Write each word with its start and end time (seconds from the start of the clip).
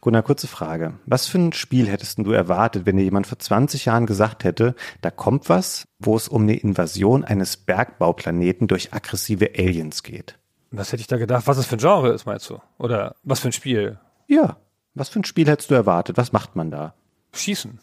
Gunnar, 0.00 0.22
kurze 0.22 0.46
Frage. 0.46 0.94
Was 1.06 1.26
für 1.26 1.38
ein 1.38 1.52
Spiel 1.52 1.88
hättest 1.88 2.18
du 2.18 2.30
erwartet, 2.30 2.86
wenn 2.86 2.96
dir 2.96 3.02
jemand 3.02 3.26
vor 3.26 3.38
20 3.38 3.86
Jahren 3.86 4.06
gesagt 4.06 4.44
hätte, 4.44 4.74
da 5.00 5.10
kommt 5.10 5.48
was, 5.48 5.86
wo 5.98 6.16
es 6.16 6.28
um 6.28 6.42
eine 6.42 6.56
Invasion 6.56 7.24
eines 7.24 7.56
Bergbauplaneten 7.56 8.68
durch 8.68 8.92
aggressive 8.92 9.50
Aliens 9.56 10.04
geht? 10.04 10.38
Was 10.70 10.92
hätte 10.92 11.00
ich 11.00 11.08
da 11.08 11.16
gedacht? 11.16 11.46
Was 11.46 11.58
es 11.58 11.66
für 11.66 11.76
ein 11.76 11.80
Genre 11.80 12.12
ist, 12.12 12.26
meinst 12.26 12.48
du? 12.48 12.60
Oder 12.78 13.16
was 13.24 13.40
für 13.40 13.48
ein 13.48 13.52
Spiel? 13.52 13.98
Ja. 14.28 14.58
Was 14.94 15.08
für 15.08 15.20
ein 15.20 15.24
Spiel 15.24 15.48
hättest 15.48 15.70
du 15.70 15.74
erwartet? 15.74 16.16
Was 16.16 16.32
macht 16.32 16.54
man 16.54 16.70
da? 16.70 16.94
Schießen. 17.32 17.80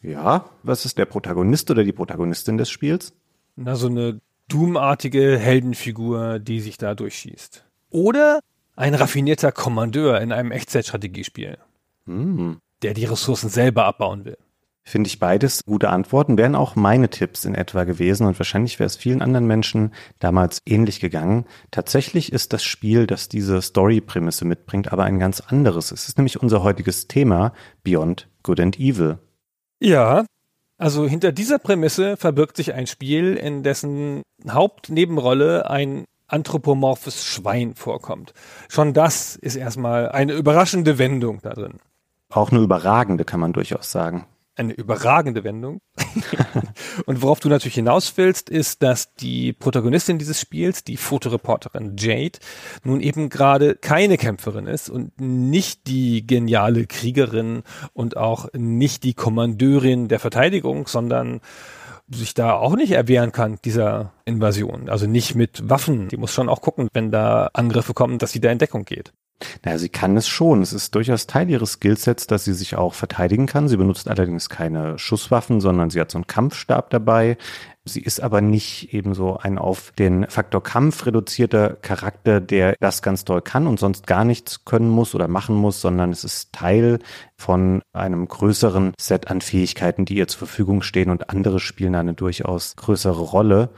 Ja. 0.00 0.44
Was 0.62 0.84
ist 0.84 0.98
der 0.98 1.06
Protagonist 1.06 1.70
oder 1.70 1.84
die 1.84 1.92
Protagonistin 1.92 2.58
des 2.58 2.70
Spiels? 2.70 3.14
Na, 3.56 3.74
so 3.74 3.88
eine 3.88 4.20
Doom-artige 4.48 5.38
Heldenfigur, 5.38 6.38
die 6.38 6.60
sich 6.60 6.76
da 6.76 6.94
durchschießt. 6.94 7.64
Oder 7.90 8.40
ein 8.76 8.94
raffinierter 8.94 9.52
Kommandeur 9.52 10.20
in 10.20 10.32
einem 10.32 10.50
Echtzeitstrategiespiel, 10.50 11.58
Hm. 12.06 12.58
der 12.82 12.94
die 12.94 13.04
Ressourcen 13.04 13.48
selber 13.48 13.84
abbauen 13.84 14.24
will. 14.24 14.38
Finde 14.84 15.06
ich 15.06 15.20
beides 15.20 15.64
gute 15.64 15.90
Antworten, 15.90 16.36
wären 16.36 16.56
auch 16.56 16.74
meine 16.74 17.08
Tipps 17.08 17.44
in 17.44 17.54
etwa 17.54 17.84
gewesen 17.84 18.26
und 18.26 18.38
wahrscheinlich 18.40 18.80
wäre 18.80 18.88
es 18.88 18.96
vielen 18.96 19.22
anderen 19.22 19.46
Menschen 19.46 19.94
damals 20.18 20.58
ähnlich 20.66 20.98
gegangen. 20.98 21.44
Tatsächlich 21.70 22.32
ist 22.32 22.52
das 22.52 22.64
Spiel, 22.64 23.06
das 23.06 23.28
diese 23.28 23.62
Story-Prämisse 23.62 24.44
mitbringt, 24.44 24.92
aber 24.92 25.04
ein 25.04 25.20
ganz 25.20 25.38
anderes. 25.40 25.92
Es 25.92 26.08
ist 26.08 26.18
nämlich 26.18 26.42
unser 26.42 26.64
heutiges 26.64 27.06
Thema 27.06 27.52
Beyond 27.84 28.28
Good 28.42 28.58
and 28.58 28.80
Evil. 28.80 29.18
Ja, 29.80 30.26
also 30.78 31.06
hinter 31.06 31.30
dieser 31.30 31.60
Prämisse 31.60 32.16
verbirgt 32.16 32.56
sich 32.56 32.74
ein 32.74 32.88
Spiel, 32.88 33.36
in 33.36 33.62
dessen 33.62 34.22
Hauptnebenrolle 34.50 35.70
ein 35.70 36.06
anthropomorphes 36.32 37.24
Schwein 37.24 37.74
vorkommt. 37.74 38.32
Schon 38.68 38.94
das 38.94 39.36
ist 39.36 39.56
erstmal 39.56 40.10
eine 40.10 40.32
überraschende 40.32 40.98
Wendung 40.98 41.40
da 41.42 41.50
drin. 41.50 41.78
Auch 42.30 42.50
eine 42.50 42.60
überragende, 42.60 43.24
kann 43.24 43.40
man 43.40 43.52
durchaus 43.52 43.92
sagen. 43.92 44.26
Eine 44.54 44.74
überragende 44.74 45.44
Wendung. 45.44 45.80
Und 47.06 47.22
worauf 47.22 47.40
du 47.40 47.48
natürlich 47.48 47.74
hinaus 47.74 48.12
willst, 48.16 48.50
ist, 48.50 48.82
dass 48.82 49.14
die 49.14 49.54
Protagonistin 49.54 50.18
dieses 50.18 50.40
Spiels, 50.40 50.84
die 50.84 50.98
Fotoreporterin 50.98 51.96
Jade, 51.98 52.38
nun 52.84 53.00
eben 53.00 53.30
gerade 53.30 53.76
keine 53.76 54.18
Kämpferin 54.18 54.66
ist 54.66 54.90
und 54.90 55.18
nicht 55.18 55.86
die 55.86 56.26
geniale 56.26 56.86
Kriegerin 56.86 57.62
und 57.94 58.18
auch 58.18 58.48
nicht 58.52 59.04
die 59.04 59.14
Kommandeurin 59.14 60.08
der 60.08 60.20
Verteidigung, 60.20 60.86
sondern 60.86 61.40
sich 62.12 62.34
da 62.34 62.54
auch 62.54 62.76
nicht 62.76 62.92
erwehren 62.92 63.32
kann, 63.32 63.58
dieser 63.64 64.12
Invasion. 64.24 64.88
Also 64.88 65.06
nicht 65.06 65.34
mit 65.34 65.68
Waffen. 65.68 66.08
Die 66.08 66.16
muss 66.16 66.32
schon 66.32 66.48
auch 66.48 66.60
gucken, 66.60 66.88
wenn 66.92 67.10
da 67.10 67.50
Angriffe 67.52 67.94
kommen, 67.94 68.18
dass 68.18 68.32
sie 68.32 68.40
da 68.40 68.50
in 68.50 68.58
Deckung 68.58 68.84
geht. 68.84 69.12
Naja, 69.64 69.78
sie 69.78 69.88
kann 69.88 70.16
es 70.16 70.28
schon. 70.28 70.62
Es 70.62 70.72
ist 70.72 70.94
durchaus 70.94 71.26
Teil 71.26 71.50
ihres 71.50 71.72
Skillsets, 71.72 72.26
dass 72.26 72.44
sie 72.44 72.54
sich 72.54 72.76
auch 72.76 72.94
verteidigen 72.94 73.46
kann. 73.46 73.68
Sie 73.68 73.76
benutzt 73.76 74.08
allerdings 74.08 74.48
keine 74.48 74.98
Schusswaffen, 74.98 75.60
sondern 75.60 75.90
sie 75.90 76.00
hat 76.00 76.10
so 76.10 76.18
einen 76.18 76.26
Kampfstab 76.26 76.90
dabei. 76.90 77.36
Sie 77.84 78.00
ist 78.00 78.20
aber 78.20 78.40
nicht 78.40 78.94
eben 78.94 79.12
so 79.12 79.38
ein 79.38 79.58
auf 79.58 79.90
den 79.98 80.28
Faktor 80.28 80.62
Kampf 80.62 81.04
reduzierter 81.04 81.70
Charakter, 81.70 82.40
der 82.40 82.76
das 82.78 83.02
ganz 83.02 83.24
doll 83.24 83.42
kann 83.42 83.66
und 83.66 83.80
sonst 83.80 84.06
gar 84.06 84.24
nichts 84.24 84.64
können 84.64 84.88
muss 84.88 85.16
oder 85.16 85.26
machen 85.26 85.56
muss, 85.56 85.80
sondern 85.80 86.10
es 86.10 86.22
ist 86.22 86.52
Teil 86.52 87.00
von 87.36 87.82
einem 87.92 88.28
größeren 88.28 88.94
Set 89.00 89.28
an 89.28 89.40
Fähigkeiten, 89.40 90.04
die 90.04 90.14
ihr 90.14 90.28
zur 90.28 90.38
Verfügung 90.38 90.82
stehen 90.82 91.10
und 91.10 91.28
andere 91.30 91.58
spielen 91.58 91.96
eine 91.96 92.14
durchaus 92.14 92.76
größere 92.76 93.20
Rolle. 93.20 93.70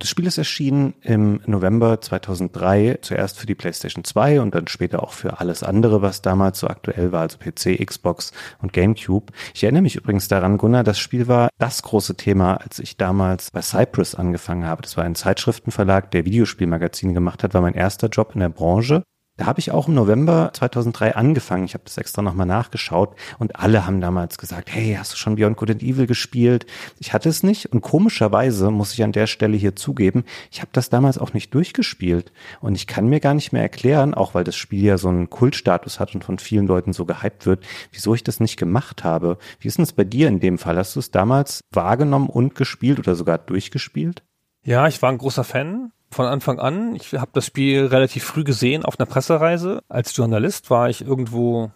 Das 0.00 0.08
Spiel 0.08 0.26
ist 0.26 0.38
erschienen 0.38 0.94
im 1.02 1.42
November 1.44 2.00
2003, 2.00 3.00
zuerst 3.02 3.38
für 3.38 3.44
die 3.44 3.54
PlayStation 3.54 4.02
2 4.02 4.40
und 4.40 4.54
dann 4.54 4.66
später 4.66 5.02
auch 5.02 5.12
für 5.12 5.40
alles 5.40 5.62
andere, 5.62 6.00
was 6.00 6.22
damals 6.22 6.60
so 6.60 6.68
aktuell 6.68 7.12
war, 7.12 7.20
also 7.20 7.36
PC, 7.36 7.84
Xbox 7.84 8.32
und 8.62 8.72
GameCube. 8.72 9.30
Ich 9.52 9.62
erinnere 9.62 9.82
mich 9.82 9.96
übrigens 9.96 10.26
daran, 10.26 10.56
Gunnar, 10.56 10.84
das 10.84 10.98
Spiel 10.98 11.28
war 11.28 11.50
das 11.58 11.82
große 11.82 12.16
Thema, 12.16 12.54
als 12.54 12.78
ich 12.78 12.96
damals 12.96 13.50
bei 13.50 13.60
Cypress 13.60 14.14
angefangen 14.14 14.64
habe. 14.64 14.80
Das 14.80 14.96
war 14.96 15.04
ein 15.04 15.14
Zeitschriftenverlag, 15.14 16.10
der 16.12 16.24
Videospielmagazine 16.24 17.12
gemacht 17.12 17.44
hat, 17.44 17.52
war 17.52 17.60
mein 17.60 17.74
erster 17.74 18.08
Job 18.08 18.30
in 18.32 18.40
der 18.40 18.48
Branche. 18.48 19.02
Da 19.40 19.46
habe 19.46 19.58
ich 19.58 19.70
auch 19.70 19.88
im 19.88 19.94
November 19.94 20.50
2003 20.52 21.16
angefangen. 21.16 21.64
Ich 21.64 21.72
habe 21.72 21.84
das 21.84 21.96
extra 21.96 22.20
nochmal 22.20 22.44
nachgeschaut 22.44 23.16
und 23.38 23.56
alle 23.56 23.86
haben 23.86 24.02
damals 24.02 24.36
gesagt, 24.36 24.68
hey, 24.70 24.94
hast 24.98 25.14
du 25.14 25.16
schon 25.16 25.36
Beyond 25.36 25.56
Good 25.56 25.70
and 25.70 25.82
Evil 25.82 26.06
gespielt? 26.06 26.66
Ich 26.98 27.14
hatte 27.14 27.30
es 27.30 27.42
nicht 27.42 27.72
und 27.72 27.80
komischerweise 27.80 28.70
muss 28.70 28.92
ich 28.92 29.02
an 29.02 29.12
der 29.12 29.26
Stelle 29.26 29.56
hier 29.56 29.74
zugeben, 29.74 30.24
ich 30.50 30.60
habe 30.60 30.68
das 30.74 30.90
damals 30.90 31.16
auch 31.16 31.32
nicht 31.32 31.54
durchgespielt 31.54 32.32
und 32.60 32.74
ich 32.74 32.86
kann 32.86 33.08
mir 33.08 33.18
gar 33.18 33.32
nicht 33.32 33.50
mehr 33.50 33.62
erklären, 33.62 34.12
auch 34.12 34.34
weil 34.34 34.44
das 34.44 34.56
Spiel 34.56 34.84
ja 34.84 34.98
so 34.98 35.08
einen 35.08 35.30
Kultstatus 35.30 36.00
hat 36.00 36.14
und 36.14 36.22
von 36.22 36.38
vielen 36.38 36.66
Leuten 36.66 36.92
so 36.92 37.06
gehypt 37.06 37.46
wird, 37.46 37.64
wieso 37.92 38.14
ich 38.14 38.22
das 38.22 38.40
nicht 38.40 38.58
gemacht 38.58 39.04
habe. 39.04 39.38
Wie 39.58 39.68
ist 39.68 39.78
denn 39.78 39.84
es 39.84 39.94
bei 39.94 40.04
dir 40.04 40.28
in 40.28 40.40
dem 40.40 40.58
Fall? 40.58 40.76
Hast 40.76 40.96
du 40.96 41.00
es 41.00 41.12
damals 41.12 41.62
wahrgenommen 41.72 42.28
und 42.28 42.56
gespielt 42.56 42.98
oder 42.98 43.14
sogar 43.14 43.38
durchgespielt? 43.38 44.22
Ja, 44.66 44.86
ich 44.86 45.00
war 45.00 45.10
ein 45.10 45.16
großer 45.16 45.44
Fan 45.44 45.92
von 46.12 46.26
Anfang 46.26 46.58
an. 46.58 46.94
Ich 46.96 47.12
habe 47.14 47.30
das 47.32 47.46
Spiel 47.46 47.86
relativ 47.86 48.24
früh 48.24 48.44
gesehen 48.44 48.84
auf 48.84 48.98
einer 48.98 49.06
Pressereise. 49.06 49.82
Als 49.88 50.16
Journalist 50.16 50.70
war 50.70 50.88
ich 50.90 51.02
irgendwo 51.02 51.70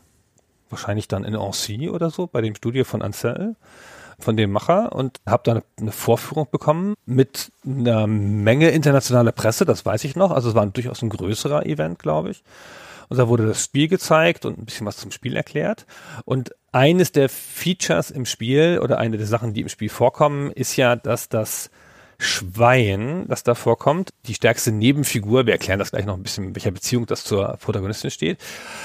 wahrscheinlich 0.70 1.08
dann 1.08 1.24
in 1.24 1.36
Annecy 1.36 1.88
oder 1.88 2.10
so 2.10 2.26
bei 2.26 2.40
dem 2.40 2.54
Studio 2.54 2.84
von 2.84 3.02
Ansel 3.02 3.56
von 4.18 4.36
dem 4.36 4.52
Macher 4.52 4.92
und 4.92 5.20
habe 5.26 5.42
da 5.44 5.62
eine 5.80 5.92
Vorführung 5.92 6.48
bekommen 6.50 6.94
mit 7.04 7.52
einer 7.66 8.06
Menge 8.06 8.70
internationaler 8.70 9.32
Presse, 9.32 9.64
das 9.64 9.84
weiß 9.84 10.04
ich 10.04 10.16
noch. 10.16 10.30
Also 10.30 10.50
es 10.50 10.54
war 10.54 10.66
durchaus 10.66 11.02
ein 11.02 11.08
größerer 11.08 11.66
Event, 11.66 11.98
glaube 11.98 12.30
ich. 12.30 12.42
Und 13.08 13.18
da 13.18 13.28
wurde 13.28 13.46
das 13.46 13.62
Spiel 13.62 13.88
gezeigt 13.88 14.46
und 14.46 14.58
ein 14.58 14.64
bisschen 14.64 14.86
was 14.86 14.96
zum 14.96 15.10
Spiel 15.10 15.36
erklärt. 15.36 15.86
Und 16.24 16.54
eines 16.72 17.12
der 17.12 17.28
Features 17.28 18.10
im 18.10 18.24
Spiel 18.24 18.80
oder 18.82 18.98
eine 18.98 19.18
der 19.18 19.26
Sachen, 19.26 19.52
die 19.52 19.60
im 19.60 19.68
Spiel 19.68 19.90
vorkommen, 19.90 20.50
ist 20.52 20.76
ja, 20.76 20.96
dass 20.96 21.28
das 21.28 21.70
Schwein, 22.18 23.26
das 23.28 23.42
da 23.42 23.54
vorkommt, 23.54 24.10
die 24.26 24.34
stärkste 24.34 24.72
Nebenfigur, 24.72 25.46
wir 25.46 25.52
erklären 25.52 25.78
das 25.78 25.90
gleich 25.90 26.06
noch 26.06 26.16
ein 26.16 26.22
bisschen, 26.22 26.44
in 26.44 26.54
welcher 26.54 26.70
Beziehung 26.70 27.06
das 27.06 27.24
zur 27.24 27.56
Protagonistin 27.58 28.10
steht. 28.10 28.38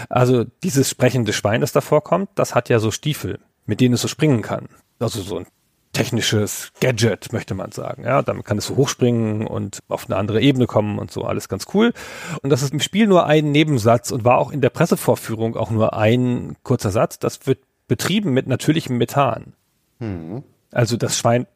Also 0.10 0.46
dieses 0.64 0.90
sprechende 0.90 1.34
Schwein, 1.34 1.62
das 1.62 1.72
da 1.72 1.82
vorkommt, 1.82 2.30
das 2.36 2.56
hat 2.56 2.70
ja 2.70 2.80
so 2.80 2.92
Stiefel, 2.92 3.40
mit 3.66 3.82
denen 3.82 3.96
es 3.96 4.02
so 4.02 4.08
springen 4.08 4.42
kann. 4.42 4.68
Also 5.00 5.22
so 5.22 5.38
ein 5.38 5.48
technisches 5.94 6.72
Gadget, 6.80 7.34
möchte 7.34 7.56
man 7.56 7.72
sagen. 7.72 8.04
Ja, 8.04 8.22
damit 8.22 8.46
kann 8.46 8.58
es 8.58 8.68
so 8.68 8.76
hochspringen 8.76 9.48
und 9.48 9.80
auf 9.88 10.06
eine 10.06 10.18
andere 10.18 10.42
Ebene 10.42 10.68
kommen 10.68 11.00
und 11.00 11.12
so, 11.12 11.24
alles 11.24 11.50
ganz 11.50 11.66
cool. 11.74 11.94
Und 12.42 12.52
das 12.52 12.62
ist 12.62 12.74
im 12.74 12.80
Spiel 12.80 13.08
nur 13.08 13.26
ein 13.26 13.52
Nebensatz 13.52 14.12
und 14.12 14.24
war 14.24 14.38
auch 14.38 14.52
in 14.52 14.62
der 14.62 14.70
Pressevorführung 14.70 15.56
auch 15.56 15.72
nur 15.72 15.94
ein 15.94 16.56
kurzer 16.64 16.92
Satz. 16.92 17.20
Das 17.20 17.48
wird 17.48 17.60
betrieben 17.88 18.34
mit 18.34 18.48
natürlichem 18.48 18.98
Methan. 18.98 19.54
Hm. 20.00 20.44
Also 20.72 20.96
das 20.98 21.18
Schwein 21.18 21.48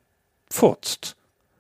furzt 0.50 1.16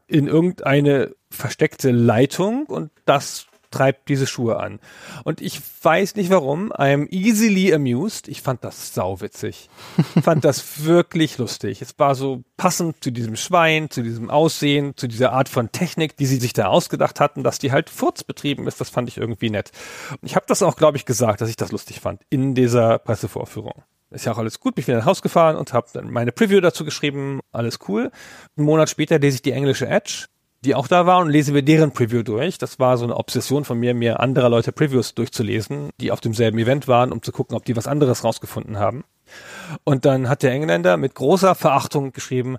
in 0.08 0.28
irgendeine 0.28 1.16
versteckte 1.30 1.92
Leitung 1.92 2.66
und 2.68 2.92
das 3.06 3.48
treibt 3.74 4.08
diese 4.08 4.28
Schuhe 4.28 4.60
an. 4.60 4.80
Und 5.24 5.42
ich 5.42 5.60
weiß 5.82 6.16
nicht 6.16 6.30
warum, 6.30 6.72
I'm 6.72 7.10
easily 7.10 7.74
amused. 7.74 8.28
Ich 8.28 8.42
fand 8.42 8.64
das 8.64 8.94
sauwitzig. 8.94 9.70
fand 10.22 10.46
das 10.46 10.86
wirklich 10.86 11.38
lustig. 11.40 11.82
Es 11.82 11.98
war 11.98 12.16
so 12.16 12.44
passend 12.56 13.04
zu 13.04 13.12
diesem 13.12 13.36
Schwein, 13.36 13.90
zu 13.90 14.04
diesem 14.04 14.30
Aussehen, 14.30 14.96
zu 14.96 15.08
dieser 15.08 15.34
Art 15.34 15.50
von 15.50 15.72
Technik, 15.72 16.16
die 16.18 16.28
sie 16.28 16.38
sich 16.38 16.54
da 16.54 16.68
ausgedacht 16.68 17.20
hatten, 17.20 17.44
dass 17.44 17.60
die 17.60 17.72
halt 17.72 17.90
furzbetrieben 17.90 18.68
ist. 18.68 18.80
Das 18.80 18.90
fand 18.90 19.10
ich 19.10 19.18
irgendwie 19.18 19.50
nett. 19.50 19.72
Und 20.12 20.28
ich 20.28 20.36
habe 20.36 20.46
das 20.48 20.62
auch, 20.62 20.76
glaube 20.76 20.98
ich, 20.98 21.06
gesagt, 21.06 21.42
dass 21.42 21.50
ich 21.50 21.58
das 21.58 21.72
lustig 21.72 22.00
fand 22.00 22.22
in 22.30 22.54
dieser 22.54 23.00
Pressevorführung. 23.00 23.84
Ist 24.14 24.26
ja 24.26 24.32
auch 24.32 24.38
alles 24.38 24.60
gut, 24.60 24.76
bin 24.76 24.84
ich 24.84 24.88
wieder 24.88 25.00
nach 25.00 25.06
Haus 25.06 25.22
gefahren 25.22 25.56
und 25.56 25.74
habe 25.74 25.88
dann 25.92 26.12
meine 26.12 26.32
Preview 26.32 26.62
dazu 26.62 26.86
geschrieben, 26.86 27.42
alles 27.52 27.80
cool. 27.88 28.12
Einen 28.56 28.66
Monat 28.66 28.90
später 28.90 29.18
lese 29.18 29.36
ich 29.36 29.42
die 29.42 29.52
englische 29.52 29.88
Edge, 29.88 30.28
die 30.64 30.76
auch 30.76 30.88
da 30.88 31.06
war 31.06 31.20
und 31.20 31.30
lese 31.30 31.52
mir 31.52 31.64
deren 31.64 31.92
Preview 31.92 32.22
durch. 32.22 32.60
Das 32.60 32.80
war 32.80 32.98
so 32.98 33.06
eine 33.06 33.18
Obsession 33.18 33.66
von 33.66 33.80
mir, 33.80 33.96
mir 33.96 34.20
anderer 34.20 34.50
Leute 34.50 34.72
Previews 34.72 35.16
durchzulesen, 35.16 35.90
die 36.00 36.12
auf 36.12 36.22
demselben 36.22 36.60
Event 36.60 36.88
waren, 36.88 37.12
um 37.12 37.24
zu 37.24 37.32
gucken, 37.32 37.58
ob 37.58 37.66
die 37.66 37.76
was 37.76 37.88
anderes 37.88 38.24
rausgefunden 38.24 38.78
haben. 38.78 39.04
Und 39.84 40.06
dann 40.06 40.30
hat 40.30 40.44
der 40.44 40.52
Engländer 40.52 40.96
mit 40.98 41.16
großer 41.16 41.56
Verachtung 41.56 42.14
geschrieben, 42.14 42.58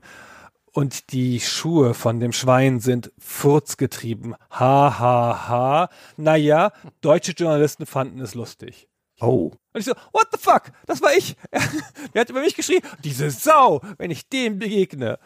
und 0.75 1.13
die 1.13 1.39
Schuhe 1.39 1.95
von 1.95 2.19
dem 2.19 2.33
Schwein 2.33 2.81
sind 2.81 3.13
furzgetrieben. 3.17 4.35
Ha, 4.51 4.99
ha, 4.99 5.49
ha. 5.49 5.89
Naja, 6.17 6.73
deutsche 7.01 7.31
Journalisten 7.31 7.87
fanden 7.87 8.21
es 8.21 8.35
lustig. 8.35 8.89
Oh. 9.27 9.53
Und 9.73 9.81
ich 9.81 9.87
so, 9.87 9.95
what 10.13 10.29
the 10.33 10.39
fuck? 10.39 10.71
Das 10.87 11.03
war 11.03 11.15
ich. 11.15 11.37
Der 12.15 12.21
hat 12.21 12.31
über 12.31 12.41
mich 12.41 12.55
geschrien, 12.55 12.83
diese 13.03 13.31
Sau, 13.31 13.81
wenn 13.99 14.11
ich 14.11 14.29
dem 14.29 14.59
begegne. 14.59 15.19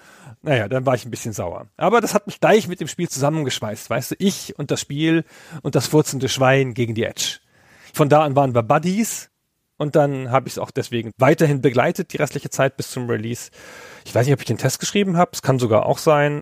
Naja, 0.42 0.68
dann 0.68 0.86
war 0.86 0.94
ich 0.94 1.04
ein 1.04 1.10
bisschen 1.10 1.32
sauer. 1.32 1.66
Aber 1.76 2.00
das 2.00 2.14
hat 2.14 2.26
mich 2.26 2.40
gleich 2.40 2.68
mit 2.68 2.80
dem 2.80 2.88
Spiel 2.88 3.08
zusammengeschweißt. 3.08 3.90
Weißt 3.90 4.12
du, 4.12 4.14
ich 4.18 4.58
und 4.58 4.70
das 4.70 4.80
Spiel 4.80 5.24
und 5.62 5.74
das 5.74 5.86
furzende 5.86 6.28
Schwein 6.28 6.74
gegen 6.74 6.94
die 6.94 7.04
Edge. 7.04 7.40
Von 7.92 8.08
da 8.08 8.22
an 8.22 8.36
waren 8.36 8.54
wir 8.54 8.62
Buddies. 8.62 9.30
Und 9.76 9.94
dann 9.94 10.30
habe 10.30 10.48
ich 10.48 10.54
es 10.54 10.58
auch 10.58 10.72
deswegen 10.72 11.12
weiterhin 11.18 11.60
begleitet, 11.60 12.12
die 12.12 12.16
restliche 12.16 12.50
Zeit 12.50 12.76
bis 12.76 12.90
zum 12.90 13.08
Release. 13.08 13.50
Ich 14.04 14.14
weiß 14.14 14.26
nicht, 14.26 14.34
ob 14.34 14.40
ich 14.40 14.46
den 14.46 14.58
Test 14.58 14.80
geschrieben 14.80 15.16
habe. 15.16 15.30
Es 15.32 15.42
kann 15.42 15.58
sogar 15.58 15.86
auch 15.86 15.98
sein. 15.98 16.40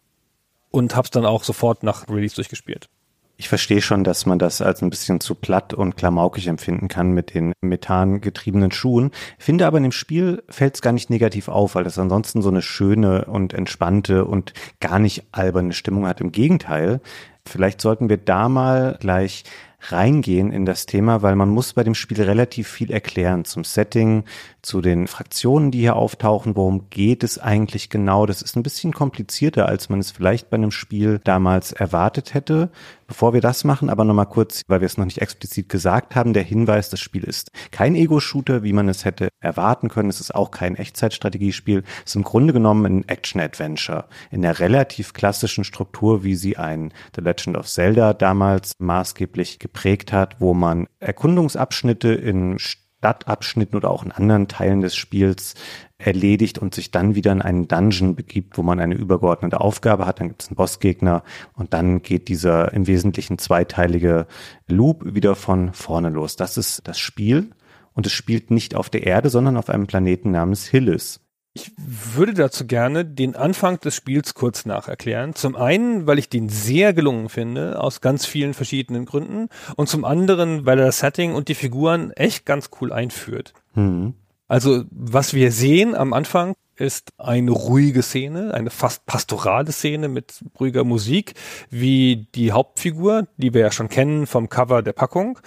Und 0.70 0.94
habe 0.94 1.04
es 1.04 1.10
dann 1.10 1.26
auch 1.26 1.44
sofort 1.44 1.82
nach 1.82 2.08
Release 2.08 2.34
durchgespielt. 2.34 2.88
Ich 3.38 3.50
verstehe 3.50 3.82
schon, 3.82 4.02
dass 4.02 4.24
man 4.24 4.38
das 4.38 4.62
als 4.62 4.80
ein 4.80 4.88
bisschen 4.88 5.20
zu 5.20 5.34
platt 5.34 5.74
und 5.74 5.96
klamaukig 5.96 6.46
empfinden 6.46 6.88
kann 6.88 7.12
mit 7.12 7.34
den 7.34 7.52
methangetriebenen 7.60 8.72
Schuhen. 8.72 9.10
Finde 9.38 9.66
aber 9.66 9.76
in 9.76 9.82
dem 9.82 9.92
Spiel 9.92 10.42
fällt 10.48 10.76
es 10.76 10.82
gar 10.82 10.92
nicht 10.92 11.10
negativ 11.10 11.48
auf, 11.48 11.74
weil 11.74 11.84
das 11.84 11.98
ansonsten 11.98 12.40
so 12.40 12.48
eine 12.48 12.62
schöne 12.62 13.26
und 13.26 13.52
entspannte 13.52 14.24
und 14.24 14.54
gar 14.80 14.98
nicht 14.98 15.24
alberne 15.32 15.74
Stimmung 15.74 16.06
hat. 16.06 16.22
Im 16.22 16.32
Gegenteil, 16.32 17.00
vielleicht 17.44 17.82
sollten 17.82 18.08
wir 18.08 18.16
da 18.16 18.48
mal 18.48 18.96
gleich 19.00 19.44
reingehen 19.92 20.52
in 20.52 20.66
das 20.66 20.86
Thema, 20.86 21.22
weil 21.22 21.36
man 21.36 21.48
muss 21.48 21.72
bei 21.72 21.84
dem 21.84 21.94
Spiel 21.94 22.22
relativ 22.22 22.68
viel 22.68 22.90
erklären 22.90 23.44
zum 23.44 23.64
Setting, 23.64 24.24
zu 24.66 24.80
den 24.80 25.06
Fraktionen, 25.06 25.70
die 25.70 25.78
hier 25.80 25.94
auftauchen, 25.94 26.56
worum 26.56 26.90
geht 26.90 27.22
es 27.22 27.38
eigentlich 27.38 27.88
genau. 27.88 28.26
Das 28.26 28.42
ist 28.42 28.56
ein 28.56 28.64
bisschen 28.64 28.92
komplizierter, 28.92 29.66
als 29.66 29.88
man 29.88 30.00
es 30.00 30.10
vielleicht 30.10 30.50
bei 30.50 30.56
einem 30.56 30.72
Spiel 30.72 31.20
damals 31.22 31.72
erwartet 31.72 32.34
hätte. 32.34 32.70
Bevor 33.06 33.32
wir 33.32 33.40
das 33.40 33.62
machen, 33.62 33.88
aber 33.88 34.04
nochmal 34.04 34.26
kurz, 34.26 34.62
weil 34.66 34.80
wir 34.80 34.86
es 34.86 34.98
noch 34.98 35.04
nicht 35.04 35.22
explizit 35.22 35.68
gesagt 35.68 36.16
haben, 36.16 36.32
der 36.32 36.42
Hinweis, 36.42 36.90
das 36.90 36.98
Spiel 36.98 37.22
ist 37.22 37.52
kein 37.70 37.94
Ego-Shooter, 37.94 38.64
wie 38.64 38.72
man 38.72 38.88
es 38.88 39.04
hätte 39.04 39.28
erwarten 39.38 39.88
können. 39.88 40.10
Es 40.10 40.20
ist 40.20 40.34
auch 40.34 40.50
kein 40.50 40.74
Echtzeitstrategiespiel. 40.74 41.84
Es 42.04 42.10
ist 42.10 42.16
im 42.16 42.24
Grunde 42.24 42.52
genommen 42.52 42.84
ein 42.84 43.08
Action-Adventure 43.08 44.06
in 44.32 44.42
der 44.42 44.58
relativ 44.58 45.12
klassischen 45.12 45.62
Struktur, 45.62 46.24
wie 46.24 46.34
sie 46.34 46.56
ein 46.56 46.92
The 47.14 47.20
Legend 47.20 47.56
of 47.56 47.68
Zelda 47.68 48.12
damals 48.12 48.72
maßgeblich 48.78 49.60
geprägt 49.76 50.10
hat, 50.10 50.40
wo 50.40 50.54
man 50.54 50.86
Erkundungsabschnitte 51.00 52.08
in 52.08 52.58
Stadtabschnitten 52.58 53.76
oder 53.76 53.90
auch 53.90 54.04
in 54.04 54.10
anderen 54.10 54.48
Teilen 54.48 54.80
des 54.80 54.96
Spiels 54.96 55.54
erledigt 55.98 56.58
und 56.58 56.74
sich 56.74 56.90
dann 56.90 57.14
wieder 57.14 57.30
in 57.32 57.42
einen 57.42 57.68
Dungeon 57.68 58.16
begibt, 58.16 58.56
wo 58.56 58.62
man 58.62 58.80
eine 58.80 58.94
übergeordnete 58.94 59.60
Aufgabe 59.60 60.06
hat. 60.06 60.20
Dann 60.20 60.28
gibt 60.28 60.42
es 60.42 60.48
einen 60.48 60.56
Bossgegner 60.56 61.22
und 61.52 61.74
dann 61.74 62.00
geht 62.00 62.28
dieser 62.28 62.72
im 62.72 62.86
Wesentlichen 62.86 63.36
zweiteilige 63.36 64.26
Loop 64.66 65.14
wieder 65.14 65.34
von 65.34 65.74
vorne 65.74 66.08
los. 66.08 66.36
Das 66.36 66.56
ist 66.56 66.88
das 66.88 66.98
Spiel 66.98 67.50
und 67.92 68.06
es 68.06 68.12
spielt 68.12 68.50
nicht 68.50 68.74
auf 68.74 68.88
der 68.88 69.06
Erde, 69.06 69.28
sondern 69.28 69.58
auf 69.58 69.68
einem 69.68 69.86
Planeten 69.86 70.30
namens 70.30 70.66
Hillis. 70.66 71.20
Ich 71.56 71.72
würde 71.78 72.34
dazu 72.34 72.66
gerne 72.66 73.06
den 73.06 73.34
Anfang 73.34 73.80
des 73.80 73.94
Spiels 73.94 74.34
kurz 74.34 74.66
nacherklären. 74.66 75.34
Zum 75.34 75.56
einen, 75.56 76.06
weil 76.06 76.18
ich 76.18 76.28
den 76.28 76.50
sehr 76.50 76.92
gelungen 76.92 77.30
finde, 77.30 77.80
aus 77.80 78.02
ganz 78.02 78.26
vielen 78.26 78.52
verschiedenen 78.52 79.06
Gründen. 79.06 79.48
Und 79.74 79.88
zum 79.88 80.04
anderen, 80.04 80.66
weil 80.66 80.78
er 80.78 80.84
das 80.84 80.98
Setting 80.98 81.34
und 81.34 81.48
die 81.48 81.54
Figuren 81.54 82.10
echt 82.10 82.44
ganz 82.44 82.68
cool 82.78 82.92
einführt. 82.92 83.54
Mhm. 83.74 84.12
Also, 84.48 84.84
was 84.90 85.32
wir 85.32 85.50
sehen 85.50 85.94
am 85.94 86.12
Anfang 86.12 86.52
ist 86.74 87.14
eine 87.16 87.52
ruhige 87.52 88.02
Szene, 88.02 88.52
eine 88.52 88.68
fast 88.68 89.06
pastorale 89.06 89.72
Szene 89.72 90.08
mit 90.08 90.44
ruhiger 90.60 90.84
Musik, 90.84 91.32
wie 91.70 92.28
die 92.34 92.52
Hauptfigur, 92.52 93.28
die 93.38 93.54
wir 93.54 93.62
ja 93.62 93.72
schon 93.72 93.88
kennen 93.88 94.26
vom 94.26 94.50
Cover 94.50 94.82
der 94.82 94.92
Packung. 94.92 95.38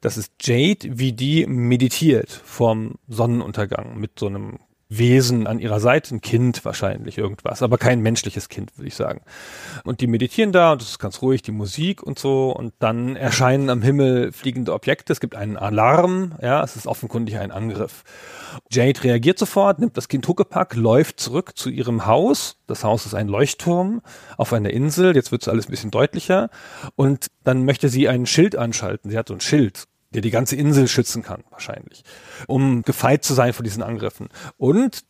Das 0.00 0.16
ist 0.16 0.32
Jade, 0.40 0.88
wie 0.98 1.12
die 1.12 1.44
meditiert 1.44 2.30
vorm 2.30 2.94
Sonnenuntergang 3.08 3.98
mit 3.98 4.18
so 4.18 4.28
einem 4.28 4.58
Wesen 4.90 5.46
an 5.46 5.60
ihrer 5.60 5.78
Seite, 5.78 6.16
ein 6.16 6.20
Kind 6.20 6.64
wahrscheinlich 6.64 7.16
irgendwas, 7.16 7.62
aber 7.62 7.78
kein 7.78 8.00
menschliches 8.00 8.48
Kind, 8.48 8.76
würde 8.76 8.88
ich 8.88 8.96
sagen. 8.96 9.22
Und 9.84 10.00
die 10.00 10.08
meditieren 10.08 10.50
da 10.50 10.72
und 10.72 10.82
es 10.82 10.90
ist 10.90 10.98
ganz 10.98 11.22
ruhig, 11.22 11.42
die 11.42 11.52
Musik 11.52 12.02
und 12.02 12.18
so 12.18 12.50
und 12.50 12.74
dann 12.80 13.14
erscheinen 13.14 13.70
am 13.70 13.82
Himmel 13.82 14.32
fliegende 14.32 14.72
Objekte, 14.74 15.12
es 15.12 15.20
gibt 15.20 15.36
einen 15.36 15.56
Alarm, 15.56 16.34
ja, 16.42 16.62
es 16.64 16.74
ist 16.74 16.88
offenkundig 16.88 17.38
ein 17.38 17.52
Angriff. 17.52 18.02
Jade 18.68 19.04
reagiert 19.04 19.38
sofort, 19.38 19.78
nimmt 19.78 19.96
das 19.96 20.08
Kind 20.08 20.26
Huckepack, 20.26 20.74
läuft 20.74 21.20
zurück 21.20 21.56
zu 21.56 21.70
ihrem 21.70 22.06
Haus. 22.06 22.56
Das 22.66 22.82
Haus 22.82 23.06
ist 23.06 23.14
ein 23.14 23.28
Leuchtturm 23.28 24.02
auf 24.36 24.52
einer 24.52 24.70
Insel, 24.70 25.14
jetzt 25.14 25.30
wird 25.30 25.42
es 25.42 25.48
alles 25.48 25.68
ein 25.68 25.70
bisschen 25.70 25.92
deutlicher 25.92 26.50
und 26.96 27.28
dann 27.44 27.64
möchte 27.64 27.88
sie 27.88 28.08
ein 28.08 28.26
Schild 28.26 28.56
anschalten. 28.56 29.10
Sie 29.10 29.16
hat 29.16 29.28
so 29.28 29.34
ein 29.34 29.40
Schild 29.40 29.84
der 30.14 30.22
die 30.22 30.30
ganze 30.30 30.56
Insel 30.56 30.88
schützen 30.88 31.22
kann, 31.22 31.44
wahrscheinlich, 31.50 32.02
um 32.46 32.82
gefeit 32.82 33.24
zu 33.24 33.34
sein 33.34 33.52
vor 33.52 33.62
diesen 33.62 33.82
Angriffen. 33.82 34.28
Und 34.56 35.04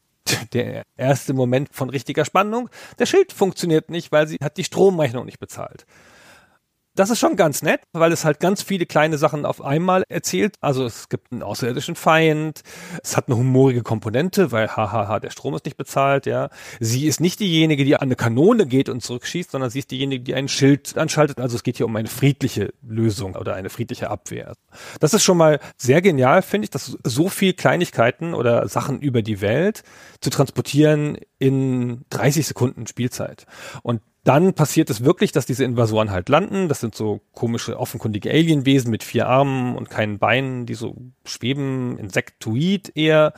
der 0.52 0.82
erste 0.96 1.32
Moment 1.32 1.70
von 1.72 1.90
richtiger 1.90 2.24
Spannung, 2.24 2.68
der 2.98 3.06
Schild 3.06 3.32
funktioniert 3.32 3.90
nicht, 3.90 4.12
weil 4.12 4.28
sie 4.28 4.36
hat 4.42 4.56
die 4.56 4.64
Stromrechnung 4.64 5.24
nicht 5.24 5.40
bezahlt 5.40 5.86
das 7.00 7.08
ist 7.08 7.18
schon 7.18 7.36
ganz 7.36 7.62
nett, 7.62 7.80
weil 7.94 8.12
es 8.12 8.26
halt 8.26 8.40
ganz 8.40 8.62
viele 8.62 8.84
kleine 8.84 9.16
Sachen 9.16 9.46
auf 9.46 9.64
einmal 9.64 10.04
erzählt. 10.10 10.56
Also 10.60 10.84
es 10.84 11.08
gibt 11.08 11.32
einen 11.32 11.42
außerirdischen 11.42 11.94
Feind, 11.94 12.60
es 13.02 13.16
hat 13.16 13.28
eine 13.28 13.38
humorige 13.38 13.82
Komponente, 13.82 14.52
weil 14.52 14.68
hahaha, 14.68 15.18
der 15.18 15.30
Strom 15.30 15.54
ist 15.54 15.64
nicht 15.64 15.78
bezahlt, 15.78 16.26
ja. 16.26 16.50
Sie 16.78 17.06
ist 17.06 17.18
nicht 17.20 17.40
diejenige, 17.40 17.86
die 17.86 17.96
an 17.96 18.02
eine 18.02 18.16
Kanone 18.16 18.66
geht 18.66 18.90
und 18.90 19.02
zurückschießt, 19.02 19.50
sondern 19.50 19.70
sie 19.70 19.78
ist 19.78 19.90
diejenige, 19.90 20.24
die 20.24 20.34
ein 20.34 20.48
Schild 20.48 20.98
anschaltet. 20.98 21.40
Also 21.40 21.56
es 21.56 21.62
geht 21.62 21.78
hier 21.78 21.86
um 21.86 21.96
eine 21.96 22.08
friedliche 22.08 22.74
Lösung 22.86 23.34
oder 23.34 23.54
eine 23.54 23.70
friedliche 23.70 24.10
Abwehr. 24.10 24.52
Das 25.00 25.14
ist 25.14 25.22
schon 25.22 25.38
mal 25.38 25.58
sehr 25.78 26.02
genial, 26.02 26.42
finde 26.42 26.66
ich, 26.66 26.70
dass 26.70 26.98
so 27.02 27.30
viel 27.30 27.54
Kleinigkeiten 27.54 28.34
oder 28.34 28.68
Sachen 28.68 29.00
über 29.00 29.22
die 29.22 29.40
Welt 29.40 29.84
zu 30.20 30.28
transportieren 30.28 31.16
in 31.38 32.02
30 32.10 32.46
Sekunden 32.46 32.86
Spielzeit. 32.86 33.46
Und 33.82 34.02
dann 34.24 34.52
passiert 34.52 34.90
es 34.90 35.02
wirklich, 35.02 35.32
dass 35.32 35.46
diese 35.46 35.64
Invasoren 35.64 36.10
halt 36.10 36.28
landen. 36.28 36.68
Das 36.68 36.80
sind 36.80 36.94
so 36.94 37.20
komische, 37.32 37.78
offenkundige 37.78 38.30
Alienwesen 38.30 38.90
mit 38.90 39.02
vier 39.02 39.26
Armen 39.26 39.76
und 39.76 39.88
keinen 39.88 40.18
Beinen, 40.18 40.66
die 40.66 40.74
so 40.74 40.96
schweben, 41.24 41.98
Insektoid 41.98 42.92
eher. 42.94 43.32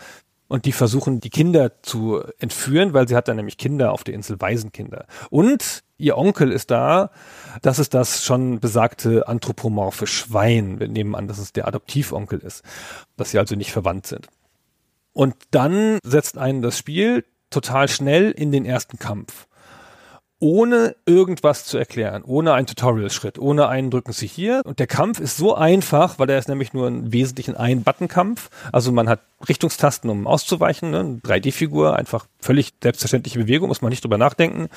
Und 0.48 0.66
die 0.66 0.72
versuchen, 0.72 1.20
die 1.20 1.30
Kinder 1.30 1.82
zu 1.82 2.22
entführen, 2.38 2.92
weil 2.92 3.08
sie 3.08 3.16
hat 3.16 3.28
dann 3.28 3.36
nämlich 3.36 3.56
Kinder 3.56 3.92
auf 3.92 4.04
der 4.04 4.12
Insel, 4.12 4.38
Waisenkinder. 4.38 5.06
Und 5.30 5.82
ihr 5.96 6.18
Onkel 6.18 6.52
ist 6.52 6.70
da. 6.70 7.10
Das 7.62 7.78
ist 7.78 7.94
das 7.94 8.24
schon 8.24 8.60
besagte 8.60 9.28
anthropomorphe 9.28 10.06
Schwein. 10.06 10.78
Wir 10.78 10.88
nehmen 10.88 11.14
an, 11.14 11.26
dass 11.26 11.38
es 11.38 11.52
der 11.52 11.68
Adoptivonkel 11.68 12.40
ist. 12.40 12.64
Dass 13.16 13.30
sie 13.30 13.38
also 13.38 13.54
nicht 13.54 13.72
verwandt 13.72 14.08
sind. 14.08 14.26
Und 15.14 15.36
dann 15.52 15.98
setzt 16.04 16.36
einen 16.36 16.60
das 16.60 16.76
Spiel 16.76 17.24
total 17.48 17.88
schnell 17.88 18.30
in 18.30 18.50
den 18.50 18.66
ersten 18.66 18.98
Kampf 18.98 19.46
ohne 20.42 20.96
irgendwas 21.06 21.66
zu 21.66 21.78
erklären, 21.78 22.24
ohne 22.24 22.52
einen 22.52 22.66
Tutorial-Schritt, 22.66 23.38
ohne 23.38 23.68
einen 23.68 23.92
drücken 23.92 24.12
Sie 24.12 24.26
hier. 24.26 24.60
Und 24.64 24.80
der 24.80 24.88
Kampf 24.88 25.20
ist 25.20 25.36
so 25.36 25.54
einfach, 25.54 26.18
weil 26.18 26.28
er 26.28 26.38
ist 26.38 26.48
nämlich 26.48 26.72
nur 26.72 26.88
ein 26.88 27.12
wesentlichen 27.12 27.56
Ein-Button-Kampf. 27.56 28.50
Also 28.72 28.90
man 28.90 29.08
hat 29.08 29.20
Richtungstasten, 29.48 30.10
um 30.10 30.26
auszuweichen, 30.26 30.90
ne? 30.90 31.20
3D-Figur, 31.24 31.94
einfach 31.96 32.26
völlig 32.40 32.72
selbstverständliche 32.82 33.38
Bewegung, 33.38 33.68
muss 33.68 33.82
man 33.82 33.90
nicht 33.90 34.02
drüber 34.02 34.18
nachdenken. 34.18 34.68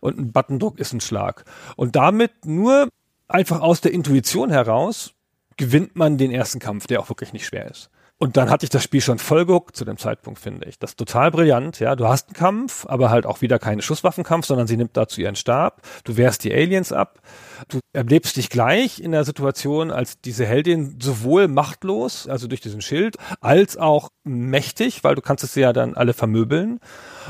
Und 0.00 0.18
ein 0.18 0.30
Buttondruck 0.30 0.78
ist 0.78 0.92
ein 0.92 1.00
Schlag. 1.00 1.46
Und 1.76 1.96
damit 1.96 2.44
nur 2.44 2.90
einfach 3.28 3.62
aus 3.62 3.80
der 3.80 3.92
Intuition 3.94 4.50
heraus 4.50 5.14
gewinnt 5.56 5.96
man 5.96 6.18
den 6.18 6.30
ersten 6.30 6.58
Kampf, 6.58 6.86
der 6.86 7.00
auch 7.00 7.08
wirklich 7.08 7.32
nicht 7.32 7.46
schwer 7.46 7.70
ist. 7.70 7.88
Und 8.20 8.36
dann 8.36 8.50
hatte 8.50 8.64
ich 8.64 8.70
das 8.70 8.82
Spiel 8.82 9.00
schon 9.00 9.18
voll 9.18 9.46
gehuckt 9.46 9.76
zu 9.76 9.84
dem 9.84 9.96
Zeitpunkt, 9.96 10.40
finde 10.40 10.68
ich. 10.68 10.80
Das 10.80 10.90
ist 10.90 10.96
total 10.96 11.30
brillant, 11.30 11.78
ja. 11.78 11.94
Du 11.94 12.08
hast 12.08 12.28
einen 12.28 12.34
Kampf, 12.34 12.84
aber 12.86 13.10
halt 13.10 13.26
auch 13.26 13.42
wieder 13.42 13.60
keine 13.60 13.80
Schusswaffenkampf, 13.80 14.44
sondern 14.44 14.66
sie 14.66 14.76
nimmt 14.76 14.96
dazu 14.96 15.20
ihren 15.20 15.36
Stab. 15.36 15.82
Du 16.02 16.16
wehrst 16.16 16.42
die 16.42 16.52
Aliens 16.52 16.92
ab. 16.92 17.20
Du 17.68 17.78
erlebst 17.92 18.36
dich 18.36 18.50
gleich 18.50 18.98
in 18.98 19.12
der 19.12 19.24
Situation 19.24 19.92
als 19.92 20.20
diese 20.20 20.44
Heldin 20.46 20.98
sowohl 21.00 21.46
machtlos, 21.46 22.26
also 22.26 22.48
durch 22.48 22.60
diesen 22.60 22.80
Schild, 22.80 23.16
als 23.40 23.76
auch 23.76 24.10
mächtig, 24.24 25.04
weil 25.04 25.14
du 25.14 25.22
kannst 25.22 25.44
es 25.44 25.54
ja 25.54 25.72
dann 25.72 25.94
alle 25.94 26.12
vermöbeln. 26.12 26.80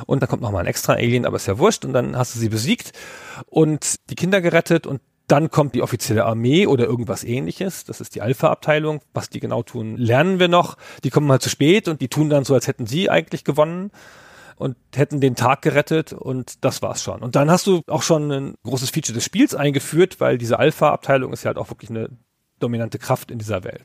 Und 0.07 0.23
dann 0.23 0.28
kommt 0.30 0.40
nochmal 0.40 0.62
ein 0.62 0.68
extra 0.68 0.95
Alien, 0.95 1.26
aber 1.26 1.37
ist 1.37 1.47
ja 1.47 1.59
wurscht. 1.59 1.85
Und 1.85 1.92
dann 1.92 2.16
hast 2.16 2.35
du 2.35 2.38
sie 2.38 2.49
besiegt 2.49 2.92
und 3.45 3.97
die 4.09 4.14
Kinder 4.14 4.40
gerettet 4.40 4.87
und 4.87 5.02
dann 5.28 5.50
kommt 5.50 5.75
die 5.75 5.82
offizielle 5.82 6.25
Armee 6.25 6.66
oder 6.66 6.87
irgendwas 6.87 7.23
ähnliches. 7.23 7.85
Das 7.85 8.00
ist 8.00 8.14
die 8.14 8.23
Alpha-Abteilung. 8.23 9.00
Was 9.12 9.28
die 9.28 9.40
genau 9.40 9.62
tun, 9.62 9.97
lernen 9.97 10.40
wir 10.40 10.49
noch. 10.49 10.76
Die 11.04 11.11
kommen 11.11 11.26
mal 11.26 11.40
zu 11.40 11.50
spät 11.50 11.87
und 11.87 12.00
die 12.00 12.08
tun 12.08 12.30
dann 12.30 12.44
so, 12.44 12.54
als 12.54 12.66
hätten 12.66 12.87
sie 12.87 13.11
eigentlich 13.11 13.44
gewonnen 13.44 13.90
und 14.56 14.76
hätten 14.94 15.20
den 15.20 15.37
Tag 15.37 15.62
gerettet 15.62 16.12
und 16.14 16.64
das 16.64 16.82
war's 16.82 17.02
schon. 17.02 17.23
Und 17.23 17.37
dann 17.37 17.50
hast 17.50 17.66
du 17.66 17.82
auch 17.87 18.02
schon 18.02 18.32
ein 18.32 18.54
großes 18.64 18.90
Feature 18.90 19.14
des 19.14 19.25
Spiels 19.25 19.54
eingeführt, 19.54 20.18
weil 20.18 20.38
diese 20.38 20.58
Alpha-Abteilung 20.58 21.32
ist 21.32 21.44
ja 21.44 21.49
halt 21.49 21.58
auch 21.58 21.70
wirklich 21.70 21.90
eine 21.90 22.08
dominante 22.58 22.99
Kraft 22.99 23.30
in 23.30 23.38
dieser 23.38 23.64
Welt. 23.64 23.85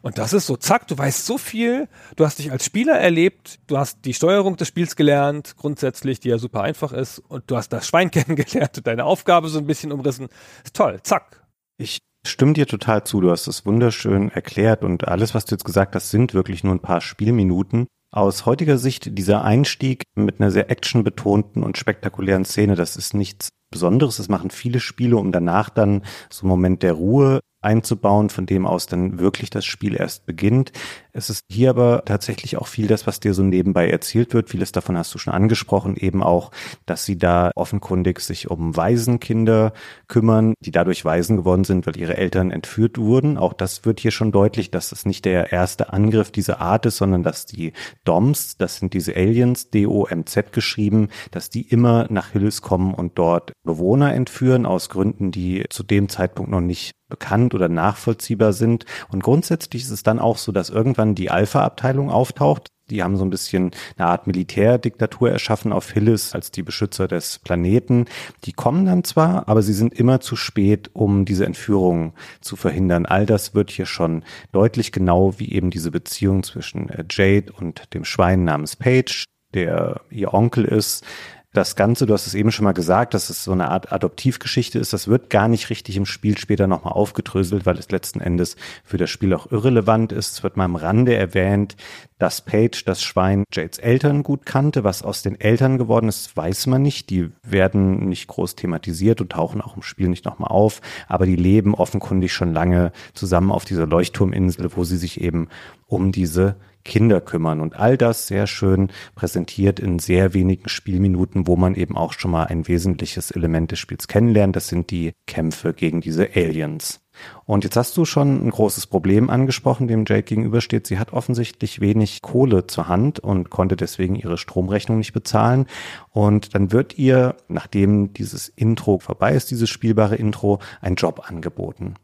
Und 0.00 0.18
das 0.18 0.32
ist 0.32 0.46
so, 0.46 0.56
zack, 0.56 0.88
du 0.88 0.96
weißt 0.96 1.26
so 1.26 1.38
viel, 1.38 1.88
du 2.16 2.24
hast 2.24 2.38
dich 2.38 2.50
als 2.50 2.64
Spieler 2.64 2.98
erlebt, 2.98 3.60
du 3.66 3.78
hast 3.78 4.04
die 4.04 4.14
Steuerung 4.14 4.56
des 4.56 4.68
Spiels 4.68 4.96
gelernt, 4.96 5.56
grundsätzlich, 5.56 6.20
die 6.20 6.30
ja 6.30 6.38
super 6.38 6.62
einfach 6.62 6.92
ist, 6.92 7.18
und 7.18 7.50
du 7.50 7.56
hast 7.56 7.68
das 7.70 7.86
Schwein 7.86 8.10
kennengelernt 8.12 8.78
und 8.78 8.86
deine 8.86 9.04
Aufgabe 9.04 9.48
so 9.48 9.58
ein 9.58 9.66
bisschen 9.66 9.92
umrissen. 9.92 10.28
Ist 10.64 10.76
toll, 10.76 11.00
zack. 11.02 11.46
Ich 11.76 11.98
Stimmt 12.24 12.56
dir 12.56 12.68
total 12.68 13.02
zu, 13.02 13.20
du 13.20 13.32
hast 13.32 13.48
es 13.48 13.66
wunderschön 13.66 14.30
erklärt 14.30 14.84
und 14.84 15.08
alles, 15.08 15.34
was 15.34 15.44
du 15.44 15.56
jetzt 15.56 15.64
gesagt 15.64 15.96
hast, 15.96 16.10
sind 16.10 16.34
wirklich 16.34 16.62
nur 16.62 16.72
ein 16.72 16.80
paar 16.80 17.00
Spielminuten. 17.00 17.88
Aus 18.12 18.46
heutiger 18.46 18.78
Sicht 18.78 19.18
dieser 19.18 19.42
Einstieg 19.42 20.04
mit 20.14 20.38
einer 20.38 20.52
sehr 20.52 20.70
actionbetonten 20.70 21.64
und 21.64 21.78
spektakulären 21.78 22.44
Szene, 22.44 22.76
das 22.76 22.96
ist 22.96 23.14
nichts 23.14 23.48
Besonderes. 23.70 24.18
Das 24.18 24.28
machen 24.28 24.50
viele 24.50 24.78
Spiele, 24.78 25.16
um 25.16 25.32
danach 25.32 25.68
dann 25.68 26.04
so 26.30 26.42
einen 26.42 26.50
Moment 26.50 26.82
der 26.84 26.92
Ruhe 26.92 27.40
einzubauen, 27.62 28.28
von 28.28 28.46
dem 28.46 28.66
aus 28.66 28.86
dann 28.86 29.18
wirklich 29.18 29.50
das 29.50 29.64
Spiel 29.64 29.96
erst 29.96 30.26
beginnt. 30.26 30.72
Es 31.14 31.28
ist 31.28 31.44
hier 31.50 31.68
aber 31.68 32.04
tatsächlich 32.06 32.56
auch 32.56 32.66
viel 32.66 32.86
das, 32.86 33.06
was 33.06 33.20
dir 33.20 33.34
so 33.34 33.42
nebenbei 33.42 33.90
erzählt 33.90 34.32
wird. 34.32 34.48
Vieles 34.48 34.72
davon 34.72 34.96
hast 34.96 35.14
du 35.14 35.18
schon 35.18 35.34
angesprochen, 35.34 35.94
eben 35.96 36.22
auch, 36.22 36.50
dass 36.86 37.04
sie 37.04 37.18
da 37.18 37.50
offenkundig 37.54 38.20
sich 38.20 38.50
um 38.50 38.74
Waisenkinder 38.76 39.74
kümmern, 40.08 40.54
die 40.60 40.70
dadurch 40.70 41.04
Waisen 41.04 41.36
geworden 41.36 41.64
sind, 41.64 41.86
weil 41.86 41.98
ihre 41.98 42.16
Eltern 42.16 42.50
entführt 42.50 42.96
wurden. 42.96 43.36
Auch 43.36 43.52
das 43.52 43.84
wird 43.84 44.00
hier 44.00 44.10
schon 44.10 44.32
deutlich, 44.32 44.70
dass 44.70 44.90
es 44.90 45.04
nicht 45.04 45.26
der 45.26 45.52
erste 45.52 45.92
Angriff 45.92 46.30
dieser 46.30 46.60
Art 46.62 46.86
ist, 46.86 46.96
sondern 46.96 47.22
dass 47.22 47.44
die 47.44 47.74
DOMs, 48.04 48.56
das 48.56 48.76
sind 48.76 48.94
diese 48.94 49.14
Aliens, 49.14 49.68
D-O-M-Z 49.68 50.52
geschrieben, 50.52 51.08
dass 51.30 51.50
die 51.50 51.68
immer 51.68 52.06
nach 52.08 52.30
Hills 52.30 52.62
kommen 52.62 52.94
und 52.94 53.18
dort 53.18 53.52
Bewohner 53.64 54.14
entführen, 54.14 54.64
aus 54.64 54.88
Gründen, 54.88 55.30
die 55.30 55.64
zu 55.68 55.82
dem 55.82 56.08
Zeitpunkt 56.08 56.50
noch 56.50 56.62
nicht 56.62 56.92
bekannt 57.12 57.54
oder 57.54 57.68
nachvollziehbar 57.68 58.54
sind. 58.54 58.86
Und 59.10 59.22
grundsätzlich 59.22 59.82
ist 59.82 59.90
es 59.90 60.02
dann 60.02 60.18
auch 60.18 60.38
so, 60.38 60.50
dass 60.50 60.70
irgendwann 60.70 61.01
die 61.14 61.30
Alpha-Abteilung 61.30 62.10
auftaucht. 62.10 62.68
Die 62.90 63.02
haben 63.02 63.16
so 63.16 63.24
ein 63.24 63.30
bisschen 63.30 63.70
eine 63.96 64.08
Art 64.08 64.26
Militärdiktatur 64.26 65.30
erschaffen 65.30 65.72
auf 65.72 65.90
Hillis 65.90 66.34
als 66.34 66.50
die 66.50 66.62
Beschützer 66.62 67.08
des 67.08 67.38
Planeten. 67.38 68.04
Die 68.44 68.52
kommen 68.52 68.84
dann 68.84 69.02
zwar, 69.02 69.48
aber 69.48 69.62
sie 69.62 69.72
sind 69.72 69.94
immer 69.94 70.20
zu 70.20 70.36
spät, 70.36 70.90
um 70.92 71.24
diese 71.24 71.46
Entführung 71.46 72.12
zu 72.40 72.54
verhindern. 72.56 73.06
All 73.06 73.24
das 73.24 73.54
wird 73.54 73.70
hier 73.70 73.86
schon 73.86 74.24
deutlich 74.52 74.92
genau, 74.92 75.38
wie 75.38 75.52
eben 75.52 75.70
diese 75.70 75.90
Beziehung 75.90 76.42
zwischen 76.42 76.90
äh, 76.90 77.04
Jade 77.10 77.52
und 77.52 77.94
dem 77.94 78.04
Schwein 78.04 78.44
namens 78.44 78.76
Paige, 78.76 79.24
der 79.54 80.02
ihr 80.10 80.34
Onkel 80.34 80.64
ist, 80.64 81.04
das 81.52 81.76
Ganze, 81.76 82.06
du 82.06 82.14
hast 82.14 82.26
es 82.26 82.34
eben 82.34 82.50
schon 82.50 82.64
mal 82.64 82.72
gesagt, 82.72 83.12
dass 83.12 83.28
es 83.28 83.44
so 83.44 83.52
eine 83.52 83.70
Art 83.70 83.92
Adoptivgeschichte 83.92 84.78
ist, 84.78 84.94
das 84.94 85.06
wird 85.08 85.28
gar 85.28 85.48
nicht 85.48 85.68
richtig 85.68 85.98
im 85.98 86.06
Spiel 86.06 86.38
später 86.38 86.66
nochmal 86.66 86.94
aufgedröselt, 86.94 87.66
weil 87.66 87.78
es 87.78 87.90
letzten 87.90 88.20
Endes 88.20 88.56
für 88.84 88.96
das 88.96 89.10
Spiel 89.10 89.34
auch 89.34 89.52
irrelevant 89.52 90.12
ist. 90.12 90.32
Es 90.32 90.42
wird 90.42 90.56
mal 90.56 90.64
am 90.64 90.76
Rande 90.76 91.14
erwähnt, 91.14 91.76
dass 92.18 92.40
Paige 92.40 92.82
das 92.86 93.02
Schwein 93.02 93.44
Jades 93.52 93.78
Eltern 93.78 94.22
gut 94.22 94.46
kannte. 94.46 94.82
Was 94.82 95.02
aus 95.02 95.22
den 95.22 95.38
Eltern 95.38 95.76
geworden 95.76 96.08
ist, 96.08 96.34
weiß 96.34 96.68
man 96.68 96.80
nicht. 96.80 97.10
Die 97.10 97.30
werden 97.42 98.08
nicht 98.08 98.28
groß 98.28 98.56
thematisiert 98.56 99.20
und 99.20 99.32
tauchen 99.32 99.60
auch 99.60 99.76
im 99.76 99.82
Spiel 99.82 100.08
nicht 100.08 100.24
nochmal 100.24 100.50
auf. 100.50 100.80
Aber 101.06 101.26
die 101.26 101.36
leben 101.36 101.74
offenkundig 101.74 102.32
schon 102.32 102.54
lange 102.54 102.92
zusammen 103.12 103.50
auf 103.50 103.66
dieser 103.66 103.86
Leuchtturminsel, 103.86 104.74
wo 104.74 104.84
sie 104.84 104.96
sich 104.96 105.20
eben 105.20 105.48
um 105.86 106.12
diese 106.12 106.56
Kinder 106.84 107.20
kümmern 107.20 107.60
und 107.60 107.76
all 107.76 107.96
das 107.96 108.26
sehr 108.26 108.46
schön 108.46 108.90
präsentiert 109.14 109.80
in 109.80 109.98
sehr 109.98 110.34
wenigen 110.34 110.68
Spielminuten, 110.68 111.46
wo 111.46 111.56
man 111.56 111.74
eben 111.74 111.96
auch 111.96 112.12
schon 112.12 112.30
mal 112.30 112.44
ein 112.44 112.68
wesentliches 112.68 113.30
Element 113.30 113.72
des 113.72 113.78
Spiels 113.78 114.08
kennenlernt. 114.08 114.56
Das 114.56 114.68
sind 114.68 114.90
die 114.90 115.12
Kämpfe 115.26 115.72
gegen 115.72 116.00
diese 116.00 116.28
Aliens. 116.34 117.00
Und 117.44 117.64
jetzt 117.64 117.76
hast 117.76 117.96
du 117.96 118.04
schon 118.04 118.46
ein 118.46 118.50
großes 118.50 118.86
Problem 118.86 119.30
angesprochen, 119.30 119.88
dem 119.88 120.04
Jake 120.06 120.22
gegenübersteht. 120.22 120.86
Sie 120.86 120.98
hat 120.98 121.12
offensichtlich 121.12 121.80
wenig 121.80 122.22
Kohle 122.22 122.66
zur 122.66 122.88
Hand 122.88 123.20
und 123.20 123.50
konnte 123.50 123.76
deswegen 123.76 124.14
ihre 124.14 124.38
Stromrechnung 124.38 124.98
nicht 124.98 125.12
bezahlen. 125.12 125.66
Und 126.10 126.54
dann 126.54 126.72
wird 126.72 126.98
ihr, 126.98 127.36
nachdem 127.48 128.12
dieses 128.12 128.48
Intro 128.48 128.98
vorbei 128.98 129.34
ist, 129.34 129.50
dieses 129.50 129.68
spielbare 129.68 130.16
Intro, 130.16 130.60
ein 130.80 130.94
Job 130.94 131.28
angeboten. 131.28 131.94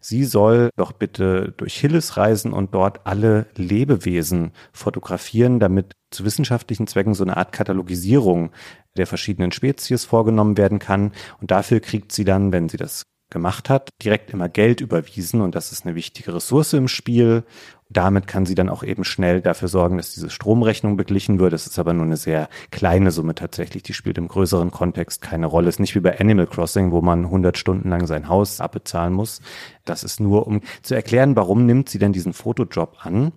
Sie 0.00 0.24
soll 0.24 0.70
doch 0.76 0.92
bitte 0.92 1.52
durch 1.56 1.76
Hilles 1.78 2.16
reisen 2.16 2.52
und 2.52 2.74
dort 2.74 3.06
alle 3.06 3.46
Lebewesen 3.56 4.52
fotografieren, 4.72 5.58
damit 5.58 5.94
zu 6.10 6.24
wissenschaftlichen 6.24 6.86
Zwecken 6.86 7.14
so 7.14 7.24
eine 7.24 7.36
Art 7.36 7.52
Katalogisierung 7.52 8.50
der 8.96 9.06
verschiedenen 9.06 9.52
Spezies 9.52 10.04
vorgenommen 10.04 10.56
werden 10.56 10.78
kann. 10.78 11.12
Und 11.40 11.50
dafür 11.50 11.80
kriegt 11.80 12.12
sie 12.12 12.24
dann, 12.24 12.52
wenn 12.52 12.68
sie 12.68 12.76
das 12.76 13.02
gemacht 13.30 13.68
hat, 13.68 13.90
direkt 14.02 14.30
immer 14.30 14.48
Geld 14.48 14.80
überwiesen 14.80 15.40
und 15.40 15.54
das 15.54 15.72
ist 15.72 15.84
eine 15.84 15.94
wichtige 15.94 16.34
Ressource 16.34 16.72
im 16.74 16.88
Spiel. 16.88 17.44
Damit 17.88 18.26
kann 18.26 18.46
sie 18.46 18.54
dann 18.54 18.68
auch 18.68 18.82
eben 18.82 19.04
schnell 19.04 19.40
dafür 19.40 19.68
sorgen, 19.68 19.96
dass 19.96 20.14
diese 20.14 20.30
Stromrechnung 20.30 20.96
beglichen 20.96 21.38
wird. 21.38 21.52
Es 21.52 21.66
ist 21.66 21.78
aber 21.78 21.92
nur 21.92 22.04
eine 22.04 22.16
sehr 22.16 22.48
kleine 22.70 23.12
Summe 23.12 23.34
tatsächlich. 23.34 23.84
Die 23.84 23.94
spielt 23.94 24.18
im 24.18 24.26
größeren 24.26 24.72
Kontext 24.72 25.22
keine 25.22 25.46
Rolle. 25.46 25.68
Es 25.68 25.76
ist 25.76 25.80
nicht 25.80 25.94
wie 25.94 26.00
bei 26.00 26.18
Animal 26.18 26.46
Crossing, 26.48 26.90
wo 26.90 27.00
man 27.00 27.26
100 27.26 27.56
Stunden 27.56 27.88
lang 27.88 28.06
sein 28.06 28.28
Haus 28.28 28.60
abbezahlen 28.60 29.12
muss. 29.12 29.40
Das 29.84 30.02
ist 30.02 30.18
nur, 30.18 30.46
um 30.46 30.62
zu 30.82 30.94
erklären, 30.94 31.36
warum 31.36 31.64
nimmt 31.64 31.88
sie 31.88 31.98
denn 31.98 32.12
diesen 32.12 32.32
Fotojob 32.32 32.96
an. 33.04 33.32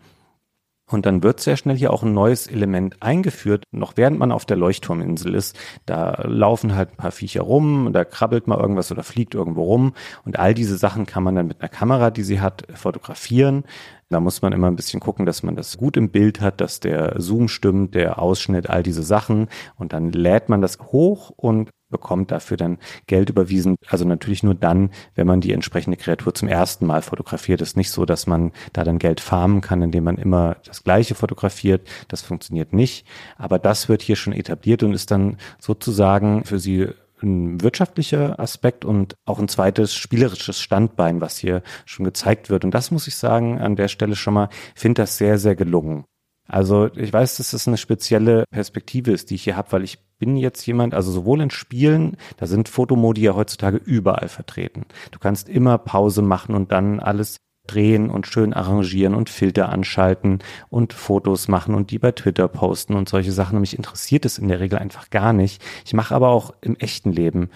Und 0.90 1.06
dann 1.06 1.22
wird 1.22 1.40
sehr 1.40 1.56
schnell 1.56 1.78
hier 1.78 1.94
auch 1.94 2.02
ein 2.04 2.14
neues 2.14 2.48
Element 2.48 3.02
eingeführt, 3.02 3.64
noch 3.72 3.94
während 3.96 4.18
man 4.18 4.32
auf 4.32 4.46
der 4.46 4.58
Leuchtturminsel 4.58 5.36
ist. 5.36 5.58
Da 5.86 6.24
laufen 6.28 6.76
halt 6.76 6.92
ein 6.92 6.98
paar 6.98 7.12
Viecher 7.12 7.42
rum, 7.42 7.92
da 7.94 8.04
krabbelt 8.04 8.48
mal 8.48 8.60
irgendwas 8.60 8.92
oder 8.92 9.04
fliegt 9.04 9.36
irgendwo 9.36 9.64
rum. 9.64 9.94
Und 10.26 10.40
all 10.40 10.54
diese 10.54 10.78
Sachen 10.78 11.06
kann 11.06 11.24
man 11.24 11.36
dann 11.36 11.48
mit 11.48 11.62
einer 11.62 11.70
Kamera, 11.70 12.10
die 12.10 12.24
sie 12.24 12.42
hat, 12.42 12.66
fotografieren. 12.74 13.64
Da 14.10 14.20
muss 14.20 14.42
man 14.42 14.52
immer 14.54 14.68
ein 14.68 14.76
bisschen 14.76 15.00
gucken, 15.00 15.28
dass 15.28 15.44
man 15.44 15.56
das 15.56 15.78
gut 15.78 15.96
im 15.96 16.10
Bild 16.10 16.42
hat, 16.42 16.60
dass 16.62 16.80
der 16.80 17.22
Zoom 17.22 17.48
stimmt, 17.48 17.94
der 17.94 18.20
Ausschnitt, 18.20 18.68
all 18.68 18.82
diese 18.82 19.04
Sachen. 19.04 19.48
Und 19.76 19.94
dann 19.94 20.12
lädt 20.12 20.50
man 20.50 20.62
das 20.62 20.80
hoch 20.80 21.32
und 21.36 21.70
bekommt 21.90 22.32
dafür 22.32 22.58
dann 22.58 22.78
Geld 23.08 23.30
überwiesen. 23.30 23.76
Also 23.88 24.06
natürlich 24.06 24.44
nur 24.44 24.56
dann, 24.56 24.92
wenn 25.16 25.28
man 25.28 25.42
die 25.42 25.54
entsprechende 25.54 25.98
Kreatur 25.98 26.34
zum 26.34 26.48
ersten 26.48 26.86
Mal 26.86 27.02
fotografiert. 27.02 27.62
Es 27.62 27.70
ist 27.70 27.78
nicht 27.78 27.92
so, 27.92 28.06
dass 28.06 28.28
man 28.28 28.52
da 28.74 28.84
dann 28.84 29.00
Geld 29.00 29.20
farmen 29.20 29.62
kann, 29.62 29.82
indem 29.82 30.04
man 30.04 30.18
immer 30.18 30.58
das 30.66 30.84
Gleiche 30.84 31.16
fotografiert. 31.16 31.88
Das 32.08 32.22
funktioniert 32.22 32.74
nicht. 32.74 33.06
Aber 33.38 33.60
das 33.60 33.90
wird 33.90 34.02
hier 34.02 34.16
schon 34.16 34.34
etabliert 34.34 34.84
und 34.84 34.94
ist 34.94 35.12
dann 35.12 35.38
sozusagen 35.60 36.44
für 36.46 36.60
sie 36.60 36.90
ein 37.22 37.62
wirtschaftlicher 37.62 38.40
Aspekt 38.40 38.86
und 38.86 39.16
auch 39.26 39.40
ein 39.40 39.48
zweites 39.48 39.94
spielerisches 39.94 40.60
Standbein, 40.60 41.22
was 41.22 41.38
hier 41.38 41.64
schon 41.86 42.06
gezeigt 42.06 42.50
wird. 42.50 42.64
Und 42.64 42.74
das 42.74 42.92
muss 42.92 43.08
ich 43.08 43.16
sagen, 43.16 43.60
an 43.60 43.76
der 43.76 43.88
Stelle 43.88 44.16
schon 44.16 44.34
mal, 44.34 44.50
finde 44.76 45.02
das 45.02 45.18
sehr, 45.18 45.38
sehr 45.38 45.56
gelungen. 45.56 46.06
Also 46.48 46.90
ich 46.96 47.14
weiß, 47.14 47.38
dass 47.38 47.52
das 47.52 47.68
eine 47.68 47.78
spezielle 47.78 48.46
Perspektive 48.50 49.12
ist, 49.12 49.30
die 49.30 49.36
ich 49.36 49.44
hier 49.44 49.56
habe, 49.56 49.72
weil 49.72 49.84
ich 49.84 50.00
bin 50.20 50.38
jetzt 50.38 50.66
jemand, 50.66 50.94
also 50.94 51.12
sowohl 51.12 51.42
in 51.42 51.50
Spielen, 51.50 52.18
da 52.38 52.46
sind 52.46 52.70
Fotomodi 52.70 53.22
ja 53.22 53.36
heutzutage 53.36 53.78
überall 53.78 54.28
vertreten. 54.28 54.86
Du 55.12 55.20
kannst 55.20 55.50
immer 55.50 55.78
Pause 55.78 56.22
machen 56.22 56.56
und 56.56 56.72
dann 56.72 57.00
alles 57.00 57.38
drehen 57.70 58.10
und 58.10 58.28
schön 58.28 58.54
arrangieren 58.54 59.14
und 59.14 59.30
Filter 59.30 59.70
anschalten 59.70 60.40
und 60.70 60.94
Fotos 60.94 61.48
machen 61.48 61.76
und 61.76 61.92
die 61.92 62.00
bei 62.00 62.12
Twitter 62.12 62.48
posten 62.48 62.96
und 62.96 63.08
solche 63.08 63.32
Sachen. 63.32 63.56
Und 63.56 63.62
mich 63.62 63.78
interessiert 63.78 64.26
es 64.26 64.38
in 64.38 64.48
der 64.48 64.60
Regel 64.60 64.80
einfach 64.80 65.10
gar 65.10 65.34
nicht. 65.34 65.62
Ich 65.86 65.94
mache 65.94 66.16
aber 66.16 66.30
auch 66.30 66.54
im 66.62 66.76
echten 66.78 67.12
Leben 67.12 67.50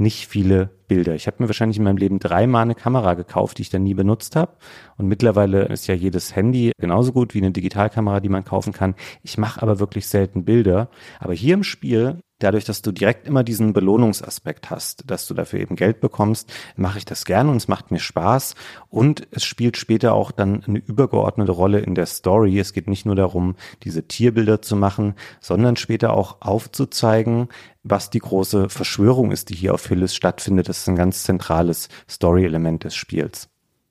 nicht 0.00 0.26
viele 0.26 0.70
Bilder. 0.88 1.14
Ich 1.14 1.26
habe 1.26 1.36
mir 1.40 1.48
wahrscheinlich 1.48 1.78
in 1.78 1.84
meinem 1.84 1.96
Leben 1.96 2.18
dreimal 2.18 2.62
eine 2.62 2.74
Kamera 2.74 3.14
gekauft, 3.14 3.58
die 3.58 3.62
ich 3.62 3.70
dann 3.70 3.84
nie 3.84 3.94
benutzt 3.94 4.34
habe. 4.34 4.56
Und 4.96 5.06
mittlerweile 5.06 5.66
ist 5.66 5.86
ja 5.86 5.94
jedes 5.94 6.34
Handy 6.34 6.72
genauso 6.78 7.12
gut 7.12 7.34
wie 7.34 7.38
eine 7.38 7.52
Digitalkamera, 7.52 8.20
die 8.20 8.28
man 8.28 8.44
kaufen 8.44 8.72
kann. 8.72 8.94
Ich 9.22 9.38
mache 9.38 9.62
aber 9.62 9.78
wirklich 9.78 10.08
selten 10.08 10.44
Bilder. 10.44 10.88
Aber 11.20 11.34
hier 11.34 11.54
im 11.54 11.62
Spiel 11.62 12.20
dadurch, 12.40 12.64
dass 12.64 12.82
du 12.82 12.92
direkt 12.92 13.26
immer 13.26 13.44
diesen 13.44 13.72
Belohnungsaspekt 13.72 14.70
hast, 14.70 15.08
dass 15.08 15.26
du 15.26 15.34
dafür 15.34 15.60
eben 15.60 15.76
Geld 15.76 16.00
bekommst, 16.00 16.52
mache 16.76 16.98
ich 16.98 17.04
das 17.04 17.24
gerne 17.24 17.50
und 17.50 17.58
es 17.58 17.68
macht 17.68 17.90
mir 17.90 18.00
Spaß 18.00 18.54
und 18.88 19.28
es 19.30 19.44
spielt 19.44 19.76
später 19.76 20.14
auch 20.14 20.32
dann 20.32 20.64
eine 20.64 20.78
übergeordnete 20.78 21.52
Rolle 21.52 21.80
in 21.80 21.94
der 21.94 22.06
Story. 22.06 22.58
Es 22.58 22.72
geht 22.72 22.88
nicht 22.88 23.06
nur 23.06 23.16
darum, 23.16 23.54
diese 23.84 24.06
Tierbilder 24.06 24.62
zu 24.62 24.76
machen, 24.76 25.14
sondern 25.40 25.76
später 25.76 26.14
auch 26.14 26.38
aufzuzeigen, 26.40 27.48
was 27.82 28.10
die 28.10 28.18
große 28.18 28.68
Verschwörung 28.68 29.30
ist, 29.30 29.50
die 29.50 29.54
hier 29.54 29.74
auf 29.74 29.82
Phyllis 29.82 30.14
stattfindet. 30.14 30.68
Das 30.68 30.78
ist 30.78 30.88
ein 30.88 30.96
ganz 30.96 31.24
zentrales 31.24 31.88
Story-Element 32.08 32.84
des 32.84 32.94
Spiels 32.94 33.49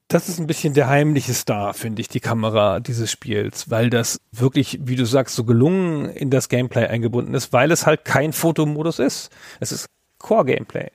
das 0.10 0.28
ist 0.28 0.40
ein 0.40 0.48
bisschen 0.48 0.74
der 0.74 0.90
heimliche 0.90 1.36
Star, 1.36 1.76
finde 1.76 2.02
ich, 2.02 2.10
die 2.10 2.20
Kamera 2.20 2.80
dieses 2.80 3.12
Spiels, 3.12 3.70
weil 3.70 3.92
das 3.92 4.20
wirklich, 4.32 4.80
wie 4.82 4.96
du 4.96 5.06
sagst, 5.06 5.36
so 5.36 5.44
gelungen 5.44 6.10
in 6.10 6.32
das 6.32 6.50
Gameplay 6.50 6.88
eingebunden 6.88 7.36
ist, 7.36 7.54
weil 7.54 7.72
es 7.72 7.86
halt 7.86 8.06
kein 8.06 8.34
Fotomodus 8.34 8.98
ist. 8.98 9.30
Es 9.60 9.72
ist 9.72 9.88
Core-Gameplay. 10.18 10.90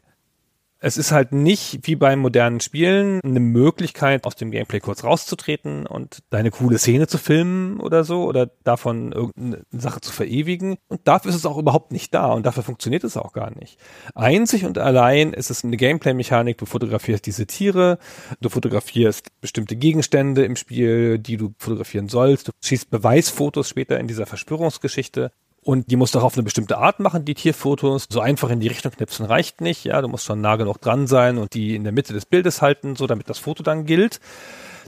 Es 0.86 0.98
ist 0.98 1.12
halt 1.12 1.32
nicht 1.32 1.78
wie 1.84 1.96
bei 1.96 2.14
modernen 2.14 2.60
Spielen 2.60 3.18
eine 3.24 3.40
Möglichkeit, 3.40 4.26
aus 4.26 4.36
dem 4.36 4.50
Gameplay 4.50 4.80
kurz 4.80 5.02
rauszutreten 5.02 5.86
und 5.86 6.18
deine 6.28 6.50
coole 6.50 6.76
Szene 6.76 7.06
zu 7.06 7.16
filmen 7.16 7.80
oder 7.80 8.04
so 8.04 8.24
oder 8.24 8.50
davon 8.64 9.12
irgendeine 9.12 9.64
Sache 9.70 10.02
zu 10.02 10.12
verewigen. 10.12 10.76
Und 10.88 11.08
dafür 11.08 11.30
ist 11.30 11.36
es 11.36 11.46
auch 11.46 11.56
überhaupt 11.56 11.90
nicht 11.90 12.12
da 12.12 12.30
und 12.32 12.44
dafür 12.44 12.62
funktioniert 12.62 13.02
es 13.02 13.16
auch 13.16 13.32
gar 13.32 13.50
nicht. 13.58 13.78
Einzig 14.14 14.66
und 14.66 14.76
allein 14.76 15.32
ist 15.32 15.50
es 15.50 15.64
eine 15.64 15.78
Gameplay-Mechanik. 15.78 16.58
Du 16.58 16.66
fotografierst 16.66 17.24
diese 17.24 17.46
Tiere, 17.46 17.96
du 18.42 18.50
fotografierst 18.50 19.28
bestimmte 19.40 19.76
Gegenstände 19.76 20.44
im 20.44 20.54
Spiel, 20.54 21.18
die 21.18 21.38
du 21.38 21.54
fotografieren 21.56 22.10
sollst. 22.10 22.48
Du 22.48 22.52
schießt 22.62 22.90
Beweisfotos 22.90 23.70
später 23.70 23.98
in 23.98 24.06
dieser 24.06 24.26
Verschwörungsgeschichte 24.26 25.32
Und 25.64 25.90
die 25.90 25.96
musst 25.96 26.14
du 26.14 26.18
auch 26.18 26.24
auf 26.24 26.34
eine 26.34 26.42
bestimmte 26.42 26.76
Art 26.76 27.00
machen, 27.00 27.24
die 27.24 27.34
Tierfotos. 27.34 28.06
So 28.10 28.20
einfach 28.20 28.50
in 28.50 28.60
die 28.60 28.68
Richtung 28.68 28.92
knipsen 28.92 29.24
reicht 29.24 29.62
nicht. 29.62 29.84
Ja, 29.84 30.02
du 30.02 30.08
musst 30.08 30.26
schon 30.26 30.42
nah 30.42 30.56
genug 30.56 30.80
dran 30.80 31.06
sein 31.06 31.38
und 31.38 31.54
die 31.54 31.74
in 31.74 31.84
der 31.84 31.92
Mitte 31.92 32.12
des 32.12 32.26
Bildes 32.26 32.60
halten, 32.60 32.96
so 32.96 33.06
damit 33.06 33.30
das 33.30 33.38
Foto 33.38 33.62
dann 33.62 33.86
gilt. 33.86 34.20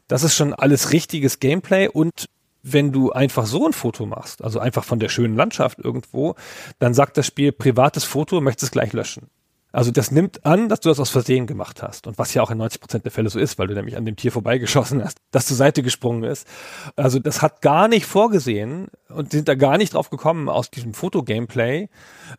Das 0.06 0.22
ist 0.22 0.36
schon 0.36 0.52
alles 0.52 0.92
richtiges 0.92 1.40
Gameplay 1.40 1.88
und 1.88 2.28
wenn 2.62 2.92
du 2.92 3.12
einfach 3.12 3.46
so 3.46 3.66
ein 3.66 3.72
Foto 3.72 4.06
machst, 4.06 4.42
also 4.42 4.58
einfach 4.58 4.84
von 4.84 4.98
der 4.98 5.08
schönen 5.08 5.36
Landschaft 5.36 5.78
irgendwo, 5.78 6.34
dann 6.78 6.94
sagt 6.94 7.16
das 7.16 7.26
Spiel 7.26 7.52
privates 7.52 8.04
Foto, 8.04 8.40
möchtest 8.40 8.64
es 8.64 8.70
gleich 8.72 8.92
löschen. 8.92 9.28
Also 9.76 9.90
das 9.90 10.10
nimmt 10.10 10.46
an, 10.46 10.70
dass 10.70 10.80
du 10.80 10.88
das 10.88 10.98
aus 10.98 11.10
Versehen 11.10 11.46
gemacht 11.46 11.82
hast. 11.82 12.06
Und 12.06 12.16
was 12.16 12.32
ja 12.32 12.42
auch 12.42 12.50
in 12.50 12.56
90 12.56 12.80
Prozent 12.80 13.04
der 13.04 13.12
Fälle 13.12 13.28
so 13.28 13.38
ist, 13.38 13.58
weil 13.58 13.66
du 13.66 13.74
nämlich 13.74 13.98
an 13.98 14.06
dem 14.06 14.16
Tier 14.16 14.32
vorbeigeschossen 14.32 15.04
hast, 15.04 15.18
das 15.32 15.44
zur 15.44 15.56
Seite 15.58 15.82
gesprungen 15.82 16.24
ist. 16.24 16.48
Also 16.96 17.18
das 17.18 17.42
hat 17.42 17.60
gar 17.60 17.86
nicht 17.86 18.06
vorgesehen 18.06 18.88
und 19.10 19.32
sind 19.32 19.48
da 19.48 19.54
gar 19.54 19.76
nicht 19.76 19.92
drauf 19.92 20.08
gekommen, 20.08 20.48
aus 20.48 20.70
diesem 20.70 20.94
Foto-Gameplay 20.94 21.90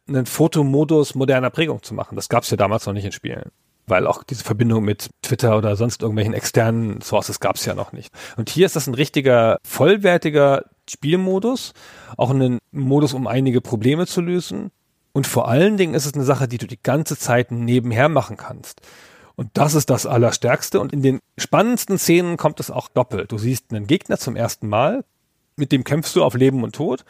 einen 0.07 0.25
Fotomodus 0.25 1.13
moderner 1.13 1.51
Prägung 1.51 1.83
zu 1.83 1.93
machen. 1.93 2.15
Das 2.15 2.27
gab 2.27 2.41
es 2.41 2.49
ja 2.49 2.57
damals 2.57 2.87
noch 2.87 2.93
nicht 2.93 3.05
in 3.05 3.11
Spielen. 3.11 3.51
Weil 3.85 4.07
auch 4.07 4.23
diese 4.23 4.43
Verbindung 4.43 4.83
mit 4.83 5.11
Twitter 5.21 5.59
oder 5.59 5.75
sonst 5.75 6.01
irgendwelchen 6.01 6.33
externen 6.33 7.01
Sources 7.01 7.39
gab 7.39 7.57
es 7.57 7.65
ja 7.65 7.75
noch 7.75 7.91
nicht. 7.91 8.11
Und 8.37 8.49
hier 8.49 8.65
ist 8.65 8.75
das 8.75 8.87
ein 8.87 8.95
richtiger, 8.95 9.59
vollwertiger 9.63 10.63
Spielmodus, 10.89 11.73
auch 12.17 12.31
ein 12.31 12.57
Modus, 12.71 13.13
um 13.13 13.27
einige 13.27 13.61
Probleme 13.61 14.07
zu 14.07 14.21
lösen 14.21 14.71
und 15.13 15.27
vor 15.27 15.47
allen 15.47 15.77
Dingen 15.77 15.93
ist 15.93 16.05
es 16.05 16.13
eine 16.13 16.23
Sache, 16.23 16.47
die 16.47 16.57
du 16.57 16.67
die 16.67 16.81
ganze 16.81 17.17
Zeit 17.17 17.51
nebenher 17.51 18.09
machen 18.09 18.37
kannst. 18.37 18.81
Und 19.35 19.49
das 19.53 19.75
ist 19.75 19.89
das 19.89 20.05
Allerstärkste. 20.05 20.79
Und 20.79 20.93
in 20.93 21.01
den 21.01 21.19
spannendsten 21.37 21.97
Szenen 21.97 22.37
kommt 22.37 22.59
es 22.59 22.71
auch 22.71 22.87
doppelt. 22.87 23.31
Du 23.31 23.37
siehst 23.37 23.71
einen 23.71 23.87
Gegner 23.87 24.17
zum 24.17 24.35
ersten 24.35 24.67
Mal, 24.67 25.05
mit 25.55 25.71
dem 25.71 25.83
kämpfst 25.83 26.15
du 26.15 26.23
auf 26.23 26.33
Leben 26.33 26.63
und 26.63 26.75
Tod. 26.75 27.05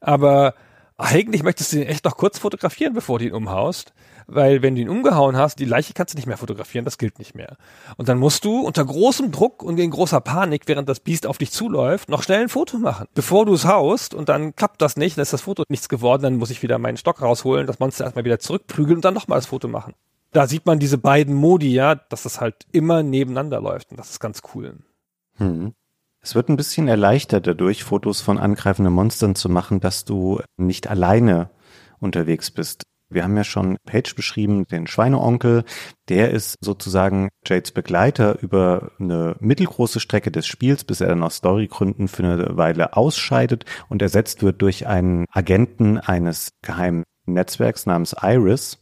Aber 0.00 0.54
eigentlich 0.96 1.42
möchtest 1.42 1.72
du 1.72 1.76
ihn 1.78 1.86
echt 1.86 2.04
noch 2.04 2.16
kurz 2.16 2.38
fotografieren, 2.38 2.94
bevor 2.94 3.18
du 3.18 3.26
ihn 3.26 3.34
umhaust 3.34 3.92
weil 4.28 4.62
wenn 4.62 4.76
du 4.76 4.82
ihn 4.82 4.88
umgehauen 4.88 5.36
hast, 5.36 5.58
die 5.58 5.64
Leiche 5.64 5.94
kannst 5.94 6.14
du 6.14 6.18
nicht 6.18 6.26
mehr 6.26 6.36
fotografieren, 6.36 6.84
das 6.84 6.98
gilt 6.98 7.18
nicht 7.18 7.34
mehr. 7.34 7.56
Und 7.96 8.08
dann 8.08 8.18
musst 8.18 8.44
du 8.44 8.60
unter 8.60 8.84
großem 8.84 9.32
Druck 9.32 9.62
und 9.62 9.78
in 9.78 9.90
großer 9.90 10.20
Panik, 10.20 10.62
während 10.66 10.88
das 10.88 11.00
Biest 11.00 11.26
auf 11.26 11.38
dich 11.38 11.50
zuläuft, 11.50 12.08
noch 12.08 12.22
schnell 12.22 12.42
ein 12.42 12.48
Foto 12.48 12.78
machen, 12.78 13.06
bevor 13.14 13.46
du 13.46 13.54
es 13.54 13.64
haust 13.64 14.14
und 14.14 14.28
dann 14.28 14.54
klappt 14.54 14.82
das 14.82 14.96
nicht, 14.96 15.16
dann 15.16 15.22
ist 15.22 15.32
das 15.32 15.40
Foto 15.40 15.64
nichts 15.68 15.88
geworden, 15.88 16.22
dann 16.22 16.36
muss 16.36 16.50
ich 16.50 16.62
wieder 16.62 16.78
meinen 16.78 16.98
Stock 16.98 17.22
rausholen, 17.22 17.66
das 17.66 17.80
Monster 17.80 18.04
erstmal 18.04 18.24
wieder 18.24 18.38
zurückprügeln 18.38 18.96
und 18.96 19.04
dann 19.04 19.14
nochmal 19.14 19.38
das 19.38 19.46
Foto 19.46 19.66
machen. 19.66 19.94
Da 20.32 20.46
sieht 20.46 20.66
man 20.66 20.78
diese 20.78 20.98
beiden 20.98 21.34
Modi, 21.34 21.72
ja, 21.72 21.94
dass 21.94 22.24
das 22.24 22.40
halt 22.40 22.66
immer 22.70 23.02
nebeneinander 23.02 23.60
läuft 23.60 23.90
und 23.90 23.96
das 23.98 24.10
ist 24.10 24.20
ganz 24.20 24.42
cool. 24.54 24.76
Hm. 25.38 25.72
Es 26.20 26.34
wird 26.34 26.50
ein 26.50 26.56
bisschen 26.56 26.88
erleichtert 26.88 27.46
dadurch, 27.46 27.84
Fotos 27.84 28.20
von 28.20 28.38
angreifenden 28.38 28.92
Monstern 28.92 29.34
zu 29.34 29.48
machen, 29.48 29.80
dass 29.80 30.04
du 30.04 30.40
nicht 30.56 30.88
alleine 30.88 31.48
unterwegs 32.00 32.50
bist. 32.50 32.82
Wir 33.10 33.24
haben 33.24 33.36
ja 33.36 33.44
schon 33.44 33.78
Page 33.86 34.14
beschrieben, 34.14 34.66
den 34.66 34.86
Schweineonkel. 34.86 35.64
Der 36.08 36.30
ist 36.30 36.56
sozusagen 36.60 37.30
Jades 37.46 37.72
Begleiter 37.72 38.40
über 38.42 38.92
eine 38.98 39.36
mittelgroße 39.40 40.00
Strecke 40.00 40.30
des 40.30 40.46
Spiels, 40.46 40.84
bis 40.84 41.00
er 41.00 41.08
dann 41.08 41.22
aus 41.22 41.36
Storygründen 41.36 42.08
für 42.08 42.24
eine 42.24 42.56
Weile 42.56 42.96
ausscheidet 42.96 43.64
und 43.88 44.02
ersetzt 44.02 44.42
wird 44.42 44.60
durch 44.60 44.86
einen 44.86 45.24
Agenten 45.32 45.98
eines 45.98 46.50
geheimen 46.62 47.04
Netzwerks 47.24 47.86
namens 47.86 48.14
Iris. 48.20 48.78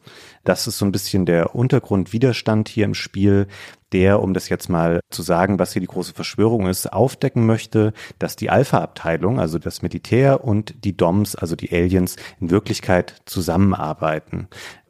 Das 0.46 0.68
ist 0.68 0.78
so 0.78 0.84
ein 0.84 0.92
bisschen 0.92 1.26
der 1.26 1.56
Untergrundwiderstand 1.56 2.68
hier 2.68 2.84
im 2.84 2.94
Spiel, 2.94 3.48
der, 3.90 4.22
um 4.22 4.32
das 4.32 4.48
jetzt 4.48 4.68
mal 4.68 5.00
zu 5.10 5.22
sagen, 5.22 5.58
was 5.58 5.72
hier 5.72 5.80
die 5.80 5.88
große 5.88 6.14
Verschwörung 6.14 6.68
ist, 6.68 6.92
aufdecken 6.92 7.46
möchte, 7.46 7.92
dass 8.20 8.36
die 8.36 8.48
Alpha-Abteilung, 8.48 9.40
also 9.40 9.58
das 9.58 9.82
Militär 9.82 10.44
und 10.44 10.84
die 10.84 10.96
DOMs, 10.96 11.34
also 11.34 11.56
die 11.56 11.72
Aliens, 11.72 12.14
in 12.40 12.50
Wirklichkeit 12.50 13.22
zusammenarbeiten. 13.26 14.46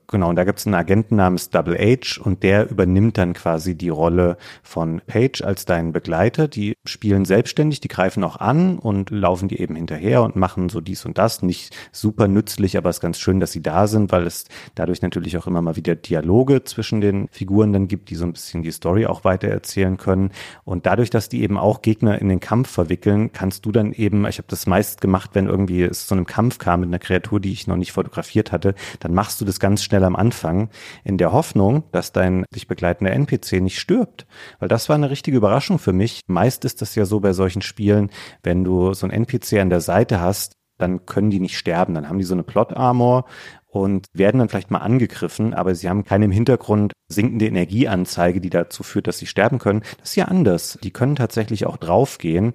Genau, 0.09 0.29
und 0.31 0.37
da 0.37 0.45
gibt 0.45 0.61
es 0.61 0.67
einen 0.67 0.77
Agenten 0.77 1.17
namens 1.17 1.51
Double 1.51 1.77
H 1.77 2.21
und 2.23 2.45
der 2.45 2.71
übernimmt 2.71 3.19
dann 3.19 3.33
quasi 3.33 3.75
die 3.75 3.89
Rolle 3.89 4.37
von 4.63 5.01
Page 5.05 5.43
als 5.43 5.65
deinen 5.65 5.93
Begleiter. 5.93 6.47
Die 6.47 6.75
spielen 6.85 7.25
selbstständig, 7.25 7.81
die 7.81 7.89
greifen 7.89 8.23
auch 8.23 8.37
an 8.37 8.79
und 8.79 9.11
laufen 9.11 9.49
die 9.49 9.59
eben 9.59 9.75
hinterher 9.75 10.23
und 10.23 10.37
machen 10.37 10.69
so 10.69 10.81
dies 10.81 11.05
und 11.05 11.19
das. 11.19 11.43
Nicht 11.43 11.75
super 11.91 12.29
nützlich, 12.29 12.79
aber 12.79 12.89
es 12.89 12.97
ist 12.97 13.01
ganz 13.01 13.19
schön, 13.19 13.41
dass 13.41 13.51
sie 13.51 13.63
da 13.63 13.89
sind, 13.89 14.13
weil 14.13 14.29
es 14.29 14.45
dadurch 14.76 15.02
natürlich 15.02 15.37
auch 15.39 15.49
immer 15.49 15.61
mal 15.61 15.75
wieder 15.75 15.97
Dialoge 15.97 16.63
zwischen 16.63 17.00
den 17.00 17.26
Figuren 17.33 17.73
dann 17.73 17.89
gibt, 17.89 18.11
die 18.11 18.15
so 18.15 18.26
ein 18.26 18.33
bisschen 18.33 18.63
die 18.63 18.71
Story 18.71 19.07
auch 19.07 19.25
weiter 19.25 19.49
erzählen 19.49 19.97
können. 19.97 20.30
Und 20.63 20.87
dadurch, 20.87 21.11
dass 21.11 21.28
die 21.28 21.43
eben 21.43 21.59
auch 21.59 21.83
Gegner 21.83 22.21
in 22.21 22.28
den 22.28 22.39
Kampf 22.39 22.71
verwickeln, 22.71 23.33
kannst 23.33 23.67
du 23.67 23.73
dann 23.73 23.93
eben, 23.93 24.25
ich 24.26 24.39
habe 24.39 24.49
das 24.49 24.67
meist 24.67 25.00
gemacht, 25.00 25.30
wenn 25.33 25.47
irgendwie 25.47 25.83
es 25.83 26.07
zu 26.07 26.15
einem 26.15 26.26
Kampf 26.26 26.59
kam 26.59 26.80
mit 26.80 26.91
einer 26.91 27.00
Kreatur, 27.00 27.41
die 27.41 27.50
ich 27.50 27.67
noch 27.67 27.76
nicht 27.76 27.91
fotografiert 27.91 28.52
hatte, 28.52 28.76
dann 29.00 29.13
machst 29.13 29.41
du 29.41 29.45
das 29.45 29.59
ganz 29.59 29.83
schnell 29.83 29.96
schnell 29.97 30.04
am 30.04 30.17
Anfang, 30.17 30.69
in 31.04 31.17
der 31.17 31.32
Hoffnung, 31.32 31.85
dass 31.91 32.13
dein 32.13 32.45
dich 32.54 32.69
begleitender 32.69 33.13
NPC 33.13 33.63
nicht 33.63 33.78
stirbt. 33.78 34.26
Weil 34.59 34.69
das 34.69 34.89
war 34.91 34.97
eine 34.97 35.11
richtige 35.11 35.39
Überraschung 35.39 35.78
für 35.78 35.95
mich. 35.95 36.21
Meist 36.26 36.67
ist 36.67 36.82
das 36.82 36.95
ja 36.95 37.06
so 37.06 37.21
bei 37.21 37.32
solchen 37.32 37.63
Spielen, 37.63 38.11
wenn 38.43 38.63
du 38.63 38.93
so 38.93 39.06
ein 39.06 39.11
NPC 39.11 39.54
an 39.54 39.71
der 39.71 39.80
Seite 39.80 40.21
hast, 40.21 40.52
dann 40.76 41.06
können 41.06 41.30
die 41.30 41.41
nicht 41.41 41.56
sterben. 41.56 41.95
Dann 41.95 42.11
haben 42.11 42.19
die 42.19 42.25
so 42.25 42.35
eine 42.35 42.43
Plot-Armor 42.43 43.25
und 43.67 44.06
werden 44.13 44.39
dann 44.39 44.49
vielleicht 44.49 44.71
mal 44.71 44.78
angegriffen, 44.78 45.54
aber 45.54 45.75
sie 45.75 45.89
haben 45.89 46.04
keine 46.04 46.26
im 46.26 46.30
Hintergrund 46.30 46.93
sinkende 47.09 47.47
Energieanzeige, 47.47 48.41
die 48.41 48.50
dazu 48.50 48.82
führt, 48.82 49.06
dass 49.06 49.19
sie 49.19 49.26
sterben 49.26 49.59
können. 49.59 49.82
Das 49.99 50.11
ist 50.11 50.17
ja 50.17 50.26
anders. 50.26 50.78
Die 50.82 50.91
können 50.91 51.17
tatsächlich 51.17 51.67
auch 51.67 51.76
draufgehen. 51.76 52.52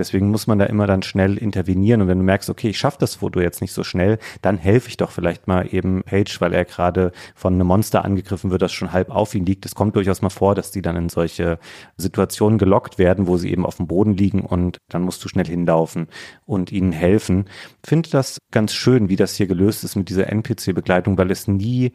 Deswegen 0.00 0.30
muss 0.30 0.46
man 0.46 0.58
da 0.58 0.64
immer 0.64 0.86
dann 0.86 1.02
schnell 1.02 1.36
intervenieren. 1.36 2.00
Und 2.00 2.08
wenn 2.08 2.18
du 2.18 2.24
merkst, 2.24 2.48
okay, 2.48 2.70
ich 2.70 2.78
schaffe 2.78 2.96
das 2.98 3.16
Foto 3.16 3.40
jetzt 3.40 3.60
nicht 3.60 3.72
so 3.72 3.84
schnell, 3.84 4.18
dann 4.40 4.56
helfe 4.56 4.88
ich 4.88 4.96
doch 4.96 5.10
vielleicht 5.10 5.46
mal 5.46 5.68
eben 5.72 6.02
Page, 6.02 6.40
weil 6.40 6.54
er 6.54 6.64
gerade 6.64 7.12
von 7.34 7.54
einem 7.54 7.66
Monster 7.66 8.04
angegriffen 8.04 8.50
wird, 8.50 8.62
das 8.62 8.72
schon 8.72 8.92
halb 8.92 9.10
auf 9.10 9.34
ihn 9.34 9.44
liegt. 9.44 9.66
Es 9.66 9.74
kommt 9.74 9.94
durchaus 9.96 10.22
mal 10.22 10.30
vor, 10.30 10.54
dass 10.54 10.70
die 10.70 10.80
dann 10.80 10.96
in 10.96 11.10
solche 11.10 11.58
Situationen 11.98 12.58
gelockt 12.58 12.98
werden, 12.98 13.26
wo 13.26 13.36
sie 13.36 13.52
eben 13.52 13.66
auf 13.66 13.76
dem 13.76 13.86
Boden 13.86 14.16
liegen 14.16 14.40
und 14.40 14.78
dann 14.88 15.02
musst 15.02 15.22
du 15.22 15.28
schnell 15.28 15.46
hinlaufen 15.46 16.08
und 16.46 16.72
ihnen 16.72 16.92
helfen. 16.92 17.44
Finde 17.84 18.08
das 18.08 18.38
ganz 18.50 18.72
schön, 18.72 19.10
wie 19.10 19.16
das 19.16 19.36
hier 19.36 19.46
gelöst 19.46 19.84
ist 19.84 19.96
mit 19.96 20.08
dieser 20.08 20.28
NPC-Begleitung, 20.28 21.18
weil 21.18 21.30
es 21.30 21.46
nie 21.46 21.92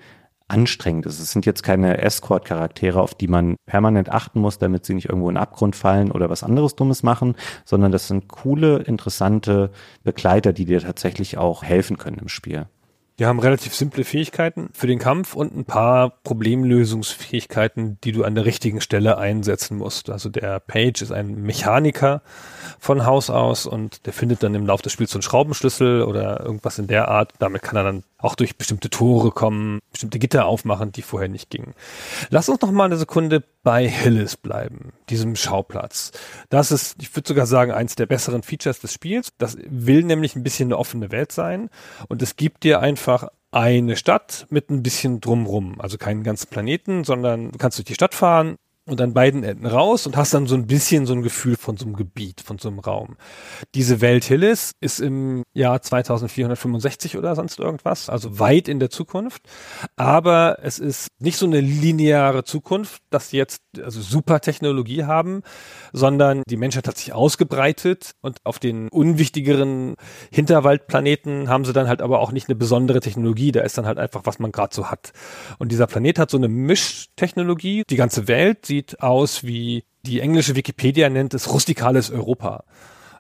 anstrengend 0.48 1.06
ist. 1.06 1.20
Es 1.20 1.32
sind 1.32 1.46
jetzt 1.46 1.64
keine 1.64 1.98
Escort-Charaktere, 2.00 3.02
auf 3.02 3.16
die 3.16 3.28
man 3.28 3.56
permanent 3.66 4.10
achten 4.10 4.40
muss, 4.40 4.60
damit 4.60 4.86
sie 4.86 4.94
nicht 4.94 5.10
irgendwo 5.10 5.30
in 5.30 5.36
den 5.36 5.42
Abgrund 5.42 5.76
fallen 5.76 6.12
oder 6.12 6.30
was 6.30 6.44
anderes 6.44 6.76
Dummes 6.76 7.04
machen, 7.04 7.36
sondern 7.66 7.92
das 7.92 8.08
sind 8.08 8.28
coole, 8.28 8.78
interessante 8.80 9.72
Begleiter, 10.04 10.54
die 10.54 10.66
dir 10.66 10.82
tatsächlich 10.82 11.38
auch 11.38 11.64
helfen 11.64 11.98
können 11.98 12.20
im 12.20 12.30
Spiel. 12.30 12.68
Die 13.18 13.26
haben 13.26 13.40
relativ 13.40 13.74
simple 13.74 14.04
Fähigkeiten 14.04 14.70
für 14.74 14.88
den 14.88 15.00
Kampf 15.00 15.36
und 15.36 15.56
ein 15.56 15.64
paar 15.64 16.10
Problemlösungsfähigkeiten, 16.24 17.98
die 18.04 18.12
du 18.12 18.26
an 18.26 18.36
der 18.36 18.44
richtigen 18.44 18.82
Stelle 18.82 19.18
einsetzen 19.18 19.78
musst. 19.78 20.10
Also 20.10 20.28
der 20.28 20.60
Page 20.60 21.02
ist 21.02 21.14
ein 21.14 21.42
Mechaniker 21.42 22.24
von 22.78 23.06
Haus 23.06 23.30
aus 23.30 23.68
und 23.68 24.06
der 24.06 24.12
findet 24.12 24.44
dann 24.44 24.54
im 24.54 24.66
Laufe 24.66 24.84
des 24.84 24.92
Spiels 24.92 25.12
so 25.12 25.18
einen 25.18 25.24
Schraubenschlüssel 25.24 26.02
oder 26.02 26.42
irgendwas 26.42 26.78
in 26.78 26.88
der 26.88 27.08
Art. 27.08 27.32
Damit 27.40 27.62
kann 27.62 27.78
er 27.78 27.84
dann 27.86 28.04
auch 28.26 28.36
durch 28.36 28.58
bestimmte 28.58 28.90
Tore 28.90 29.32
kommen, 29.32 29.80
bestimmte 29.92 30.20
Gitter 30.20 30.46
aufmachen, 30.46 30.92
die 30.92 31.02
vorher 31.02 31.30
nicht 31.30 31.50
gingen. 31.50 31.74
Lass 32.30 32.50
uns 32.50 32.62
noch 32.62 32.72
mal 32.72 32.86
eine 32.86 32.98
Sekunde 32.98 33.44
bei 33.64 33.88
Hillis 33.88 34.36
bleiben, 34.36 34.94
diesem 35.10 35.36
Schauplatz. 35.36 36.12
Das 36.50 36.72
ist, 36.72 37.02
ich 37.02 37.16
würde 37.16 37.28
sogar 37.28 37.46
sagen, 37.46 37.72
eins 37.72 37.96
der 37.96 38.08
besseren 38.08 38.44
Features 38.44 38.80
des 38.80 38.94
Spiels. 38.94 39.32
Das 39.38 39.58
will 39.68 40.04
nämlich 40.04 40.36
ein 40.36 40.44
bisschen 40.44 40.68
eine 40.68 40.78
offene 40.78 41.12
Welt 41.12 41.32
sein 41.32 41.70
und 42.10 42.22
es 42.22 42.36
gibt 42.36 42.64
dir 42.64 42.80
einfach 42.80 43.30
eine 43.52 43.96
Stadt 43.96 44.48
mit 44.50 44.70
ein 44.70 44.84
bisschen 44.84 45.22
drumrum. 45.22 45.80
Also 45.80 45.98
keinen 45.98 46.24
ganzen 46.24 46.50
Planeten, 46.50 47.06
sondern 47.06 47.52
du 47.52 47.58
kannst 47.58 47.78
durch 47.78 47.86
die 47.86 47.94
Stadt 47.94 48.14
fahren, 48.14 48.58
und 48.88 49.02
an 49.02 49.14
beiden 49.14 49.44
Enden 49.44 49.66
raus 49.66 50.06
und 50.06 50.16
hast 50.16 50.34
dann 50.34 50.46
so 50.46 50.56
ein 50.56 50.68
bisschen 50.68 51.06
so 51.06 51.14
ein 51.14 51.24
Gefühl 51.24 51.56
von 51.56 51.76
so 51.76 51.86
einem 51.86 51.96
Gebiet, 51.96 52.42
von 52.42 52.60
so 52.60 52.70
einem 52.70 52.80
Raum. 52.80 53.18
Diese 53.74 54.00
Welt 54.00 54.24
Hillis 54.26 54.74
ist 54.80 55.00
im 55.00 55.44
Jahr 55.54 55.82
2465 55.82 57.18
oder 57.18 57.36
sonst 57.36 57.60
irgendwas, 57.60 58.10
also 58.10 58.40
weit 58.40 58.68
in 58.68 58.80
der 58.80 58.92
Zukunft. 58.92 59.42
Aber 59.96 60.60
es 60.62 60.78
ist 60.78 61.08
nicht 61.20 61.38
so 61.38 61.48
eine 61.48 61.62
lineare 61.62 62.44
Zukunft, 62.44 63.02
dass 63.10 63.32
sie 63.32 63.38
jetzt 63.38 63.62
also 63.84 64.02
super 64.02 64.40
Technologie 64.40 65.06
haben, 65.06 65.42
sondern 65.92 66.44
die 66.48 66.58
Menschheit 66.58 66.88
hat 66.88 66.98
sich 66.98 67.12
ausgebreitet 67.12 68.12
und 68.22 68.38
auf 68.44 68.60
den 68.60 68.90
unwichtigeren 68.90 69.96
Hinterwaldplaneten 70.32 71.50
haben 71.50 71.66
sie 71.66 71.74
dann 71.74 71.88
halt 71.88 72.02
aber 72.02 72.20
auch 72.20 72.32
nicht 72.32 72.50
eine 72.50 72.56
besondere 72.56 73.00
Technologie. 73.00 73.52
Da 73.52 73.62
ist 73.62 73.78
dann 73.78 73.88
halt 73.88 73.98
einfach, 73.98 74.22
was 74.26 74.38
man 74.38 74.52
gerade 74.52 74.76
so 74.76 74.92
hat. 74.92 75.12
Und 75.58 75.72
dieser 75.72 75.88
Planet 75.88 76.20
hat 76.20 76.30
so 76.30 76.38
eine 76.38 76.48
Mischtechnologie. 76.48 77.84
Die 77.90 77.96
ganze 77.96 78.28
Welt, 78.28 78.70
sieht 78.76 79.02
aus 79.02 79.44
wie 79.44 79.86
die 80.06 80.20
englische 80.20 80.56
Wikipedia 80.56 81.10
nennt 81.10 81.34
es 81.34 81.52
rustikales 81.52 82.12
Europa. 82.12 82.64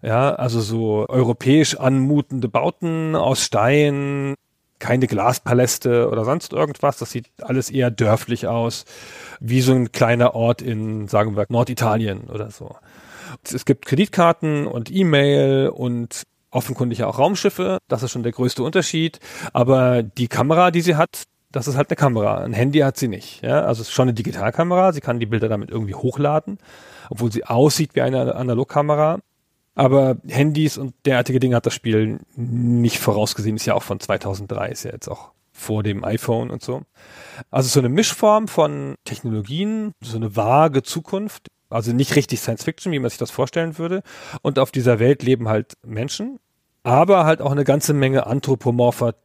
Ja, 0.01 0.35
also 0.35 0.59
so 0.59 1.05
europäisch 1.07 1.77
anmutende 1.77 2.47
Bauten 2.47 3.15
aus 3.15 3.41
Stein, 3.41 4.35
keine 4.79 5.07
Glaspaläste 5.07 6.09
oder 6.09 6.25
sonst 6.25 6.51
irgendwas. 6.51 6.97
Das 6.97 7.09
sieht 7.11 7.27
alles 7.41 7.69
eher 7.71 7.89
dörflich 7.89 8.47
aus, 8.47 8.85
wie 9.39 9.61
so 9.61 9.73
ein 9.73 9.93
kleiner 9.93 10.35
Ort 10.35 10.61
in, 10.61 11.07
sagen 11.07 11.37
wir, 11.37 11.45
Norditalien 11.47 12.29
oder 12.29 12.51
so. 12.51 12.75
Es 13.43 13.63
gibt 13.63 13.85
Kreditkarten 13.85 14.67
und 14.67 14.91
E-Mail 14.91 15.69
und 15.69 16.23
offenkundig 16.51 17.03
auch 17.03 17.17
Raumschiffe, 17.17 17.79
das 17.87 18.03
ist 18.03 18.11
schon 18.11 18.23
der 18.23 18.31
größte 18.33 18.61
Unterschied. 18.61 19.19
Aber 19.53 20.03
die 20.03 20.27
Kamera, 20.27 20.71
die 20.71 20.81
sie 20.81 20.95
hat, 20.97 21.23
das 21.55 21.67
ist 21.67 21.77
halt 21.77 21.89
eine 21.89 21.95
Kamera. 21.95 22.43
Ein 22.43 22.53
Handy 22.53 22.79
hat 22.79 22.97
sie 22.97 23.07
nicht. 23.07 23.41
Ja? 23.41 23.61
Also 23.61 23.81
es 23.81 23.87
ist 23.87 23.93
schon 23.93 24.09
eine 24.09 24.13
Digitalkamera, 24.13 24.91
sie 24.91 24.99
kann 24.99 25.19
die 25.19 25.25
Bilder 25.25 25.47
damit 25.47 25.71
irgendwie 25.71 25.95
hochladen, 25.95 26.57
obwohl 27.09 27.31
sie 27.31 27.45
aussieht 27.45 27.95
wie 27.95 28.01
eine 28.01 28.35
Analogkamera. 28.35 29.19
Aber 29.73 30.17
Handys 30.27 30.77
und 30.77 30.93
derartige 31.05 31.39
Dinge 31.39 31.55
hat 31.55 31.65
das 31.65 31.73
Spiel 31.73 32.19
nicht 32.35 32.99
vorausgesehen, 32.99 33.55
ist 33.55 33.65
ja 33.65 33.73
auch 33.73 33.83
von 33.83 33.99
2003, 33.99 34.69
ist 34.69 34.83
ja 34.83 34.91
jetzt 34.91 35.07
auch 35.07 35.31
vor 35.53 35.83
dem 35.83 36.03
iPhone 36.03 36.49
und 36.49 36.61
so. 36.61 36.81
Also 37.51 37.69
so 37.69 37.79
eine 37.79 37.89
Mischform 37.89 38.49
von 38.49 38.95
Technologien, 39.05 39.93
so 40.01 40.17
eine 40.17 40.35
vage 40.35 40.83
Zukunft, 40.83 41.47
also 41.69 41.93
nicht 41.93 42.15
richtig 42.15 42.41
Science 42.41 42.63
Fiction, 42.63 42.91
wie 42.91 42.99
man 42.99 43.09
sich 43.09 43.19
das 43.19 43.31
vorstellen 43.31 43.77
würde. 43.77 44.03
Und 44.41 44.59
auf 44.59 44.71
dieser 44.71 44.99
Welt 44.99 45.23
leben 45.23 45.47
halt 45.47 45.73
Menschen, 45.85 46.39
aber 46.83 47.25
halt 47.25 47.41
auch 47.41 47.51
eine 47.51 47.63
ganze 47.63 47.93
Menge 47.93 48.27
anthropomorpher 48.27 49.15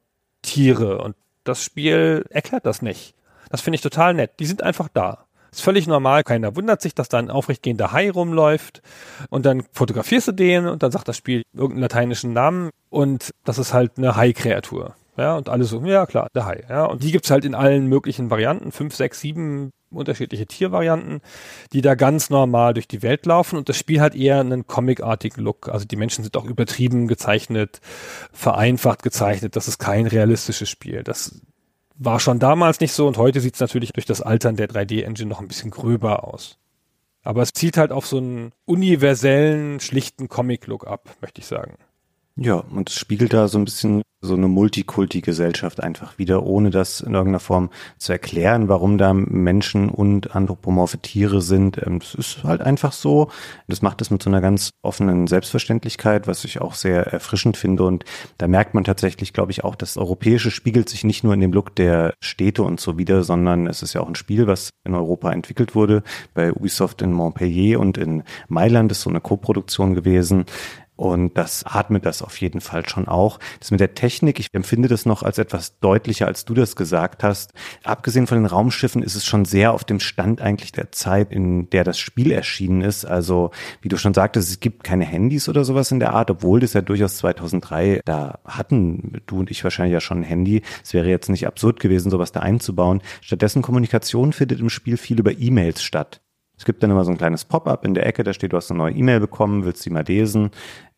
Tiere. 0.43 0.99
Und 0.99 1.17
das 1.45 1.63
Spiel 1.63 2.25
erklärt 2.31 2.67
das 2.67 2.83
nicht. 2.83 3.15
Das 3.51 3.61
finde 3.61 3.77
ich 3.77 3.83
total 3.83 4.15
nett. 4.15 4.33
Die 4.39 4.47
sind 4.47 4.63
einfach 4.63 4.89
da. 4.93 5.27
Ist 5.51 5.63
völlig 5.63 5.89
normal, 5.89 6.23
keiner 6.23 6.55
wundert 6.55 6.81
sich, 6.81 6.95
dass 6.95 7.09
da 7.09 7.19
ein 7.19 7.31
aufrechtgehender 7.31 7.91
Hai 7.91 8.11
rumläuft 8.11 8.83
und 9.31 9.47
dann 9.47 9.65
fotografierst 9.73 10.29
du 10.29 10.33
den 10.33 10.69
und 10.69 10.83
dann 10.83 10.93
sagt 10.93 11.09
das 11.09 11.17
Spiel 11.17 11.43
irgendeinen 11.53 11.83
lateinischen 11.83 12.33
Namen 12.33 12.71
und 12.89 13.33
das 13.45 13.59
ist 13.59 13.75
halt 13.75 13.99
eine 13.99 14.15
Hai-Kreatur. 14.15 14.95
Ja, 15.17 15.37
und 15.37 15.49
alle 15.49 15.65
so, 15.65 15.85
ja 15.85 16.07
klar, 16.07 16.29
der 16.35 16.47
Hai. 16.47 16.65
Ja, 16.69 16.85
und 16.85 17.03
die 17.03 17.11
gibt's 17.11 17.31
halt 17.31 17.45
in 17.45 17.57
allen 17.57 17.87
möglichen 17.87 18.31
Varianten, 18.31 18.71
fünf, 18.71 18.95
sechs, 18.95 19.21
sieben 19.21 19.73
unterschiedliche 19.91 20.47
Tiervarianten, 20.47 21.21
die 21.73 21.81
da 21.81 21.95
ganz 21.95 22.31
normal 22.31 22.75
durch 22.75 22.89
die 22.89 23.03
Welt 23.03 23.27
laufen 23.27 23.57
und 23.57 23.69
das 23.69 23.77
Spiel 23.77 24.01
hat 24.01 24.15
eher 24.15 24.41
einen 24.41 24.67
comicartigen 24.67 25.43
Look. 25.43 25.69
Also 25.69 25.87
die 25.87 25.97
Menschen 25.97 26.25
sind 26.25 26.37
auch 26.37 26.45
übertrieben 26.45 27.09
gezeichnet, 27.09 27.81
vereinfacht 28.33 29.03
gezeichnet. 29.03 29.57
Das 29.57 29.69
ist 29.69 29.79
kein 29.79 30.07
realistisches 30.07 30.69
Spiel. 30.69 31.03
Das 31.03 31.41
war 31.97 32.21
schon 32.21 32.39
damals 32.39 32.81
nicht 32.81 32.93
so 32.93 33.07
und 33.07 33.19
heute 33.19 33.41
sieht 33.41 33.55
es 33.55 33.61
natürlich 33.61 33.93
durch 33.93 34.07
das 34.07 34.23
Altern 34.23 34.57
der 34.57 34.69
3D-Engine 34.69 35.29
noch 35.29 35.41
ein 35.41 35.49
bisschen 35.49 35.71
gröber 35.71 36.25
aus. 36.25 36.59
Aber 37.23 37.43
es 37.43 37.53
zielt 37.53 37.77
halt 37.77 37.93
auf 37.93 38.07
so 38.07 38.17
einen 38.17 38.53
universellen, 38.65 39.81
schlichten 39.81 40.29
Comic-Look 40.29 40.87
ab, 40.87 41.11
möchte 41.21 41.41
ich 41.41 41.47
sagen. 41.47 41.75
Ja, 42.37 42.55
und 42.55 42.89
es 42.89 42.97
spiegelt 42.97 43.35
da 43.35 43.49
so 43.49 43.59
ein 43.59 43.67
bisschen 43.67 44.03
so 44.23 44.35
eine 44.35 44.49
Multikulti-Gesellschaft 44.49 45.83
einfach 45.83 46.19
wieder, 46.19 46.43
ohne 46.43 46.69
das 46.69 47.01
in 47.01 47.15
irgendeiner 47.15 47.41
Form 47.41 47.71
zu 47.97 48.13
erklären, 48.13 48.69
warum 48.69 48.99
da 48.99 49.15
Menschen 49.15 49.89
und 49.89 50.37
anthropomorphe 50.37 50.99
Tiere 50.99 51.41
sind. 51.41 51.81
Ähm, 51.85 52.01
ist 52.19 52.45
halt 52.45 52.61
einfach 52.61 52.93
so. 52.93 53.31
Das 53.67 53.81
macht 53.81 54.03
es 54.03 54.11
mit 54.11 54.23
so 54.23 54.29
einer 54.29 54.43
ganz 54.43 54.71
offenen 54.83 55.27
Selbstverständlichkeit, 55.27 56.27
was 56.27 56.45
ich 56.45 56.61
auch 56.61 56.75
sehr 56.75 57.07
erfrischend 57.07 57.57
finde. 57.57 57.85
Und 57.85 58.05
da 58.37 58.47
merkt 58.47 58.75
man 58.75 58.85
tatsächlich, 58.85 59.33
glaube 59.33 59.53
ich, 59.53 59.65
auch, 59.65 59.75
das 59.75 59.97
Europäische 59.97 60.51
spiegelt 60.51 60.91
sich 60.91 61.03
nicht 61.03 61.25
nur 61.25 61.33
in 61.33 61.41
dem 61.41 61.53
Look 61.53 61.75
der 61.75 62.13
Städte 62.21 62.63
und 62.63 62.79
so 62.79 62.99
wieder, 62.99 63.25
sondern 63.25 63.67
es 63.67 63.83
ist 63.83 63.95
ja 63.95 64.03
auch 64.03 64.09
ein 64.09 64.17
Spiel, 64.17 64.47
was 64.47 64.71
in 64.85 64.95
Europa 64.95 65.33
entwickelt 65.33 65.75
wurde. 65.75 66.03
Bei 66.35 66.53
Ubisoft 66.53 67.01
in 67.01 67.13
Montpellier 67.13 67.81
und 67.81 67.97
in 67.97 68.23
Mailand 68.49 68.93
ist 68.93 69.01
so 69.01 69.09
eine 69.09 69.21
Co-Produktion 69.21 69.95
gewesen. 69.95 70.45
Und 71.01 71.39
das 71.39 71.65
atmet 71.65 72.05
das 72.05 72.21
auf 72.21 72.39
jeden 72.43 72.61
Fall 72.61 72.87
schon 72.87 73.09
auch. 73.09 73.39
Das 73.59 73.71
mit 73.71 73.81
der 73.81 73.95
Technik, 73.95 74.39
ich 74.39 74.49
empfinde 74.53 74.87
das 74.87 75.07
noch 75.07 75.23
als 75.23 75.39
etwas 75.39 75.79
deutlicher, 75.81 76.27
als 76.27 76.45
du 76.45 76.53
das 76.53 76.77
gesagt 76.77 77.23
hast. 77.23 77.55
Abgesehen 77.85 78.27
von 78.27 78.37
den 78.37 78.45
Raumschiffen 78.45 79.03
ist 79.03 79.15
es 79.15 79.25
schon 79.25 79.47
sehr 79.47 79.73
auf 79.73 79.85
dem 79.85 79.99
Stand 79.99 80.43
eigentlich 80.43 80.73
der 80.73 80.93
Zeit, 80.93 81.33
in 81.33 81.71
der 81.71 81.85
das 81.85 81.99
Spiel 81.99 82.31
erschienen 82.31 82.83
ist. 82.83 83.07
Also, 83.07 83.51
wie 83.81 83.89
du 83.89 83.97
schon 83.97 84.13
sagtest, 84.13 84.51
es 84.51 84.61
gibt 84.61 84.85
keine 84.85 85.07
Handys 85.07 85.49
oder 85.49 85.65
sowas 85.65 85.91
in 85.91 86.01
der 86.01 86.13
Art, 86.13 86.31
obwohl 86.31 86.61
das 86.61 86.75
ja 86.75 86.83
durchaus 86.83 87.17
2003, 87.17 88.03
da 88.05 88.39
hatten 88.45 89.23
du 89.25 89.39
und 89.39 89.51
ich 89.51 89.65
wahrscheinlich 89.65 89.95
ja 89.95 90.03
schon 90.03 90.19
ein 90.19 90.25
Handy. 90.25 90.61
Es 90.85 90.93
wäre 90.93 91.09
jetzt 91.09 91.31
nicht 91.31 91.47
absurd 91.47 91.81
gewesen, 91.81 92.11
sowas 92.11 92.33
da 92.33 92.41
einzubauen. 92.41 93.01
Stattdessen 93.23 93.63
Kommunikation 93.63 94.35
findet 94.35 94.61
im 94.61 94.69
Spiel 94.69 94.99
viel 94.99 95.19
über 95.19 95.33
E-Mails 95.33 95.83
statt. 95.83 96.21
Es 96.61 96.67
gibt 96.67 96.83
dann 96.83 96.91
immer 96.91 97.07
so 97.07 97.11
ein 97.11 97.17
kleines 97.17 97.47
Pop-up 97.47 97.87
in 97.87 97.95
der 97.95 98.05
Ecke, 98.05 98.23
da 98.23 98.35
steht, 98.35 98.53
du 98.53 98.59
hast 98.59 98.71
eine 98.71 98.77
neue 98.77 98.93
E-Mail 98.93 99.19
bekommen, 99.19 99.65
willst 99.65 99.83
sie 99.83 99.89
mal 99.89 100.05
lesen. 100.07 100.51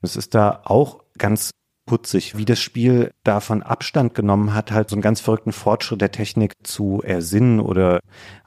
Es 0.02 0.16
ist 0.16 0.34
da 0.34 0.62
auch 0.64 1.04
ganz 1.16 1.50
putzig, 1.86 2.36
wie 2.36 2.44
das 2.44 2.60
Spiel 2.60 3.10
davon 3.24 3.62
Abstand 3.62 4.14
genommen 4.14 4.54
hat, 4.54 4.70
halt 4.70 4.88
so 4.88 4.94
einen 4.94 5.02
ganz 5.02 5.20
verrückten 5.20 5.52
Fortschritt 5.52 6.00
der 6.00 6.12
Technik 6.12 6.52
zu 6.62 7.02
ersinnen 7.02 7.60
oder 7.60 8.00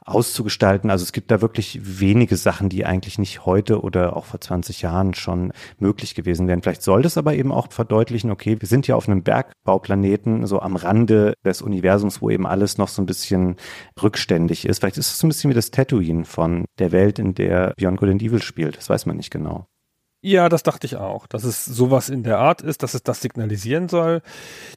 auszugestalten. 0.04 0.90
Also 0.90 1.02
es 1.02 1.12
gibt 1.12 1.30
da 1.30 1.42
wirklich 1.42 1.80
wenige 1.82 2.36
Sachen, 2.36 2.68
die 2.68 2.86
eigentlich 2.86 3.18
nicht 3.18 3.44
heute 3.44 3.82
oder 3.82 4.16
auch 4.16 4.24
vor 4.24 4.40
20 4.40 4.82
Jahren 4.82 5.14
schon 5.14 5.52
möglich 5.78 6.14
gewesen 6.14 6.48
wären. 6.48 6.62
Vielleicht 6.62 6.82
soll 6.82 7.02
das 7.02 7.18
aber 7.18 7.34
eben 7.34 7.52
auch 7.52 7.70
verdeutlichen, 7.70 8.30
okay, 8.30 8.56
wir 8.58 8.68
sind 8.68 8.86
ja 8.86 8.96
auf 8.96 9.08
einem 9.08 9.22
Bergbauplaneten, 9.22 10.46
so 10.46 10.60
am 10.60 10.76
Rande 10.76 11.34
des 11.44 11.60
Universums, 11.60 12.22
wo 12.22 12.30
eben 12.30 12.46
alles 12.46 12.78
noch 12.78 12.88
so 12.88 13.02
ein 13.02 13.06
bisschen 13.06 13.56
rückständig 14.02 14.66
ist. 14.66 14.78
Vielleicht 14.78 14.98
ist 14.98 15.08
es 15.08 15.18
so 15.18 15.26
ein 15.26 15.30
bisschen 15.30 15.50
wie 15.50 15.54
das 15.54 15.70
Tatooine 15.70 16.24
von 16.24 16.64
der 16.78 16.92
Welt, 16.92 17.18
in 17.18 17.34
der 17.34 17.74
Beyond 17.76 17.98
Good 17.98 18.10
and 18.10 18.22
Evil 18.22 18.42
spielt. 18.42 18.78
Das 18.78 18.88
weiß 18.88 19.06
man 19.06 19.16
nicht 19.16 19.30
genau. 19.30 19.66
Ja, 20.26 20.48
das 20.48 20.64
dachte 20.64 20.88
ich 20.88 20.96
auch, 20.96 21.28
dass 21.28 21.44
es 21.44 21.64
sowas 21.64 22.08
in 22.08 22.24
der 22.24 22.38
Art 22.38 22.60
ist, 22.60 22.82
dass 22.82 22.94
es 22.94 23.04
das 23.04 23.20
signalisieren 23.20 23.88
soll. 23.88 24.22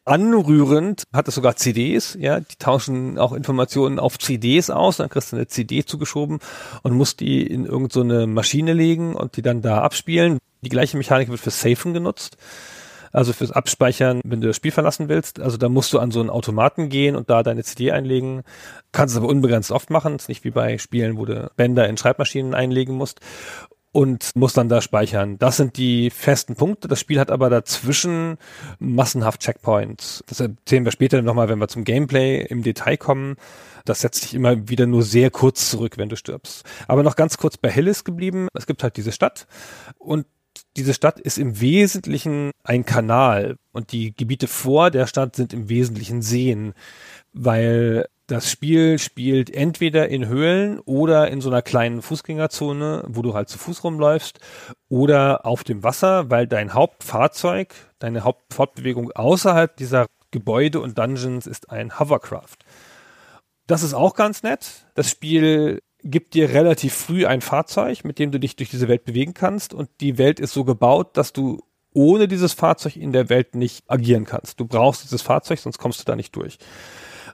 Anrührend 0.06 1.06
hat 1.12 1.28
es 1.28 1.34
sogar 1.34 1.56
CDs, 1.56 2.16
ja, 2.20 2.40
die 2.40 2.56
tauschen 2.60 3.18
auch 3.18 3.34
Informationen 3.34 3.98
auf 3.98 4.20
CDs 4.20 4.70
aus, 4.70 4.98
dann 4.98 5.10
kriegst 5.10 5.32
du 5.32 5.38
eine 5.38 5.48
CD 5.48 5.84
zugeschoben 5.84 6.38
und 6.84 6.94
musst 6.94 7.20
die 7.20 7.42
in 7.42 7.66
irgendeine 7.66 8.22
so 8.22 8.28
Maschine 8.28 8.74
legen 8.74 9.16
und 9.16 9.38
die 9.38 9.42
dann 9.42 9.64
da 9.64 9.82
abspielen. 9.82 10.38
Die 10.62 10.70
gleiche 10.70 10.98
Mechanik 10.98 11.30
wird 11.30 11.40
für 11.40 11.50
Safen 11.50 11.96
genutzt. 11.96 12.38
Also 13.12 13.34
fürs 13.34 13.50
Abspeichern, 13.50 14.22
wenn 14.24 14.42
du 14.42 14.46
das 14.46 14.56
Spiel 14.56 14.70
verlassen 14.70 15.10
willst. 15.10 15.40
Also 15.40 15.58
da 15.58 15.68
musst 15.68 15.92
du 15.94 15.98
an 15.98 16.12
so 16.12 16.20
einen 16.20 16.30
Automaten 16.30 16.90
gehen 16.90 17.16
und 17.16 17.32
da 17.32 17.42
deine 17.42 17.64
CD 17.64 17.92
einlegen. 17.92 18.44
Kannst 18.92 19.16
es 19.16 19.18
aber 19.18 19.30
unbegrenzt 19.30 19.72
oft 19.72 19.90
machen. 19.90 20.14
Das 20.14 20.26
ist 20.26 20.30
nicht 20.30 20.44
wie 20.44 20.52
bei 20.52 20.78
Spielen, 20.78 21.18
wo 21.18 21.26
du 21.26 21.50
Bänder 21.56 21.90
in 21.90 21.98
Schreibmaschinen 21.98 22.54
einlegen 22.54 22.94
musst 22.94 23.20
und 23.92 24.36
muss 24.36 24.54
dann 24.54 24.70
da 24.70 24.82
speichern. 24.82 25.38
Das 25.40 25.58
sind 25.58 25.78
die 25.78 26.10
festen 26.10 26.56
Punkte. 26.56 26.88
Das 26.88 27.00
Spiel 27.00 27.20
hat 27.20 27.32
aber 27.32 27.50
dazwischen 27.50 28.38
massenhaft 28.80 29.42
Checkpoints. 29.42 30.24
Das 30.28 30.40
erzählen 30.40 30.86
wir 30.86 30.92
später 30.92 31.22
nochmal, 31.22 31.50
wenn 31.50 31.60
wir 31.60 31.68
zum 31.68 31.84
Gameplay 31.84 32.42
im 32.44 32.62
Detail 32.62 32.98
kommen. 32.98 33.36
Das 33.86 34.02
setzt 34.02 34.24
dich 34.24 34.36
immer 34.36 34.70
wieder 34.70 34.86
nur 34.86 35.04
sehr 35.04 35.32
kurz 35.32 35.70
zurück, 35.70 35.98
wenn 35.98 36.10
du 36.10 36.16
stirbst. 36.16 36.64
Aber 36.88 37.04
noch 37.04 37.16
ganz 37.16 37.38
kurz 37.38 37.58
bei 37.58 37.72
Hillis 37.72 38.04
geblieben. 38.04 38.48
Es 38.54 38.68
gibt 38.68 38.84
halt 38.84 38.98
diese 38.98 39.12
Stadt 39.12 39.48
und 39.98 40.26
diese 40.76 40.94
Stadt 40.94 41.20
ist 41.20 41.38
im 41.38 41.60
Wesentlichen 41.62 42.52
ein 42.64 42.86
Kanal 42.86 43.58
und 43.72 43.92
die 43.92 44.16
Gebiete 44.16 44.48
vor 44.48 44.92
der 44.92 45.08
Stadt 45.08 45.36
sind 45.36 45.54
im 45.54 45.70
Wesentlichen 45.70 46.22
Seen, 46.22 46.74
weil 47.34 48.08
das 48.30 48.52
Spiel 48.52 49.00
spielt 49.00 49.50
entweder 49.50 50.08
in 50.10 50.28
Höhlen 50.28 50.80
oder 50.82 51.30
in 51.30 51.42
so 51.42 51.50
einer 51.50 51.64
kleinen 51.64 52.04
Fußgängerzone, 52.04 53.04
wo 53.08 53.24
du 53.24 53.34
halt 53.34 53.50
zu 53.50 53.58
Fuß 53.58 53.84
rumläufst, 53.84 54.40
oder 54.88 55.48
auf 55.48 55.64
dem 55.64 55.84
Wasser, 55.84 56.30
weil 56.30 56.46
dein 56.46 56.76
Hauptfahrzeug, 56.76 57.74
deine 57.98 58.24
Hauptfortbewegung 58.24 59.12
außerhalb 59.12 59.76
dieser 59.78 60.06
Gebäude 60.30 60.80
und 60.80 61.00
Dungeons 61.00 61.48
ist 61.48 61.72
ein 61.72 62.00
Hovercraft. 62.00 62.58
Das 63.66 63.82
ist 63.82 63.96
auch 63.96 64.14
ganz 64.14 64.44
nett. 64.44 64.86
Das 64.94 65.10
Spiel 65.10 65.82
gibt 66.04 66.36
dir 66.36 66.50
relativ 66.50 66.94
früh 66.94 67.26
ein 67.26 67.42
Fahrzeug, 67.42 68.06
mit 68.06 68.20
dem 68.20 68.32
du 68.32 68.40
dich 68.40 68.56
durch 68.56 68.70
diese 68.70 68.88
Welt 68.88 69.06
bewegen 69.06 69.34
kannst 69.34 69.74
und 69.74 69.90
die 70.02 70.20
Welt 70.20 70.40
ist 70.40 70.54
so 70.54 70.64
gebaut, 70.64 71.18
dass 71.18 71.34
du 71.34 71.64
ohne 71.94 72.28
dieses 72.28 72.54
Fahrzeug 72.54 72.96
in 72.96 73.12
der 73.12 73.30
Welt 73.30 73.56
nicht 73.56 73.90
agieren 73.90 74.26
kannst. 74.26 74.60
Du 74.60 74.66
brauchst 74.66 75.04
dieses 75.04 75.24
Fahrzeug, 75.24 75.58
sonst 75.58 75.80
kommst 75.80 76.00
du 76.00 76.06
da 76.06 76.16
nicht 76.16 76.36
durch. 76.36 76.60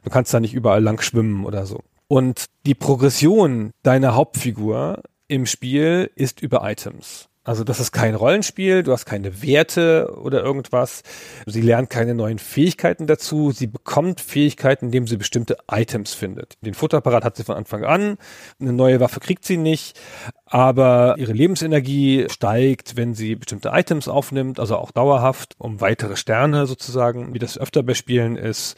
Du 0.05 0.11
kannst 0.11 0.33
da 0.33 0.39
nicht 0.39 0.53
überall 0.53 0.81
lang 0.81 1.01
schwimmen 1.01 1.45
oder 1.45 1.65
so. 1.65 1.81
Und 2.07 2.45
die 2.65 2.75
Progression 2.75 3.71
deiner 3.83 4.15
Hauptfigur 4.15 5.01
im 5.27 5.47
Spiel 5.47 6.11
ist 6.15 6.41
über 6.41 6.61
Items. 6.69 7.27
Also 7.45 7.63
das 7.63 7.79
ist 7.79 7.91
kein 7.91 8.15
Rollenspiel, 8.15 8.81
du 8.81 8.91
hast 8.91 9.05
keine 9.05 9.43
Werte 9.43 10.11
oder 10.19 10.43
irgendwas. 10.43 11.03
Sie 11.45 11.61
lernt 11.61 11.91
keine 11.91 12.15
neuen 12.15 12.39
Fähigkeiten 12.39 13.05
dazu. 13.05 13.51
Sie 13.51 13.67
bekommt 13.67 14.19
Fähigkeiten, 14.19 14.87
indem 14.87 15.05
sie 15.05 15.17
bestimmte 15.17 15.57
Items 15.71 16.15
findet. 16.15 16.57
Den 16.61 16.73
Futterapparat 16.73 17.23
hat 17.23 17.37
sie 17.37 17.43
von 17.43 17.55
Anfang 17.55 17.85
an. 17.85 18.17
Eine 18.59 18.73
neue 18.73 18.99
Waffe 18.99 19.19
kriegt 19.19 19.45
sie 19.45 19.57
nicht. 19.57 19.99
Aber 20.47 21.15
ihre 21.19 21.33
Lebensenergie 21.33 22.25
steigt, 22.29 22.97
wenn 22.97 23.13
sie 23.13 23.35
bestimmte 23.35 23.69
Items 23.73 24.07
aufnimmt, 24.07 24.59
also 24.59 24.77
auch 24.77 24.89
dauerhaft, 24.89 25.53
um 25.59 25.81
weitere 25.81 26.15
Sterne 26.15 26.65
sozusagen, 26.65 27.35
wie 27.35 27.39
das 27.39 27.59
öfter 27.59 27.83
bei 27.83 27.93
Spielen 27.93 28.37
ist. 28.37 28.75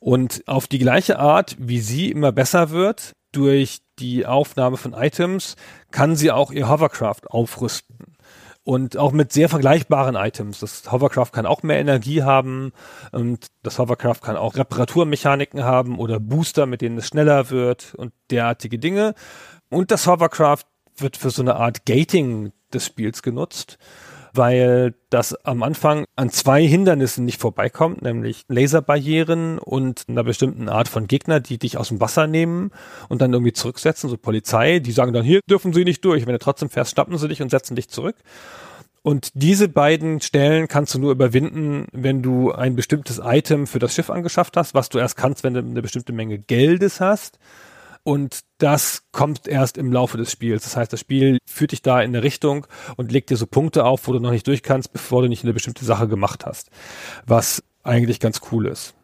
Und 0.00 0.42
auf 0.46 0.66
die 0.66 0.78
gleiche 0.78 1.18
Art, 1.18 1.56
wie 1.58 1.80
sie 1.80 2.10
immer 2.10 2.30
besser 2.32 2.70
wird, 2.70 3.12
durch 3.32 3.78
die 4.02 4.26
Aufnahme 4.26 4.76
von 4.76 4.92
Items 4.92 5.56
kann 5.90 6.16
sie 6.16 6.30
auch 6.30 6.50
ihr 6.50 6.68
Hovercraft 6.68 7.30
aufrüsten. 7.30 8.16
Und 8.64 8.96
auch 8.96 9.10
mit 9.10 9.32
sehr 9.32 9.48
vergleichbaren 9.48 10.14
Items. 10.14 10.60
Das 10.60 10.92
Hovercraft 10.92 11.32
kann 11.32 11.46
auch 11.46 11.64
mehr 11.64 11.80
Energie 11.80 12.22
haben 12.22 12.72
und 13.10 13.48
das 13.64 13.80
Hovercraft 13.80 14.20
kann 14.22 14.36
auch 14.36 14.54
Reparaturmechaniken 14.54 15.64
haben 15.64 15.98
oder 15.98 16.20
Booster, 16.20 16.66
mit 16.66 16.80
denen 16.80 16.98
es 16.98 17.08
schneller 17.08 17.50
wird 17.50 17.94
und 17.96 18.12
derartige 18.30 18.78
Dinge. 18.78 19.14
Und 19.68 19.90
das 19.90 20.06
Hovercraft 20.06 20.64
wird 20.96 21.16
für 21.16 21.30
so 21.30 21.42
eine 21.42 21.56
Art 21.56 21.86
Gating 21.86 22.52
des 22.72 22.86
Spiels 22.86 23.22
genutzt. 23.22 23.78
Weil 24.32 24.94
das 25.10 25.34
am 25.44 25.62
Anfang 25.62 26.04
an 26.16 26.30
zwei 26.30 26.66
Hindernissen 26.66 27.24
nicht 27.24 27.40
vorbeikommt, 27.40 28.02
nämlich 28.02 28.44
Laserbarrieren 28.48 29.58
und 29.58 30.04
einer 30.08 30.24
bestimmten 30.24 30.68
Art 30.68 30.88
von 30.88 31.06
Gegner, 31.06 31.40
die 31.40 31.58
dich 31.58 31.76
aus 31.76 31.88
dem 31.88 32.00
Wasser 32.00 32.26
nehmen 32.26 32.70
und 33.08 33.20
dann 33.20 33.32
irgendwie 33.32 33.52
zurücksetzen, 33.52 34.08
so 34.08 34.16
Polizei, 34.16 34.78
die 34.78 34.92
sagen 34.92 35.12
dann, 35.12 35.24
hier 35.24 35.40
dürfen 35.48 35.72
sie 35.72 35.84
nicht 35.84 36.04
durch. 36.04 36.26
Wenn 36.26 36.32
du 36.32 36.38
trotzdem 36.38 36.70
fährst, 36.70 36.92
schnappen 36.92 37.18
sie 37.18 37.28
dich 37.28 37.42
und 37.42 37.50
setzen 37.50 37.76
dich 37.76 37.88
zurück. 37.88 38.16
Und 39.02 39.30
diese 39.34 39.68
beiden 39.68 40.20
Stellen 40.20 40.68
kannst 40.68 40.94
du 40.94 41.00
nur 41.00 41.10
überwinden, 41.10 41.86
wenn 41.92 42.22
du 42.22 42.52
ein 42.52 42.76
bestimmtes 42.76 43.20
Item 43.22 43.66
für 43.66 43.80
das 43.80 43.94
Schiff 43.94 44.10
angeschafft 44.10 44.56
hast, 44.56 44.74
was 44.74 44.90
du 44.90 44.98
erst 44.98 45.16
kannst, 45.16 45.42
wenn 45.42 45.54
du 45.54 45.60
eine 45.60 45.82
bestimmte 45.82 46.12
Menge 46.12 46.38
Geldes 46.38 47.00
hast. 47.00 47.38
Und 48.04 48.40
das 48.58 49.04
kommt 49.12 49.46
erst 49.46 49.78
im 49.78 49.92
Laufe 49.92 50.18
des 50.18 50.32
Spiels. 50.32 50.64
Das 50.64 50.76
heißt, 50.76 50.92
das 50.92 51.00
Spiel 51.00 51.38
führt 51.46 51.72
dich 51.72 51.82
da 51.82 52.00
in 52.00 52.10
eine 52.10 52.22
Richtung 52.22 52.66
und 52.96 53.12
legt 53.12 53.30
dir 53.30 53.36
so 53.36 53.46
Punkte 53.46 53.84
auf, 53.84 54.08
wo 54.08 54.12
du 54.12 54.18
noch 54.18 54.32
nicht 54.32 54.46
durch 54.46 54.62
kannst, 54.62 54.92
bevor 54.92 55.22
du 55.22 55.28
nicht 55.28 55.44
eine 55.44 55.52
bestimmte 55.52 55.84
Sache 55.84 56.08
gemacht 56.08 56.44
hast. 56.44 56.70
Was 57.26 57.62
eigentlich 57.84 58.20
ganz 58.20 58.40
cool 58.50 58.66
ist. 58.66 58.94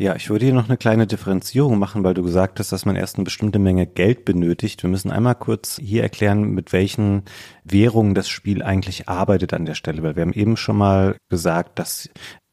Ja, 0.00 0.14
ich 0.14 0.30
würde 0.30 0.44
hier 0.44 0.54
noch 0.54 0.68
eine 0.68 0.76
kleine 0.76 1.08
Differenzierung 1.08 1.76
machen, 1.76 2.04
weil 2.04 2.14
du 2.14 2.22
gesagt 2.22 2.60
hast, 2.60 2.70
dass 2.70 2.86
man 2.86 2.94
erst 2.94 3.16
eine 3.16 3.24
bestimmte 3.24 3.58
Menge 3.58 3.84
Geld 3.84 4.24
benötigt. 4.24 4.80
Wir 4.84 4.90
müssen 4.90 5.10
einmal 5.10 5.34
kurz 5.34 5.76
hier 5.82 6.04
erklären, 6.04 6.52
mit 6.52 6.72
welchen 6.72 7.24
Währungen 7.64 8.14
das 8.14 8.28
Spiel 8.28 8.62
eigentlich 8.62 9.08
arbeitet 9.08 9.52
an 9.54 9.64
der 9.64 9.74
Stelle, 9.74 10.04
weil 10.04 10.14
wir 10.14 10.22
haben 10.22 10.32
eben 10.32 10.56
schon 10.56 10.76
mal 10.76 11.16
gesagt, 11.28 11.80
dass 11.80 12.08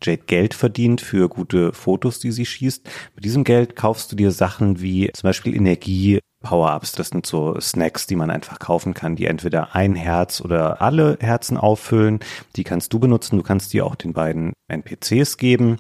Jade 0.06 0.24
Geld 0.28 0.54
verdient 0.54 1.02
für 1.02 1.30
gute 1.30 1.74
Fotos, 1.74 2.20
die 2.20 2.32
sie 2.32 2.46
schießt. 2.46 2.88
Mit 3.16 3.26
diesem 3.26 3.44
Geld 3.44 3.76
kaufst 3.76 4.12
du 4.12 4.16
dir 4.16 4.32
Sachen 4.32 4.82
wie 4.82 5.10
zum 5.14 5.28
Beispiel 5.28 5.56
Energie, 5.56 6.20
Power-Ups. 6.44 6.94
Das 6.94 7.10
sind 7.10 7.26
so 7.26 7.60
Snacks, 7.60 8.08
die 8.08 8.16
man 8.16 8.30
einfach 8.30 8.60
kaufen 8.60 8.94
kann, 8.94 9.16
die 9.16 9.26
entweder 9.26 9.76
ein 9.76 9.96
Herz 9.96 10.42
oder 10.42 10.82
alle 10.82 11.18
Herzen 11.20 11.58
auffüllen. 11.58 12.20
Die 12.56 12.64
kannst 12.64 12.94
du 12.94 13.00
benutzen. 13.00 13.38
Du 13.38 13.44
kannst 13.44 13.74
die 13.74 13.82
auch 13.82 13.96
den 13.96 14.14
beiden 14.14 14.54
NPCs 14.68 15.38
geben. 15.38 15.78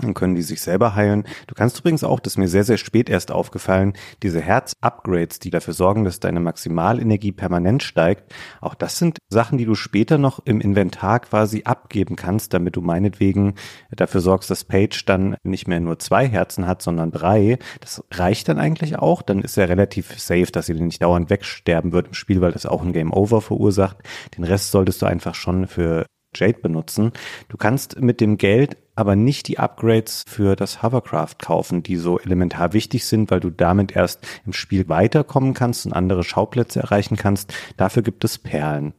Dann 0.00 0.14
können 0.14 0.34
die 0.34 0.42
sich 0.42 0.60
selber 0.60 0.94
heilen. 0.94 1.24
Du 1.46 1.54
kannst 1.54 1.78
übrigens 1.78 2.04
auch, 2.04 2.20
das 2.20 2.34
ist 2.34 2.38
mir 2.38 2.48
sehr, 2.48 2.64
sehr 2.64 2.78
spät 2.78 3.08
erst 3.08 3.30
aufgefallen, 3.30 3.94
diese 4.22 4.40
Herz-Upgrades, 4.40 5.38
die 5.38 5.50
dafür 5.50 5.74
sorgen, 5.74 6.04
dass 6.04 6.20
deine 6.20 6.40
Maximalenergie 6.40 7.32
permanent 7.32 7.82
steigt, 7.82 8.32
auch 8.60 8.74
das 8.74 8.98
sind 8.98 9.18
Sachen, 9.28 9.58
die 9.58 9.64
du 9.64 9.74
später 9.74 10.18
noch 10.18 10.40
im 10.44 10.60
Inventar 10.60 11.20
quasi 11.20 11.62
abgeben 11.64 12.16
kannst, 12.16 12.54
damit 12.54 12.76
du 12.76 12.80
meinetwegen 12.80 13.54
dafür 13.90 14.20
sorgst, 14.20 14.50
dass 14.50 14.64
Page 14.64 15.04
dann 15.04 15.36
nicht 15.42 15.68
mehr 15.68 15.80
nur 15.80 15.98
zwei 15.98 16.26
Herzen 16.28 16.66
hat, 16.66 16.82
sondern 16.82 17.10
drei. 17.10 17.58
Das 17.80 18.02
reicht 18.10 18.48
dann 18.48 18.58
eigentlich 18.58 18.98
auch. 18.98 19.22
Dann 19.22 19.40
ist 19.40 19.56
er 19.56 19.68
relativ 19.68 20.18
safe, 20.20 20.50
dass 20.52 20.66
sie 20.66 20.74
nicht 20.74 21.02
dauernd 21.02 21.30
wegsterben 21.30 21.92
wird 21.92 22.08
im 22.08 22.14
Spiel, 22.14 22.40
weil 22.40 22.52
das 22.52 22.66
auch 22.66 22.82
ein 22.82 22.92
Game 22.92 23.12
Over 23.12 23.40
verursacht. 23.40 23.98
Den 24.36 24.44
Rest 24.44 24.70
solltest 24.70 25.02
du 25.02 25.06
einfach 25.06 25.34
schon 25.34 25.66
für 25.66 26.06
Jade 26.34 26.60
benutzen. 26.60 27.12
Du 27.48 27.56
kannst 27.56 28.00
mit 28.00 28.20
dem 28.20 28.38
Geld 28.38 28.76
aber 29.00 29.16
nicht 29.16 29.48
die 29.48 29.58
Upgrades 29.58 30.24
für 30.28 30.54
das 30.54 30.82
Hovercraft 30.82 31.36
kaufen, 31.40 31.82
die 31.82 31.96
so 31.96 32.18
elementar 32.18 32.74
wichtig 32.74 33.06
sind, 33.06 33.30
weil 33.30 33.40
du 33.40 33.50
damit 33.50 33.96
erst 33.96 34.20
im 34.44 34.52
Spiel 34.52 34.88
weiterkommen 34.88 35.54
kannst 35.54 35.86
und 35.86 35.92
andere 35.94 36.22
Schauplätze 36.22 36.80
erreichen 36.80 37.16
kannst. 37.16 37.54
Dafür 37.78 38.02
gibt 38.02 38.22
es 38.24 38.38
Perlen. 38.38 38.92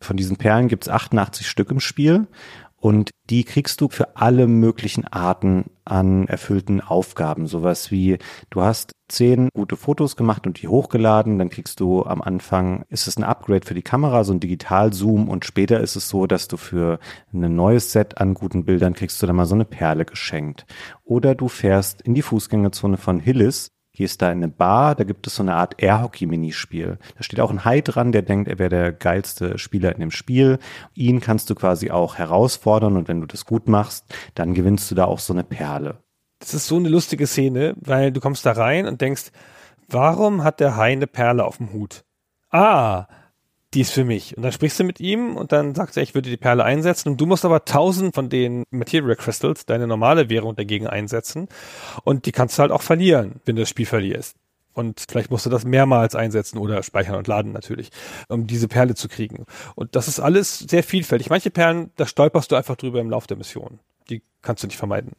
Von 0.00 0.16
diesen 0.16 0.36
Perlen 0.36 0.68
gibt 0.68 0.84
es 0.84 0.88
88 0.88 1.46
Stück 1.48 1.70
im 1.70 1.80
Spiel 1.80 2.28
und 2.76 3.10
die 3.30 3.44
kriegst 3.44 3.80
du 3.80 3.88
für 3.88 4.16
alle 4.16 4.46
möglichen 4.46 5.06
Arten 5.06 5.70
an 5.84 6.26
erfüllten 6.26 6.80
Aufgaben. 6.80 7.46
Sowas 7.46 7.90
wie, 7.90 8.18
du 8.50 8.62
hast 8.62 8.92
zehn 9.08 9.48
gute 9.54 9.76
Fotos 9.76 10.16
gemacht 10.16 10.46
und 10.46 10.62
die 10.62 10.68
hochgeladen, 10.68 11.38
dann 11.38 11.50
kriegst 11.50 11.80
du 11.80 12.04
am 12.04 12.22
Anfang, 12.22 12.84
ist 12.88 13.06
es 13.06 13.16
ein 13.16 13.24
Upgrade 13.24 13.66
für 13.66 13.74
die 13.74 13.82
Kamera, 13.82 14.24
so 14.24 14.32
ein 14.32 14.40
Digital-Zoom 14.40 15.28
und 15.28 15.44
später 15.44 15.80
ist 15.80 15.96
es 15.96 16.08
so, 16.08 16.26
dass 16.26 16.48
du 16.48 16.56
für 16.56 16.98
ein 17.32 17.54
neues 17.54 17.92
Set 17.92 18.18
an 18.18 18.34
guten 18.34 18.64
Bildern 18.64 18.94
kriegst 18.94 19.22
du 19.22 19.26
dann 19.26 19.36
mal 19.36 19.46
so 19.46 19.54
eine 19.54 19.64
Perle 19.64 20.04
geschenkt. 20.04 20.66
Oder 21.04 21.34
du 21.34 21.48
fährst 21.48 22.02
in 22.02 22.14
die 22.14 22.22
Fußgängerzone 22.22 22.96
von 22.96 23.20
Hillis 23.20 23.70
gehst 24.02 24.20
da 24.20 24.32
in 24.32 24.38
eine 24.38 24.48
Bar, 24.48 24.96
da 24.96 25.04
gibt 25.04 25.28
es 25.28 25.36
so 25.36 25.44
eine 25.44 25.54
Art 25.54 25.80
Airhockey-Minispiel. 25.80 26.98
Da 27.16 27.22
steht 27.22 27.38
auch 27.38 27.52
ein 27.52 27.64
Hai 27.64 27.82
dran, 27.82 28.10
der 28.10 28.22
denkt, 28.22 28.48
er 28.48 28.58
wäre 28.58 28.68
der 28.68 28.92
geilste 28.92 29.58
Spieler 29.58 29.92
in 29.92 30.00
dem 30.00 30.10
Spiel. 30.10 30.58
Ihn 30.94 31.20
kannst 31.20 31.50
du 31.50 31.54
quasi 31.54 31.92
auch 31.92 32.18
herausfordern 32.18 32.96
und 32.96 33.06
wenn 33.06 33.20
du 33.20 33.28
das 33.28 33.46
gut 33.46 33.68
machst, 33.68 34.12
dann 34.34 34.54
gewinnst 34.54 34.90
du 34.90 34.96
da 34.96 35.04
auch 35.04 35.20
so 35.20 35.32
eine 35.32 35.44
Perle. 35.44 35.98
Das 36.40 36.52
ist 36.52 36.66
so 36.66 36.78
eine 36.78 36.88
lustige 36.88 37.28
Szene, 37.28 37.74
weil 37.76 38.10
du 38.10 38.18
kommst 38.18 38.44
da 38.44 38.50
rein 38.50 38.88
und 38.88 39.00
denkst, 39.00 39.30
warum 39.88 40.42
hat 40.42 40.58
der 40.58 40.74
Hai 40.74 40.90
eine 40.90 41.06
Perle 41.06 41.44
auf 41.44 41.58
dem 41.58 41.72
Hut? 41.72 42.02
Ah, 42.50 43.06
die 43.74 43.80
ist 43.80 43.92
für 43.92 44.04
mich. 44.04 44.36
Und 44.36 44.42
dann 44.42 44.52
sprichst 44.52 44.78
du 44.80 44.84
mit 44.84 45.00
ihm 45.00 45.36
und 45.36 45.52
dann 45.52 45.74
sagt 45.74 45.96
er, 45.96 46.02
ich 46.02 46.14
würde 46.14 46.28
die 46.28 46.36
Perle 46.36 46.64
einsetzen 46.64 47.10
und 47.10 47.20
du 47.20 47.26
musst 47.26 47.44
aber 47.44 47.64
tausend 47.64 48.14
von 48.14 48.28
den 48.28 48.64
Material 48.70 49.16
Crystals, 49.16 49.66
deine 49.66 49.86
normale 49.86 50.28
Währung 50.28 50.56
dagegen 50.56 50.86
einsetzen 50.86 51.48
und 52.04 52.26
die 52.26 52.32
kannst 52.32 52.58
du 52.58 52.62
halt 52.62 52.72
auch 52.72 52.82
verlieren, 52.82 53.40
wenn 53.44 53.56
du 53.56 53.62
das 53.62 53.68
Spiel 53.68 53.86
verlierst. 53.86 54.36
Und 54.74 55.04
vielleicht 55.08 55.30
musst 55.30 55.44
du 55.44 55.50
das 55.50 55.64
mehrmals 55.64 56.14
einsetzen 56.14 56.58
oder 56.58 56.82
speichern 56.82 57.16
und 57.16 57.26
laden 57.26 57.52
natürlich, 57.52 57.90
um 58.28 58.46
diese 58.46 58.68
Perle 58.68 58.94
zu 58.94 59.08
kriegen. 59.08 59.44
Und 59.74 59.96
das 59.96 60.08
ist 60.08 60.18
alles 60.18 60.60
sehr 60.60 60.82
vielfältig. 60.82 61.28
Manche 61.28 61.50
Perlen, 61.50 61.90
da 61.96 62.06
stolperst 62.06 62.50
du 62.50 62.56
einfach 62.56 62.76
drüber 62.76 63.00
im 63.00 63.10
Laufe 63.10 63.26
der 63.26 63.36
Mission. 63.36 63.80
Die 64.08 64.22
kannst 64.40 64.62
du 64.62 64.66
nicht 64.66 64.78
vermeiden. 64.78 65.12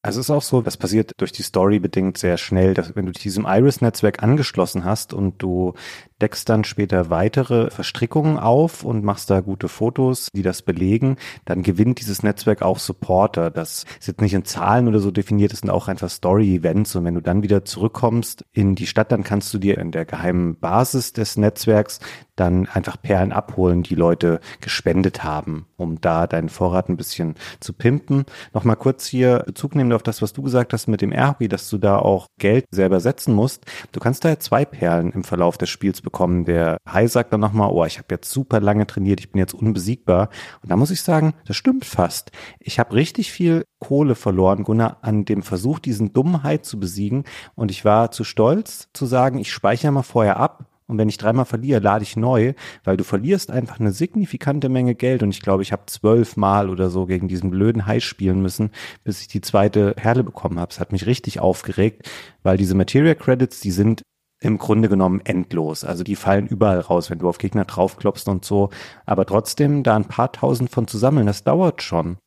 Also 0.00 0.20
es 0.20 0.26
ist 0.26 0.30
auch 0.30 0.42
so, 0.42 0.62
das 0.62 0.76
passiert 0.76 1.12
durch 1.16 1.32
die 1.32 1.42
Story 1.42 1.80
bedingt 1.80 2.18
sehr 2.18 2.38
schnell, 2.38 2.72
dass 2.72 2.94
wenn 2.94 3.06
du 3.06 3.12
diesem 3.12 3.46
Iris-Netzwerk 3.46 4.22
angeschlossen 4.22 4.84
hast 4.84 5.12
und 5.12 5.42
du 5.42 5.74
deckst 6.20 6.48
dann 6.48 6.64
später 6.64 7.10
weitere 7.10 7.70
Verstrickungen 7.70 8.38
auf 8.38 8.84
und 8.84 9.04
machst 9.04 9.30
da 9.30 9.40
gute 9.40 9.68
Fotos, 9.68 10.28
die 10.34 10.42
das 10.42 10.62
belegen, 10.62 11.16
dann 11.44 11.62
gewinnt 11.62 12.00
dieses 12.00 12.22
Netzwerk 12.22 12.62
auch 12.62 12.78
Supporter. 12.78 13.50
Das 13.50 13.84
ist 14.00 14.08
jetzt 14.08 14.20
nicht 14.20 14.34
in 14.34 14.44
Zahlen 14.44 14.88
oder 14.88 14.98
so 14.98 15.10
definiert, 15.10 15.52
das 15.52 15.60
sind 15.60 15.70
auch 15.70 15.88
einfach 15.88 16.10
Story-Events 16.10 16.96
und 16.96 17.04
wenn 17.04 17.14
du 17.14 17.22
dann 17.22 17.42
wieder 17.42 17.64
zurückkommst 17.64 18.44
in 18.52 18.74
die 18.74 18.86
Stadt, 18.86 19.12
dann 19.12 19.24
kannst 19.24 19.52
du 19.54 19.58
dir 19.58 19.78
in 19.78 19.92
der 19.92 20.04
geheimen 20.04 20.58
Basis 20.58 21.12
des 21.12 21.36
Netzwerks 21.36 22.00
dann 22.38 22.66
einfach 22.68 23.00
Perlen 23.00 23.32
abholen, 23.32 23.82
die 23.82 23.94
Leute 23.94 24.40
gespendet 24.60 25.24
haben, 25.24 25.66
um 25.76 26.00
da 26.00 26.26
deinen 26.26 26.48
Vorrat 26.48 26.88
ein 26.88 26.96
bisschen 26.96 27.34
zu 27.60 27.72
pimpen. 27.72 28.24
Nochmal 28.52 28.76
kurz 28.76 29.06
hier 29.06 29.42
Bezug 29.46 29.74
nehmen 29.74 29.92
auf 29.92 30.02
das, 30.02 30.22
was 30.22 30.32
du 30.32 30.42
gesagt 30.42 30.72
hast 30.72 30.86
mit 30.86 31.00
dem 31.00 31.12
Airhockey, 31.12 31.48
dass 31.48 31.68
du 31.68 31.78
da 31.78 31.98
auch 31.98 32.26
Geld 32.38 32.66
selber 32.70 33.00
setzen 33.00 33.34
musst. 33.34 33.64
Du 33.92 34.00
kannst 34.00 34.24
da 34.24 34.38
zwei 34.38 34.64
Perlen 34.64 35.12
im 35.12 35.24
Verlauf 35.24 35.58
des 35.58 35.68
Spiels 35.68 36.00
bekommen. 36.08 36.44
Der 36.44 36.78
Hai 36.86 37.06
sagt 37.06 37.32
dann 37.32 37.40
nochmal, 37.40 37.70
oh, 37.70 37.84
ich 37.84 37.98
habe 37.98 38.08
jetzt 38.10 38.30
super 38.30 38.60
lange 38.60 38.86
trainiert, 38.86 39.20
ich 39.20 39.30
bin 39.30 39.38
jetzt 39.38 39.54
unbesiegbar. 39.54 40.30
Und 40.62 40.70
da 40.70 40.76
muss 40.76 40.90
ich 40.90 41.02
sagen, 41.02 41.34
das 41.46 41.56
stimmt 41.56 41.84
fast. 41.84 42.30
Ich 42.60 42.78
habe 42.78 42.94
richtig 42.94 43.30
viel 43.30 43.64
Kohle 43.78 44.14
verloren, 44.14 44.64
Gunnar, 44.64 44.98
an 45.02 45.24
dem 45.24 45.42
Versuch, 45.42 45.78
diesen 45.78 46.12
Dummheit 46.12 46.64
zu 46.64 46.80
besiegen. 46.80 47.24
Und 47.54 47.70
ich 47.70 47.84
war 47.84 48.10
zu 48.10 48.24
stolz 48.24 48.88
zu 48.94 49.06
sagen, 49.06 49.38
ich 49.38 49.52
speichere 49.52 49.92
mal 49.92 50.02
vorher 50.02 50.38
ab 50.38 50.66
und 50.88 50.96
wenn 50.96 51.10
ich 51.10 51.18
dreimal 51.18 51.44
verliere, 51.44 51.80
lade 51.80 52.02
ich 52.02 52.16
neu, 52.16 52.54
weil 52.82 52.96
du 52.96 53.04
verlierst 53.04 53.50
einfach 53.50 53.78
eine 53.78 53.92
signifikante 53.92 54.70
Menge 54.70 54.94
Geld. 54.94 55.22
Und 55.22 55.30
ich 55.30 55.42
glaube, 55.42 55.62
ich 55.62 55.70
habe 55.70 55.82
zwölfmal 55.86 56.70
oder 56.70 56.88
so 56.88 57.04
gegen 57.04 57.28
diesen 57.28 57.50
blöden 57.50 57.86
Hai 57.86 58.00
spielen 58.00 58.40
müssen, 58.40 58.70
bis 59.04 59.20
ich 59.20 59.28
die 59.28 59.42
zweite 59.42 59.92
Perle 59.92 60.24
bekommen 60.24 60.58
habe. 60.58 60.72
Es 60.72 60.80
hat 60.80 60.90
mich 60.90 61.06
richtig 61.06 61.40
aufgeregt, 61.40 62.10
weil 62.42 62.56
diese 62.56 62.74
Material 62.74 63.14
Credits, 63.14 63.60
die 63.60 63.70
sind 63.70 64.02
im 64.40 64.58
Grunde 64.58 64.88
genommen 64.88 65.20
endlos. 65.24 65.84
Also 65.84 66.04
die 66.04 66.16
fallen 66.16 66.46
überall 66.46 66.80
raus, 66.80 67.10
wenn 67.10 67.18
du 67.18 67.28
auf 67.28 67.38
Gegner 67.38 67.64
draufklopfst 67.64 68.28
und 68.28 68.44
so. 68.44 68.70
Aber 69.06 69.26
trotzdem, 69.26 69.82
da 69.82 69.96
ein 69.96 70.04
paar 70.04 70.32
tausend 70.32 70.70
von 70.70 70.86
zu 70.86 70.98
sammeln, 70.98 71.26
das 71.26 71.44
dauert 71.44 71.82
schon. 71.82 72.18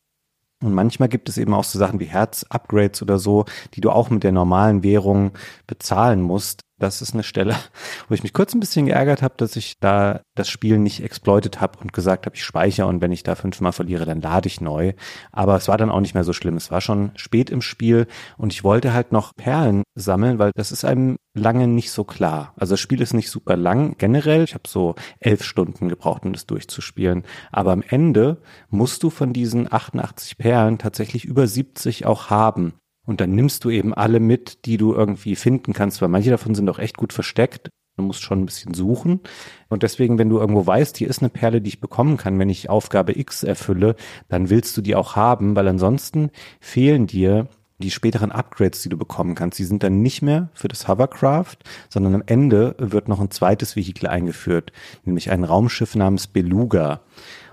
Und 0.62 0.74
manchmal 0.74 1.08
gibt 1.08 1.28
es 1.28 1.38
eben 1.38 1.54
auch 1.54 1.64
so 1.64 1.78
Sachen 1.78 1.98
wie 2.00 2.04
Herz-Upgrades 2.04 3.02
oder 3.02 3.18
so, 3.18 3.44
die 3.74 3.80
du 3.80 3.90
auch 3.90 4.10
mit 4.10 4.22
der 4.22 4.32
normalen 4.32 4.82
Währung 4.82 5.32
bezahlen 5.66 6.22
musst. 6.22 6.60
Das 6.82 7.00
ist 7.00 7.14
eine 7.14 7.22
Stelle, 7.22 7.54
wo 8.08 8.14
ich 8.14 8.24
mich 8.24 8.32
kurz 8.32 8.54
ein 8.54 8.60
bisschen 8.60 8.86
geärgert 8.86 9.22
habe, 9.22 9.34
dass 9.36 9.54
ich 9.54 9.78
da 9.78 10.20
das 10.34 10.48
Spiel 10.48 10.78
nicht 10.78 11.04
exploitet 11.04 11.60
habe 11.60 11.78
und 11.78 11.92
gesagt 11.92 12.26
habe, 12.26 12.34
ich 12.34 12.42
speichere 12.44 12.88
und 12.88 13.00
wenn 13.00 13.12
ich 13.12 13.22
da 13.22 13.36
fünfmal 13.36 13.72
verliere, 13.72 14.04
dann 14.04 14.20
lade 14.20 14.48
ich 14.48 14.60
neu. 14.60 14.92
Aber 15.30 15.54
es 15.54 15.68
war 15.68 15.78
dann 15.78 15.90
auch 15.90 16.00
nicht 16.00 16.14
mehr 16.14 16.24
so 16.24 16.32
schlimm. 16.32 16.56
Es 16.56 16.72
war 16.72 16.80
schon 16.80 17.12
spät 17.14 17.50
im 17.50 17.62
Spiel 17.62 18.08
und 18.36 18.52
ich 18.52 18.64
wollte 18.64 18.92
halt 18.92 19.12
noch 19.12 19.32
Perlen 19.36 19.84
sammeln, 19.94 20.40
weil 20.40 20.50
das 20.56 20.72
ist 20.72 20.84
einem 20.84 21.18
lange 21.34 21.68
nicht 21.68 21.92
so 21.92 22.02
klar. 22.02 22.52
Also 22.56 22.72
das 22.72 22.80
Spiel 22.80 23.00
ist 23.00 23.14
nicht 23.14 23.30
super 23.30 23.56
lang 23.56 23.94
generell. 23.98 24.42
Ich 24.42 24.54
habe 24.54 24.68
so 24.68 24.96
elf 25.20 25.44
Stunden 25.44 25.88
gebraucht, 25.88 26.24
um 26.24 26.32
das 26.32 26.46
durchzuspielen. 26.46 27.22
Aber 27.52 27.70
am 27.70 27.84
Ende 27.86 28.42
musst 28.70 29.04
du 29.04 29.10
von 29.10 29.32
diesen 29.32 29.72
88 29.72 30.36
Perlen 30.36 30.78
tatsächlich 30.78 31.26
über 31.26 31.46
70 31.46 32.06
auch 32.06 32.28
haben. 32.30 32.74
Und 33.04 33.20
dann 33.20 33.34
nimmst 33.34 33.64
du 33.64 33.70
eben 33.70 33.94
alle 33.94 34.20
mit, 34.20 34.64
die 34.64 34.76
du 34.76 34.94
irgendwie 34.94 35.36
finden 35.36 35.72
kannst, 35.72 36.00
weil 36.00 36.08
manche 36.08 36.30
davon 36.30 36.54
sind 36.54 36.68
auch 36.68 36.78
echt 36.78 36.96
gut 36.96 37.12
versteckt. 37.12 37.68
Du 37.96 38.02
musst 38.02 38.22
schon 38.22 38.40
ein 38.40 38.46
bisschen 38.46 38.74
suchen. 38.74 39.20
Und 39.68 39.82
deswegen, 39.82 40.18
wenn 40.18 40.30
du 40.30 40.38
irgendwo 40.38 40.66
weißt, 40.66 40.96
hier 40.96 41.08
ist 41.08 41.20
eine 41.20 41.28
Perle, 41.28 41.60
die 41.60 41.68
ich 41.68 41.80
bekommen 41.80 42.16
kann, 42.16 42.38
wenn 42.38 42.48
ich 42.48 42.70
Aufgabe 42.70 43.18
X 43.18 43.42
erfülle, 43.42 43.96
dann 44.28 44.48
willst 44.48 44.76
du 44.76 44.80
die 44.80 44.94
auch 44.94 45.14
haben, 45.16 45.56
weil 45.56 45.68
ansonsten 45.68 46.30
fehlen 46.60 47.06
dir 47.06 47.48
die 47.82 47.90
späteren 47.90 48.32
Upgrades, 48.32 48.82
die 48.82 48.88
du 48.88 48.96
bekommen 48.96 49.34
kannst, 49.34 49.58
die 49.58 49.64
sind 49.64 49.82
dann 49.82 50.02
nicht 50.02 50.22
mehr 50.22 50.48
für 50.54 50.68
das 50.68 50.88
Hovercraft, 50.88 51.56
sondern 51.88 52.14
am 52.14 52.22
Ende 52.24 52.76
wird 52.78 53.08
noch 53.08 53.20
ein 53.20 53.30
zweites 53.30 53.76
Vehikel 53.76 54.06
eingeführt, 54.06 54.72
nämlich 55.04 55.30
ein 55.30 55.44
Raumschiff 55.44 55.94
namens 55.94 56.28
Beluga. 56.28 57.00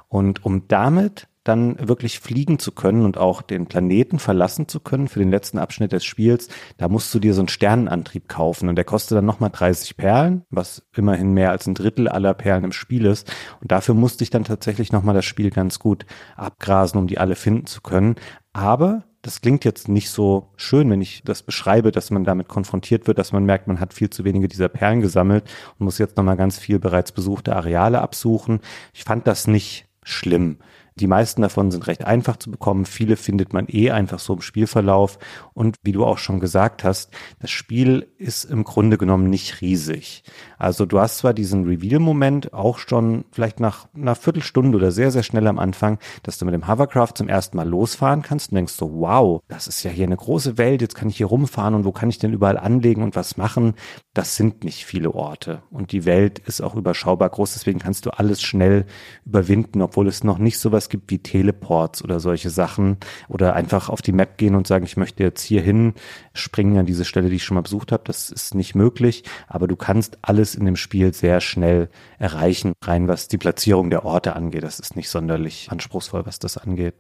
Und 0.08 0.46
um 0.46 0.68
damit 0.68 1.28
dann 1.44 1.88
wirklich 1.88 2.20
fliegen 2.20 2.60
zu 2.60 2.72
können 2.72 3.06
und 3.06 3.18
auch 3.18 3.42
den 3.42 3.66
Planeten 3.66 4.20
verlassen 4.20 4.68
zu 4.68 4.80
können 4.80 5.08
für 5.08 5.20
den 5.20 5.32
letzten 5.32 5.58
Abschnitt 5.58 5.92
des 5.92 6.04
Spiels, 6.04 6.50
da 6.78 6.90
musst 6.90 7.14
du 7.14 7.20
dir 7.20 7.34
so 7.34 7.42
einen 7.42 7.48
Sternenantrieb 7.48 8.28
kaufen 8.28 8.70
und 8.70 8.76
der 8.76 8.86
kostet 8.86 9.18
dann 9.18 9.26
nochmal 9.26 9.50
30 9.52 9.98
Perlen, 9.98 10.44
was 10.50 10.84
immerhin 10.96 11.34
mehr 11.34 11.52
als 11.52 11.66
ein 11.66 11.76
Drittel 11.76 12.08
aller 12.08 12.34
Perlen 12.34 12.66
im 12.66 12.72
Spiel 12.72 13.06
ist. 13.06 13.32
Und 13.62 13.72
dafür 13.72 13.96
musste 13.96 14.24
ich 14.24 14.30
dann 14.30 14.44
tatsächlich 14.44 14.92
nochmal 14.92 15.16
das 15.16 15.26
Spiel 15.26 15.50
ganz 15.50 15.80
gut 15.80 16.06
abgrasen, 16.36 17.00
um 17.00 17.08
die 17.08 17.18
alle 17.18 17.36
finden 17.36 17.66
zu 17.66 17.82
können. 17.82 18.16
Aber 18.52 19.04
das 19.22 19.42
klingt 19.42 19.66
jetzt 19.66 19.90
nicht 19.90 20.10
so 20.10 20.52
schön, 20.56 20.90
wenn 20.90 21.02
ich 21.02 21.24
das 21.26 21.44
beschreibe, 21.44 21.92
dass 21.92 22.10
man 22.10 22.24
damit 22.24 22.48
konfrontiert 22.48 23.08
wird, 23.08 23.18
dass 23.18 23.34
man 23.34 23.44
merkt, 23.44 23.68
man 23.68 23.80
hat 23.80 23.94
viel 23.94 24.10
zu 24.10 24.24
wenige 24.24 24.48
dieser 24.48 24.70
Perlen 24.70 25.02
gesammelt 25.02 25.44
und 25.78 25.86
muss 25.86 25.98
jetzt 25.98 26.16
nochmal 26.16 26.38
ganz 26.38 26.58
viel 26.58 26.80
bereits 26.80 27.12
besuchte 27.12 27.56
Areale 27.56 28.02
absuchen. 28.02 28.60
Ich 28.94 29.04
fand 29.04 29.28
das 29.28 29.48
nicht 29.48 29.88
schlimm. 30.04 30.60
Die 31.00 31.08
meisten 31.08 31.42
davon 31.42 31.72
sind 31.72 31.88
recht 31.88 32.04
einfach 32.04 32.38
zu 32.38 32.52
bekommen. 32.52 32.86
Viele 32.86 33.16
findet 33.16 33.54
man 33.54 33.68
eh 33.70 33.92
einfach 33.92 34.20
so 34.20 34.34
im 34.34 34.42
Spielverlauf. 34.42 35.18
Und 35.54 35.78
wie 35.82 35.94
du 35.94 36.06
auch 36.06 36.18
schon 36.18 36.40
gesagt 36.40 36.84
hast, 36.84 37.12
das 37.40 37.52
Spiel 37.52 38.12
ist 38.18 38.44
im 38.44 38.66
Grunde 38.66 38.98
genommen 38.98 39.30
nicht 39.30 39.62
riesig. 39.62 40.24
Also 40.58 40.86
du 40.86 41.00
hast 41.00 41.20
zwar 41.20 41.34
diesen 41.34 41.64
Reveal-Moment 41.66 42.54
auch 42.54 42.80
schon 42.80 43.24
vielleicht 43.32 43.60
nach 43.60 43.88
einer 43.96 44.16
Viertelstunde 44.16 44.78
oder 44.78 44.92
sehr, 44.92 45.12
sehr 45.12 45.24
schnell 45.24 45.48
am 45.48 45.58
Anfang, 45.58 46.00
dass 46.24 46.38
du 46.38 46.46
mit 46.46 46.54
dem 46.54 46.68
Hovercraft 46.68 47.14
zum 47.16 47.30
ersten 47.30 47.56
Mal 47.56 47.68
losfahren 47.68 48.22
kannst 48.22 48.52
und 48.52 48.56
denkst 48.56 48.74
so, 48.74 48.92
wow, 49.00 49.42
das 49.48 49.68
ist 49.68 49.84
ja 49.84 49.92
hier 49.92 50.06
eine 50.06 50.18
große 50.18 50.58
Welt, 50.58 50.82
jetzt 50.82 50.96
kann 50.96 51.10
ich 51.10 51.18
hier 51.18 51.28
rumfahren 51.28 51.76
und 51.76 51.86
wo 51.86 51.92
kann 51.92 52.10
ich 52.10 52.20
denn 52.20 52.34
überall 52.34 52.58
anlegen 52.58 53.04
und 53.04 53.16
was 53.16 53.38
machen? 53.38 53.76
Das 54.14 54.36
sind 54.36 54.64
nicht 54.66 54.86
viele 54.86 55.14
Orte. 55.14 55.64
Und 55.72 55.94
die 55.94 56.04
Welt 56.04 56.40
ist 56.40 56.62
auch 56.62 56.76
überschaubar 56.76 57.30
groß, 57.30 57.54
deswegen 57.54 57.80
kannst 57.80 58.06
du 58.06 58.10
alles 58.12 58.42
schnell 58.42 58.86
überwinden, 59.26 59.82
obwohl 59.82 60.08
es 60.08 60.24
noch 60.24 60.40
nicht 60.40 60.60
sowas 60.90 61.00
gibt 61.00 61.12
wie 61.12 61.20
Teleports 61.20 62.04
oder 62.04 62.20
solche 62.20 62.50
Sachen 62.50 62.98
oder 63.28 63.56
einfach 63.56 63.90
auf 63.90 64.02
die 64.02 64.12
Map 64.12 64.38
gehen 64.38 64.56
und 64.56 64.68
sagen, 64.68 64.86
ich 64.86 64.98
möchte 64.98 65.24
jetzt 65.24 65.44
hier 65.44 65.62
hin, 65.62 65.94
springen 66.34 66.78
an 66.78 66.86
diese 66.86 67.06
Stelle, 67.06 67.30
die 67.30 67.36
ich 67.36 67.44
schon 67.44 67.56
mal 67.56 67.62
besucht 67.62 67.92
habe. 67.92 68.04
Das 68.06 68.30
ist 68.32 68.56
nicht 68.56 68.76
möglich, 68.76 69.24
aber 69.48 69.68
du 69.68 69.76
kannst 69.76 70.18
alles 70.22 70.56
in 70.56 70.66
dem 70.66 70.76
Spiel 70.76 71.14
sehr 71.14 71.42
schnell 71.42 71.90
erreichen, 72.18 72.74
rein 72.84 73.08
was 73.08 73.28
die 73.28 73.38
Platzierung 73.38 73.90
der 73.90 74.04
Orte 74.04 74.36
angeht. 74.36 74.64
Das 74.64 74.80
ist 74.80 74.96
nicht 74.96 75.10
sonderlich 75.10 75.70
anspruchsvoll, 75.72 76.26
was 76.26 76.40
das 76.40 76.58
angeht. 76.58 76.96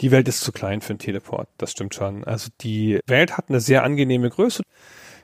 Die 0.00 0.10
Welt 0.10 0.28
ist 0.28 0.42
zu 0.42 0.52
klein 0.52 0.82
für 0.82 0.90
einen 0.90 0.98
Teleport, 0.98 1.48
das 1.56 1.72
stimmt 1.72 1.94
schon. 1.94 2.24
Also 2.24 2.50
die 2.60 3.00
Welt 3.06 3.36
hat 3.36 3.48
eine 3.48 3.60
sehr 3.60 3.82
angenehme 3.82 4.28
Größe. 4.28 4.62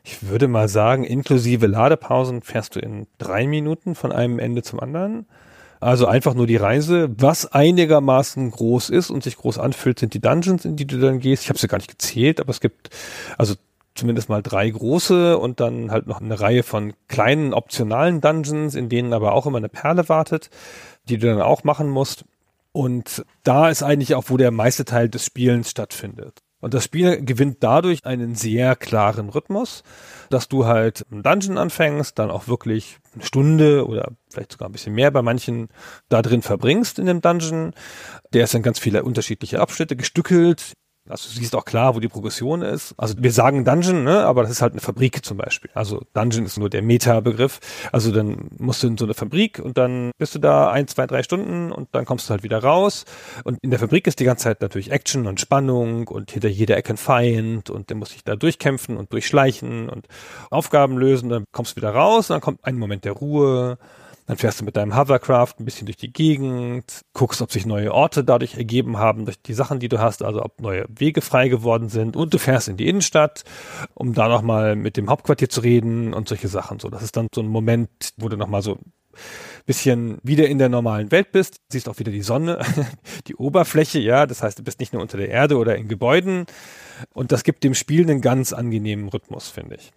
Ich 0.05 0.29
würde 0.29 0.49
mal 0.49 0.69
sagen, 0.69 1.05
inklusive 1.05 1.67
Ladepausen 1.69 2.43
fährst 2.43 2.75
du 2.75 2.81
in 2.81 3.07
drei 3.19 3.47
Minuten 3.47 3.95
von 3.95 4.11
einem 4.11 4.39
Ende 4.41 4.63
zum 4.63 4.81
anderen. 4.81 5.27
Also 5.83 6.07
einfach 6.07 6.35
nur 6.35 6.47
die 6.47 6.57
Reise. 6.57 7.11
Was 7.19 7.51
einigermaßen 7.51 8.53
groß 8.53 8.89
ist 8.89 9.11
und 9.11 9.25
sich 9.25 9.37
groß 9.37 9.59
anfühlt, 9.59 9.99
sind 9.99 10.15
die 10.15 10.21
Dungeons, 10.21 10.65
in 10.65 10.77
die 10.77 10.87
du 10.87 11.01
dann 11.01 11.19
gehst. 11.19 11.43
Ich 11.43 11.49
habe 11.49 11.59
sie 11.59 11.67
gar 11.67 11.79
nicht 11.79 11.91
gezählt, 11.91 12.39
aber 12.39 12.51
es 12.51 12.61
gibt 12.61 12.91
also 13.37 13.55
zumindest 13.97 14.29
mal 14.29 14.43
drei 14.43 14.71
große 14.71 15.37
und 15.37 15.59
dann 15.59 15.91
halt 15.91 16.07
noch 16.07 16.21
eine 16.21 16.41
Reihe 16.41 16.63
von 16.63 16.93
kleinen 17.09 17.53
optionalen 17.53 18.21
Dungeons, 18.21 18.77
in 18.77 18.89
denen 18.89 19.13
aber 19.13 19.33
auch 19.33 19.45
immer 19.45 19.59
eine 19.59 19.69
Perle 19.69 20.09
wartet, 20.09 20.51
die 21.09 21.19
du 21.19 21.27
dann 21.27 21.43
auch 21.43 21.65
machen 21.65 21.89
musst. 21.89 22.25
Und 22.71 23.25
da 23.43 23.69
ist 23.69 23.83
eigentlich 23.83 24.15
auch, 24.15 24.27
wo 24.29 24.37
der 24.37 24.53
meiste 24.53 24.85
Teil 24.85 25.09
des 25.09 25.27
Spielens 25.27 25.69
stattfindet. 25.69 26.43
Und 26.63 26.75
das 26.75 26.85
Spiel 26.85 27.23
gewinnt 27.25 27.59
dadurch 27.61 28.05
einen 28.05 28.37
sehr 28.37 28.77
klaren 28.77 29.29
Rhythmus, 29.29 29.83
dass 30.31 30.49
du 30.49 30.65
halt 30.65 31.05
einen 31.11 31.25
Dungeon 31.25 31.59
anfängst, 31.59 32.19
dann 32.19 32.31
auch 32.31 32.47
wirklich 32.47 32.99
eine 33.15 33.25
Stunde 33.25 33.87
oder 33.87 34.13
vielleicht 34.31 34.53
sogar 34.53 34.69
ein 34.69 34.73
bisschen 34.73 34.95
mehr 34.95 35.11
bei 35.11 35.23
manchen 35.23 35.69
da 36.09 36.23
drin 36.23 36.41
verbringst 36.41 37.01
in 37.01 37.07
dem 37.07 37.21
Dungeon. 37.21 37.75
Der 38.33 38.45
ist 38.45 38.55
dann 38.55 38.63
ganz 38.63 38.79
viele 38.79 39.03
unterschiedliche 39.03 39.61
Abschnitte 39.61 39.97
gestückelt. 39.97 40.75
Also 41.09 41.29
du 41.29 41.41
siehst 41.41 41.57
auch 41.57 41.65
klar, 41.65 41.97
wo 41.97 42.01
die 42.01 42.09
Progression 42.09 42.63
ist. 42.63 42.95
Also 42.97 43.15
wir 43.19 43.33
sagen 43.33 43.65
Dungeon, 43.65 44.05
ne, 44.05 44.25
aber 44.25 44.43
das 44.43 44.53
ist 44.53 44.63
halt 44.63 44.73
eine 44.73 44.81
Fabrik 44.81 45.25
zum 45.25 45.37
Beispiel. 45.37 45.69
Also 45.75 46.03
Dungeon 46.15 46.47
ist 46.47 46.59
nur 46.59 46.71
der 46.71 46.83
Meta-Begriff. 46.83 47.59
Also 47.91 48.13
dann 48.13 48.51
musst 48.59 48.83
du 48.83 48.87
in 48.87 48.97
so 48.97 49.05
eine 49.05 49.15
Fabrik 49.15 49.59
und 49.59 49.79
dann 49.79 50.13
bist 50.19 50.37
du 50.37 50.39
da 50.39 50.71
ein, 50.71 50.87
zwei, 50.87 51.09
drei 51.09 51.25
Stunden 51.25 51.73
und 51.73 51.89
dann 51.93 52.05
kommst 52.05 52.29
du 52.29 52.31
halt 52.31 52.45
wieder 52.45 52.63
raus. 52.63 53.05
Und 53.43 53.59
in 53.63 53.71
der 53.71 53.81
Fabrik 53.81 54.07
ist 54.07 54.21
die 54.21 54.25
ganze 54.25 54.45
Zeit 54.45 54.61
natürlich 54.61 54.93
Action 54.93 55.27
und 55.27 55.41
Spannung 55.41 56.07
und 56.07 56.31
hinter 56.31 56.49
jeder 56.49 56.77
Ecke 56.77 56.93
ein 56.93 56.97
Feind 56.99 57.69
und 57.69 57.91
der 57.91 57.97
muss 57.97 58.11
sich 58.11 58.23
da 58.23 58.37
durchkämpfen 58.37 58.97
und 58.97 59.13
durchschleichen 59.13 59.89
und 59.89 60.07
Aufgaben 60.51 60.99
lösen. 60.99 61.29
Dann 61.29 61.45
kommst 61.51 61.73
du 61.73 61.77
wieder 61.77 61.91
raus 61.91 62.31
und 62.31 62.35
dann 62.35 62.41
kommt 62.41 62.65
ein 62.65 62.79
Moment 62.79 63.05
der 63.05 63.13
Ruhe 63.13 63.77
dann 64.27 64.37
fährst 64.37 64.61
du 64.61 64.65
mit 64.65 64.77
deinem 64.77 64.97
Hovercraft 64.97 65.55
ein 65.59 65.65
bisschen 65.65 65.87
durch 65.87 65.97
die 65.97 66.13
Gegend, 66.13 67.03
guckst, 67.13 67.43
ob 67.43 67.51
sich 67.51 67.67
neue 67.67 67.93
Orte 67.93 68.25
dadurch 68.25 68.57
ergeben 68.57 68.99
haben, 68.99 69.25
durch 69.25 69.41
die 69.43 69.55
Sachen, 69.55 69.81
die 69.81 69.89
du 69.89 69.99
hast, 69.99 70.23
also 70.23 70.43
ob 70.43 70.61
neue 70.61 70.87
Wege 70.89 71.21
frei 71.21 71.49
geworden 71.49 71.89
sind 71.89 72.17
und 72.17 72.33
du 72.33 72.39
fährst 72.39 72.69
in 72.69 72.77
die 72.77 72.89
Innenstadt, 72.89 73.45
um 73.95 74.15
da 74.15 74.29
nochmal 74.29 74.77
mit 74.77 74.97
dem 74.97 75.11
Hauptquartier 75.11 75.49
zu 75.49 75.61
reden 75.61 76.15
und 76.15 76.29
solche 76.29 76.49
Sachen. 76.49 76.79
So, 76.79 76.89
das 76.89 77.03
ist 77.03 77.17
dann 77.17 77.27
so 77.35 77.41
ein 77.41 77.49
Moment, 77.49 77.91
wo 78.17 78.29
du 78.29 78.37
nochmal 78.37 78.63
so 78.63 78.79
bisschen 79.67 80.19
wieder 80.23 80.49
in 80.49 80.59
der 80.59 80.69
normalen 80.69 81.11
Welt 81.11 81.33
bist, 81.33 81.61
siehst 81.71 81.89
auch 81.89 81.99
wieder 81.99 82.11
die 82.11 82.23
Sonne, 82.23 82.61
die 83.27 83.37
Oberfläche, 83.37 84.01
ja, 84.01 84.27
das 84.27 84.43
heißt, 84.43 84.59
du 84.59 84.63
bist 84.63 84.81
nicht 84.81 84.93
nur 84.93 85.03
unter 85.03 85.19
der 85.19 85.29
Erde 85.29 85.57
oder 85.57 85.77
in 85.77 85.89
Gebäuden 85.89 86.47
und 87.13 87.33
das 87.33 87.45
gibt 87.45 87.65
dem 87.65 87.75
Spiel 87.75 88.03
einen 88.03 88.21
ganz 88.21 88.53
angenehmen 88.53 89.09
Rhythmus, 89.09 89.49
finde 89.49 89.77
ich. 89.77 89.93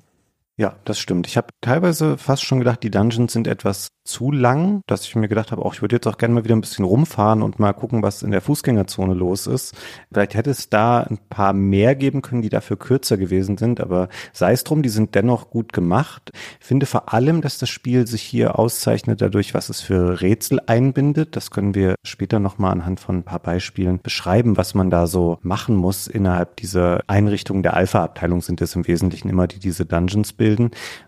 Ja, 0.57 0.77
das 0.85 0.99
stimmt. 0.99 1.27
Ich 1.27 1.35
habe 1.35 1.47
teilweise 1.59 2.17
fast 2.17 2.43
schon 2.43 2.59
gedacht, 2.59 2.81
die 2.81 2.89
Dungeons 2.89 3.33
sind 3.33 3.45
etwas 3.45 3.89
zu 4.05 4.31
lang, 4.31 4.81
dass 4.87 5.03
ich 5.03 5.15
mir 5.15 5.27
gedacht 5.27 5.51
habe, 5.51 5.65
auch 5.65 5.73
ich 5.73 5.81
würde 5.81 5.97
jetzt 5.97 6.07
auch 6.07 6.17
gerne 6.17 6.33
mal 6.33 6.45
wieder 6.45 6.55
ein 6.55 6.61
bisschen 6.61 6.85
rumfahren 6.85 7.41
und 7.41 7.59
mal 7.59 7.73
gucken, 7.73 8.03
was 8.03 8.23
in 8.23 8.31
der 8.31 8.39
Fußgängerzone 8.39 9.15
los 9.15 9.47
ist. 9.47 9.75
Vielleicht 10.13 10.35
hätte 10.35 10.51
es 10.51 10.69
da 10.69 11.01
ein 11.01 11.17
paar 11.29 11.51
mehr 11.51 11.95
geben 11.95 12.21
können, 12.21 12.41
die 12.41 12.49
dafür 12.49 12.77
kürzer 12.77 13.17
gewesen 13.17 13.57
sind, 13.57 13.81
aber 13.81 14.07
sei 14.31 14.53
es 14.53 14.63
drum, 14.63 14.81
die 14.81 14.89
sind 14.89 15.15
dennoch 15.15 15.49
gut 15.49 15.73
gemacht. 15.73 16.31
Ich 16.61 16.65
finde 16.67 16.85
vor 16.85 17.13
allem, 17.13 17.41
dass 17.41 17.57
das 17.57 17.67
Spiel 17.69 18.07
sich 18.07 18.21
hier 18.21 18.57
auszeichnet 18.57 19.21
dadurch, 19.21 19.55
was 19.55 19.67
es 19.67 19.81
für 19.81 20.21
Rätsel 20.21 20.61
einbindet. 20.67 21.35
Das 21.35 21.51
können 21.51 21.75
wir 21.75 21.95
später 22.05 22.39
nochmal 22.39 22.71
anhand 22.71 23.01
von 23.01 23.17
ein 23.17 23.23
paar 23.23 23.39
Beispielen 23.39 23.99
beschreiben, 24.01 24.55
was 24.55 24.73
man 24.73 24.89
da 24.89 25.07
so 25.07 25.37
machen 25.41 25.75
muss 25.75 26.07
innerhalb 26.07 26.55
dieser 26.57 27.01
Einrichtung 27.07 27.61
der 27.61 27.73
Alpha-Abteilung 27.73 28.41
sind 28.41 28.61
es 28.61 28.75
im 28.75 28.87
Wesentlichen 28.87 29.27
immer, 29.27 29.47
die 29.47 29.59
diese 29.59 29.85
Dungeons 29.85 30.31
bilden. 30.31 30.44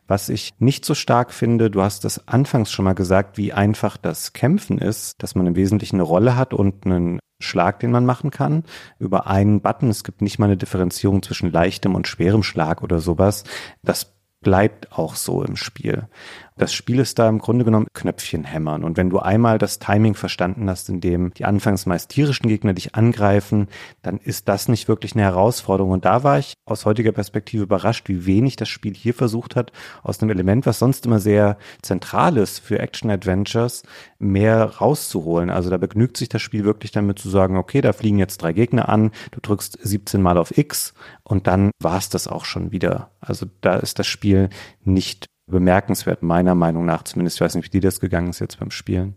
Was 0.07 0.29
ich 0.29 0.53
nicht 0.59 0.85
so 0.85 0.93
stark 0.95 1.33
finde, 1.33 1.69
du 1.69 1.81
hast 1.81 2.05
das 2.05 2.27
anfangs 2.27 2.71
schon 2.71 2.85
mal 2.85 2.93
gesagt, 2.93 3.37
wie 3.37 3.53
einfach 3.53 3.97
das 3.97 4.33
Kämpfen 4.33 4.77
ist, 4.77 5.21
dass 5.21 5.35
man 5.35 5.47
im 5.47 5.55
Wesentlichen 5.55 5.97
eine 5.97 6.03
Rolle 6.03 6.35
hat 6.35 6.53
und 6.53 6.85
einen 6.85 7.19
Schlag, 7.39 7.79
den 7.79 7.91
man 7.91 8.05
machen 8.05 8.31
kann, 8.31 8.63
über 8.99 9.27
einen 9.27 9.61
Button. 9.61 9.89
Es 9.89 10.03
gibt 10.03 10.21
nicht 10.21 10.39
mal 10.39 10.45
eine 10.45 10.57
Differenzierung 10.57 11.21
zwischen 11.21 11.51
leichtem 11.51 11.95
und 11.95 12.07
schwerem 12.07 12.43
Schlag 12.43 12.81
oder 12.81 12.99
sowas. 12.99 13.43
Das 13.83 14.15
bleibt 14.41 14.91
auch 14.91 15.15
so 15.15 15.43
im 15.43 15.55
Spiel. 15.55 16.07
Das 16.57 16.73
Spiel 16.73 16.97
ist 16.97 17.19
da 17.19 17.29
im 17.29 17.37
Grunde 17.37 17.65
genommen 17.65 17.85
Knöpfchen 17.93 18.43
hämmern. 18.43 18.83
Und 18.83 18.97
wenn 18.97 19.11
du 19.11 19.19
einmal 19.19 19.59
das 19.59 19.77
Timing 19.77 20.15
verstanden 20.15 20.67
hast, 20.69 20.89
in 20.89 21.01
dem 21.01 21.31
die 21.35 21.45
anfangs 21.45 21.85
meist 21.85 22.09
tierischen 22.09 22.47
Gegner 22.47 22.73
dich 22.73 22.95
angreifen, 22.95 23.67
dann 24.01 24.17
ist 24.17 24.47
das 24.49 24.67
nicht 24.67 24.87
wirklich 24.87 25.13
eine 25.13 25.21
Herausforderung. 25.21 25.91
Und 25.91 26.05
da 26.05 26.23
war 26.23 26.39
ich 26.39 26.53
aus 26.65 26.85
heutiger 26.85 27.11
Perspektive 27.11 27.61
überrascht, 27.61 28.09
wie 28.09 28.25
wenig 28.25 28.55
das 28.55 28.69
Spiel 28.69 28.95
hier 28.95 29.13
versucht 29.13 29.55
hat, 29.55 29.71
aus 30.01 30.19
einem 30.19 30.31
Element, 30.31 30.65
was 30.65 30.79
sonst 30.79 31.05
immer 31.05 31.19
sehr 31.19 31.57
zentral 31.83 32.37
ist 32.37 32.59
für 32.59 32.79
Action-Adventures, 32.79 33.83
mehr 34.17 34.63
rauszuholen. 34.63 35.51
Also 35.51 35.69
da 35.69 35.77
begnügt 35.77 36.17
sich 36.17 36.29
das 36.29 36.41
Spiel 36.41 36.63
wirklich 36.65 36.91
damit 36.91 37.19
zu 37.19 37.29
sagen, 37.29 37.55
okay, 37.55 37.81
da 37.81 37.93
fliegen 37.93 38.17
jetzt 38.17 38.41
drei 38.41 38.53
Gegner 38.53 38.89
an, 38.89 39.11
du 39.29 39.39
drückst 39.41 39.77
17 39.79 40.21
Mal 40.23 40.39
auf 40.39 40.57
X 40.57 40.95
und 41.23 41.45
dann 41.45 41.69
war 41.79 41.99
es 41.99 42.09
das 42.09 42.27
auch 42.27 42.45
schon 42.45 42.71
wieder. 42.71 43.11
Also 43.19 43.45
da 43.61 43.75
ist 43.75 43.99
das 43.99 44.07
Spiel 44.07 44.49
nicht 44.83 45.27
bemerkenswert, 45.47 46.23
meiner 46.23 46.55
Meinung 46.55 46.85
nach 46.85 47.03
zumindest. 47.03 47.37
Ich 47.37 47.41
weiß 47.41 47.55
nicht, 47.55 47.65
wie 47.65 47.79
dir 47.79 47.81
das 47.81 47.99
gegangen 47.99 48.29
ist 48.29 48.39
jetzt 48.39 48.59
beim 48.59 48.71
Spielen. 48.71 49.15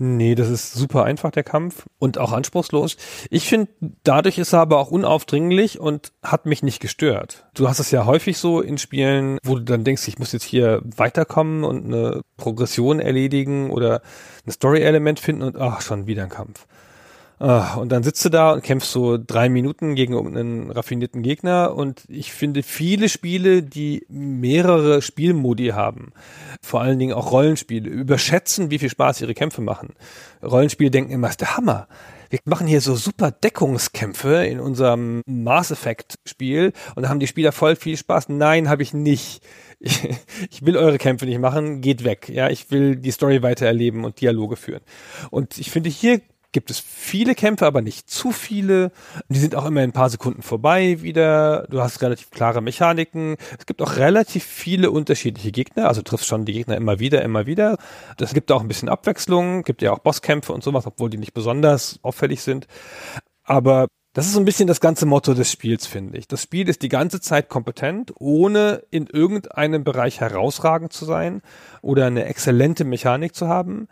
Nee, 0.00 0.36
das 0.36 0.48
ist 0.48 0.74
super 0.74 1.04
einfach, 1.04 1.32
der 1.32 1.42
Kampf. 1.42 1.86
Und 1.98 2.18
auch 2.18 2.32
anspruchslos. 2.32 2.96
Ich 3.30 3.48
finde, 3.48 3.72
dadurch 4.04 4.38
ist 4.38 4.52
er 4.52 4.60
aber 4.60 4.78
auch 4.78 4.92
unaufdringlich 4.92 5.80
und 5.80 6.12
hat 6.22 6.46
mich 6.46 6.62
nicht 6.62 6.78
gestört. 6.78 7.46
Du 7.54 7.68
hast 7.68 7.80
es 7.80 7.90
ja 7.90 8.06
häufig 8.06 8.38
so 8.38 8.60
in 8.60 8.78
Spielen, 8.78 9.38
wo 9.42 9.56
du 9.56 9.64
dann 9.64 9.82
denkst, 9.82 10.06
ich 10.06 10.20
muss 10.20 10.30
jetzt 10.30 10.44
hier 10.44 10.82
weiterkommen 10.84 11.64
und 11.64 11.86
eine 11.86 12.20
Progression 12.36 13.00
erledigen 13.00 13.70
oder 13.70 14.02
ein 14.46 14.52
Story-Element 14.52 15.18
finden 15.18 15.42
und 15.42 15.56
ach, 15.56 15.80
schon 15.80 16.06
wieder 16.06 16.22
ein 16.22 16.28
Kampf. 16.28 16.68
Ah, 17.40 17.74
und 17.74 17.90
dann 17.92 18.02
sitzt 18.02 18.24
du 18.24 18.30
da 18.30 18.52
und 18.52 18.64
kämpfst 18.64 18.90
so 18.90 19.16
drei 19.16 19.48
Minuten 19.48 19.94
gegen 19.94 20.16
einen 20.16 20.70
raffinierten 20.72 21.22
Gegner. 21.22 21.74
Und 21.74 22.02
ich 22.08 22.32
finde 22.32 22.64
viele 22.64 23.08
Spiele, 23.08 23.62
die 23.62 24.04
mehrere 24.08 25.02
Spielmodi 25.02 25.68
haben, 25.68 26.12
vor 26.60 26.80
allen 26.80 26.98
Dingen 26.98 27.12
auch 27.12 27.30
Rollenspiele, 27.30 27.88
überschätzen, 27.88 28.70
wie 28.70 28.78
viel 28.78 28.90
Spaß 28.90 29.20
ihre 29.20 29.34
Kämpfe 29.34 29.60
machen. 29.60 29.94
Rollenspiele 30.42 30.90
denken 30.90 31.12
immer, 31.12 31.28
ist 31.28 31.40
der 31.40 31.56
Hammer. 31.56 31.86
Wir 32.30 32.40
machen 32.44 32.66
hier 32.66 32.80
so 32.80 32.94
super 32.94 33.30
Deckungskämpfe 33.30 34.44
in 34.44 34.60
unserem 34.60 35.22
Mass 35.24 35.70
Effect 35.70 36.18
Spiel 36.26 36.72
und 36.94 37.04
da 37.04 37.08
haben 37.08 37.20
die 37.20 37.26
Spieler 37.26 37.52
voll 37.52 37.74
viel 37.74 37.96
Spaß. 37.96 38.28
Nein, 38.28 38.68
habe 38.68 38.82
ich 38.82 38.92
nicht. 38.92 39.42
Ich, 39.78 40.06
ich 40.50 40.66
will 40.66 40.76
eure 40.76 40.98
Kämpfe 40.98 41.24
nicht 41.24 41.38
machen, 41.38 41.80
geht 41.80 42.04
weg. 42.04 42.28
Ja, 42.28 42.50
ich 42.50 42.70
will 42.70 42.96
die 42.96 43.12
Story 43.12 43.42
weiter 43.42 43.64
erleben 43.64 44.04
und 44.04 44.20
Dialoge 44.20 44.56
führen. 44.56 44.82
Und 45.30 45.56
ich 45.56 45.70
finde, 45.70 45.88
hier 45.88 46.20
gibt 46.52 46.70
es 46.70 46.78
viele 46.80 47.34
Kämpfe, 47.34 47.66
aber 47.66 47.82
nicht 47.82 48.08
zu 48.08 48.32
viele. 48.32 48.90
Die 49.28 49.38
sind 49.38 49.54
auch 49.54 49.66
immer 49.66 49.82
in 49.82 49.90
ein 49.90 49.92
paar 49.92 50.10
Sekunden 50.10 50.42
vorbei 50.42 51.02
wieder. 51.02 51.66
Du 51.68 51.80
hast 51.80 52.00
relativ 52.00 52.30
klare 52.30 52.62
Mechaniken. 52.62 53.36
Es 53.58 53.66
gibt 53.66 53.82
auch 53.82 53.96
relativ 53.96 54.44
viele 54.44 54.90
unterschiedliche 54.90 55.52
Gegner. 55.52 55.88
Also 55.88 56.02
triffst 56.02 56.26
schon 56.26 56.44
die 56.44 56.54
Gegner 56.54 56.76
immer 56.76 56.98
wieder, 56.98 57.22
immer 57.22 57.46
wieder. 57.46 57.76
Das 58.16 58.32
gibt 58.32 58.50
auch 58.50 58.62
ein 58.62 58.68
bisschen 58.68 58.88
Abwechslung. 58.88 59.62
Gibt 59.62 59.82
ja 59.82 59.92
auch 59.92 59.98
Bosskämpfe 59.98 60.52
und 60.52 60.62
sowas, 60.62 60.86
obwohl 60.86 61.10
die 61.10 61.18
nicht 61.18 61.34
besonders 61.34 61.98
auffällig 62.02 62.42
sind. 62.42 62.66
Aber 63.44 63.88
das 64.14 64.26
ist 64.26 64.32
so 64.32 64.40
ein 64.40 64.44
bisschen 64.44 64.66
das 64.66 64.80
ganze 64.80 65.06
Motto 65.06 65.32
des 65.32 65.52
Spiels, 65.52 65.86
finde 65.86 66.18
ich. 66.18 66.26
Das 66.26 66.42
Spiel 66.42 66.68
ist 66.68 66.82
die 66.82 66.88
ganze 66.88 67.20
Zeit 67.20 67.48
kompetent, 67.48 68.12
ohne 68.18 68.82
in 68.90 69.06
irgendeinem 69.06 69.84
Bereich 69.84 70.20
herausragend 70.20 70.92
zu 70.92 71.04
sein 71.04 71.40
oder 71.82 72.06
eine 72.06 72.24
exzellente 72.24 72.84
Mechanik 72.84 73.34
zu 73.34 73.46
haben. 73.48 73.86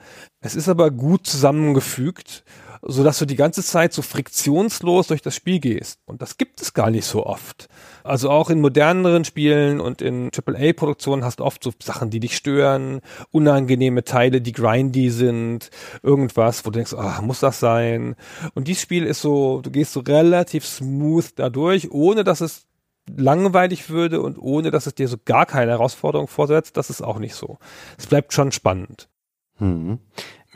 Es 0.47 0.55
ist 0.55 0.68
aber 0.68 0.92
gut 0.92 1.26
zusammengefügt, 1.26 2.44
so 2.82 3.03
dass 3.03 3.18
du 3.18 3.24
die 3.26 3.34
ganze 3.34 3.64
Zeit 3.64 3.92
so 3.92 4.01
friktionslos 4.01 5.09
durch 5.09 5.20
das 5.20 5.34
Spiel 5.34 5.59
gehst. 5.59 5.99
Und 6.07 6.22
das 6.22 6.38
gibt 6.38 6.62
es 6.62 6.72
gar 6.72 6.90
nicht 6.90 7.05
so 7.05 7.26
oft. 7.26 7.68
Also 8.05 8.30
auch 8.30 8.49
in 8.49 8.61
moderneren 8.61 9.24
Spielen 9.24 9.80
und 9.80 10.01
in 10.01 10.30
AAA-Produktionen 10.30 11.24
hast 11.24 11.40
du 11.40 11.44
oft 11.44 11.64
so 11.64 11.72
Sachen, 11.82 12.11
die 12.11 12.20
dich 12.20 12.36
stören, 12.36 13.01
unangenehme 13.32 14.05
Teile, 14.05 14.40
die 14.40 14.53
grindy 14.53 15.11
sind, 15.11 15.70
irgendwas, 16.05 16.64
wo 16.64 16.70
du 16.70 16.78
denkst, 16.78 16.94
ach, 16.97 17.20
muss 17.22 17.40
das 17.40 17.59
sein? 17.59 18.14
Und 18.55 18.68
dieses 18.68 18.82
Spiel 18.82 19.05
ist 19.05 19.20
so, 19.20 19.62
du 19.62 19.72
gehst 19.72 19.92
so 19.92 20.01
relativ 20.01 20.64
smooth 20.64 21.32
dadurch, 21.34 21.90
ohne 21.90 22.22
dass 22.22 22.40
es 22.40 22.66
langweilig 23.09 23.90
würde 23.90 24.20
und 24.20 24.38
ohne 24.38 24.70
dass 24.70 24.86
es 24.86 24.94
dir 24.94 25.09
so 25.09 25.16
gar 25.24 25.47
keine 25.47 25.72
Herausforderung 25.72 26.28
vorsetzt, 26.28 26.76
das 26.76 26.90
ist 26.90 27.03
auch 27.03 27.18
nicht 27.18 27.34
so. 27.34 27.59
Es 27.99 28.07
bleibt 28.07 28.32
schon 28.32 28.53
spannend. 28.53 29.09
Hm. 29.59 29.99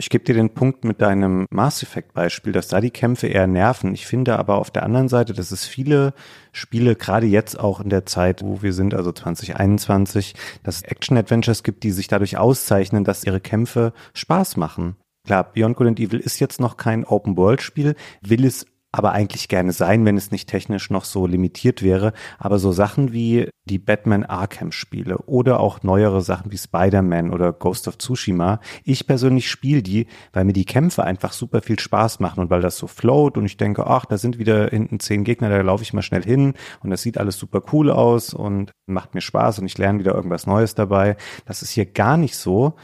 Ich 0.01 0.09
gebe 0.09 0.25
dir 0.25 0.33
den 0.33 0.55
Punkt 0.55 0.83
mit 0.83 1.03
deinem 1.03 1.45
Mass 1.51 1.83
Effect 1.83 2.15
Beispiel, 2.15 2.55
dass 2.55 2.69
da 2.69 2.81
die 2.81 2.91
Kämpfe 2.91 3.27
eher 3.27 3.47
nerven. 3.47 3.93
Ich 3.93 4.07
finde 4.07 4.39
aber 4.39 4.57
auf 4.57 4.71
der 4.71 4.83
anderen 4.83 5.11
Seite, 5.11 5.35
dass 5.35 5.51
es 5.51 5.67
viele 5.67 6.15
Spiele, 6.53 6.97
gerade 6.97 7.27
jetzt 7.27 7.61
auch 7.61 7.81
in 7.81 7.91
der 7.91 8.07
Zeit, 8.07 8.43
wo 8.43 8.63
wir 8.63 8.73
sind, 8.73 8.95
also 8.95 9.13
2021, 9.13 10.35
dass 10.63 10.81
Action 10.81 11.19
Adventures 11.19 11.63
gibt, 11.65 11.85
die 11.85 11.91
sich 11.91 12.09
dadurch 12.09 12.39
auszeichnen, 12.39 13.05
dass 13.05 13.25
ihre 13.25 13.41
Kämpfe 13.41 13.93
Spaß 14.15 14.57
machen. 14.57 14.97
Klar, 15.27 15.53
Beyond 15.53 15.77
Good 15.77 15.89
and 15.89 16.01
Evil 16.01 16.21
ist 16.21 16.41
jetzt 16.41 16.61
noch 16.61 16.79
kein 16.79 17.05
Open 17.05 17.37
World 17.37 17.61
Spiel, 17.61 17.95
will 18.23 18.47
es 18.47 18.65
aber 18.93 19.13
eigentlich 19.13 19.49
gerne 19.49 19.73
sein, 19.73 20.05
wenn 20.05 20.17
es 20.17 20.31
nicht 20.31 20.49
technisch 20.49 20.91
noch 20.91 21.05
so 21.05 21.27
limitiert 21.27 21.83
wäre. 21.83 22.13
Aber 22.39 22.59
so 22.59 22.73
Sachen 22.73 23.13
wie 23.13 23.49
die 23.65 23.79
Batman 23.79 24.25
Arkham 24.25 24.73
Spiele 24.73 25.19
oder 25.19 25.61
auch 25.61 25.83
neuere 25.83 26.23
Sachen 26.23 26.51
wie 26.51 26.59
Spider-Man 26.59 27.31
oder 27.31 27.53
Ghost 27.53 27.87
of 27.87 27.99
Tsushima. 27.99 28.61
Ich 28.85 29.07
persönlich 29.07 29.49
spiele 29.49 29.83
die, 29.83 30.07
weil 30.33 30.45
mir 30.45 30.53
die 30.53 30.65
Kämpfe 30.65 31.05
einfach 31.05 31.33
super 31.33 31.63
viel 31.63 31.79
Spaß 31.79 32.19
machen 32.19 32.41
und 32.41 32.51
weil 32.51 32.63
das 32.63 32.79
so 32.79 32.89
float 32.89 33.39
und 33.39 33.47
ich 33.47 33.57
denke, 33.57 33.87
ach, 33.87 34.07
da 34.07 34.19
sind 34.19 34.39
wieder 34.39 34.69
hinten 34.69 34.99
zehn 34.99 35.23
Gegner, 35.23 35.51
da 35.51 35.61
laufe 35.61 35.85
ich 35.85 35.93
mal 35.93 36.03
schnell 36.03 36.25
hin 36.25 36.55
und 36.83 36.91
das 36.91 37.03
sieht 37.03 37.19
alles 37.19 37.39
super 37.39 37.63
cool 37.73 37.91
aus 37.91 38.35
und 38.35 38.73
macht 38.87 39.15
mir 39.15 39.21
Spaß 39.21 39.61
und 39.61 39.67
ich 39.67 39.79
lerne 39.79 40.01
wieder 40.01 40.15
irgendwas 40.15 40.47
Neues 40.47 40.75
dabei. 40.75 41.17
Das 41.45 41.63
ist 41.63 41.71
hier 41.71 41.87
gar 41.87 42.17
nicht 42.17 42.37
so. 42.37 42.75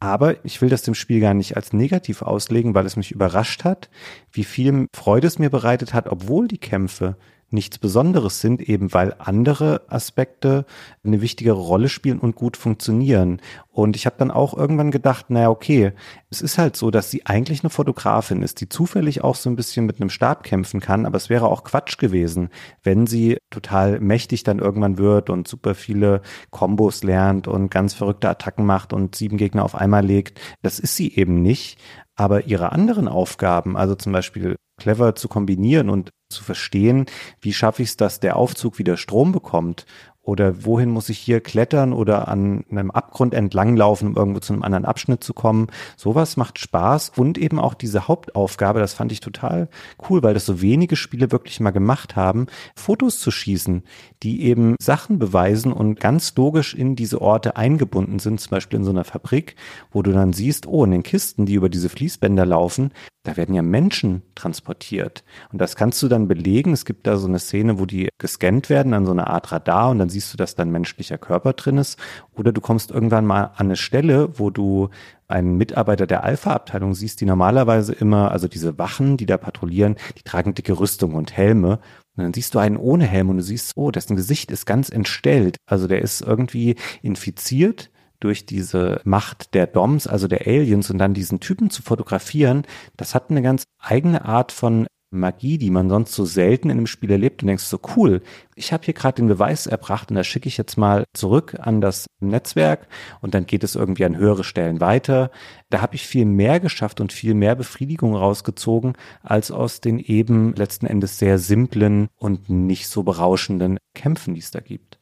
Aber 0.00 0.42
ich 0.44 0.62
will 0.62 0.70
das 0.70 0.82
dem 0.82 0.94
Spiel 0.94 1.20
gar 1.20 1.34
nicht 1.34 1.56
als 1.56 1.74
negativ 1.74 2.22
auslegen, 2.22 2.74
weil 2.74 2.86
es 2.86 2.96
mich 2.96 3.12
überrascht 3.12 3.64
hat, 3.64 3.90
wie 4.32 4.44
viel 4.44 4.86
Freude 4.94 5.26
es 5.26 5.38
mir 5.38 5.50
bereitet 5.50 5.92
hat, 5.92 6.08
obwohl 6.08 6.48
die 6.48 6.58
Kämpfe 6.58 7.16
nichts 7.52 7.78
Besonderes 7.78 8.40
sind, 8.40 8.60
eben 8.60 8.92
weil 8.92 9.14
andere 9.18 9.82
Aspekte 9.88 10.64
eine 11.04 11.20
wichtigere 11.20 11.58
Rolle 11.58 11.88
spielen 11.88 12.18
und 12.18 12.36
gut 12.36 12.56
funktionieren. 12.56 13.40
Und 13.68 13.96
ich 13.96 14.06
habe 14.06 14.16
dann 14.18 14.30
auch 14.30 14.54
irgendwann 14.56 14.90
gedacht, 14.90 15.30
naja, 15.30 15.48
okay, 15.48 15.92
es 16.28 16.42
ist 16.42 16.58
halt 16.58 16.76
so, 16.76 16.90
dass 16.90 17.10
sie 17.10 17.26
eigentlich 17.26 17.62
eine 17.62 17.70
Fotografin 17.70 18.42
ist, 18.42 18.60
die 18.60 18.68
zufällig 18.68 19.22
auch 19.22 19.34
so 19.34 19.48
ein 19.48 19.56
bisschen 19.56 19.86
mit 19.86 20.00
einem 20.00 20.10
Stab 20.10 20.42
kämpfen 20.42 20.80
kann, 20.80 21.06
aber 21.06 21.16
es 21.16 21.30
wäre 21.30 21.46
auch 21.46 21.64
Quatsch 21.64 21.98
gewesen, 21.98 22.50
wenn 22.82 23.06
sie 23.06 23.38
total 23.50 24.00
mächtig 24.00 24.42
dann 24.42 24.58
irgendwann 24.58 24.98
wird 24.98 25.30
und 25.30 25.48
super 25.48 25.74
viele 25.74 26.22
Kombos 26.50 27.02
lernt 27.02 27.48
und 27.48 27.70
ganz 27.70 27.94
verrückte 27.94 28.28
Attacken 28.28 28.66
macht 28.66 28.92
und 28.92 29.14
sieben 29.14 29.36
Gegner 29.36 29.64
auf 29.64 29.74
einmal 29.74 30.04
legt. 30.04 30.40
Das 30.62 30.78
ist 30.78 30.96
sie 30.96 31.14
eben 31.14 31.42
nicht. 31.42 31.78
Aber 32.16 32.44
ihre 32.44 32.72
anderen 32.72 33.08
Aufgaben, 33.08 33.78
also 33.78 33.94
zum 33.94 34.12
Beispiel 34.12 34.56
clever 34.78 35.14
zu 35.14 35.26
kombinieren 35.28 35.88
und 35.88 36.10
zu 36.30 36.44
verstehen, 36.44 37.06
wie 37.40 37.52
schaffe 37.52 37.82
ich 37.82 37.90
es, 37.90 37.96
dass 37.96 38.20
der 38.20 38.36
Aufzug 38.36 38.78
wieder 38.78 38.96
Strom 38.96 39.32
bekommt 39.32 39.86
oder 40.22 40.64
wohin 40.64 40.90
muss 40.90 41.08
ich 41.08 41.18
hier 41.18 41.40
klettern 41.40 41.92
oder 41.92 42.28
an 42.28 42.64
einem 42.70 42.90
Abgrund 42.90 43.32
entlanglaufen, 43.34 44.08
um 44.08 44.16
irgendwo 44.16 44.40
zu 44.40 44.52
einem 44.52 44.62
anderen 44.62 44.84
Abschnitt 44.84 45.24
zu 45.24 45.32
kommen. 45.32 45.68
Sowas 45.96 46.36
macht 46.36 46.58
Spaß 46.58 47.12
und 47.16 47.38
eben 47.38 47.58
auch 47.58 47.74
diese 47.74 48.06
Hauptaufgabe, 48.06 48.80
das 48.80 48.94
fand 48.94 49.12
ich 49.12 49.20
total 49.20 49.68
cool, 50.08 50.22
weil 50.22 50.34
das 50.34 50.46
so 50.46 50.60
wenige 50.60 50.96
Spiele 50.96 51.32
wirklich 51.32 51.58
mal 51.58 51.70
gemacht 51.70 52.16
haben, 52.16 52.46
Fotos 52.76 53.18
zu 53.18 53.30
schießen, 53.30 53.82
die 54.22 54.42
eben 54.42 54.76
Sachen 54.80 55.18
beweisen 55.18 55.72
und 55.72 55.98
ganz 55.98 56.34
logisch 56.36 56.74
in 56.74 56.96
diese 56.96 57.20
Orte 57.20 57.56
eingebunden 57.56 58.18
sind, 58.18 58.40
zum 58.40 58.50
Beispiel 58.50 58.78
in 58.78 58.84
so 58.84 58.90
einer 58.90 59.04
Fabrik, 59.04 59.56
wo 59.90 60.02
du 60.02 60.12
dann 60.12 60.32
siehst, 60.32 60.66
oh, 60.66 60.84
in 60.84 60.90
den 60.90 61.02
Kisten, 61.02 61.46
die 61.46 61.54
über 61.54 61.70
diese 61.70 61.88
Fließbänder 61.88 62.44
laufen, 62.44 62.92
da 63.22 63.36
werden 63.36 63.54
ja 63.54 63.60
Menschen 63.60 64.22
transportiert. 64.34 65.24
Und 65.52 65.60
das 65.60 65.76
kannst 65.76 66.02
du 66.02 66.08
dann 66.08 66.26
belegen. 66.26 66.72
Es 66.72 66.86
gibt 66.86 67.06
da 67.06 67.18
so 67.18 67.28
eine 67.28 67.38
Szene, 67.38 67.78
wo 67.78 67.84
die 67.84 68.08
gescannt 68.18 68.70
werden 68.70 68.94
an 68.94 69.04
so 69.04 69.12
eine 69.12 69.26
Art 69.26 69.52
Radar 69.52 69.90
und 69.90 69.98
dann 69.98 70.08
siehst 70.08 70.32
du, 70.32 70.38
dass 70.38 70.54
da 70.54 70.62
ein 70.62 70.70
menschlicher 70.70 71.18
Körper 71.18 71.52
drin 71.52 71.76
ist. 71.76 71.98
Oder 72.32 72.52
du 72.52 72.62
kommst 72.62 72.90
irgendwann 72.90 73.26
mal 73.26 73.50
an 73.56 73.66
eine 73.66 73.76
Stelle, 73.76 74.38
wo 74.38 74.48
du 74.48 74.88
einen 75.28 75.58
Mitarbeiter 75.58 76.06
der 76.06 76.24
Alpha-Abteilung 76.24 76.94
siehst, 76.94 77.20
die 77.20 77.26
normalerweise 77.26 77.92
immer, 77.92 78.30
also 78.30 78.48
diese 78.48 78.78
Wachen, 78.78 79.18
die 79.18 79.26
da 79.26 79.36
patrouillieren, 79.36 79.96
die 80.16 80.22
tragen 80.22 80.54
dicke 80.54 80.78
Rüstung 80.78 81.14
und 81.14 81.36
Helme. 81.36 81.78
Und 82.16 82.24
dann 82.24 82.34
siehst 82.34 82.54
du 82.54 82.58
einen 82.58 82.78
ohne 82.78 83.04
Helm 83.04 83.28
und 83.28 83.36
du 83.36 83.42
siehst, 83.42 83.72
oh, 83.76 83.90
dessen 83.90 84.16
Gesicht 84.16 84.50
ist 84.50 84.64
ganz 84.64 84.88
entstellt. 84.88 85.56
Also 85.66 85.86
der 85.86 86.00
ist 86.00 86.22
irgendwie 86.22 86.76
infiziert 87.02 87.90
durch 88.20 88.46
diese 88.46 89.00
Macht 89.04 89.54
der 89.54 89.66
Doms, 89.66 90.06
also 90.06 90.28
der 90.28 90.46
Aliens 90.46 90.90
und 90.90 90.98
dann 90.98 91.14
diesen 91.14 91.40
Typen 91.40 91.70
zu 91.70 91.82
fotografieren, 91.82 92.64
das 92.96 93.14
hat 93.14 93.30
eine 93.30 93.42
ganz 93.42 93.64
eigene 93.78 94.24
Art 94.24 94.52
von 94.52 94.86
Magie, 95.12 95.58
die 95.58 95.70
man 95.70 95.88
sonst 95.88 96.12
so 96.12 96.24
selten 96.24 96.70
in 96.70 96.78
einem 96.78 96.86
Spiel 96.86 97.10
erlebt 97.10 97.42
und 97.42 97.48
denkst 97.48 97.64
so 97.64 97.80
cool, 97.96 98.22
ich 98.54 98.72
habe 98.72 98.84
hier 98.84 98.94
gerade 98.94 99.16
den 99.16 99.26
Beweis 99.26 99.66
erbracht 99.66 100.10
und 100.10 100.16
das 100.16 100.26
schicke 100.26 100.46
ich 100.46 100.56
jetzt 100.56 100.76
mal 100.76 101.04
zurück 101.12 101.56
an 101.58 101.80
das 101.80 102.06
Netzwerk 102.20 102.86
und 103.20 103.34
dann 103.34 103.46
geht 103.46 103.64
es 103.64 103.74
irgendwie 103.74 104.04
an 104.04 104.16
höhere 104.16 104.44
Stellen 104.44 104.80
weiter. 104.80 105.32
Da 105.68 105.80
habe 105.80 105.96
ich 105.96 106.06
viel 106.06 106.26
mehr 106.26 106.60
geschafft 106.60 107.00
und 107.00 107.12
viel 107.12 107.34
mehr 107.34 107.56
Befriedigung 107.56 108.14
rausgezogen 108.14 108.92
als 109.22 109.50
aus 109.50 109.80
den 109.80 109.98
eben 109.98 110.54
letzten 110.54 110.86
Endes 110.86 111.18
sehr 111.18 111.38
simplen 111.38 112.08
und 112.16 112.48
nicht 112.48 112.86
so 112.86 113.02
berauschenden 113.02 113.78
Kämpfen, 113.94 114.34
die 114.34 114.40
es 114.40 114.52
da 114.52 114.60
gibt. 114.60 115.00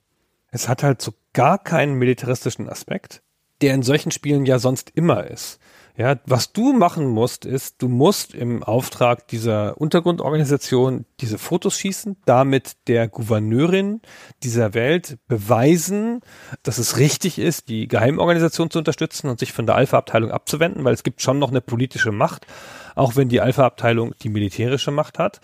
Es 0.51 0.69
hat 0.71 0.83
halt 0.83 1.03
so 1.03 1.13
gar 1.39 1.59
keinen 1.59 1.95
militaristischen 1.95 2.69
Aspekt, 2.69 3.23
der 3.63 3.73
in 3.73 3.85
solchen 3.85 4.11
Spielen 4.11 4.45
ja 4.45 4.59
sonst 4.59 4.91
immer 4.91 5.25
ist. 5.25 5.61
Ja, 5.97 6.17
was 6.27 6.53
du 6.53 6.73
machen 6.73 7.07
musst, 7.07 7.45
ist, 7.45 7.81
du 7.81 7.87
musst 7.87 8.35
im 8.35 8.65
Auftrag 8.65 9.29
dieser 9.29 9.81
Untergrundorganisation 9.81 11.07
diese 11.21 11.39
Fotos 11.39 11.79
schießen, 11.79 12.17
damit 12.25 12.89
der 12.89 13.07
Gouverneurin 13.07 14.01
dieser 14.43 14.75
Welt 14.75 15.19
beweisen, 15.29 16.23
dass 16.65 16.79
es 16.79 16.99
richtig 16.99 17.39
ist, 17.39 17.69
die 17.69 17.87
Geheimorganisation 17.87 18.69
zu 18.69 18.81
unterstützen 18.81 19.29
und 19.29 19.39
sich 19.39 19.53
von 19.53 19.67
der 19.67 19.77
Alpha-Abteilung 19.77 20.33
abzuwenden, 20.33 20.83
weil 20.83 20.95
es 20.95 21.05
gibt 21.05 21.23
schon 21.23 21.39
noch 21.39 21.51
eine 21.51 21.61
politische 21.61 22.11
Macht, 22.11 22.49
auch 22.97 23.15
wenn 23.15 23.29
die 23.29 23.41
Alpha-Abteilung 23.41 24.13
die 24.23 24.29
militärische 24.29 24.91
Macht 24.91 25.21
hat 25.21 25.41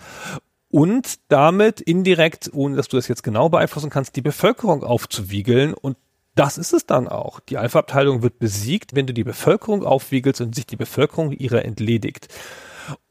und 0.75 1.19
damit 1.29 1.79
indirekt, 1.79 2.51
ohne 2.51 2.75
dass 2.75 2.89
du 2.89 2.97
das 2.97 3.07
jetzt 3.07 3.23
genau 3.23 3.47
beeinflussen 3.47 3.89
kannst, 3.89 4.17
die 4.17 4.21
Bevölkerung 4.21 4.83
aufzuwiegeln 4.83 5.73
und 5.73 5.95
das 6.35 6.57
ist 6.57 6.73
es 6.73 6.85
dann 6.85 7.07
auch. 7.07 7.39
Die 7.39 7.57
Alpha-Abteilung 7.57 8.23
wird 8.23 8.39
besiegt, 8.39 8.93
wenn 8.93 9.07
du 9.07 9.13
die 9.13 9.23
Bevölkerung 9.23 9.85
aufwiegelst 9.85 10.41
und 10.41 10.53
sich 10.53 10.65
die 10.65 10.75
Bevölkerung 10.75 11.31
ihrer 11.31 11.63
entledigt. 11.63 12.27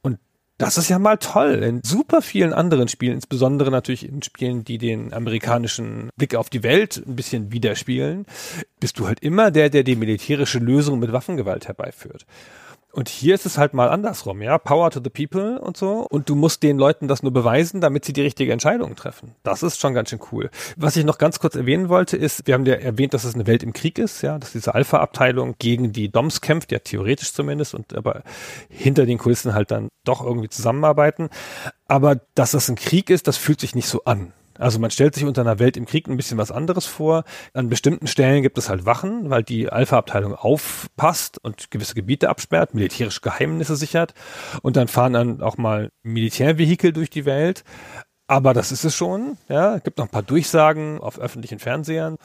Und 0.02 0.18
das 0.58 0.76
ist 0.76 0.90
ja 0.90 0.98
mal 0.98 1.16
toll. 1.16 1.62
In 1.62 1.80
super 1.82 2.20
vielen 2.20 2.52
anderen 2.52 2.88
Spielen, 2.88 3.14
insbesondere 3.14 3.70
natürlich 3.70 4.06
in 4.06 4.20
Spielen, 4.20 4.64
die 4.64 4.76
den 4.76 5.14
amerikanischen 5.14 6.10
Blick 6.16 6.34
auf 6.34 6.50
die 6.50 6.64
Welt 6.64 7.02
ein 7.06 7.16
bisschen 7.16 7.50
widerspielen, 7.50 8.26
bist 8.78 8.98
du 8.98 9.06
halt 9.06 9.20
immer 9.20 9.50
der, 9.50 9.70
der 9.70 9.84
die 9.84 9.96
militärische 9.96 10.58
Lösung 10.58 10.98
mit 10.98 11.12
Waffengewalt 11.12 11.66
herbeiführt. 11.66 12.26
Und 12.94 13.08
hier 13.08 13.34
ist 13.34 13.44
es 13.44 13.58
halt 13.58 13.74
mal 13.74 13.88
andersrum, 13.88 14.40
ja. 14.40 14.56
Power 14.56 14.90
to 14.90 15.00
the 15.02 15.10
people 15.10 15.60
und 15.60 15.76
so. 15.76 16.06
Und 16.08 16.28
du 16.28 16.36
musst 16.36 16.62
den 16.62 16.78
Leuten 16.78 17.08
das 17.08 17.24
nur 17.24 17.32
beweisen, 17.32 17.80
damit 17.80 18.04
sie 18.04 18.12
die 18.12 18.22
richtige 18.22 18.52
Entscheidung 18.52 18.94
treffen. 18.94 19.34
Das 19.42 19.64
ist 19.64 19.80
schon 19.80 19.94
ganz 19.94 20.10
schön 20.10 20.20
cool. 20.30 20.48
Was 20.76 20.96
ich 20.96 21.04
noch 21.04 21.18
ganz 21.18 21.40
kurz 21.40 21.56
erwähnen 21.56 21.88
wollte, 21.88 22.16
ist, 22.16 22.46
wir 22.46 22.54
haben 22.54 22.64
ja 22.66 22.74
erwähnt, 22.74 23.12
dass 23.12 23.24
es 23.24 23.34
eine 23.34 23.48
Welt 23.48 23.64
im 23.64 23.72
Krieg 23.72 23.98
ist, 23.98 24.22
ja, 24.22 24.38
dass 24.38 24.52
diese 24.52 24.74
Alpha-Abteilung 24.74 25.56
gegen 25.58 25.92
die 25.92 26.08
DOMs 26.08 26.40
kämpft, 26.40 26.70
ja 26.70 26.78
theoretisch 26.78 27.32
zumindest, 27.32 27.74
und 27.74 27.94
aber 27.96 28.22
hinter 28.68 29.06
den 29.06 29.18
Kulissen 29.18 29.54
halt 29.54 29.72
dann 29.72 29.88
doch 30.04 30.24
irgendwie 30.24 30.48
zusammenarbeiten. 30.48 31.30
Aber 31.88 32.20
dass 32.36 32.52
das 32.52 32.68
ein 32.68 32.76
Krieg 32.76 33.10
ist, 33.10 33.26
das 33.26 33.36
fühlt 33.36 33.60
sich 33.60 33.74
nicht 33.74 33.88
so 33.88 34.04
an. 34.04 34.32
Also 34.58 34.78
man 34.78 34.90
stellt 34.90 35.14
sich 35.14 35.24
unter 35.24 35.40
einer 35.40 35.58
Welt 35.58 35.76
im 35.76 35.86
Krieg 35.86 36.08
ein 36.08 36.16
bisschen 36.16 36.38
was 36.38 36.50
anderes 36.50 36.86
vor. 36.86 37.24
An 37.52 37.68
bestimmten 37.68 38.06
Stellen 38.06 38.42
gibt 38.42 38.58
es 38.58 38.68
halt 38.68 38.86
Wachen, 38.86 39.30
weil 39.30 39.42
die 39.42 39.68
Alpha-Abteilung 39.68 40.34
aufpasst 40.34 41.38
und 41.42 41.70
gewisse 41.70 41.94
Gebiete 41.94 42.28
absperrt, 42.28 42.74
militärische 42.74 43.20
Geheimnisse 43.20 43.76
sichert. 43.76 44.14
Und 44.62 44.76
dann 44.76 44.88
fahren 44.88 45.12
dann 45.12 45.42
auch 45.42 45.56
mal 45.56 45.90
Militärvehikel 46.02 46.92
durch 46.92 47.10
die 47.10 47.24
Welt. 47.24 47.64
Aber 48.26 48.54
das 48.54 48.72
ist 48.72 48.84
es 48.84 48.94
schon. 48.94 49.36
Ja, 49.48 49.76
es 49.76 49.82
gibt 49.82 49.98
noch 49.98 50.06
ein 50.06 50.10
paar 50.10 50.22
Durchsagen 50.22 50.98
auf 51.00 51.18
öffentlichen 51.18 51.58
Fernsehern. 51.58 52.16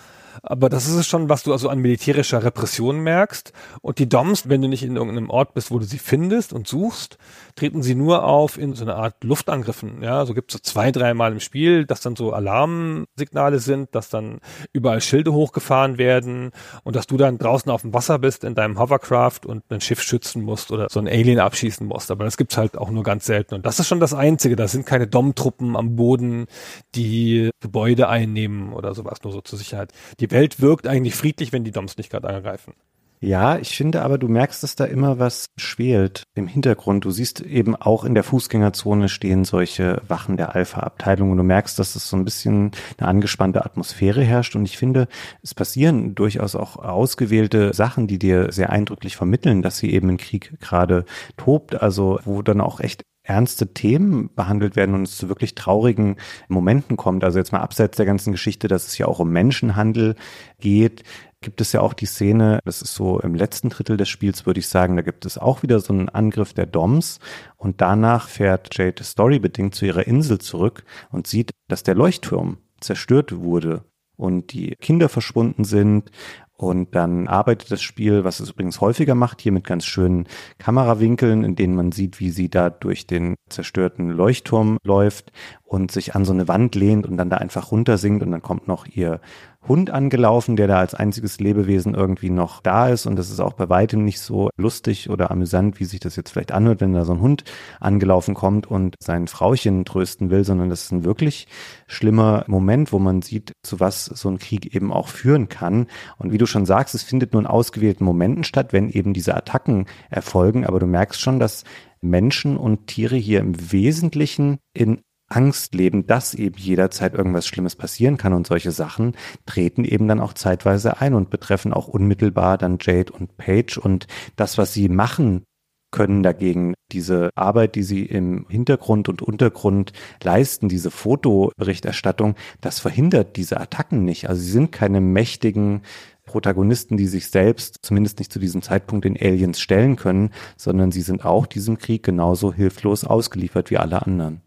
Aber 0.44 0.70
das 0.70 0.88
ist 0.88 0.96
es 0.96 1.08
schon, 1.08 1.30
was 1.30 1.44
du 1.44 1.52
also 1.52 1.70
an 1.70 1.80
militärischer 1.80 2.44
Repression 2.44 3.00
merkst. 3.00 3.54
Und 3.82 4.00
die 4.00 4.10
DOMs, 4.10 4.50
wenn 4.50 4.62
du 4.62 4.68
nicht 4.68 4.84
in 4.84 4.96
irgendeinem 4.96 5.30
Ort 5.30 5.54
bist, 5.54 5.72
wo 5.72 5.80
du 5.80 5.86
sie 5.86 6.00
findest 6.00 6.54
und 6.54 6.68
suchst, 6.68 7.18
treten 7.56 7.82
sie 7.82 7.96
nur 7.96 8.24
auf 8.24 8.58
in 8.58 8.74
so 8.74 8.84
einer 8.84 8.96
Art 8.96 9.24
Luftangriffen. 9.24 10.02
Ja, 10.02 10.26
so 10.26 10.34
gibt 10.34 10.52
es 10.52 10.54
so 10.54 10.60
zwei, 10.60 10.92
dreimal 10.92 11.32
im 11.32 11.40
Spiel, 11.40 11.86
dass 11.86 12.02
dann 12.02 12.16
so 12.16 12.34
Alarmsignale 12.34 13.60
sind, 13.60 13.94
dass 13.96 14.10
dann 14.10 14.40
überall 14.74 15.02
Schilde 15.02 15.34
hochgefahren 15.34 15.98
werden 15.98 16.52
und 16.84 16.96
dass 16.96 17.08
du 17.08 17.18
dann 17.18 17.38
draußen 17.38 17.72
auf 17.72 17.82
dem 17.82 17.94
Wasser 17.94 18.20
bist 18.20 18.44
in 18.44 18.56
deinem 18.56 18.80
Hovercraft 18.80 19.42
und 19.46 19.64
ein 19.70 19.82
Schiff 19.82 20.02
schützen 20.02 20.44
musst 20.44 20.72
oder 20.72 20.88
so 20.90 21.00
ein 21.00 21.08
Alien 21.08 21.40
abschießen 21.40 21.86
musst. 21.86 22.12
Aber 22.12 22.24
das 22.24 22.38
gibt's 22.38 22.58
halt 22.58 22.78
auch 22.78 22.90
nur 22.90 23.04
ganz 23.04 23.26
selten. 23.26 23.56
Und 23.56 23.66
das 23.66 23.80
ist 23.80 23.88
schon 23.88 24.00
das 24.00 24.14
Einzige. 24.14 24.56
Da 24.56 24.68
sind 24.68 24.86
keine 24.86 25.08
Dom-Truppen 25.08 25.76
am 25.76 25.96
Boden, 25.96 26.48
die 26.96 27.50
Gebäude 27.60 28.08
einnehmen 28.08 28.74
oder 28.74 28.94
sowas, 28.94 29.20
nur 29.24 29.34
so 29.34 29.42
zur 29.42 29.60
Sicherheit. 29.60 29.92
Die 30.20 30.32
Welt 30.32 30.61
wirkt 30.61 30.88
eigentlich 30.88 31.15
friedlich, 31.15 31.53
wenn 31.53 31.63
die 31.63 31.72
Doms 31.72 31.97
nicht 31.97 32.11
gerade 32.11 32.28
angreifen. 32.30 32.74
Ja, 33.22 33.57
ich 33.57 33.76
finde 33.76 34.01
aber, 34.01 34.17
du 34.17 34.30
merkst, 34.30 34.63
dass 34.63 34.78
da 34.78 34.86
immer 34.86 35.20
was 35.20 35.47
schwelt 35.57 36.24
im 36.36 36.47
Hintergrund. 36.47 37.03
Du 37.03 37.11
siehst 37.11 37.41
eben 37.41 37.76
auch 37.76 38.05
in 38.05 38.13
der 38.15 38.24
Fußgängerzone 38.24 39.09
stehen 39.09 39.43
solche 39.43 40.01
Wachen 40.07 40.38
der 40.38 40.55
Alpha-Abteilung 40.55 41.32
und 41.32 41.38
du 41.38 41.43
merkst, 41.43 41.78
dass 41.78 41.97
es 41.97 42.07
so 42.07 42.15
ein 42.15 42.24
bisschen 42.24 42.72
eine 42.97 43.09
angespannte 43.09 43.65
Atmosphäre 43.65 44.24
herrscht. 44.24 44.55
Und 44.55 44.63
ich 44.63 44.78
finde, 44.78 45.09
es 45.41 45.53
passieren 45.53 46.15
durchaus 46.15 46.55
auch 46.55 46.78
ausgewählte 46.78 47.74
Sachen, 47.74 48.07
die 48.07 48.20
dir 48.20 48.53
sehr 48.53 48.70
eindrücklich 48.70 49.17
vermitteln, 49.17 49.61
dass 49.61 49.80
sie 49.80 49.91
eben 49.91 50.07
im 50.07 50.17
Krieg 50.17 50.57
gerade 50.61 51.03
tobt. 51.36 51.82
Also 51.82 52.20
wo 52.24 52.41
dann 52.41 52.61
auch 52.61 52.80
echt 52.80 53.03
ernste 53.30 53.74
Themen 53.74 54.30
behandelt 54.36 54.76
werden 54.76 54.96
und 54.96 55.04
es 55.04 55.18
zu 55.18 55.30
wirklich 55.30 55.54
traurigen 55.56 56.18
Momenten 56.48 56.98
kommt. 56.98 57.24
Also 57.24 57.38
jetzt 57.38 57.52
mal 57.52 57.62
abseits 57.62 57.98
der 57.98 58.08
ganzen 58.08 58.32
Geschichte, 58.32 58.68
dass 58.68 58.88
es 58.88 58.98
ja 58.98 59.08
auch 59.08 59.20
um 59.20 59.30
Menschenhandel 59.30 60.16
geht, 60.60 61.04
gibt 61.42 61.62
es 61.62 61.72
ja 61.72 61.82
auch 61.82 61.94
die 61.94 62.08
Szene, 62.08 62.60
das 62.66 62.82
ist 62.82 62.96
so 62.96 63.20
im 63.20 63.36
letzten 63.36 63.70
Drittel 63.70 63.98
des 63.98 64.10
Spiels, 64.10 64.46
würde 64.46 64.60
ich 64.60 64.68
sagen, 64.68 64.98
da 64.98 65.04
gibt 65.04 65.26
es 65.26 65.38
auch 65.38 65.64
wieder 65.64 65.80
so 65.80 65.94
einen 65.94 66.10
Angriff 66.10 66.54
der 66.54 66.66
Doms 66.66 67.20
und 67.56 67.82
danach 67.82 68.28
fährt 68.28 68.76
Jade 68.78 69.04
storybedingt 69.04 69.76
zu 69.76 69.86
ihrer 69.86 70.06
Insel 70.06 70.40
zurück 70.40 70.84
und 71.12 71.28
sieht, 71.28 71.52
dass 71.68 71.84
der 71.84 71.96
Leuchtturm 71.96 72.58
zerstört 72.82 73.38
wurde 73.38 73.86
und 74.18 74.52
die 74.52 74.76
Kinder 74.82 75.08
verschwunden 75.08 75.64
sind 75.64 76.12
und 76.60 76.93
dann 76.93 77.30
arbeitet 77.30 77.72
das 77.72 77.82
Spiel, 77.82 78.26
was 78.26 78.41
es 78.41 78.49
übrigens 78.49 78.82
häufiger 78.82 79.16
macht, 79.16 79.39
hier 79.39 79.53
mit 79.53 79.64
ganz 79.64 79.86
schönen 79.86 80.28
Kamerawinkeln, 80.57 81.45
in 81.45 81.55
denen 81.55 81.74
man 81.74 81.93
sieht, 81.93 82.20
wie 82.20 82.32
sie 82.32 82.49
da 82.49 82.70
durch 82.70 83.07
den 83.07 83.36
zerstörten 83.47 84.10
Leuchtturm 84.10 84.78
läuft 84.84 85.32
und 85.64 85.89
sich 85.89 86.16
an 86.16 86.26
so 86.26 86.34
eine 86.34 86.49
Wand 86.49 86.76
lehnt 86.76 87.07
und 87.07 87.16
dann 87.16 87.30
da 87.30 87.38
einfach 87.38 87.72
runtersinkt 87.72 88.22
und 88.24 88.32
dann 88.32 88.41
kommt 88.41 88.68
noch 88.68 88.88
ihr 88.88 89.22
Hund 89.70 89.91
angelaufen, 89.91 90.55
der 90.55 90.67
da 90.67 90.80
als 90.80 90.95
einziges 90.95 91.39
Lebewesen 91.39 91.93
irgendwie 91.93 92.32
noch 92.32 92.59
da 92.61 92.89
ist. 92.89 93.05
Und 93.05 93.15
das 93.15 93.30
ist 93.30 93.39
auch 93.39 93.53
bei 93.53 93.70
weitem 93.70 94.03
nicht 94.03 94.20
so 94.20 94.49
lustig 94.57 95.09
oder 95.09 95.32
amüsant, 95.32 95.80
wie 95.80 95.86
sich 95.86 95.99
das 95.99 96.15
jetzt 96.15 96.32
vielleicht 96.32 96.51
anhört, 96.51 96.82
wenn 96.82 96.93
da 96.93 97.05
so 97.05 97.13
ein 97.13 97.22
Hund 97.22 97.43
angelaufen 97.80 98.34
kommt 98.34 98.67
und 98.67 98.95
sein 98.99 99.28
Frauchen 99.28 99.86
trösten 99.86 100.32
will, 100.32 100.43
sondern 100.43 100.70
das 100.70 100.84
ist 100.84 100.91
ein 100.91 101.05
wirklich 101.05 101.47
schlimmer 101.88 102.43
Moment, 102.47 102.91
wo 102.91 102.99
man 102.99 103.22
sieht, 103.22 103.53
zu 103.63 103.80
was 103.80 104.05
so 104.05 104.28
ein 104.30 104.39
Krieg 104.39 104.76
eben 104.76 104.91
auch 104.91 105.07
führen 105.07 105.47
kann. 105.47 105.86
Und 106.17 106.32
wie 106.34 106.39
du 106.39 106.47
schon 106.47 106.65
sagst, 106.65 106.95
es 106.95 107.03
findet 107.03 107.34
nur 107.34 107.41
in 107.43 107.47
ausgewählten 107.47 108.03
Momenten 108.03 108.43
statt, 108.43 108.74
wenn 108.74 108.89
eben 108.89 109.13
diese 109.13 109.36
Attacken 109.36 109.86
erfolgen. 110.09 110.65
Aber 110.65 110.80
du 110.80 110.88
merkst 110.88 111.22
schon, 111.22 111.39
dass 111.39 111.63
Menschen 112.01 112.57
und 112.57 112.88
Tiere 112.88 113.17
hier 113.17 113.39
im 113.39 113.72
Wesentlichen 113.72 114.57
in 114.74 115.01
Angst 115.30 115.76
leben, 115.76 116.08
dass 116.08 116.34
eben 116.34 116.58
jederzeit 116.58 117.14
irgendwas 117.14 117.48
Schlimmes 117.48 117.76
passieren 117.76 118.18
kann 118.18 118.34
und 118.34 118.48
solche 118.48 118.72
Sachen 118.72 119.16
treten 119.46 119.86
eben 119.86 120.08
dann 120.08 120.20
auch 120.20 120.34
zeitweise 120.34 121.00
ein 121.00 121.14
und 121.14 121.30
betreffen 121.30 121.74
auch 121.74 121.88
unmittelbar 121.88 122.58
dann 122.58 122.78
Jade 122.82 123.14
und 123.14 123.38
Paige 123.38 123.80
und 123.82 124.08
das, 124.36 124.58
was 124.58 124.74
sie 124.74 124.90
machen 124.90 125.44
können 125.92 126.24
dagegen 126.24 126.76
diese 126.92 127.30
Arbeit, 127.36 127.76
die 127.76 127.84
sie 127.84 128.06
im 128.06 128.46
Hintergrund 128.48 129.10
und 129.10 129.22
Untergrund 129.22 129.92
leisten, 130.24 130.70
diese 130.70 130.92
Fotoberichterstattung, 130.92 132.36
das 132.62 132.80
verhindert 132.80 133.38
diese 133.38 133.60
Attacken 133.60 134.06
nicht. 134.06 134.30
Also 134.30 134.42
sie 134.42 134.52
sind 134.52 134.72
keine 134.72 135.02
mächtigen 135.02 135.82
Protagonisten, 136.26 136.96
die 136.96 137.08
sich 137.08 137.30
selbst 137.30 137.80
zumindest 137.82 138.20
nicht 138.20 138.32
zu 138.32 138.40
diesem 138.40 138.62
Zeitpunkt 138.62 139.06
den 139.06 139.18
Aliens 139.20 139.60
stellen 139.60 139.96
können, 139.96 140.30
sondern 140.58 140.92
sie 140.92 141.02
sind 141.02 141.26
auch 141.26 141.48
diesem 141.48 141.80
Krieg 141.80 142.04
genauso 142.04 142.54
hilflos 142.54 143.04
ausgeliefert 143.04 143.72
wie 143.72 143.78
alle 143.78 144.04
anderen. 144.04 144.42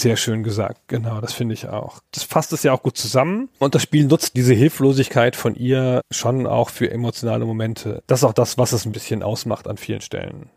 Sehr 0.00 0.16
schön 0.16 0.42
gesagt, 0.42 0.88
genau, 0.88 1.20
das 1.20 1.32
finde 1.32 1.54
ich 1.54 1.68
auch. 1.68 2.00
Das 2.12 2.22
fasst 2.22 2.52
es 2.52 2.62
ja 2.62 2.72
auch 2.72 2.82
gut 2.82 2.96
zusammen 2.96 3.48
und 3.58 3.74
das 3.74 3.82
Spiel 3.82 4.06
nutzt 4.06 4.36
diese 4.36 4.54
Hilflosigkeit 4.54 5.36
von 5.36 5.54
ihr 5.54 6.00
schon 6.10 6.46
auch 6.46 6.70
für 6.70 6.90
emotionale 6.90 7.44
Momente. 7.44 8.02
Das 8.06 8.20
ist 8.20 8.24
auch 8.24 8.32
das, 8.32 8.56
was 8.56 8.72
es 8.72 8.86
ein 8.86 8.92
bisschen 8.92 9.22
ausmacht 9.22 9.68
an 9.68 9.76
vielen 9.76 10.00
Stellen. 10.00 10.50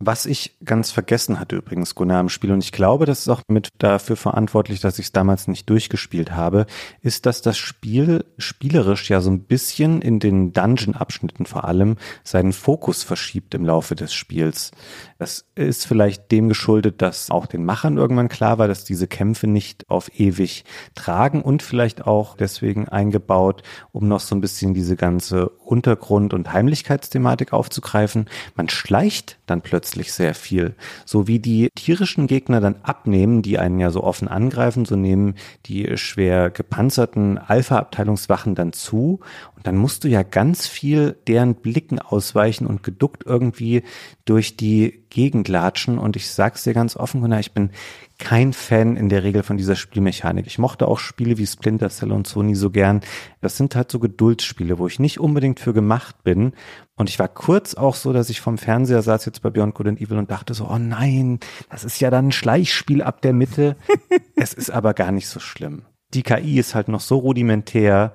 Was 0.00 0.26
ich 0.26 0.56
ganz 0.64 0.90
vergessen 0.90 1.38
hatte 1.38 1.54
übrigens, 1.54 1.94
Gunnar, 1.94 2.20
im 2.20 2.28
Spiel, 2.28 2.50
und 2.50 2.64
ich 2.64 2.72
glaube, 2.72 3.06
das 3.06 3.20
ist 3.20 3.28
auch 3.28 3.42
mit 3.48 3.68
dafür 3.78 4.16
verantwortlich, 4.16 4.80
dass 4.80 4.98
ich 4.98 5.06
es 5.06 5.12
damals 5.12 5.46
nicht 5.46 5.70
durchgespielt 5.70 6.32
habe, 6.32 6.66
ist, 7.00 7.26
dass 7.26 7.42
das 7.42 7.56
Spiel 7.56 8.24
spielerisch 8.36 9.08
ja 9.08 9.20
so 9.20 9.30
ein 9.30 9.44
bisschen 9.44 10.02
in 10.02 10.18
den 10.18 10.52
Dungeon-Abschnitten 10.52 11.46
vor 11.46 11.64
allem 11.64 11.96
seinen 12.24 12.52
Fokus 12.52 13.04
verschiebt 13.04 13.54
im 13.54 13.64
Laufe 13.64 13.94
des 13.94 14.12
Spiels. 14.12 14.72
Das 15.24 15.46
ist 15.54 15.86
vielleicht 15.86 16.30
dem 16.32 16.50
geschuldet, 16.50 17.00
dass 17.00 17.30
auch 17.30 17.46
den 17.46 17.64
Machern 17.64 17.96
irgendwann 17.96 18.28
klar 18.28 18.58
war, 18.58 18.68
dass 18.68 18.84
diese 18.84 19.06
Kämpfe 19.06 19.46
nicht 19.46 19.88
auf 19.88 20.10
ewig 20.20 20.66
tragen 20.94 21.40
und 21.40 21.62
vielleicht 21.62 22.06
auch 22.06 22.36
deswegen 22.36 22.90
eingebaut, 22.90 23.62
um 23.90 24.06
noch 24.06 24.20
so 24.20 24.34
ein 24.34 24.42
bisschen 24.42 24.74
diese 24.74 24.96
ganze 24.96 25.48
Untergrund- 25.48 26.34
und 26.34 26.52
Heimlichkeitsthematik 26.52 27.54
aufzugreifen. 27.54 28.26
Man 28.54 28.68
schleicht 28.68 29.38
dann 29.46 29.62
plötzlich 29.62 30.12
sehr 30.12 30.34
viel. 30.34 30.74
So 31.06 31.26
wie 31.26 31.38
die 31.38 31.70
tierischen 31.74 32.26
Gegner 32.26 32.60
dann 32.60 32.76
abnehmen, 32.82 33.40
die 33.40 33.58
einen 33.58 33.80
ja 33.80 33.90
so 33.90 34.04
offen 34.04 34.28
angreifen, 34.28 34.84
so 34.84 34.94
nehmen 34.94 35.36
die 35.64 35.96
schwer 35.96 36.50
gepanzerten 36.50 37.38
Alpha-Abteilungswachen 37.38 38.54
dann 38.54 38.74
zu 38.74 39.20
dann 39.64 39.76
musst 39.76 40.04
du 40.04 40.08
ja 40.08 40.22
ganz 40.22 40.66
viel 40.66 41.16
deren 41.26 41.54
Blicken 41.54 41.98
ausweichen 41.98 42.66
und 42.66 42.82
geduckt 42.82 43.24
irgendwie 43.26 43.82
durch 44.26 44.58
die 44.58 45.06
Gegend 45.08 45.48
latschen. 45.48 45.98
Und 45.98 46.16
ich 46.16 46.30
sag's 46.30 46.64
dir 46.64 46.74
ganz 46.74 46.96
offen, 46.96 47.22
Gunnar, 47.22 47.40
ich 47.40 47.52
bin 47.52 47.70
kein 48.18 48.52
Fan 48.52 48.96
in 48.96 49.08
der 49.08 49.24
Regel 49.24 49.42
von 49.42 49.56
dieser 49.56 49.74
Spielmechanik. 49.74 50.46
Ich 50.46 50.58
mochte 50.58 50.86
auch 50.86 50.98
Spiele 50.98 51.38
wie 51.38 51.46
Splinter 51.46 51.88
Cell 51.88 52.12
und 52.12 52.26
so 52.26 52.42
nie 52.42 52.54
so 52.54 52.70
gern. 52.70 53.00
Das 53.40 53.56
sind 53.56 53.74
halt 53.74 53.90
so 53.90 53.98
Geduldsspiele, 53.98 54.78
wo 54.78 54.86
ich 54.86 54.98
nicht 54.98 55.18
unbedingt 55.18 55.60
für 55.60 55.72
gemacht 55.72 56.22
bin. 56.22 56.52
Und 56.96 57.08
ich 57.08 57.18
war 57.18 57.28
kurz 57.28 57.74
auch 57.74 57.94
so, 57.94 58.12
dass 58.12 58.28
ich 58.28 58.42
vom 58.42 58.58
Fernseher 58.58 59.00
saß 59.00 59.24
jetzt 59.24 59.40
bei 59.40 59.48
Beyond 59.48 59.74
Good 59.74 59.88
and 59.88 60.00
Evil 60.00 60.18
und 60.18 60.30
dachte 60.30 60.52
so, 60.52 60.68
oh 60.68 60.78
nein, 60.78 61.40
das 61.70 61.84
ist 61.84 62.00
ja 62.00 62.10
dann 62.10 62.28
ein 62.28 62.32
Schleichspiel 62.32 63.02
ab 63.02 63.22
der 63.22 63.32
Mitte. 63.32 63.76
es 64.36 64.52
ist 64.52 64.68
aber 64.68 64.92
gar 64.92 65.10
nicht 65.10 65.26
so 65.26 65.40
schlimm. 65.40 65.86
Die 66.12 66.22
KI 66.22 66.58
ist 66.58 66.74
halt 66.74 66.88
noch 66.88 67.00
so 67.00 67.16
rudimentär, 67.16 68.12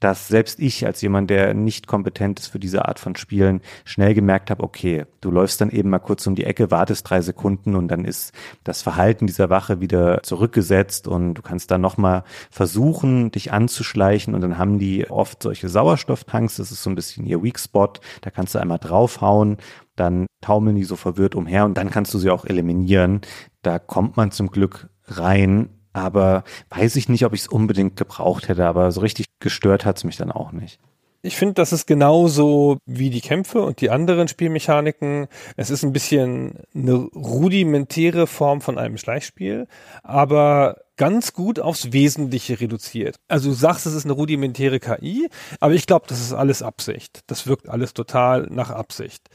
dass 0.00 0.28
selbst 0.28 0.60
ich 0.60 0.86
als 0.86 1.00
jemand, 1.00 1.30
der 1.30 1.54
nicht 1.54 1.86
kompetent 1.86 2.38
ist 2.40 2.48
für 2.48 2.58
diese 2.58 2.86
Art 2.86 2.98
von 2.98 3.16
Spielen, 3.16 3.62
schnell 3.84 4.14
gemerkt 4.14 4.50
habe, 4.50 4.62
okay, 4.62 5.06
du 5.20 5.30
läufst 5.30 5.60
dann 5.60 5.70
eben 5.70 5.88
mal 5.88 5.98
kurz 5.98 6.26
um 6.26 6.34
die 6.34 6.44
Ecke, 6.44 6.70
wartest 6.70 7.08
drei 7.08 7.22
Sekunden 7.22 7.74
und 7.74 7.88
dann 7.88 8.04
ist 8.04 8.32
das 8.64 8.82
Verhalten 8.82 9.26
dieser 9.26 9.48
Wache 9.48 9.80
wieder 9.80 10.22
zurückgesetzt 10.22 11.08
und 11.08 11.34
du 11.34 11.42
kannst 11.42 11.70
dann 11.70 11.80
nochmal 11.80 12.24
versuchen, 12.50 13.30
dich 13.30 13.52
anzuschleichen 13.52 14.34
und 14.34 14.42
dann 14.42 14.58
haben 14.58 14.78
die 14.78 15.10
oft 15.10 15.42
solche 15.42 15.68
Sauerstofftanks, 15.68 16.56
das 16.56 16.70
ist 16.70 16.82
so 16.82 16.90
ein 16.90 16.96
bisschen 16.96 17.24
ihr 17.24 17.42
Weak 17.42 17.58
Spot, 17.58 17.92
da 18.20 18.30
kannst 18.30 18.54
du 18.54 18.58
einmal 18.58 18.78
draufhauen, 18.78 19.56
dann 19.96 20.26
taumeln 20.42 20.76
die 20.76 20.84
so 20.84 20.96
verwirrt 20.96 21.34
umher 21.34 21.64
und 21.64 21.78
dann 21.78 21.90
kannst 21.90 22.12
du 22.12 22.18
sie 22.18 22.30
auch 22.30 22.44
eliminieren. 22.44 23.22
Da 23.62 23.78
kommt 23.78 24.16
man 24.16 24.30
zum 24.30 24.50
Glück 24.50 24.88
rein, 25.06 25.70
aber 25.96 26.44
weiß 26.70 26.96
ich 26.96 27.08
nicht, 27.08 27.24
ob 27.24 27.34
ich 27.34 27.42
es 27.42 27.48
unbedingt 27.48 27.96
gebraucht 27.96 28.48
hätte, 28.48 28.66
aber 28.66 28.92
so 28.92 29.00
richtig 29.00 29.26
gestört 29.40 29.84
hat 29.84 29.96
es 29.96 30.04
mich 30.04 30.16
dann 30.16 30.30
auch 30.30 30.52
nicht. 30.52 30.78
Ich 31.22 31.36
finde, 31.36 31.54
das 31.54 31.72
ist 31.72 31.86
genauso 31.86 32.78
wie 32.86 33.10
die 33.10 33.20
Kämpfe 33.20 33.60
und 33.62 33.80
die 33.80 33.90
anderen 33.90 34.28
Spielmechaniken. 34.28 35.26
Es 35.56 35.70
ist 35.70 35.82
ein 35.82 35.92
bisschen 35.92 36.60
eine 36.72 36.94
rudimentäre 36.94 38.28
Form 38.28 38.60
von 38.60 38.78
einem 38.78 38.96
Schleichspiel, 38.96 39.66
aber 40.04 40.76
ganz 40.96 41.32
gut 41.32 41.58
aufs 41.58 41.92
Wesentliche 41.92 42.60
reduziert. 42.60 43.16
Also 43.26 43.48
du 43.48 43.56
sagst, 43.56 43.86
es 43.86 43.94
ist 43.94 44.04
eine 44.04 44.12
rudimentäre 44.12 44.78
KI, 44.78 45.28
aber 45.58 45.74
ich 45.74 45.86
glaube, 45.86 46.06
das 46.08 46.20
ist 46.20 46.32
alles 46.32 46.62
Absicht. 46.62 47.22
Das 47.26 47.48
wirkt 47.48 47.68
alles 47.68 47.92
total 47.92 48.46
nach 48.50 48.70
Absicht. 48.70 49.28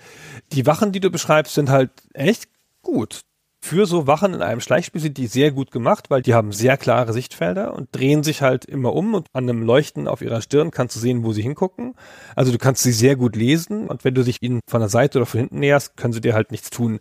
Die 0.54 0.66
Wachen, 0.66 0.94
die 0.94 1.02
du 1.02 1.10
beschreibst, 1.10 1.56
sind 1.56 1.70
halt 1.70 1.92
echt 2.14 2.48
gut 2.84 3.22
für 3.64 3.86
so 3.86 4.08
Wachen 4.08 4.34
in 4.34 4.42
einem 4.42 4.60
Schleichspiel 4.60 5.00
sind 5.00 5.18
die 5.18 5.28
sehr 5.28 5.52
gut 5.52 5.72
gemacht, 5.72 6.10
weil 6.10 6.22
die 6.22 6.34
haben 6.34 6.52
sehr 6.52 6.78
klare 6.78 7.14
Sichtfelder 7.14 7.74
und 7.74 7.90
drehen 7.92 8.24
sich 8.24 8.42
halt 8.42 8.66
immer 8.66 8.94
um 8.94 9.14
und 9.14 9.28
an 9.34 9.48
einem 9.48 9.62
Leuchten 9.62 10.08
auf 10.08 10.22
ihrer 10.22 10.42
Stirn 10.42 10.72
kannst 10.72 10.96
du 10.96 11.00
sehen, 11.00 11.24
wo 11.24 11.32
sie 11.32 11.44
hingucken. 11.44 11.94
Also 12.36 12.52
du 12.52 12.58
kannst 12.58 12.82
sie 12.84 12.92
sehr 12.92 13.16
gut 13.16 13.36
lesen 13.36 13.88
und 13.88 14.04
wenn 14.04 14.16
du 14.16 14.24
dich 14.24 14.42
ihnen 14.42 14.62
von 14.68 14.82
der 14.82 14.90
Seite 14.90 15.20
oder 15.20 15.26
von 15.28 15.40
hinten 15.40 15.60
näherst, 15.60 15.96
können 15.96 16.14
sie 16.14 16.22
dir 16.22 16.34
halt 16.34 16.52
nichts 16.52 16.72
tun. 16.72 17.00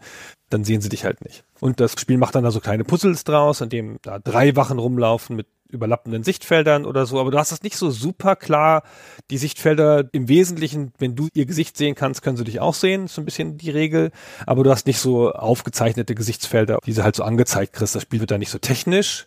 Dann 0.50 0.64
sehen 0.64 0.80
sie 0.80 0.90
dich 0.90 1.04
halt 1.04 1.24
nicht. 1.24 1.44
Und 1.60 1.80
das 1.80 1.98
Spiel 1.98 2.18
macht 2.18 2.34
dann 2.34 2.44
da 2.44 2.50
so 2.50 2.60
kleine 2.60 2.84
Puzzles 2.84 3.24
draus, 3.24 3.60
in 3.60 3.68
dem 3.70 3.98
da 4.02 4.18
drei 4.18 4.54
Wachen 4.54 4.78
rumlaufen 4.78 5.36
mit 5.36 5.46
überlappenden 5.70 6.22
Sichtfeldern 6.22 6.84
oder 6.84 7.06
so, 7.06 7.20
aber 7.20 7.30
du 7.30 7.38
hast 7.38 7.52
es 7.52 7.62
nicht 7.62 7.76
so 7.76 7.90
super 7.90 8.36
klar. 8.36 8.82
Die 9.30 9.38
Sichtfelder 9.38 10.08
im 10.12 10.28
Wesentlichen, 10.28 10.92
wenn 10.98 11.16
du 11.16 11.28
ihr 11.34 11.46
Gesicht 11.46 11.76
sehen 11.76 11.94
kannst, 11.94 12.22
können 12.22 12.36
sie 12.36 12.44
dich 12.44 12.60
auch 12.60 12.74
sehen, 12.74 13.06
ist 13.06 13.14
so 13.14 13.22
ein 13.22 13.24
bisschen 13.24 13.58
die 13.58 13.70
Regel, 13.70 14.10
aber 14.46 14.64
du 14.64 14.70
hast 14.70 14.86
nicht 14.86 14.98
so 14.98 15.32
aufgezeichnete 15.32 16.14
Gesichtsfelder, 16.14 16.78
die 16.84 16.92
sie 16.92 17.02
halt 17.02 17.16
so 17.16 17.22
angezeigt 17.22 17.72
kriegst. 17.72 17.94
Das 17.94 18.02
Spiel 18.02 18.20
wird 18.20 18.30
da 18.30 18.38
nicht 18.38 18.50
so 18.50 18.58
technisch, 18.58 19.26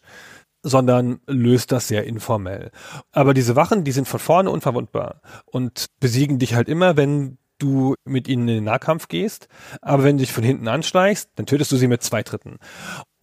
sondern 0.63 1.19
löst 1.27 1.71
das 1.71 1.87
sehr 1.87 2.05
informell. 2.05 2.71
Aber 3.11 3.33
diese 3.33 3.55
Wachen, 3.55 3.83
die 3.83 3.91
sind 3.91 4.07
von 4.07 4.19
vorne 4.19 4.49
unverwundbar 4.49 5.21
und 5.45 5.87
besiegen 5.99 6.39
dich 6.39 6.55
halt 6.55 6.69
immer, 6.69 6.97
wenn 6.97 7.37
du 7.59 7.95
mit 8.05 8.27
ihnen 8.27 8.47
in 8.47 8.55
den 8.55 8.63
Nahkampf 8.65 9.07
gehst. 9.07 9.47
Aber 9.81 10.03
wenn 10.03 10.17
du 10.17 10.21
dich 10.21 10.33
von 10.33 10.43
hinten 10.43 10.67
anschleichst, 10.67 11.29
dann 11.35 11.45
tötest 11.45 11.71
du 11.71 11.77
sie 11.77 11.87
mit 11.87 12.03
zwei 12.03 12.23
Tritten. 12.23 12.57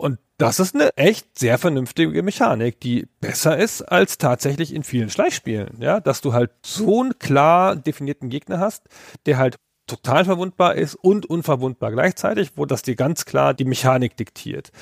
Und 0.00 0.18
das 0.38 0.58
ist 0.58 0.74
eine 0.74 0.96
echt 0.96 1.38
sehr 1.38 1.58
vernünftige 1.58 2.22
Mechanik, 2.22 2.80
die 2.80 3.06
besser 3.20 3.58
ist 3.58 3.82
als 3.82 4.16
tatsächlich 4.16 4.74
in 4.74 4.82
vielen 4.82 5.10
Schleichspielen. 5.10 5.76
Ja, 5.80 6.00
dass 6.00 6.22
du 6.22 6.32
halt 6.32 6.50
so 6.64 7.02
einen 7.02 7.18
klar 7.18 7.76
definierten 7.76 8.30
Gegner 8.30 8.58
hast, 8.58 8.84
der 9.26 9.36
halt 9.36 9.58
total 9.86 10.24
verwundbar 10.24 10.76
ist 10.76 10.94
und 10.94 11.26
unverwundbar 11.26 11.90
gleichzeitig, 11.90 12.52
wo 12.56 12.64
das 12.64 12.80
dir 12.82 12.94
ganz 12.94 13.26
klar 13.26 13.52
die 13.52 13.66
Mechanik 13.66 14.16
diktiert. 14.16 14.72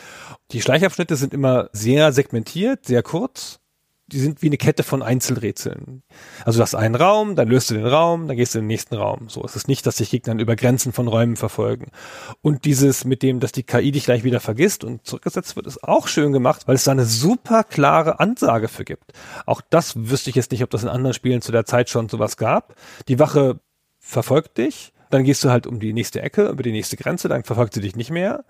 Die 0.53 0.63
Schleichabschnitte 0.63 1.17
sind 1.17 1.35
immer 1.35 1.69
sehr 1.73 2.13
segmentiert, 2.13 2.87
sehr 2.87 3.03
kurz 3.03 3.59
die 4.11 4.19
sind 4.19 4.41
wie 4.43 4.47
eine 4.47 4.57
Kette 4.57 4.83
von 4.83 5.03
Einzelrätseln. 5.03 6.03
Also 6.45 6.59
du 6.59 6.63
hast 6.63 6.75
einen 6.75 6.95
Raum, 6.95 7.37
dann 7.37 7.49
löst 7.49 7.71
du 7.71 7.75
den 7.75 7.87
Raum, 7.87 8.27
dann 8.27 8.37
gehst 8.37 8.55
du 8.55 8.59
in 8.59 8.65
den 8.65 8.69
nächsten 8.69 8.95
Raum. 8.95 9.29
So 9.29 9.45
es 9.45 9.55
ist 9.55 9.69
nicht, 9.69 9.87
dass 9.87 9.99
sich 9.99 10.11
Gegner 10.11 10.39
über 10.41 10.57
Grenzen 10.57 10.93
von 10.93 11.09
Räumen 11.09 11.37
verfolgen. 11.37 11.91
Und 12.41 12.65
dieses 12.65 13.05
mit 13.05 13.23
dem, 13.23 13.39
dass 13.39 13.53
die 13.53 13.65
KI 13.65 13.93
dich 13.93 14.05
gleich 14.05 14.25
wieder 14.25 14.41
vergisst 14.41 14.83
und 14.83 15.07
zurückgesetzt 15.07 15.57
wird, 15.57 15.67
ist 15.67 15.85
auch 15.85 16.09
schön 16.09 16.33
gemacht, 16.33 16.67
weil 16.67 16.75
es 16.75 16.85
da 16.85 16.93
eine 16.93 17.05
super 17.05 17.65
klare 17.65 18.19
Ansage 18.19 18.69
für 18.69 18.85
gibt. 18.85 19.13
Auch 19.45 19.61
das 19.61 19.95
wüsste 19.97 20.31
ich 20.31 20.37
jetzt 20.37 20.53
nicht, 20.53 20.63
ob 20.63 20.71
das 20.71 20.83
in 20.83 20.89
anderen 20.89 21.15
Spielen 21.15 21.43
zu 21.43 21.53
der 21.53 21.67
Zeit 21.67 21.91
schon 21.91 22.09
sowas 22.09 22.39
gab. 22.39 22.75
Die 23.09 23.19
Wache 23.19 23.61
verfolgt 23.99 24.57
dich, 24.57 24.95
dann 25.11 25.25
gehst 25.25 25.45
du 25.45 25.51
halt 25.51 25.67
um 25.67 25.81
die 25.81 25.93
nächste 25.93 26.23
Ecke, 26.23 26.49
über 26.49 26.63
die 26.63 26.73
nächste 26.73 26.97
Grenze, 26.97 27.29
dann 27.29 27.45
verfolgt 27.45 27.75
sie 27.75 27.81
dich 27.81 27.97
nicht 27.97 28.11
mehr 28.11 28.45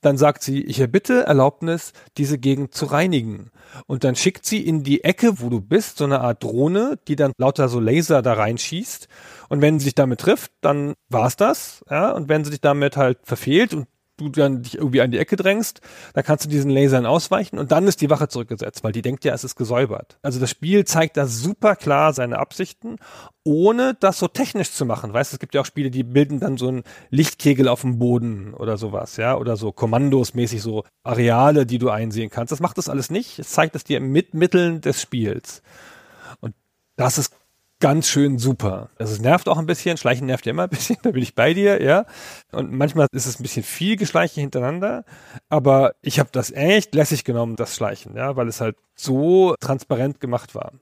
dann 0.00 0.16
sagt 0.16 0.42
sie, 0.42 0.62
ich 0.62 0.80
erbitte 0.80 1.26
Erlaubnis, 1.26 1.92
diese 2.16 2.38
Gegend 2.38 2.74
zu 2.74 2.86
reinigen. 2.86 3.50
Und 3.86 4.04
dann 4.04 4.16
schickt 4.16 4.46
sie 4.46 4.64
in 4.66 4.82
die 4.82 5.04
Ecke, 5.04 5.40
wo 5.40 5.48
du 5.48 5.60
bist, 5.60 5.98
so 5.98 6.04
eine 6.04 6.20
Art 6.20 6.42
Drohne, 6.42 6.98
die 7.08 7.16
dann 7.16 7.32
lauter 7.38 7.68
so 7.68 7.80
Laser 7.80 8.22
da 8.22 8.34
reinschießt. 8.34 9.08
Und 9.48 9.62
wenn 9.62 9.78
sie 9.78 9.84
sich 9.84 9.94
damit 9.94 10.20
trifft, 10.20 10.52
dann 10.60 10.94
war's 11.08 11.36
das. 11.36 11.84
Ja? 11.90 12.10
Und 12.12 12.28
wenn 12.28 12.44
sie 12.44 12.50
dich 12.50 12.60
damit 12.60 12.96
halt 12.96 13.18
verfehlt 13.24 13.74
und 13.74 13.86
du 14.16 14.28
dann 14.28 14.62
dich 14.62 14.76
irgendwie 14.76 15.00
an 15.00 15.10
die 15.10 15.18
Ecke 15.18 15.36
drängst, 15.36 15.80
dann 16.12 16.24
kannst 16.24 16.44
du 16.44 16.48
diesen 16.48 16.70
Lasern 16.70 17.06
ausweichen 17.06 17.58
und 17.58 17.72
dann 17.72 17.86
ist 17.86 18.00
die 18.00 18.10
Wache 18.10 18.28
zurückgesetzt, 18.28 18.84
weil 18.84 18.92
die 18.92 19.02
denkt 19.02 19.24
ja, 19.24 19.34
es 19.34 19.44
ist 19.44 19.56
gesäubert. 19.56 20.18
Also 20.22 20.40
das 20.40 20.50
Spiel 20.50 20.84
zeigt 20.84 21.16
da 21.16 21.26
super 21.26 21.76
klar 21.76 22.12
seine 22.12 22.38
Absichten, 22.38 22.96
ohne 23.44 23.94
das 23.94 24.18
so 24.18 24.28
technisch 24.28 24.72
zu 24.72 24.86
machen. 24.86 25.12
Weißt, 25.12 25.32
es 25.32 25.38
gibt 25.38 25.54
ja 25.54 25.60
auch 25.60 25.66
Spiele, 25.66 25.90
die 25.90 26.02
bilden 26.02 26.40
dann 26.40 26.56
so 26.56 26.68
einen 26.68 26.84
Lichtkegel 27.10 27.68
auf 27.68 27.82
dem 27.82 27.98
Boden 27.98 28.54
oder 28.54 28.76
sowas, 28.76 29.16
ja, 29.16 29.36
oder 29.36 29.56
so 29.56 29.72
kommandosmäßig 29.72 30.62
so 30.62 30.84
Areale, 31.02 31.66
die 31.66 31.78
du 31.78 31.90
einsehen 31.90 32.30
kannst. 32.30 32.52
Das 32.52 32.60
macht 32.60 32.78
das 32.78 32.88
alles 32.88 33.10
nicht. 33.10 33.38
Es 33.38 33.50
zeigt 33.50 33.76
es 33.76 33.84
dir 33.84 34.00
mit 34.00 34.34
Mitteln 34.34 34.80
des 34.80 35.00
Spiels. 35.00 35.62
Und 36.40 36.54
das 36.96 37.18
ist 37.18 37.34
ganz 37.84 38.08
schön 38.08 38.38
super. 38.38 38.88
Also 38.98 39.12
es 39.12 39.20
nervt 39.20 39.46
auch 39.46 39.58
ein 39.58 39.66
bisschen, 39.66 39.98
Schleichen 39.98 40.26
nervt 40.26 40.46
ja 40.46 40.52
immer 40.52 40.62
ein 40.62 40.70
bisschen, 40.70 40.96
da 41.02 41.10
bin 41.10 41.22
ich 41.22 41.34
bei 41.34 41.52
dir, 41.52 41.82
ja. 41.82 42.06
Und 42.50 42.72
manchmal 42.72 43.08
ist 43.12 43.26
es 43.26 43.38
ein 43.38 43.42
bisschen 43.42 43.62
viel 43.62 43.96
Geschleiche 43.96 44.40
hintereinander, 44.40 45.04
aber 45.50 45.94
ich 46.00 46.18
habe 46.18 46.30
das 46.32 46.50
echt 46.50 46.94
lässig 46.94 47.24
genommen, 47.24 47.56
das 47.56 47.76
Schleichen, 47.76 48.16
ja, 48.16 48.36
weil 48.36 48.48
es 48.48 48.62
halt 48.62 48.76
so 48.94 49.54
transparent 49.60 50.18
gemacht 50.18 50.54
war. 50.54 50.72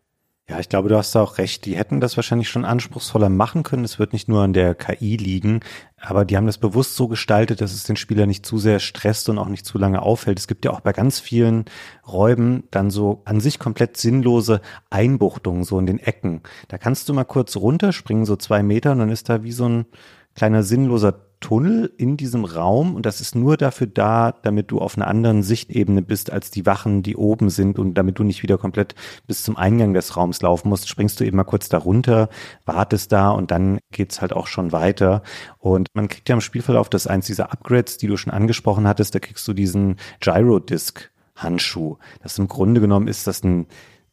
Ja, 0.49 0.59
ich 0.59 0.69
glaube, 0.69 0.89
du 0.89 0.97
hast 0.97 1.15
da 1.15 1.23
auch 1.23 1.39
recht. 1.39 1.65
Die 1.67 1.77
hätten 1.77 2.01
das 2.01 2.17
wahrscheinlich 2.17 2.49
schon 2.49 2.65
anspruchsvoller 2.65 3.29
machen 3.29 3.63
können. 3.63 3.85
Es 3.85 4.01
wird 4.01 4.13
nicht 4.13 4.29
nur 4.29 4.43
an 4.43 4.53
der 4.53 4.75
KI 4.75 5.17
liegen, 5.17 5.61
aber 6.01 6.25
die 6.25 6.37
haben 6.37 6.47
das 6.47 6.59
bewusst 6.59 6.97
so 6.97 7.07
gestaltet, 7.07 7.61
dass 7.61 7.73
es 7.73 7.85
den 7.85 7.95
Spieler 7.95 8.27
nicht 8.27 8.45
zu 8.45 8.59
sehr 8.59 8.81
stresst 8.81 9.29
und 9.29 9.39
auch 9.39 9.49
nicht 9.49 9.65
zu 9.65 9.79
lange 9.79 10.03
auffällt. 10.03 10.41
Es 10.41 10.49
gibt 10.49 10.65
ja 10.65 10.73
auch 10.73 10.81
bei 10.81 10.93
ganz 10.93 11.21
vielen 11.21 11.67
Räumen 12.07 12.65
dann 12.73 12.91
so 12.91 13.23
an 13.25 13.39
sich 13.39 13.61
komplett 13.61 13.97
sinnlose 13.97 14.61
Einbuchtungen 14.91 15.63
so 15.63 15.79
in 15.79 15.87
den 15.87 16.01
Ecken. 16.01 16.43
Da 16.67 16.77
kannst 16.77 17.09
du 17.09 17.15
mal 17.15 17.25
kurz 17.25 17.55
runterspringen, 17.57 18.25
so 18.25 18.35
zwei 18.35 18.65
Meter, 18.65 18.93
und 18.93 18.99
dann 18.99 19.11
ist 19.11 19.29
da 19.29 19.45
wie 19.45 19.53
so 19.53 19.69
ein 19.69 19.87
kleiner 20.35 20.65
sinnloser 20.65 21.32
Tunnel 21.43 21.93
in 21.99 22.17
diesem 22.17 22.47
Raum 22.47 22.95
und 22.95 23.05
das 23.05 23.21
ist 23.21 23.35
nur 23.35 23.59
dafür 23.59 23.87
da, 23.87 24.33
damit 24.33 24.71
du 24.71 24.79
auf 24.79 24.97
einer 24.97 25.09
anderen 25.09 25.43
Sichtebene 25.43 26.01
bist 26.01 26.33
als 26.33 26.51
die 26.51 26.65
Wachen, 26.65 27.03
die 27.03 27.17
oben 27.17 27.51
sind 27.51 27.79
und 27.79 27.95
damit 27.95 28.19
du 28.19 28.25
nicht 28.25 28.43
wieder 28.43 28.57
komplett 28.57 28.95
bis 29.27 29.43
zum 29.43 29.59
Eingang 29.59 29.93
des 29.93 30.17
Raums 30.17 30.41
laufen 30.41 30.71
musst, 30.71 30.89
springst 30.89 31.21
du 31.21 31.25
eben 31.25 31.37
mal 31.37 31.45
kurz 31.45 31.69
darunter, 31.69 32.31
wartest 32.65 33.13
da 33.13 33.31
und 33.31 33.51
dann 33.51 33.81
geht's 33.91 34.23
halt 34.23 34.33
auch 34.33 34.47
schon 34.47 34.73
weiter 34.73 35.23
und 35.59 35.89
man 35.93 36.09
kriegt 36.09 36.31
ja 36.31 36.35
im 36.35 36.41
Spielverlauf 36.41 36.89
das 36.89 37.07
eins 37.07 37.27
dieser 37.27 37.53
Upgrades, 37.53 37.99
die 37.99 38.07
du 38.07 38.17
schon 38.17 38.33
angesprochen 38.33 38.87
hattest, 38.87 39.15
da 39.15 39.19
kriegst 39.19 39.47
du 39.47 39.53
diesen 39.53 39.97
Gyro-Disc 40.21 41.11
Handschuh. 41.37 41.97
Das 42.23 42.39
im 42.39 42.49
Grunde 42.49 42.81
genommen 42.81 43.09
ist 43.09 43.27
das 43.27 43.43
ein 43.43 43.67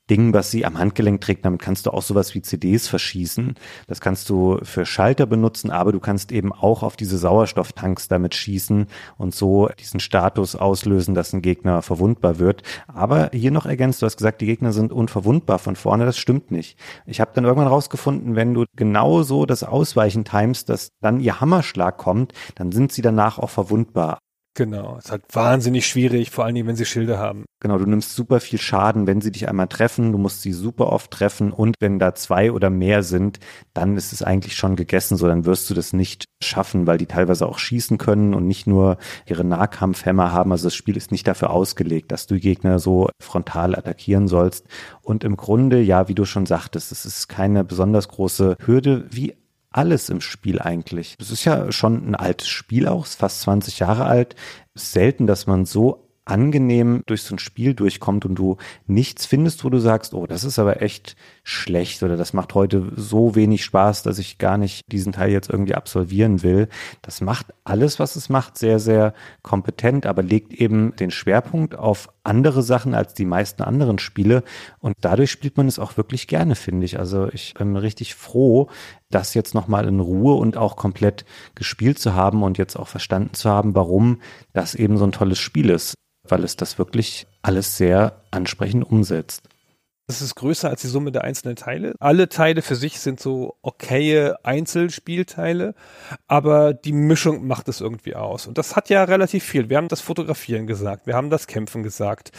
Ding, 0.10 0.34
was 0.34 0.52
sie 0.52 0.66
am 0.66 0.78
Handgelenk 0.78 1.22
trägt. 1.22 1.46
Damit 1.46 1.62
kannst 1.62 1.86
du 1.86 1.92
auch 1.92 2.02
sowas 2.02 2.34
wie 2.36 2.42
CDs 2.42 2.88
verschießen. 2.88 3.56
Das 3.88 4.02
kannst 4.02 4.30
du 4.30 4.60
für 4.64 4.86
Schalter 4.86 5.26
benutzen, 5.26 5.72
aber 5.72 5.92
du 5.92 6.00
kannst 6.00 6.32
eben 6.32 6.52
auch 6.52 6.84
auf 6.84 6.96
diese 6.96 7.18
Sauerstofftanks 7.18 8.08
damit 8.08 8.36
schießen 8.36 8.88
und 9.18 9.36
so 9.36 9.70
diesen 9.80 10.00
Status 10.00 10.56
auslösen, 10.56 11.14
dass 11.16 11.34
ein 11.34 11.42
Gegner 11.42 11.82
verwundbar 11.82 12.40
wird. 12.40 12.64
Aber 12.88 13.30
hier 13.34 13.52
noch 13.52 13.66
ergänzt, 13.66 14.02
du 14.02 14.06
hast 14.06 14.18
gesagt, 14.18 14.42
die 14.42 14.46
Gegner 14.46 14.72
sind 14.72 14.92
unverwundbar 14.92 15.60
von 15.60 15.76
vorne. 15.76 16.06
Das 16.06 16.18
stimmt 16.18 16.52
nicht. 16.52 16.78
Ich 17.06 17.22
habe 17.22 17.32
dann 17.34 17.46
irgendwann 17.46 17.68
rausgefunden, 17.68 18.36
wenn 18.36 18.54
du 18.54 18.66
genau 18.76 19.24
so 19.24 19.46
das 19.46 19.64
Ausweichen 19.64 20.26
timest, 20.26 20.70
dass 20.70 20.92
dann 21.02 21.20
ihr 21.20 21.40
Hammerschlag 21.40 21.98
kommt, 21.98 22.34
dann 22.56 22.72
sind 22.72 22.92
sie 22.92 23.02
danach 23.02 23.38
auch 23.40 23.50
verwundbar. 23.50 24.20
Genau, 24.60 24.98
es 24.98 25.06
ist 25.06 25.12
halt 25.12 25.24
wahnsinnig 25.32 25.88
schwierig, 25.88 26.32
vor 26.32 26.44
allen 26.44 26.54
Dingen, 26.54 26.68
wenn 26.68 26.76
sie 26.76 26.84
Schilde 26.84 27.18
haben. 27.18 27.46
Genau, 27.62 27.78
du 27.78 27.86
nimmst 27.86 28.14
super 28.14 28.42
viel 28.42 28.60
Schaden, 28.60 29.08
wenn 29.08 29.22
sie 29.22 29.32
dich 29.32 29.48
einmal 29.48 29.70
treffen, 29.70 30.12
du 30.12 30.18
musst 30.18 30.42
sie 30.42 30.52
super 30.52 30.92
oft 30.92 31.12
treffen 31.12 31.54
und 31.54 31.76
wenn 31.80 31.98
da 31.98 32.14
zwei 32.14 32.52
oder 32.52 32.70
mehr 32.70 33.02
sind, 33.02 33.40
dann 33.74 33.96
ist 33.96 34.12
es 34.12 34.22
eigentlich 34.22 34.58
schon 34.58 34.76
gegessen, 34.76 35.16
so 35.16 35.28
dann 35.28 35.46
wirst 35.46 35.70
du 35.70 35.74
das 35.74 35.94
nicht 35.94 36.26
schaffen, 36.44 36.88
weil 36.88 36.98
die 36.98 37.06
teilweise 37.06 37.48
auch 37.48 37.58
schießen 37.58 37.98
können 37.98 38.34
und 38.34 38.48
nicht 38.48 38.68
nur 38.68 38.98
ihre 39.26 39.46
Nahkampfhämmer 39.46 40.34
haben. 40.34 40.52
Also 40.52 40.66
das 40.66 40.76
Spiel 40.76 40.98
ist 40.98 41.14
nicht 41.14 41.26
dafür 41.26 41.52
ausgelegt, 41.52 42.12
dass 42.12 42.28
du 42.28 42.38
Gegner 42.38 42.80
so 42.80 43.08
frontal 43.22 43.76
attackieren 43.76 44.28
sollst. 44.28 44.68
Und 45.02 45.24
im 45.24 45.38
Grunde, 45.38 45.80
ja, 45.82 46.10
wie 46.10 46.16
du 46.16 46.26
schon 46.26 46.46
sagtest, 46.46 46.92
es 46.92 47.06
ist 47.06 47.30
keine 47.30 47.64
besonders 47.64 48.10
große 48.10 48.58
Hürde, 48.66 49.06
wie 49.10 49.36
alles 49.72 50.10
im 50.10 50.22
Spiel 50.22 50.60
eigentlich. 50.60 51.16
Es 51.20 51.32
ist 51.32 51.46
ja 51.46 51.72
schon 51.72 52.10
ein 52.10 52.16
altes 52.16 52.48
Spiel 52.48 52.88
auch, 52.88 53.06
ist 53.06 53.20
fast 53.20 53.42
20 53.42 53.80
Jahre 53.80 54.06
alt. 54.06 54.36
Selten, 54.74 55.28
dass 55.28 55.48
man 55.48 55.66
so 55.66 56.10
angenehm 56.26 57.04
durch 57.08 57.24
so 57.24 57.36
ein 57.36 57.40
Spiel 57.40 57.74
durchkommt 57.74 58.26
und 58.26 58.36
du 58.36 58.58
nichts 58.86 59.26
findest, 59.26 59.64
wo 59.64 59.70
du 59.70 59.80
sagst, 59.80 60.14
oh, 60.14 60.28
das 60.28 60.44
ist 60.44 60.60
aber 60.60 60.82
echt 60.82 61.16
schlecht 61.50 62.04
oder 62.04 62.16
das 62.16 62.34
macht 62.34 62.54
heute 62.54 62.92
so 62.96 63.36
wenig 63.36 63.64
Spaß, 63.64 64.04
dass 64.04 64.20
ich 64.20 64.38
gar 64.38 64.58
nicht 64.58 64.92
diesen 64.92 65.14
Teil 65.14 65.32
jetzt 65.32 65.50
irgendwie 65.50 65.76
absolvieren 65.76 66.44
will. 66.44 66.70
Das 67.02 67.22
macht 67.22 67.48
alles, 67.64 68.00
was 68.00 68.16
es 68.16 68.30
macht, 68.30 68.58
sehr, 68.58 68.80
sehr 68.80 69.14
kompetent, 69.42 70.06
aber 70.06 70.22
legt 70.22 70.54
eben 70.54 70.96
den 70.96 71.12
Schwerpunkt 71.12 71.76
auf 71.76 72.10
andere 72.24 72.62
Sachen 72.62 72.94
als 72.94 73.16
die 73.16 73.26
meisten 73.26 73.64
anderen 73.64 73.98
Spiele 73.98 74.44
und 74.80 74.96
dadurch 75.02 75.32
spielt 75.32 75.58
man 75.58 75.68
es 75.68 75.80
auch 75.80 75.98
wirklich 75.98 76.28
gerne, 76.28 76.56
finde 76.56 76.86
ich. 76.86 77.00
Also 77.00 77.28
ich 77.34 77.56
bin 77.56 77.76
richtig 77.76 78.14
froh, 78.14 78.70
das 79.10 79.34
jetzt 79.34 79.56
nochmal 79.56 79.88
in 79.88 80.00
Ruhe 80.00 80.36
und 80.36 80.56
auch 80.56 80.76
komplett 80.76 81.26
gespielt 81.56 81.98
zu 81.98 82.14
haben 82.14 82.44
und 82.44 82.58
jetzt 82.60 82.78
auch 82.78 82.88
verstanden 82.88 83.34
zu 83.34 83.50
haben, 83.50 83.74
warum 83.76 84.22
das 84.54 84.76
eben 84.76 84.98
so 84.98 85.06
ein 85.06 85.12
tolles 85.12 85.40
Spiel 85.40 85.70
ist 85.70 85.96
weil 86.32 86.44
es 86.44 86.56
das 86.56 86.78
wirklich 86.78 87.26
alles 87.42 87.78
sehr 87.78 88.22
ansprechend 88.30 88.84
umsetzt. 88.84 89.50
Das 90.10 90.24
ist 90.24 90.34
größer 90.34 90.68
als 90.72 90.82
die 90.82 90.88
Summe 90.88 91.12
der 91.12 91.24
einzelnen 91.24 91.56
Teile. 91.56 91.94
Alle 92.00 92.30
Teile 92.30 92.64
für 92.64 92.74
sich 92.74 93.00
sind 93.00 93.20
so 93.20 93.58
okaye 93.62 94.44
Einzelspielteile, 94.44 95.76
aber 96.28 96.74
die 96.74 96.94
Mischung 96.94 97.46
macht 97.46 97.70
es 97.70 97.80
irgendwie 97.80 98.16
aus. 98.16 98.48
Und 98.48 98.58
das 98.58 98.76
hat 98.76 98.90
ja 98.90 99.04
relativ 99.04 99.44
viel. 99.44 99.70
Wir 99.70 99.78
haben 99.78 99.88
das 99.88 100.02
Fotografieren 100.02 100.66
gesagt, 100.66 101.06
wir 101.06 101.14
haben 101.14 101.30
das 101.30 101.46
Kämpfen 101.46 101.84
gesagt, 101.84 102.32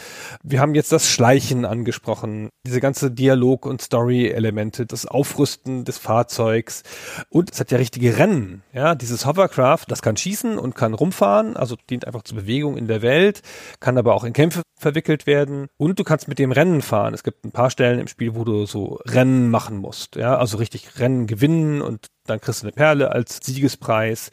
wir 0.43 0.59
haben 0.59 0.75
jetzt 0.75 0.91
das 0.91 1.07
Schleichen 1.07 1.63
angesprochen, 1.63 2.49
diese 2.65 2.81
ganze 2.81 3.09
Dialog- 3.09 3.65
und 3.65 3.81
Story-Elemente, 3.81 4.85
das 4.85 5.05
Aufrüsten 5.05 5.85
des 5.85 5.97
Fahrzeugs 5.97 6.83
und 7.29 7.53
es 7.53 7.61
hat 7.61 7.71
ja 7.71 7.77
richtige 7.77 8.17
Rennen. 8.17 8.63
Ja, 8.73 8.95
dieses 8.95 9.25
Hovercraft, 9.25 9.85
das 9.87 10.01
kann 10.01 10.17
schießen 10.17 10.59
und 10.59 10.75
kann 10.75 10.93
rumfahren, 10.93 11.55
also 11.55 11.77
dient 11.89 12.05
einfach 12.05 12.23
zur 12.23 12.35
Bewegung 12.35 12.75
in 12.75 12.89
der 12.89 13.01
Welt, 13.01 13.43
kann 13.79 13.97
aber 13.97 14.13
auch 14.13 14.25
in 14.25 14.33
Kämpfe 14.33 14.61
verwickelt 14.77 15.25
werden 15.25 15.67
und 15.77 15.99
du 15.99 16.03
kannst 16.03 16.27
mit 16.27 16.39
dem 16.39 16.51
Rennen 16.51 16.81
fahren. 16.81 17.13
Es 17.13 17.23
gibt 17.23 17.45
ein 17.45 17.51
paar 17.51 17.60
Stellen 17.69 17.99
im 17.99 18.07
Spiel, 18.07 18.35
wo 18.35 18.43
du 18.43 18.65
so 18.65 18.99
Rennen 19.05 19.49
machen 19.49 19.77
musst, 19.77 20.15
ja, 20.15 20.37
also 20.37 20.57
richtig 20.57 20.99
Rennen 20.99 21.27
gewinnen 21.27 21.81
und 21.81 22.07
dann 22.25 22.39
kriegst 22.39 22.61
du 22.61 22.67
eine 22.67 22.73
Perle 22.73 23.11
als 23.11 23.39
Siegespreis. 23.43 24.29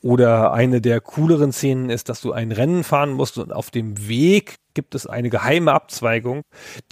Oder 0.00 0.52
eine 0.52 0.80
der 0.80 1.00
cooleren 1.00 1.52
Szenen 1.52 1.90
ist, 1.90 2.08
dass 2.08 2.20
du 2.20 2.32
ein 2.32 2.52
Rennen 2.52 2.84
fahren 2.84 3.12
musst 3.12 3.38
und 3.38 3.52
auf 3.52 3.70
dem 3.70 4.08
Weg 4.08 4.56
gibt 4.74 4.94
es 4.94 5.06
eine 5.06 5.30
geheime 5.30 5.72
Abzweigung, 5.72 6.42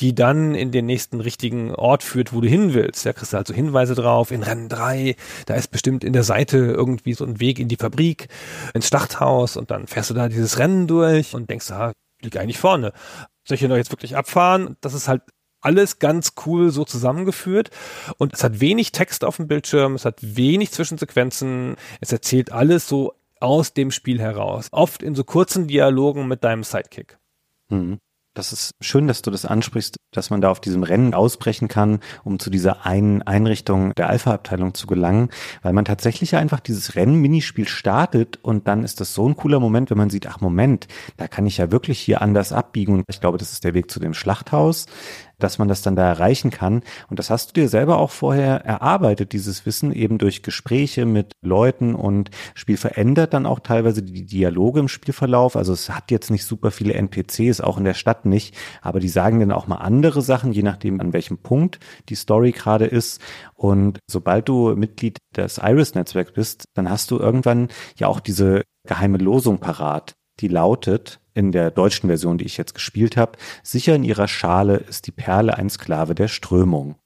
die 0.01 0.15
dann 0.15 0.55
in 0.55 0.71
den 0.71 0.87
nächsten 0.87 1.21
richtigen 1.21 1.75
Ort 1.75 2.03
führt, 2.03 2.33
wo 2.33 2.41
du 2.41 2.49
hin 2.49 2.75
willst. 2.75 3.05
Da 3.07 3.13
kriegst 3.13 3.33
du 3.33 3.37
also 3.37 3.55
Hinweise 3.55 3.95
drauf, 3.95 4.31
in 4.31 4.43
Rennen 4.43 4.69
3, 4.69 5.17
da 5.47 5.55
ist 5.55 5.71
bestimmt 5.71 6.05
in 6.05 6.13
der 6.13 6.25
Seite 6.25 6.59
irgendwie 6.59 7.15
so 7.15 7.25
ein 7.25 7.41
Weg 7.41 7.59
in 7.59 7.69
die 7.69 7.77
Fabrik, 7.77 8.29
ins 8.75 8.89
Schlachthaus 8.89 9.57
und 9.57 9.71
dann 9.71 9.87
fährst 9.87 10.11
du 10.11 10.15
da 10.15 10.29
dieses 10.29 10.59
Rennen 10.59 10.87
durch 10.87 11.35
und 11.35 11.51
denkst, 11.51 11.71
ah, 11.71 11.93
lieg 12.23 12.37
eigentlich 12.37 12.59
vorne. 12.59 12.93
Soll 13.45 13.55
ich 13.55 13.61
hier 13.61 13.69
noch 13.69 13.77
jetzt 13.77 13.93
wirklich 13.93 14.17
abfahren? 14.17 14.77
Das 14.81 14.95
ist 14.95 15.09
halt 15.09 15.23
alles 15.61 15.99
ganz 15.99 16.33
cool 16.47 16.71
so 16.71 16.85
zusammengeführt. 16.85 17.71
Und 18.19 18.35
es 18.35 18.45
hat 18.45 18.61
wenig 18.61 18.93
Text 18.93 19.25
auf 19.25 19.37
dem 19.37 19.49
Bildschirm, 19.49 19.95
es 19.95 20.05
hat 20.05 20.19
wenig 20.21 20.73
Zwischensequenzen, 20.73 21.77
es 22.01 22.13
erzählt 22.13 22.53
alles 22.53 22.89
so 22.89 23.15
aus 23.41 23.73
dem 23.73 23.91
Spiel 23.91 24.21
heraus, 24.21 24.69
oft 24.71 25.03
in 25.03 25.15
so 25.15 25.25
kurzen 25.25 25.67
Dialogen 25.67 26.29
mit 26.29 26.45
deinem 26.45 26.63
Sidekick. 26.63 27.19
Mhm. 27.71 27.99
Das 28.33 28.53
ist 28.53 28.77
schön, 28.81 29.09
dass 29.09 29.23
du 29.23 29.33
das 29.33 29.45
ansprichst, 29.45 29.97
dass 30.13 30.31
man 30.31 30.41
da 30.41 30.53
auf 30.53 30.61
diesem 30.61 30.85
Rennen 30.85 31.15
ausbrechen 31.15 31.67
kann, 31.67 31.99
um 32.23 32.39
zu 32.39 32.49
dieser 32.49 32.87
einen 32.87 33.23
Einrichtung 33.23 33.93
der 33.97 34.09
Alpha-Abteilung 34.09 34.73
zu 34.73 34.87
gelangen, 34.87 35.31
weil 35.63 35.73
man 35.73 35.85
tatsächlich 35.85 36.37
einfach 36.37 36.61
dieses 36.61 36.95
Rennen-Minispiel 36.95 37.67
startet 37.67 38.39
und 38.41 38.69
dann 38.69 38.85
ist 38.85 39.01
das 39.01 39.15
so 39.15 39.29
ein 39.29 39.35
cooler 39.35 39.59
Moment, 39.59 39.91
wenn 39.91 39.99
man 39.99 40.11
sieht, 40.11 40.29
ach 40.29 40.41
Moment, 40.41 40.87
da 41.17 41.27
kann 41.27 41.45
ich 41.45 41.57
ja 41.57 41.73
wirklich 41.73 41.99
hier 41.99 42.23
anders 42.23 42.53
abbiegen. 42.53 42.95
Und 42.95 43.05
ich 43.09 43.21
glaube, 43.21 43.39
das 43.39 43.51
ist 43.51 43.65
der 43.65 43.75
Weg 43.75 43.91
zu 43.91 43.99
dem 43.99 44.15
Schlachthaus 44.15 44.87
dass 45.43 45.59
man 45.59 45.69
das 45.69 45.83
dann 45.83 45.97
da 45.97 46.07
erreichen 46.07 46.51
kann. 46.51 46.83
Und 47.09 47.19
das 47.19 47.31
hast 47.31 47.51
du 47.51 47.61
dir 47.61 47.69
selber 47.69 47.99
auch 47.99 48.11
vorher 48.11 48.65
erarbeitet, 48.65 49.33
dieses 49.33 49.67
Wissen 49.67 49.93
eben 49.93 50.19
durch 50.19 50.43
Gespräche 50.43 51.07
mit 51.07 51.33
Leuten 51.43 51.95
und 51.95 52.31
Spiel 52.55 52.77
verändert 52.77 53.35
dann 53.35 53.47
auch 53.47 53.61
teilweise 53.61 54.03
die 54.03 54.25
Dialoge 54.25 54.81
im 54.81 54.89
Spielverlauf. 54.89 55.57
Also 55.57 55.73
es 55.73 55.91
hat 55.91 56.11
jetzt 56.11 56.31
nicht 56.31 56.45
super 56.45 56.71
viele 56.71 56.95
NPCs, 56.95 57.61
auch 57.61 57.79
in 57.79 57.85
der 57.85 57.95
Stadt 57.95 58.27
nicht, 58.27 58.57
aber 58.83 59.01
die 59.01 59.09
sagen 59.09 59.41
dann 59.41 59.53
auch 59.53 59.67
mal 59.67 59.77
andere 59.77 60.23
Sachen, 60.23 60.53
je 60.53 60.63
nachdem 60.63 61.01
an 61.01 61.13
welchem 61.13 61.39
Punkt 61.39 61.79
die 62.09 62.15
Story 62.15 62.53
gerade 62.53 62.87
ist. 62.87 63.21
Und 63.55 63.99
sobald 64.09 64.49
du 64.49 64.75
Mitglied 64.77 65.19
des 65.37 65.59
Iris-Netzwerks 65.59 66.33
bist, 66.33 66.65
dann 66.75 66.89
hast 66.89 67.11
du 67.11 67.19
irgendwann 67.19 67.69
ja 67.97 68.09
auch 68.09 68.21
diese 68.21 68.63
geheime 68.87 69.19
Losung 69.19 69.59
parat, 69.59 70.15
die 70.41 70.49
lautet, 70.49 71.21
in 71.35 71.53
der 71.53 71.71
deutschen 71.71 72.09
Version, 72.09 72.39
die 72.39 72.45
ich 72.45 72.57
jetzt 72.57 72.75
gespielt 72.75 73.17
habe, 73.17 73.33
sicher 73.63 73.95
in 73.95 74.05
ihrer 74.05 74.29
Schale 74.29 74.77
ist 74.77 75.07
die 75.07 75.13
Perle 75.13 75.57
ein 75.57 75.71
Sklave 75.71 76.15
der 76.15 76.29
Strömung. 76.29 76.97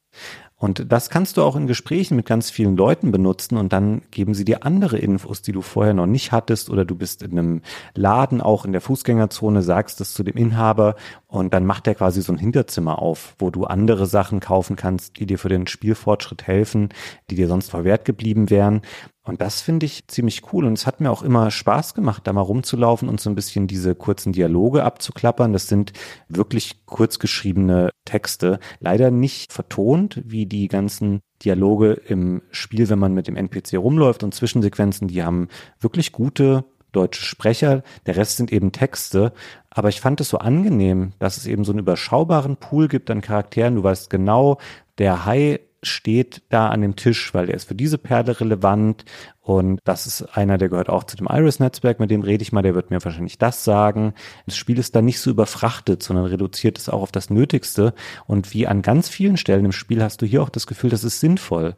Und 0.57 0.91
das 0.93 1.11
kannst 1.11 1.37
du 1.37 1.43
auch 1.43 1.57
in 1.57 1.67
Gesprächen 1.67 2.17
mit 2.17 2.25
ganz 2.25 2.49
vielen 2.49 2.75
Leuten 2.75 3.13
benutzen 3.13 3.59
und 3.59 3.73
dann 3.75 4.01
geben 4.11 4.33
sie 4.33 4.47
dir 4.47 4.65
andere 4.65 4.97
Infos, 4.97 5.43
die 5.43 5.53
du 5.53 5.61
vorher 5.61 5.93
noch 5.93 6.07
nicht 6.07 6.33
hattest 6.33 6.71
oder 6.71 6.87
du 6.87 6.95
bist 6.95 7.23
in 7.23 7.33
einem 7.33 7.61
Laden 7.95 8.41
auch 8.41 8.65
in 8.65 8.73
der 8.73 8.81
Fußgängerzone, 8.81 9.61
sagst 9.61 10.01
es 10.01 10.15
zu 10.15 10.23
dem 10.23 10.37
Inhaber 10.37 10.95
und 11.27 11.53
dann 11.53 11.67
macht 11.67 11.87
er 11.87 11.95
quasi 11.95 12.23
so 12.23 12.33
ein 12.33 12.39
Hinterzimmer 12.39 13.01
auf, 13.01 13.35
wo 13.39 13.51
du 13.51 13.65
andere 13.65 14.07
Sachen 14.07 14.41
kaufen 14.41 14.77
kannst, 14.77 15.19
die 15.19 15.27
dir 15.27 15.39
für 15.39 15.51
den 15.51 15.67
Spielfortschritt 15.67 16.47
helfen, 16.47 16.89
die 17.31 17.35
dir 17.35 17.49
sonst 17.49 17.69
verwehrt 17.69 18.07
geblieben 18.07 18.49
wären. 18.49 18.81
Und 19.25 19.41
das 19.41 19.63
finde 19.63 19.87
ich 19.87 20.07
ziemlich 20.07 20.53
cool. 20.53 20.67
Und 20.67 20.75
es 20.75 20.87
hat 20.87 21.01
mir 21.01 21.11
auch 21.11 21.23
immer 21.23 21.51
Spaß 21.51 21.95
gemacht, 21.95 22.27
da 22.27 22.33
mal 22.33 22.43
rumzulaufen 22.43 23.09
und 23.09 23.21
so 23.21 23.31
ein 23.31 23.35
bisschen 23.35 23.67
diese 23.67 23.95
kurzen 23.95 24.33
Dialoge 24.33 24.85
abzuklappern. 24.85 25.55
Das 25.55 25.67
sind 25.67 25.93
wirklich 26.29 26.85
kurz 26.85 27.19
geschriebene 27.19 27.91
Texte. 28.05 28.61
Leider 28.81 29.11
nicht 29.11 29.53
vertont, 29.53 30.23
wie 30.27 30.45
die 30.45 30.69
ganzen 30.69 31.21
Dialoge 31.43 31.93
im 31.93 32.43
Spiel, 32.51 32.89
wenn 32.91 32.99
man 32.99 33.15
mit 33.15 33.27
dem 33.27 33.37
NPC 33.37 33.79
rumläuft 33.79 34.23
und 34.23 34.35
Zwischensequenzen, 34.35 35.09
die 35.09 35.23
haben 35.23 35.49
wirklich 35.81 36.13
gute 36.13 36.65
deutsche 36.93 37.25
Sprecher. 37.25 37.83
Der 38.07 38.17
Rest 38.17 38.37
sind 38.37 38.53
eben 38.53 38.73
Texte. 38.73 39.33
Aber 39.71 39.89
ich 39.89 40.01
fand 40.01 40.21
es 40.21 40.29
so 40.29 40.39
angenehm, 40.39 41.13
dass 41.19 41.39
es 41.39 41.47
eben 41.47 41.65
so 41.65 41.73
einen 41.73 41.81
überschaubaren 41.81 42.57
Pool 42.57 42.89
gibt 42.89 43.11
an 43.11 43.23
Charakteren. 43.23 43.75
Du 43.75 43.83
weißt 43.83 44.11
genau, 44.11 44.59
der 44.99 45.25
Hai 45.25 45.61
steht 45.85 46.43
da 46.49 46.69
an 46.69 46.83
dem 46.83 46.97
Tisch, 46.97 47.35
weil 47.35 47.49
er 47.49 47.55
ist 47.55 47.69
für 47.69 47.75
diese 47.75 47.99
Perle 47.99 48.41
relevant. 48.41 49.05
Und 49.41 49.79
das 49.85 50.07
ist 50.07 50.23
einer, 50.37 50.59
der 50.59 50.69
gehört 50.69 50.89
auch 50.89 51.05
zu 51.05 51.17
dem 51.17 51.29
Iris-Netzwerk, 51.31 52.01
mit 52.01 52.11
dem 52.11 52.23
rede 52.23 52.43
ich 52.43 52.53
mal, 52.53 52.63
der 52.63 52.75
wird 52.75 52.91
mir 52.91 53.05
wahrscheinlich 53.05 53.39
das 53.39 53.65
sagen. 53.65 54.15
Das 54.47 54.57
Spiel 54.57 54.79
ist 54.79 54.97
da 54.97 55.03
nicht 55.03 55.21
so 55.21 55.31
überfrachtet, 55.31 56.03
sondern 56.03 56.27
reduziert 56.27 56.79
es 56.79 56.89
auch 56.89 57.03
auf 57.03 57.13
das 57.13 57.31
Nötigste. 57.31 57.95
Und 58.27 58.55
wie 58.55 58.67
an 58.67 58.83
ganz 58.83 59.09
vielen 59.09 59.37
Stellen 59.37 59.67
im 59.67 59.73
Spiel 59.73 60.03
hast 60.03 60.23
du 60.23 60.27
hier 60.27 60.43
auch 60.43 60.49
das 60.49 60.67
Gefühl, 60.67 60.91
das 60.91 61.05
ist 61.05 61.21
sinnvoll, 61.21 61.77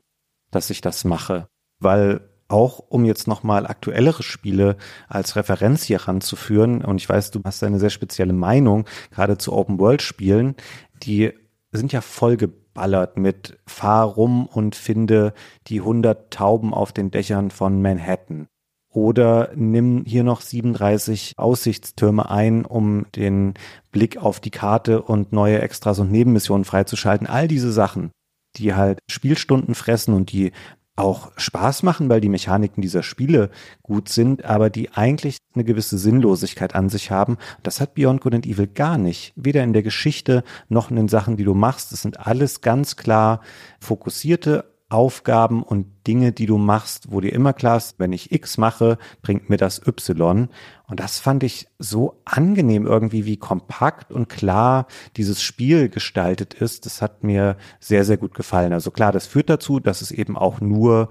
dass 0.50 0.70
ich 0.70 0.80
das 0.80 1.04
mache, 1.04 1.48
weil 1.80 2.20
auch 2.48 2.78
um 2.78 3.04
jetzt 3.04 3.26
nochmal 3.26 3.66
aktuellere 3.66 4.22
Spiele 4.22 4.76
als 5.08 5.36
Referenz 5.36 5.82
hier 5.82 6.02
ranzuführen, 6.02 6.84
und 6.84 7.00
ich 7.00 7.08
weiß, 7.08 7.32
du 7.32 7.40
hast 7.44 7.62
eine 7.64 7.80
sehr 7.80 7.90
spezielle 7.90 8.32
Meinung, 8.32 8.86
gerade 9.10 9.38
zu 9.38 9.52
Open-World-Spielen, 9.52 10.54
die 11.02 11.32
sind 11.72 11.92
ja 11.92 12.00
voll 12.00 12.36
ballert 12.76 13.16
mit 13.16 13.58
Fahr 13.66 14.04
rum 14.04 14.46
und 14.46 14.76
finde 14.76 15.34
die 15.66 15.80
100 15.80 16.30
Tauben 16.30 16.72
auf 16.72 16.92
den 16.92 17.10
Dächern 17.10 17.50
von 17.50 17.82
Manhattan. 17.82 18.46
Oder 18.96 19.50
nimm 19.54 20.04
hier 20.06 20.22
noch 20.22 20.40
37 20.40 21.32
Aussichtstürme 21.36 22.30
ein, 22.30 22.64
um 22.64 23.06
den 23.14 23.54
Blick 23.90 24.16
auf 24.16 24.40
die 24.40 24.50
Karte 24.50 25.02
und 25.02 25.32
neue 25.32 25.60
Extras 25.60 25.98
und 25.98 26.10
Nebenmissionen 26.10 26.64
freizuschalten. 26.64 27.26
All 27.26 27.48
diese 27.48 27.72
Sachen, 27.72 28.10
die 28.56 28.74
halt 28.74 29.00
Spielstunden 29.10 29.74
fressen 29.74 30.14
und 30.14 30.32
die 30.32 30.52
auch 30.96 31.30
Spaß 31.36 31.82
machen, 31.82 32.08
weil 32.08 32.20
die 32.20 32.28
Mechaniken 32.28 32.82
dieser 32.82 33.02
Spiele 33.02 33.50
gut 33.82 34.08
sind, 34.08 34.44
aber 34.44 34.70
die 34.70 34.92
eigentlich 34.92 35.38
eine 35.54 35.64
gewisse 35.64 35.98
Sinnlosigkeit 35.98 36.74
an 36.74 36.88
sich 36.88 37.10
haben. 37.10 37.36
Das 37.62 37.80
hat 37.80 37.94
Beyond 37.94 38.22
Good 38.22 38.34
and 38.34 38.46
Evil 38.46 38.66
gar 38.66 38.98
nicht. 38.98 39.32
Weder 39.36 39.62
in 39.62 39.74
der 39.74 39.82
Geschichte 39.82 40.42
noch 40.68 40.90
in 40.90 40.96
den 40.96 41.08
Sachen, 41.08 41.36
die 41.36 41.44
du 41.44 41.54
machst. 41.54 41.92
Es 41.92 42.02
sind 42.02 42.26
alles 42.26 42.62
ganz 42.62 42.96
klar 42.96 43.40
fokussierte 43.78 44.64
Aufgaben 44.88 45.64
und 45.64 45.86
Dinge, 46.06 46.30
die 46.30 46.46
du 46.46 46.58
machst, 46.58 47.10
wo 47.10 47.20
dir 47.20 47.32
immer 47.32 47.52
klar 47.52 47.76
ist, 47.76 47.98
wenn 47.98 48.12
ich 48.12 48.30
X 48.30 48.56
mache, 48.56 48.98
bringt 49.20 49.50
mir 49.50 49.56
das 49.56 49.84
Y. 49.84 50.48
Und 50.88 51.00
das 51.00 51.18
fand 51.18 51.42
ich 51.42 51.66
so 51.78 52.20
angenehm 52.24 52.86
irgendwie, 52.86 53.26
wie 53.26 53.36
kompakt 53.36 54.12
und 54.12 54.28
klar 54.28 54.86
dieses 55.16 55.42
Spiel 55.42 55.88
gestaltet 55.88 56.54
ist. 56.54 56.86
Das 56.86 57.02
hat 57.02 57.24
mir 57.24 57.56
sehr, 57.80 58.04
sehr 58.04 58.16
gut 58.16 58.34
gefallen. 58.34 58.72
Also 58.72 58.90
klar, 58.90 59.10
das 59.10 59.26
führt 59.26 59.50
dazu, 59.50 59.80
dass 59.80 60.00
es 60.00 60.12
eben 60.12 60.36
auch 60.36 60.60
nur 60.60 61.08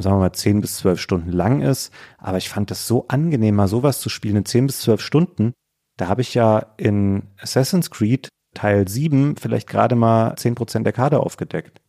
sagen 0.00 0.16
wir 0.16 0.20
mal, 0.20 0.32
zehn 0.32 0.60
bis 0.60 0.76
zwölf 0.76 1.00
Stunden 1.00 1.32
lang 1.32 1.60
ist. 1.60 1.92
Aber 2.18 2.38
ich 2.38 2.48
fand 2.48 2.70
das 2.70 2.86
so 2.86 3.06
angenehm, 3.08 3.56
mal 3.56 3.68
sowas 3.68 4.00
zu 4.00 4.08
spielen 4.08 4.36
in 4.36 4.44
zehn 4.44 4.66
bis 4.66 4.80
zwölf 4.80 5.00
Stunden. 5.00 5.52
Da 5.96 6.08
habe 6.08 6.20
ich 6.20 6.34
ja 6.34 6.74
in 6.76 7.24
Assassin's 7.40 7.90
Creed 7.90 8.28
Teil 8.54 8.88
7 8.88 9.36
vielleicht 9.36 9.68
gerade 9.68 9.94
mal 9.94 10.36
zehn 10.36 10.54
Prozent 10.54 10.86
der 10.86 10.92
Kader 10.92 11.20
aufgedeckt. 11.20 11.80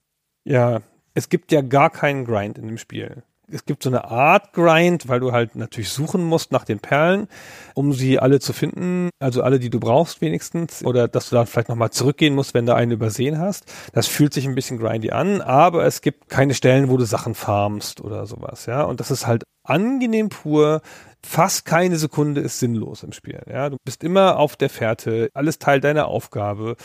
Ja, 0.43 0.81
es 1.13 1.29
gibt 1.29 1.51
ja 1.51 1.61
gar 1.61 1.89
keinen 1.89 2.25
Grind 2.25 2.57
in 2.57 2.67
dem 2.67 2.77
Spiel. 2.77 3.23
Es 3.51 3.65
gibt 3.65 3.83
so 3.83 3.89
eine 3.89 4.05
Art 4.05 4.53
Grind, 4.53 5.07
weil 5.07 5.19
du 5.19 5.31
halt 5.31 5.55
natürlich 5.55 5.89
suchen 5.89 6.23
musst 6.23 6.51
nach 6.51 6.65
den 6.65 6.79
Perlen, 6.79 7.27
um 7.73 7.93
sie 7.93 8.19
alle 8.19 8.39
zu 8.39 8.53
finden, 8.53 9.09
also 9.19 9.41
alle, 9.43 9.59
die 9.59 9.69
du 9.69 9.79
brauchst 9.79 10.21
wenigstens, 10.21 10.83
oder 10.83 11.07
dass 11.07 11.29
du 11.29 11.35
dann 11.35 11.47
vielleicht 11.47 11.69
nochmal 11.69 11.91
zurückgehen 11.91 12.35
musst, 12.35 12.53
wenn 12.53 12.65
du 12.65 12.75
einen 12.75 12.91
übersehen 12.91 13.39
hast. 13.39 13.65
Das 13.93 14.07
fühlt 14.07 14.33
sich 14.33 14.45
ein 14.45 14.55
bisschen 14.55 14.79
grindy 14.79 15.11
an, 15.11 15.41
aber 15.41 15.85
es 15.85 16.01
gibt 16.01 16.29
keine 16.29 16.53
Stellen, 16.53 16.89
wo 16.89 16.97
du 16.97 17.05
Sachen 17.05 17.35
farmst 17.35 18.01
oder 18.01 18.25
sowas, 18.25 18.65
ja. 18.65 18.83
Und 18.83 18.99
das 18.99 19.11
ist 19.11 19.27
halt 19.27 19.43
angenehm 19.63 20.29
pur. 20.29 20.81
Fast 21.21 21.65
keine 21.65 21.97
Sekunde 21.97 22.39
ist 22.39 22.59
sinnlos 22.59 23.03
im 23.03 23.11
Spiel, 23.11 23.41
ja. 23.51 23.69
Du 23.69 23.77
bist 23.83 24.03
immer 24.03 24.37
auf 24.37 24.55
der 24.55 24.69
Fährte, 24.69 25.29
alles 25.33 25.59
Teil 25.59 25.81
deiner 25.81 26.07
Aufgabe 26.07 26.75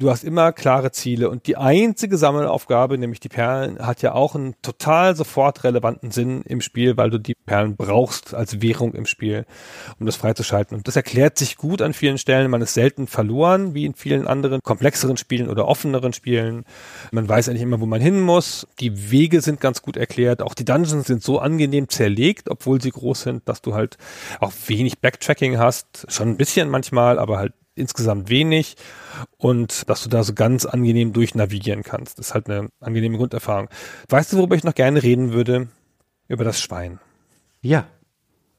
Du 0.00 0.08
hast 0.08 0.24
immer 0.24 0.52
klare 0.52 0.92
Ziele 0.92 1.28
und 1.28 1.46
die 1.46 1.58
einzige 1.58 2.16
Sammelaufgabe, 2.16 2.96
nämlich 2.96 3.20
die 3.20 3.28
Perlen, 3.28 3.86
hat 3.86 4.00
ja 4.00 4.14
auch 4.14 4.34
einen 4.34 4.54
total 4.62 5.14
sofort 5.14 5.62
relevanten 5.62 6.10
Sinn 6.10 6.40
im 6.46 6.62
Spiel, 6.62 6.96
weil 6.96 7.10
du 7.10 7.18
die 7.18 7.34
Perlen 7.34 7.76
brauchst 7.76 8.32
als 8.32 8.62
Währung 8.62 8.94
im 8.94 9.04
Spiel, 9.04 9.44
um 9.98 10.06
das 10.06 10.16
freizuschalten. 10.16 10.74
Und 10.74 10.88
das 10.88 10.96
erklärt 10.96 11.36
sich 11.36 11.58
gut 11.58 11.82
an 11.82 11.92
vielen 11.92 12.16
Stellen. 12.16 12.50
Man 12.50 12.62
ist 12.62 12.72
selten 12.72 13.08
verloren, 13.08 13.74
wie 13.74 13.84
in 13.84 13.92
vielen 13.92 14.26
anderen 14.26 14.62
komplexeren 14.62 15.18
Spielen 15.18 15.50
oder 15.50 15.68
offeneren 15.68 16.14
Spielen. 16.14 16.64
Man 17.12 17.28
weiß 17.28 17.50
eigentlich 17.50 17.60
immer, 17.60 17.80
wo 17.82 17.86
man 17.86 18.00
hin 18.00 18.22
muss. 18.22 18.66
Die 18.78 19.10
Wege 19.10 19.42
sind 19.42 19.60
ganz 19.60 19.82
gut 19.82 19.98
erklärt. 19.98 20.40
Auch 20.40 20.54
die 20.54 20.64
Dungeons 20.64 21.08
sind 21.08 21.22
so 21.22 21.40
angenehm 21.40 21.90
zerlegt, 21.90 22.48
obwohl 22.48 22.80
sie 22.80 22.90
groß 22.90 23.20
sind, 23.20 23.46
dass 23.50 23.60
du 23.60 23.74
halt 23.74 23.98
auch 24.40 24.52
wenig 24.66 25.00
Backtracking 25.00 25.58
hast. 25.58 26.06
Schon 26.08 26.30
ein 26.30 26.36
bisschen 26.38 26.70
manchmal, 26.70 27.18
aber 27.18 27.36
halt 27.36 27.52
insgesamt 27.80 28.28
wenig 28.28 28.76
und 29.38 29.88
dass 29.88 30.02
du 30.04 30.08
da 30.08 30.22
so 30.22 30.34
ganz 30.34 30.66
angenehm 30.66 31.12
durchnavigieren 31.12 31.82
kannst. 31.82 32.18
Das 32.18 32.28
ist 32.28 32.34
halt 32.34 32.48
eine 32.48 32.68
angenehme 32.80 33.16
Grunderfahrung. 33.18 33.68
Weißt 34.08 34.32
du, 34.32 34.36
worüber 34.36 34.54
ich 34.54 34.64
noch 34.64 34.74
gerne 34.74 35.02
reden 35.02 35.32
würde? 35.32 35.68
Über 36.28 36.44
das 36.44 36.60
Schwein. 36.60 37.00
Ja. 37.60 37.86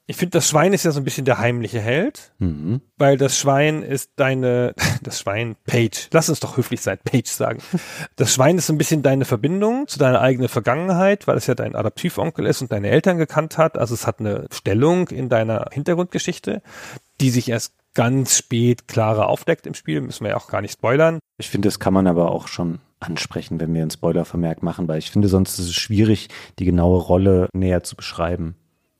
Ich 0.07 0.17
finde, 0.17 0.31
das 0.39 0.49
Schwein 0.49 0.73
ist 0.73 0.83
ja 0.83 0.91
so 0.91 0.99
ein 0.99 1.05
bisschen 1.05 1.23
der 1.23 1.37
heimliche 1.37 1.79
Held, 1.79 2.33
Mhm. 2.39 2.81
weil 2.97 3.15
das 3.15 3.37
Schwein 3.39 3.81
ist 3.81 4.11
deine, 4.17 4.73
das 5.03 5.21
Schwein, 5.21 5.55
Page, 5.65 6.09
lass 6.11 6.27
uns 6.27 6.41
doch 6.41 6.57
höflich 6.57 6.81
sein, 6.81 6.97
Page 7.01 7.29
sagen. 7.29 7.59
Das 8.17 8.33
Schwein 8.33 8.57
ist 8.57 8.67
so 8.67 8.73
ein 8.73 8.77
bisschen 8.77 9.03
deine 9.03 9.23
Verbindung 9.23 9.87
zu 9.87 9.99
deiner 9.99 10.19
eigenen 10.19 10.49
Vergangenheit, 10.49 11.27
weil 11.27 11.37
es 11.37 11.47
ja 11.47 11.55
dein 11.55 11.75
Adoptivonkel 11.75 12.45
ist 12.45 12.61
und 12.61 12.73
deine 12.73 12.89
Eltern 12.89 13.19
gekannt 13.19 13.57
hat. 13.57 13.77
Also 13.77 13.93
es 13.93 14.05
hat 14.05 14.19
eine 14.19 14.47
Stellung 14.51 15.07
in 15.07 15.29
deiner 15.29 15.67
Hintergrundgeschichte, 15.71 16.61
die 17.21 17.29
sich 17.29 17.47
erst 17.47 17.73
ganz 17.93 18.37
spät 18.37 18.87
klarer 18.87 19.27
aufdeckt 19.27 19.67
im 19.67 19.73
Spiel, 19.73 20.01
müssen 20.01 20.23
wir 20.23 20.31
ja 20.31 20.37
auch 20.37 20.47
gar 20.47 20.61
nicht 20.61 20.73
spoilern. 20.73 21.19
Ich 21.37 21.49
finde, 21.49 21.67
das 21.67 21.79
kann 21.79 21.93
man 21.93 22.07
aber 22.07 22.31
auch 22.31 22.47
schon 22.47 22.79
ansprechen, 22.99 23.59
wenn 23.59 23.73
wir 23.73 23.81
einen 23.81 23.91
Spoilervermerk 23.91 24.63
machen, 24.63 24.87
weil 24.87 24.99
ich 24.99 25.11
finde, 25.11 25.27
sonst 25.27 25.59
ist 25.59 25.69
es 25.69 25.75
schwierig, 25.75 26.29
die 26.59 26.65
genaue 26.65 27.01
Rolle 27.01 27.49
näher 27.53 27.83
zu 27.83 27.95
beschreiben. 27.95 28.55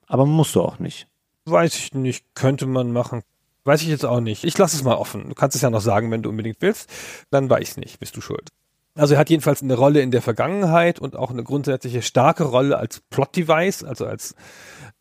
Aber 0.07 0.25
musst 0.25 0.55
du 0.55 0.61
auch 0.61 0.79
nicht. 0.79 1.07
Weiß 1.45 1.75
ich 1.75 1.93
nicht, 1.93 2.25
könnte 2.35 2.65
man 2.65 2.91
machen. 2.91 3.21
Weiß 3.63 3.81
ich 3.83 3.87
jetzt 3.87 4.05
auch 4.05 4.19
nicht. 4.19 4.43
Ich 4.43 4.57
lasse 4.57 4.75
es 4.75 4.83
mal 4.83 4.95
offen. 4.95 5.29
Du 5.29 5.35
kannst 5.35 5.55
es 5.55 5.61
ja 5.61 5.69
noch 5.69 5.81
sagen, 5.81 6.09
wenn 6.11 6.23
du 6.23 6.29
unbedingt 6.29 6.57
willst. 6.61 6.89
Dann 7.29 7.49
weiß 7.49 7.71
ich 7.71 7.77
nicht, 7.77 7.99
bist 7.99 8.17
du 8.17 8.21
schuld. 8.21 8.49
Also 8.95 9.13
er 9.13 9.19
hat 9.19 9.29
jedenfalls 9.29 9.61
eine 9.61 9.75
Rolle 9.75 10.01
in 10.01 10.11
der 10.11 10.21
Vergangenheit 10.21 10.99
und 10.99 11.15
auch 11.15 11.31
eine 11.31 11.43
grundsätzliche 11.43 12.01
starke 12.01 12.43
Rolle 12.43 12.77
als 12.77 12.99
Plot-Device, 13.09 13.83
also 13.83 14.05
als 14.05 14.35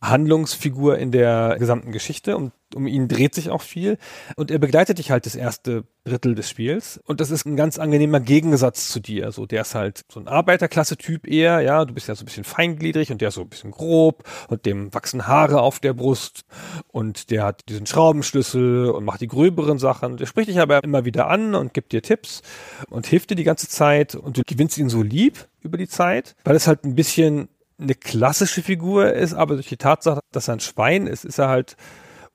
Handlungsfigur 0.01 0.98
in 0.98 1.12
der 1.12 1.57
gesamten 1.59 1.92
Geschichte. 1.92 2.36
Und 2.36 2.53
um 2.74 2.86
ihn 2.86 3.09
dreht 3.09 3.34
sich 3.34 3.51
auch 3.51 3.62
viel. 3.62 3.98
Und 4.36 4.51
er 4.51 4.59
begleitet 4.59 4.98
dich 4.98 5.11
halt 5.11 5.26
das 5.26 5.34
erste 5.34 5.84
Drittel 6.05 6.34
des 6.34 6.48
Spiels. 6.48 7.01
Und 7.05 7.20
das 7.20 7.30
ist 7.30 7.44
ein 7.44 7.57
ganz 7.57 7.78
angenehmer 7.78 8.20
Gegensatz 8.20 8.88
zu 8.88 9.01
dir. 9.01 9.32
So, 9.32 9.46
der 9.46 9.62
ist 9.62 9.74
halt 9.74 10.03
so 10.11 10.20
ein 10.20 10.28
Arbeiterklasse-Typ 10.28 11.26
eher, 11.26 11.61
ja. 11.61 11.84
Du 11.84 11.92
bist 11.92 12.09
ja 12.09 12.14
so 12.14 12.22
ein 12.22 12.26
bisschen 12.26 12.44
feingliedrig 12.44 13.12
und 13.12 13.20
der 13.20 13.28
ist 13.28 13.34
so 13.34 13.42
ein 13.42 13.48
bisschen 13.48 13.72
grob 13.72 14.24
und 14.48 14.66
dem 14.66 14.92
wachsen 14.94 15.26
Haare 15.26 15.61
auf 15.61 15.80
der 15.80 15.92
Brust 15.92 16.44
und 16.88 17.30
der 17.30 17.44
hat 17.44 17.68
diesen 17.68 17.86
Schraubenschlüssel 17.86 18.90
und 18.90 19.05
macht 19.05 19.20
die 19.20 19.28
gröberen 19.28 19.78
Sachen. 19.78 20.16
Der 20.16 20.26
spricht 20.26 20.48
dich 20.48 20.61
aber 20.61 20.82
immer 20.82 21.05
wieder 21.05 21.28
an 21.28 21.55
und 21.55 21.74
gibt 21.74 21.92
dir 21.92 22.03
Tipps 22.03 22.42
und 22.88 23.07
hilft 23.07 23.30
dir 23.30 23.36
die 23.36 23.44
ganze 23.44 23.68
Zeit 23.68 24.14
und 24.14 24.38
du 24.38 24.42
gewinnst 24.46 24.78
ihn 24.78 24.88
so 24.88 25.03
lieb 25.03 25.48
über 25.61 25.76
die 25.76 25.88
Zeit, 25.88 26.36
weil 26.44 26.57
es 26.57 26.66
halt 26.66 26.84
ein 26.84 26.94
bisschen 26.94 27.48
eine 27.80 27.94
klassische 27.94 28.62
Figur 28.62 29.12
ist, 29.12 29.34
aber 29.34 29.54
durch 29.54 29.68
die 29.68 29.76
Tatsache, 29.76 30.20
dass 30.32 30.48
er 30.48 30.54
ein 30.54 30.60
Schwein 30.60 31.06
ist, 31.06 31.24
ist 31.24 31.38
er 31.38 31.48
halt 31.48 31.76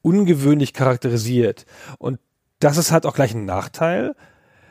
ungewöhnlich 0.02 0.74
charakterisiert. 0.74 1.66
Und 1.98 2.20
das 2.60 2.78
ist 2.78 2.92
halt 2.92 3.06
auch 3.06 3.16
gleich 3.16 3.34
ein 3.34 3.46
Nachteil, 3.46 4.16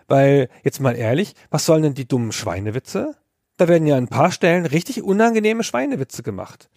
weil, 0.06 0.48
jetzt 0.62 0.80
mal 0.80 0.96
ehrlich, 0.96 1.34
was 1.50 1.66
sollen 1.66 1.82
denn 1.82 1.94
die 1.94 2.08
dummen 2.08 2.32
Schweinewitze? 2.32 3.16
Da 3.56 3.68
werden 3.68 3.86
ja 3.86 3.96
an 3.96 4.04
ein 4.04 4.08
paar 4.08 4.32
Stellen 4.32 4.66
richtig 4.66 5.02
unangenehme 5.02 5.62
Schweinewitze 5.62 6.22
gemacht. 6.22 6.68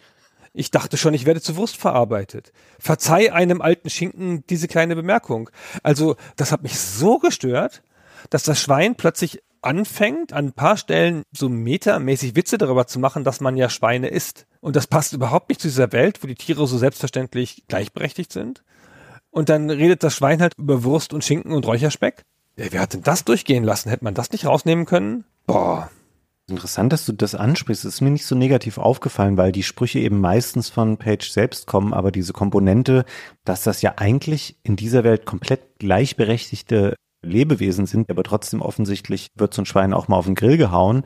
Ich 0.54 0.70
dachte 0.70 0.96
schon, 0.96 1.14
ich 1.14 1.26
werde 1.26 1.40
zu 1.40 1.56
Wurst 1.56 1.76
verarbeitet. 1.76 2.52
Verzeih 2.78 3.32
einem 3.32 3.60
alten 3.60 3.90
Schinken 3.90 4.44
diese 4.48 4.68
kleine 4.68 4.96
Bemerkung. 4.96 5.50
Also, 5.82 6.16
das 6.36 6.52
hat 6.52 6.62
mich 6.62 6.78
so 6.78 7.18
gestört, 7.18 7.82
dass 8.30 8.44
das 8.44 8.60
Schwein 8.60 8.94
plötzlich 8.94 9.42
anfängt, 9.62 10.32
an 10.32 10.46
ein 10.46 10.52
paar 10.52 10.76
Stellen 10.76 11.22
so 11.32 11.48
metamäßig 11.48 12.36
Witze 12.36 12.58
darüber 12.58 12.86
zu 12.86 12.98
machen, 12.98 13.24
dass 13.24 13.40
man 13.40 13.56
ja 13.56 13.68
Schweine 13.68 14.08
isst. 14.08 14.46
Und 14.60 14.76
das 14.76 14.86
passt 14.86 15.12
überhaupt 15.12 15.48
nicht 15.48 15.60
zu 15.60 15.68
dieser 15.68 15.92
Welt, 15.92 16.22
wo 16.22 16.26
die 16.26 16.34
Tiere 16.34 16.66
so 16.66 16.78
selbstverständlich 16.78 17.64
gleichberechtigt 17.68 18.32
sind. 18.32 18.62
Und 19.30 19.48
dann 19.48 19.70
redet 19.70 20.02
das 20.02 20.16
Schwein 20.16 20.40
halt 20.40 20.54
über 20.58 20.84
Wurst 20.84 21.12
und 21.12 21.24
Schinken 21.24 21.52
und 21.52 21.66
Räucherspeck. 21.66 22.24
Ja, 22.56 22.66
wer 22.70 22.80
hat 22.80 22.94
denn 22.94 23.02
das 23.02 23.24
durchgehen 23.24 23.62
lassen? 23.62 23.90
Hätte 23.90 24.04
man 24.04 24.14
das 24.14 24.32
nicht 24.32 24.46
rausnehmen 24.46 24.84
können? 24.84 25.24
Boah. 25.46 25.90
Interessant, 26.48 26.94
dass 26.94 27.04
du 27.04 27.12
das 27.12 27.34
ansprichst. 27.34 27.84
Es 27.84 27.94
ist 27.96 28.00
mir 28.00 28.10
nicht 28.10 28.24
so 28.24 28.34
negativ 28.34 28.78
aufgefallen, 28.78 29.36
weil 29.36 29.52
die 29.52 29.62
Sprüche 29.62 29.98
eben 29.98 30.18
meistens 30.18 30.70
von 30.70 30.96
Page 30.96 31.30
selbst 31.30 31.66
kommen, 31.66 31.92
aber 31.92 32.10
diese 32.10 32.32
Komponente, 32.32 33.04
dass 33.44 33.64
das 33.64 33.82
ja 33.82 33.94
eigentlich 33.96 34.56
in 34.62 34.74
dieser 34.74 35.04
Welt 35.04 35.26
komplett 35.26 35.78
gleichberechtigte 35.78 36.94
Lebewesen 37.22 37.86
sind, 37.86 38.10
aber 38.10 38.22
trotzdem 38.22 38.62
offensichtlich 38.62 39.28
wird 39.34 39.54
so 39.54 39.62
ein 39.62 39.66
Schwein 39.66 39.92
auch 39.92 40.08
mal 40.08 40.16
auf 40.16 40.26
den 40.26 40.34
Grill 40.34 40.56
gehauen. 40.56 41.04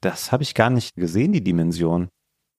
Das 0.00 0.32
habe 0.32 0.42
ich 0.42 0.54
gar 0.54 0.70
nicht 0.70 0.94
gesehen, 0.96 1.32
die 1.32 1.44
Dimension. 1.44 2.08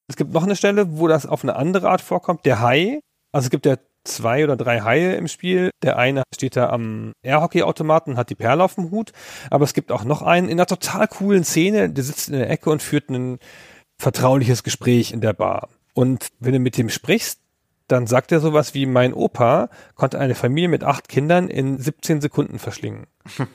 Es 0.08 0.16
gibt 0.16 0.34
noch 0.34 0.44
eine 0.44 0.56
Stelle, 0.56 0.98
wo 1.00 1.08
das 1.08 1.26
auf 1.26 1.44
eine 1.44 1.56
andere 1.56 1.90
Art 1.90 2.02
vorkommt. 2.02 2.46
Der 2.46 2.60
Hai. 2.60 3.00
Also 3.32 3.46
es 3.46 3.50
gibt 3.50 3.66
ja 3.66 3.78
zwei 4.04 4.44
oder 4.44 4.58
drei 4.58 4.82
Haie 4.82 5.16
im 5.16 5.28
Spiel. 5.28 5.72
Der 5.84 5.98
eine 5.98 6.24
steht 6.34 6.56
da 6.56 6.70
am 6.70 7.14
Airhockey-Automaten, 7.24 8.18
hat 8.18 8.30
die 8.30 8.36
Perle 8.36 8.64
auf 8.64 8.76
dem 8.76 8.92
Hut. 8.92 9.14
Aber 9.50 9.64
es 9.64 9.74
gibt 9.74 9.92
auch 9.92 10.04
noch 10.04 10.22
einen 10.22 10.50
in 10.50 10.60
einer 10.60 10.66
total 10.66 11.08
coolen 11.08 11.44
Szene. 11.44 11.90
Der 11.90 12.04
sitzt 12.04 12.30
in 12.30 12.36
der 12.36 12.50
Ecke 12.50 12.70
und 12.70 12.84
führt 12.84 13.10
ein 13.10 13.40
vertrauliches 14.00 14.64
Gespräch 14.64 15.12
in 15.12 15.22
der 15.22 15.34
Bar. 15.34 15.70
Und 15.94 16.28
wenn 16.40 16.54
du 16.54 16.60
mit 16.60 16.78
dem 16.78 16.90
sprichst, 16.90 17.41
dann 17.92 18.08
sagt 18.08 18.32
er 18.32 18.40
sowas 18.40 18.74
wie, 18.74 18.86
mein 18.86 19.14
Opa 19.14 19.70
konnte 19.96 20.20
eine 20.20 20.36
Familie 20.36 20.70
mit 20.70 20.84
acht 20.84 21.10
Kindern 21.10 21.50
in 21.50 21.78
17 21.78 22.22
Sekunden 22.22 22.60
verschlingen. 22.60 23.08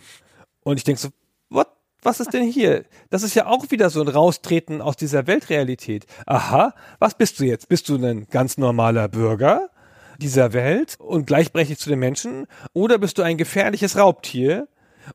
Und 0.62 0.76
ich 0.76 0.84
denke 0.84 1.00
so, 1.00 1.08
what? 1.48 1.68
Was 2.02 2.20
ist 2.20 2.34
denn 2.34 2.44
hier? 2.44 2.84
Das 3.10 3.22
ist 3.22 3.34
ja 3.34 3.46
auch 3.46 3.70
wieder 3.70 3.90
so 3.90 4.00
ein 4.00 4.08
Raustreten 4.08 4.80
aus 4.80 4.96
dieser 4.96 5.26
Weltrealität. 5.26 6.06
Aha, 6.26 6.74
was 6.98 7.14
bist 7.14 7.40
du 7.40 7.44
jetzt? 7.44 7.68
Bist 7.68 7.88
du 7.88 7.96
ein 7.96 8.26
ganz 8.30 8.58
normaler 8.58 9.08
Bürger 9.08 9.70
dieser 10.18 10.52
Welt 10.52 10.96
und 10.98 11.26
gleichberechtigt 11.26 11.80
zu 11.80 11.88
den 11.88 11.98
Menschen? 11.98 12.46
Oder 12.74 12.98
bist 12.98 13.18
du 13.18 13.22
ein 13.22 13.38
gefährliches 13.38 13.96
Raubtier? 13.96 14.68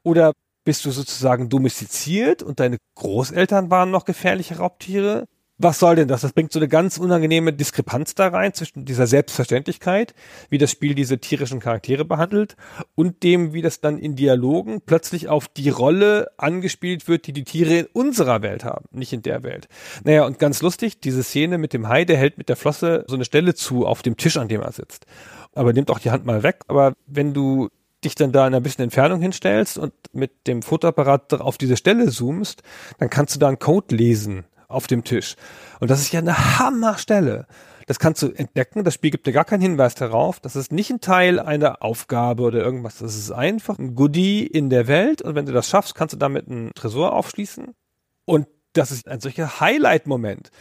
Oder 0.04 0.34
bist 0.64 0.84
du 0.86 0.92
sozusagen 0.92 1.50
domestiziert 1.50 2.44
und 2.44 2.60
deine 2.60 2.78
Großeltern 2.96 3.72
waren 3.72 3.92
noch 3.92 4.06
gefährliche 4.06 4.58
Raubtiere? 4.58 5.28
Was 5.64 5.80
soll 5.80 5.96
denn 5.96 6.08
das? 6.08 6.22
Das 6.22 6.34
bringt 6.34 6.52
so 6.52 6.60
eine 6.60 6.68
ganz 6.68 6.98
unangenehme 6.98 7.54
Diskrepanz 7.54 8.16
da 8.16 8.28
rein 8.28 8.54
zwischen 8.54 8.86
dieser 8.86 9.08
Selbstverständlichkeit, 9.08 10.14
wie 10.50 10.58
das 10.58 10.72
Spiel 10.72 10.96
diese 10.96 11.20
tierischen 11.20 11.60
Charaktere 11.60 12.06
behandelt 12.06 12.56
und 12.96 13.24
dem, 13.24 13.54
wie 13.54 13.62
das 13.62 13.82
dann 13.82 13.98
in 13.98 14.16
Dialogen 14.16 14.82
plötzlich 14.82 15.28
auf 15.28 15.48
die 15.48 15.70
Rolle 15.70 16.32
angespielt 16.38 17.08
wird, 17.08 17.28
die 17.28 17.34
die 17.34 17.44
Tiere 17.44 17.80
in 17.80 17.86
unserer 17.94 18.42
Welt 18.42 18.64
haben, 18.64 18.86
nicht 18.92 19.14
in 19.14 19.22
der 19.22 19.44
Welt. 19.44 19.68
Naja, 20.04 20.26
und 20.26 20.40
ganz 20.40 20.62
lustig, 20.62 21.00
diese 21.00 21.24
Szene 21.24 21.58
mit 21.58 21.74
dem 21.74 21.88
Hai, 21.88 22.06
der 22.06 22.18
hält 22.18 22.38
mit 22.38 22.50
der 22.50 22.56
Flosse 22.56 23.06
so 23.08 23.16
eine 23.16 23.26
Stelle 23.26 23.54
zu 23.54 23.86
auf 23.86 24.02
dem 24.02 24.18
Tisch, 24.18 24.38
an 24.38 24.48
dem 24.48 24.62
er 24.62 24.72
sitzt. 24.72 25.06
Aber 25.54 25.74
nimmt 25.74 25.92
auch 25.92 26.00
die 26.00 26.12
Hand 26.12 26.26
mal 26.26 26.44
weg. 26.44 26.62
Aber 26.68 26.94
wenn 27.08 27.34
du 27.34 27.70
dich 28.04 28.16
dann 28.16 28.32
da 28.32 28.48
in 28.48 28.56
ein 28.56 28.64
bisschen 28.64 28.84
Entfernung 28.84 29.22
hinstellst 29.22 29.78
und 29.78 29.94
mit 30.12 30.48
dem 30.48 30.62
Fotoapparat 30.62 31.34
auf 31.36 31.58
diese 31.58 31.78
Stelle 31.78 32.10
zoomst, 32.10 32.64
dann 32.98 33.10
kannst 33.10 33.36
du 33.36 33.40
da 33.40 33.48
einen 33.48 33.60
Code 33.60 33.96
lesen 33.96 34.46
auf 34.72 34.88
dem 34.88 35.04
Tisch. 35.04 35.36
Und 35.80 35.92
das 35.92 36.02
ist 36.02 36.12
ja 36.12 36.20
eine 36.20 36.60
Hammerstelle. 36.60 37.48
Das 37.88 38.00
kannst 38.00 38.22
du 38.22 38.32
entdecken. 38.32 38.84
Das 38.84 38.94
Spiel 38.94 39.12
gibt 39.12 39.28
dir 39.28 39.34
gar 39.34 39.46
keinen 39.46 39.62
Hinweis 39.62 39.96
darauf. 39.96 40.40
Das 40.40 40.56
ist 40.56 40.72
nicht 40.72 40.90
ein 40.92 41.02
Teil 41.02 41.40
einer 41.40 41.84
Aufgabe 41.84 42.44
oder 42.44 42.60
irgendwas. 42.60 43.00
Das 43.00 43.16
ist 43.16 43.32
einfach 43.32 43.80
ein 43.80 43.96
Goodie 43.96 44.46
in 44.46 44.70
der 44.70 44.88
Welt. 44.88 45.22
Und 45.22 45.36
wenn 45.36 45.46
du 45.46 45.52
das 45.52 45.70
schaffst, 45.70 45.96
kannst 45.96 46.14
du 46.14 46.18
damit 46.18 46.48
einen 46.48 46.74
Tresor 46.74 47.14
aufschließen. 47.14 47.76
Und 48.26 48.48
das 48.74 48.92
ist 48.92 49.08
ein 49.08 49.20
solcher 49.20 49.60
Highlight-Moment, 49.60 50.52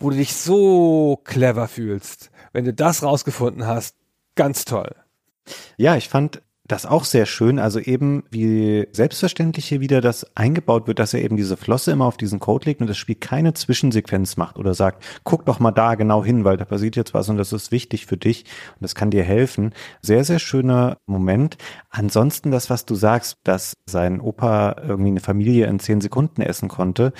wo 0.00 0.10
du 0.10 0.16
dich 0.16 0.34
so 0.34 1.20
clever 1.24 1.68
fühlst. 1.68 2.30
Wenn 2.52 2.64
du 2.64 2.72
das 2.72 3.02
rausgefunden 3.02 3.66
hast, 3.66 3.96
ganz 4.34 4.64
toll. 4.64 4.96
Ja, 5.76 5.96
ich 5.96 6.08
fand 6.08 6.42
das 6.66 6.86
auch 6.86 7.04
sehr 7.04 7.26
schön, 7.26 7.58
also 7.58 7.78
eben 7.78 8.24
wie 8.30 8.88
selbstverständlich 8.90 9.66
hier 9.66 9.80
wieder 9.80 10.00
das 10.00 10.34
eingebaut 10.34 10.86
wird, 10.86 10.98
dass 10.98 11.12
er 11.12 11.22
eben 11.22 11.36
diese 11.36 11.58
Flosse 11.58 11.92
immer 11.92 12.06
auf 12.06 12.16
diesen 12.16 12.40
Code 12.40 12.64
legt 12.64 12.80
und 12.80 12.86
das 12.86 12.96
Spiel 12.96 13.16
keine 13.16 13.52
Zwischensequenz 13.52 14.38
macht 14.38 14.56
oder 14.58 14.72
sagt, 14.72 15.04
guck 15.24 15.44
doch 15.44 15.60
mal 15.60 15.72
da 15.72 15.94
genau 15.94 16.24
hin, 16.24 16.44
weil 16.44 16.56
da 16.56 16.64
passiert 16.64 16.96
jetzt 16.96 17.12
was 17.12 17.28
und 17.28 17.36
das 17.36 17.52
ist 17.52 17.70
wichtig 17.70 18.06
für 18.06 18.16
dich 18.16 18.44
und 18.76 18.82
das 18.82 18.94
kann 18.94 19.10
dir 19.10 19.24
helfen. 19.24 19.74
Sehr, 20.00 20.24
sehr 20.24 20.38
schöner 20.38 20.96
Moment. 21.06 21.58
Ansonsten 21.90 22.50
das, 22.50 22.70
was 22.70 22.86
du 22.86 22.94
sagst, 22.94 23.36
dass 23.44 23.74
sein 23.84 24.20
Opa 24.20 24.76
irgendwie 24.88 25.10
eine 25.10 25.20
Familie 25.20 25.66
in 25.66 25.78
zehn 25.80 26.00
Sekunden 26.00 26.40
essen 26.40 26.68
konnte, 26.68 27.12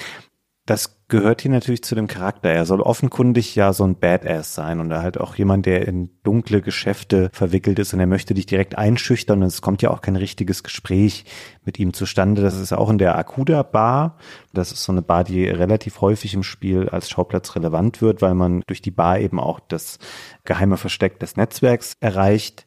das 0.64 0.93
gehört 1.14 1.42
hier 1.42 1.52
natürlich 1.52 1.84
zu 1.84 1.94
dem 1.94 2.08
Charakter. 2.08 2.50
Er 2.50 2.66
soll 2.66 2.80
offenkundig 2.80 3.54
ja 3.54 3.72
so 3.72 3.84
ein 3.84 3.94
Badass 3.94 4.52
sein 4.52 4.80
und 4.80 4.90
er 4.90 5.00
halt 5.00 5.20
auch 5.20 5.36
jemand, 5.36 5.64
der 5.64 5.86
in 5.86 6.10
dunkle 6.24 6.60
Geschäfte 6.60 7.30
verwickelt 7.32 7.78
ist 7.78 7.94
und 7.94 8.00
er 8.00 8.08
möchte 8.08 8.34
dich 8.34 8.46
direkt 8.46 8.76
einschüchtern 8.76 9.40
und 9.40 9.46
es 9.46 9.62
kommt 9.62 9.80
ja 9.80 9.90
auch 9.90 10.00
kein 10.00 10.16
richtiges 10.16 10.64
Gespräch 10.64 11.24
mit 11.64 11.78
ihm 11.78 11.92
zustande. 11.92 12.42
Das 12.42 12.58
ist 12.58 12.72
auch 12.72 12.90
in 12.90 12.98
der 12.98 13.16
Akuda 13.16 13.62
Bar. 13.62 14.18
Das 14.52 14.72
ist 14.72 14.82
so 14.82 14.90
eine 14.90 15.02
Bar, 15.02 15.22
die 15.22 15.46
relativ 15.46 16.00
häufig 16.00 16.34
im 16.34 16.42
Spiel 16.42 16.88
als 16.88 17.08
Schauplatz 17.08 17.54
relevant 17.54 18.02
wird, 18.02 18.20
weil 18.20 18.34
man 18.34 18.62
durch 18.66 18.82
die 18.82 18.90
Bar 18.90 19.20
eben 19.20 19.38
auch 19.38 19.60
das 19.60 20.00
geheime 20.42 20.78
Versteck 20.78 21.20
des 21.20 21.36
Netzwerks 21.36 21.94
erreicht. 22.00 22.66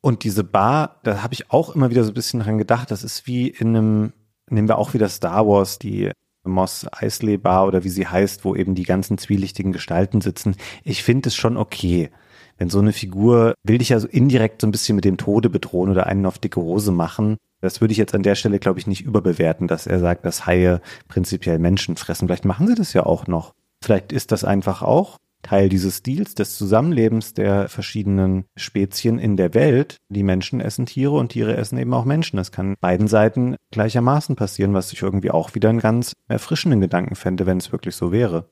Und 0.00 0.24
diese 0.24 0.44
Bar, 0.44 1.00
da 1.02 1.22
habe 1.22 1.34
ich 1.34 1.50
auch 1.50 1.74
immer 1.74 1.90
wieder 1.90 2.04
so 2.04 2.10
ein 2.12 2.14
bisschen 2.14 2.40
dran 2.40 2.56
gedacht, 2.56 2.90
das 2.90 3.04
ist 3.04 3.26
wie 3.26 3.48
in 3.48 3.76
einem, 3.76 4.12
nehmen 4.48 4.66
wir 4.66 4.78
auch 4.78 4.94
wieder 4.94 5.10
Star 5.10 5.46
Wars, 5.46 5.78
die 5.78 6.10
Moss 6.46 6.86
Eisley 6.92 7.36
Bar 7.36 7.66
oder 7.66 7.84
wie 7.84 7.88
sie 7.88 8.06
heißt, 8.06 8.44
wo 8.44 8.54
eben 8.54 8.74
die 8.74 8.84
ganzen 8.84 9.18
zwielichtigen 9.18 9.72
Gestalten 9.72 10.20
sitzen. 10.20 10.56
Ich 10.84 11.02
finde 11.02 11.28
es 11.28 11.36
schon 11.36 11.56
okay. 11.56 12.10
Wenn 12.58 12.70
so 12.70 12.78
eine 12.78 12.92
Figur 12.92 13.54
will 13.64 13.78
dich 13.78 13.92
also 13.92 14.08
indirekt 14.08 14.62
so 14.62 14.66
ein 14.66 14.70
bisschen 14.70 14.96
mit 14.96 15.04
dem 15.04 15.18
Tode 15.18 15.50
bedrohen 15.50 15.90
oder 15.90 16.06
einen 16.06 16.24
auf 16.24 16.38
dicke 16.38 16.60
Hose 16.60 16.90
machen. 16.90 17.36
Das 17.60 17.80
würde 17.80 17.92
ich 17.92 17.98
jetzt 17.98 18.14
an 18.14 18.22
der 18.22 18.34
Stelle, 18.34 18.58
glaube 18.58 18.78
ich, 18.78 18.86
nicht 18.86 19.02
überbewerten, 19.02 19.68
dass 19.68 19.86
er 19.86 19.98
sagt, 19.98 20.24
dass 20.24 20.46
Haie 20.46 20.80
prinzipiell 21.08 21.58
Menschen 21.58 21.96
fressen. 21.96 22.28
Vielleicht 22.28 22.44
machen 22.44 22.66
sie 22.66 22.74
das 22.74 22.92
ja 22.92 23.04
auch 23.04 23.26
noch. 23.26 23.52
Vielleicht 23.82 24.12
ist 24.12 24.32
das 24.32 24.44
einfach 24.44 24.82
auch 24.82 25.18
Teil 25.46 25.68
dieses 25.68 25.98
Stils 25.98 26.34
des 26.34 26.56
Zusammenlebens 26.56 27.32
der 27.32 27.68
verschiedenen 27.68 28.46
Spezien 28.56 29.18
in 29.18 29.36
der 29.36 29.54
Welt. 29.54 29.96
Die 30.08 30.24
Menschen 30.24 30.60
essen 30.60 30.86
Tiere 30.86 31.12
und 31.12 31.30
Tiere 31.30 31.56
essen 31.56 31.78
eben 31.78 31.94
auch 31.94 32.04
Menschen. 32.04 32.36
Das 32.36 32.50
kann 32.50 32.74
beiden 32.80 33.06
Seiten 33.06 33.56
gleichermaßen 33.70 34.34
passieren, 34.34 34.74
was 34.74 34.92
ich 34.92 35.02
irgendwie 35.02 35.30
auch 35.30 35.54
wieder 35.54 35.68
einen 35.68 35.78
ganz 35.78 36.14
erfrischenden 36.28 36.80
Gedanken 36.80 37.14
fände, 37.14 37.46
wenn 37.46 37.58
es 37.58 37.70
wirklich 37.70 37.94
so 37.94 38.10
wäre. 38.10 38.50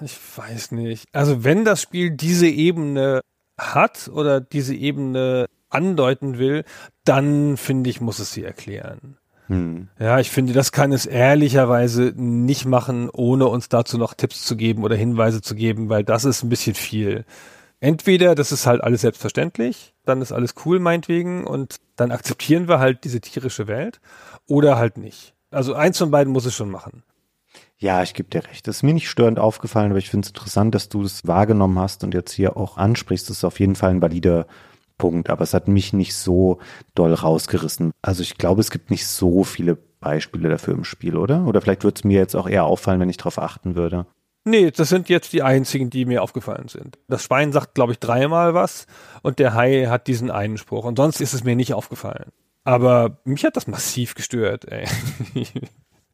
Ich 0.00 0.16
weiß 0.36 0.72
nicht. 0.72 1.06
Also 1.12 1.42
wenn 1.42 1.64
das 1.64 1.82
Spiel 1.82 2.12
diese 2.12 2.46
Ebene 2.48 3.20
hat 3.58 4.08
oder 4.12 4.40
diese 4.40 4.74
Ebene 4.76 5.46
andeuten 5.70 6.38
will, 6.38 6.64
dann 7.04 7.56
finde 7.56 7.90
ich, 7.90 8.00
muss 8.00 8.20
es 8.20 8.32
sie 8.32 8.44
erklären. 8.44 9.16
Hm. 9.48 9.88
Ja, 9.98 10.20
ich 10.20 10.30
finde, 10.30 10.52
das 10.52 10.72
kann 10.72 10.92
es 10.92 11.06
ehrlicherweise 11.06 12.12
nicht 12.14 12.66
machen, 12.66 13.10
ohne 13.10 13.46
uns 13.46 13.68
dazu 13.68 13.98
noch 13.98 14.14
Tipps 14.14 14.44
zu 14.44 14.56
geben 14.56 14.84
oder 14.84 14.94
Hinweise 14.94 15.40
zu 15.42 15.54
geben, 15.54 15.88
weil 15.88 16.04
das 16.04 16.24
ist 16.24 16.42
ein 16.42 16.50
bisschen 16.50 16.74
viel. 16.74 17.24
Entweder 17.80 18.34
das 18.34 18.52
ist 18.52 18.66
halt 18.66 18.82
alles 18.82 19.02
selbstverständlich, 19.02 19.94
dann 20.04 20.20
ist 20.20 20.32
alles 20.32 20.54
cool 20.64 20.80
meinetwegen 20.80 21.44
und 21.44 21.76
dann 21.96 22.10
akzeptieren 22.10 22.68
wir 22.68 22.78
halt 22.78 23.04
diese 23.04 23.20
tierische 23.20 23.68
Welt 23.68 24.00
oder 24.46 24.76
halt 24.76 24.98
nicht. 24.98 25.34
Also 25.50 25.74
eins 25.74 25.96
von 25.96 26.10
beiden 26.10 26.32
muss 26.32 26.44
es 26.44 26.54
schon 26.54 26.70
machen. 26.70 27.02
Ja, 27.78 28.02
ich 28.02 28.12
gebe 28.14 28.28
dir 28.28 28.44
recht. 28.44 28.66
Das 28.66 28.78
ist 28.78 28.82
mir 28.82 28.92
nicht 28.92 29.08
störend 29.08 29.38
aufgefallen, 29.38 29.90
aber 29.90 30.00
ich 30.00 30.10
finde 30.10 30.26
es 30.26 30.30
interessant, 30.30 30.74
dass 30.74 30.88
du 30.88 31.04
das 31.04 31.26
wahrgenommen 31.26 31.78
hast 31.78 32.02
und 32.02 32.12
jetzt 32.12 32.32
hier 32.32 32.56
auch 32.56 32.76
ansprichst. 32.76 33.30
Das 33.30 33.38
ist 33.38 33.44
auf 33.44 33.60
jeden 33.60 33.76
Fall 33.76 33.90
ein 33.90 34.02
valider 34.02 34.46
Punkt, 34.98 35.30
aber 35.30 35.42
es 35.42 35.54
hat 35.54 35.68
mich 35.68 35.92
nicht 35.92 36.14
so 36.14 36.58
doll 36.94 37.14
rausgerissen. 37.14 37.92
Also 38.02 38.22
ich 38.22 38.36
glaube, 38.36 38.60
es 38.60 38.70
gibt 38.70 38.90
nicht 38.90 39.06
so 39.06 39.44
viele 39.44 39.78
Beispiele 40.00 40.48
dafür 40.48 40.74
im 40.74 40.84
Spiel, 40.84 41.16
oder? 41.16 41.46
Oder 41.46 41.60
vielleicht 41.60 41.84
würde 41.84 41.96
es 41.96 42.04
mir 42.04 42.18
jetzt 42.18 42.34
auch 42.34 42.48
eher 42.48 42.64
auffallen, 42.64 43.00
wenn 43.00 43.10
ich 43.10 43.16
darauf 43.16 43.38
achten 43.38 43.74
würde. 43.74 44.06
Nee, 44.44 44.70
das 44.70 44.88
sind 44.88 45.08
jetzt 45.08 45.32
die 45.32 45.42
einzigen, 45.42 45.90
die 45.90 46.04
mir 46.04 46.22
aufgefallen 46.22 46.68
sind. 46.68 46.98
Das 47.08 47.24
Schwein 47.24 47.52
sagt, 47.52 47.74
glaube 47.74 47.92
ich, 47.92 47.98
dreimal 47.98 48.54
was 48.54 48.86
und 49.22 49.38
der 49.38 49.54
Hai 49.54 49.86
hat 49.86 50.06
diesen 50.06 50.30
einen 50.30 50.56
Spruch. 50.56 50.84
Und 50.84 50.96
sonst 50.96 51.20
ist 51.20 51.34
es 51.34 51.44
mir 51.44 51.56
nicht 51.56 51.74
aufgefallen. 51.74 52.30
Aber 52.64 53.18
mich 53.24 53.44
hat 53.44 53.56
das 53.56 53.66
massiv 53.66 54.14
gestört, 54.14 54.66
ey. 54.66 54.86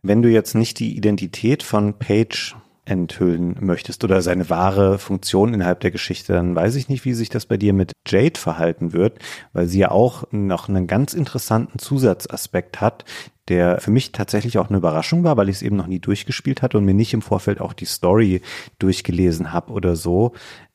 Wenn 0.03 0.23
du 0.23 0.29
jetzt 0.29 0.55
nicht 0.55 0.79
die 0.81 0.97
Identität 0.97 1.63
von 1.63 1.99
Page 1.99 2.57
enthüllen 2.85 3.57
möchtest 3.61 4.05
oder 4.05 4.21
seine 4.21 4.51
wahre 4.51 4.99
Funktion 4.99 5.55
innerhalb 5.55 5.81
der 5.81 5.91
Geschichte, 5.91 6.35
dann 6.35 6.55
weiß 6.55 6.75
ich 6.75 6.89
nicht, 6.89 7.05
wie 7.05 7.15
sich 7.15 7.31
das 7.31 7.47
bei 7.47 7.57
dir 7.57 7.73
mit 7.73 7.93
Jade 8.07 8.39
verhalten 8.39 8.93
wird, 8.93 9.19
weil 9.53 9.67
sie 9.67 9.79
ja 9.79 9.91
auch 9.91 10.25
noch 10.31 10.69
einen 10.69 10.87
ganz 10.87 11.15
interessanten 11.15 11.79
Zusatzaspekt 11.79 12.81
hat, 12.81 13.05
der 13.49 13.81
für 13.81 13.91
mich 13.91 14.13
tatsächlich 14.13 14.59
auch 14.59 14.69
eine 14.69 14.79
Überraschung 14.79 15.25
war, 15.25 15.37
weil 15.37 15.49
ich 15.49 15.57
es 15.57 15.63
eben 15.63 15.77
noch 15.77 15.87
nie 15.87 16.01
durchgespielt 16.01 16.63
hatte 16.63 16.79
und 16.79 16.85
mir 16.85 16.95
nicht 16.95 17.15
im 17.15 17.23
Vorfeld 17.23 17.61
auch 17.61 17.73
die 17.73 17.85
Story 17.85 18.41
durchgelesen 18.79 19.53
habe 19.53 19.73
oder 19.73 19.97
so. 19.97 20.33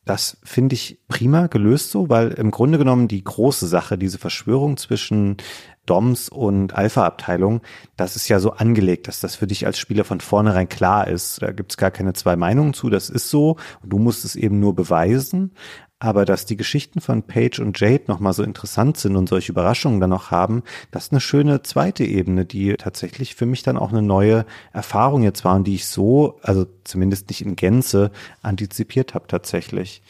Das 0.10 0.38
finde 0.44 0.74
ich 0.74 0.98
prima 1.08 1.46
gelöst 1.46 1.92
so, 1.92 2.10
weil 2.10 2.30
im 2.30 2.50
Grunde 2.50 2.80
genommen 2.80 3.08
die 3.08 3.24
große 3.24 3.68
Sache, 3.68 3.96
diese 3.96 4.18
Verschwörung 4.18 4.76
zwischen 4.76 5.38
DOMs 5.86 6.30
und 6.30 6.74
Alpha-Abteilung, 6.74 7.62
das 7.96 8.16
ist 8.16 8.28
ja 8.28 8.40
so 8.40 8.54
angelegt, 8.54 9.08
dass 9.08 9.20
das 9.20 9.36
für 9.36 9.46
dich 9.46 9.68
als 9.68 9.78
Spieler 9.78 10.06
von 10.06 10.20
vornherein 10.20 10.68
klar 10.68 11.08
ist. 11.08 11.44
Da 11.44 11.52
gibt's 11.52 11.78
gar 11.78 11.92
keine 11.92 12.14
zwei 12.14 12.36
Meinungen 12.36 12.74
zu, 12.74 12.90
das 12.90 13.12
ist 13.12 13.30
so. 13.30 13.58
Und 13.84 13.94
du 13.94 14.00
musst 14.00 14.26
es 14.26 14.36
eben 14.36 14.60
nur 14.60 14.76
beweisen. 14.76 15.52
Aber 16.00 16.24
dass 16.24 16.46
die 16.46 16.56
Geschichten 16.56 17.02
von 17.02 17.24
Paige 17.24 17.62
und 17.62 17.78
Jade 17.78 18.06
nochmal 18.08 18.32
so 18.32 18.42
interessant 18.44 18.96
sind 18.96 19.18
und 19.18 19.28
solche 19.28 19.52
Überraschungen 19.52 20.00
dann 20.00 20.10
noch 20.10 20.32
haben, 20.32 20.64
das 20.92 21.06
ist 21.06 21.12
eine 21.12 21.20
schöne 21.20 21.62
zweite 21.62 22.06
Ebene, 22.06 22.46
die 22.46 22.74
tatsächlich 22.76 23.36
für 23.36 23.46
mich 23.46 23.64
dann 23.64 23.78
auch 23.78 23.92
eine 23.92 24.02
neue 24.02 24.46
Erfahrung 24.72 25.24
jetzt 25.24 25.44
war 25.44 25.56
und 25.56 25.68
die 25.68 25.76
ich 25.76 25.88
so, 25.88 26.40
also 26.42 26.66
zumindest 26.86 27.28
nicht 27.28 27.42
in 27.42 27.58
Gänze, 27.58 28.12
antizipiert 28.42 29.14
habe 29.14 29.28
tatsächlich. 29.28 30.02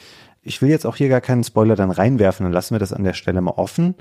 Ich 0.43 0.61
will 0.61 0.69
jetzt 0.69 0.85
auch 0.85 0.95
hier 0.95 1.09
gar 1.09 1.21
keinen 1.21 1.43
Spoiler 1.43 1.75
dann 1.75 1.91
reinwerfen, 1.91 2.43
dann 2.43 2.53
lassen 2.53 2.75
wir 2.75 2.79
das 2.79 2.93
an 2.93 3.03
der 3.03 3.13
Stelle 3.13 3.41
mal 3.41 3.51
offen. 3.51 3.95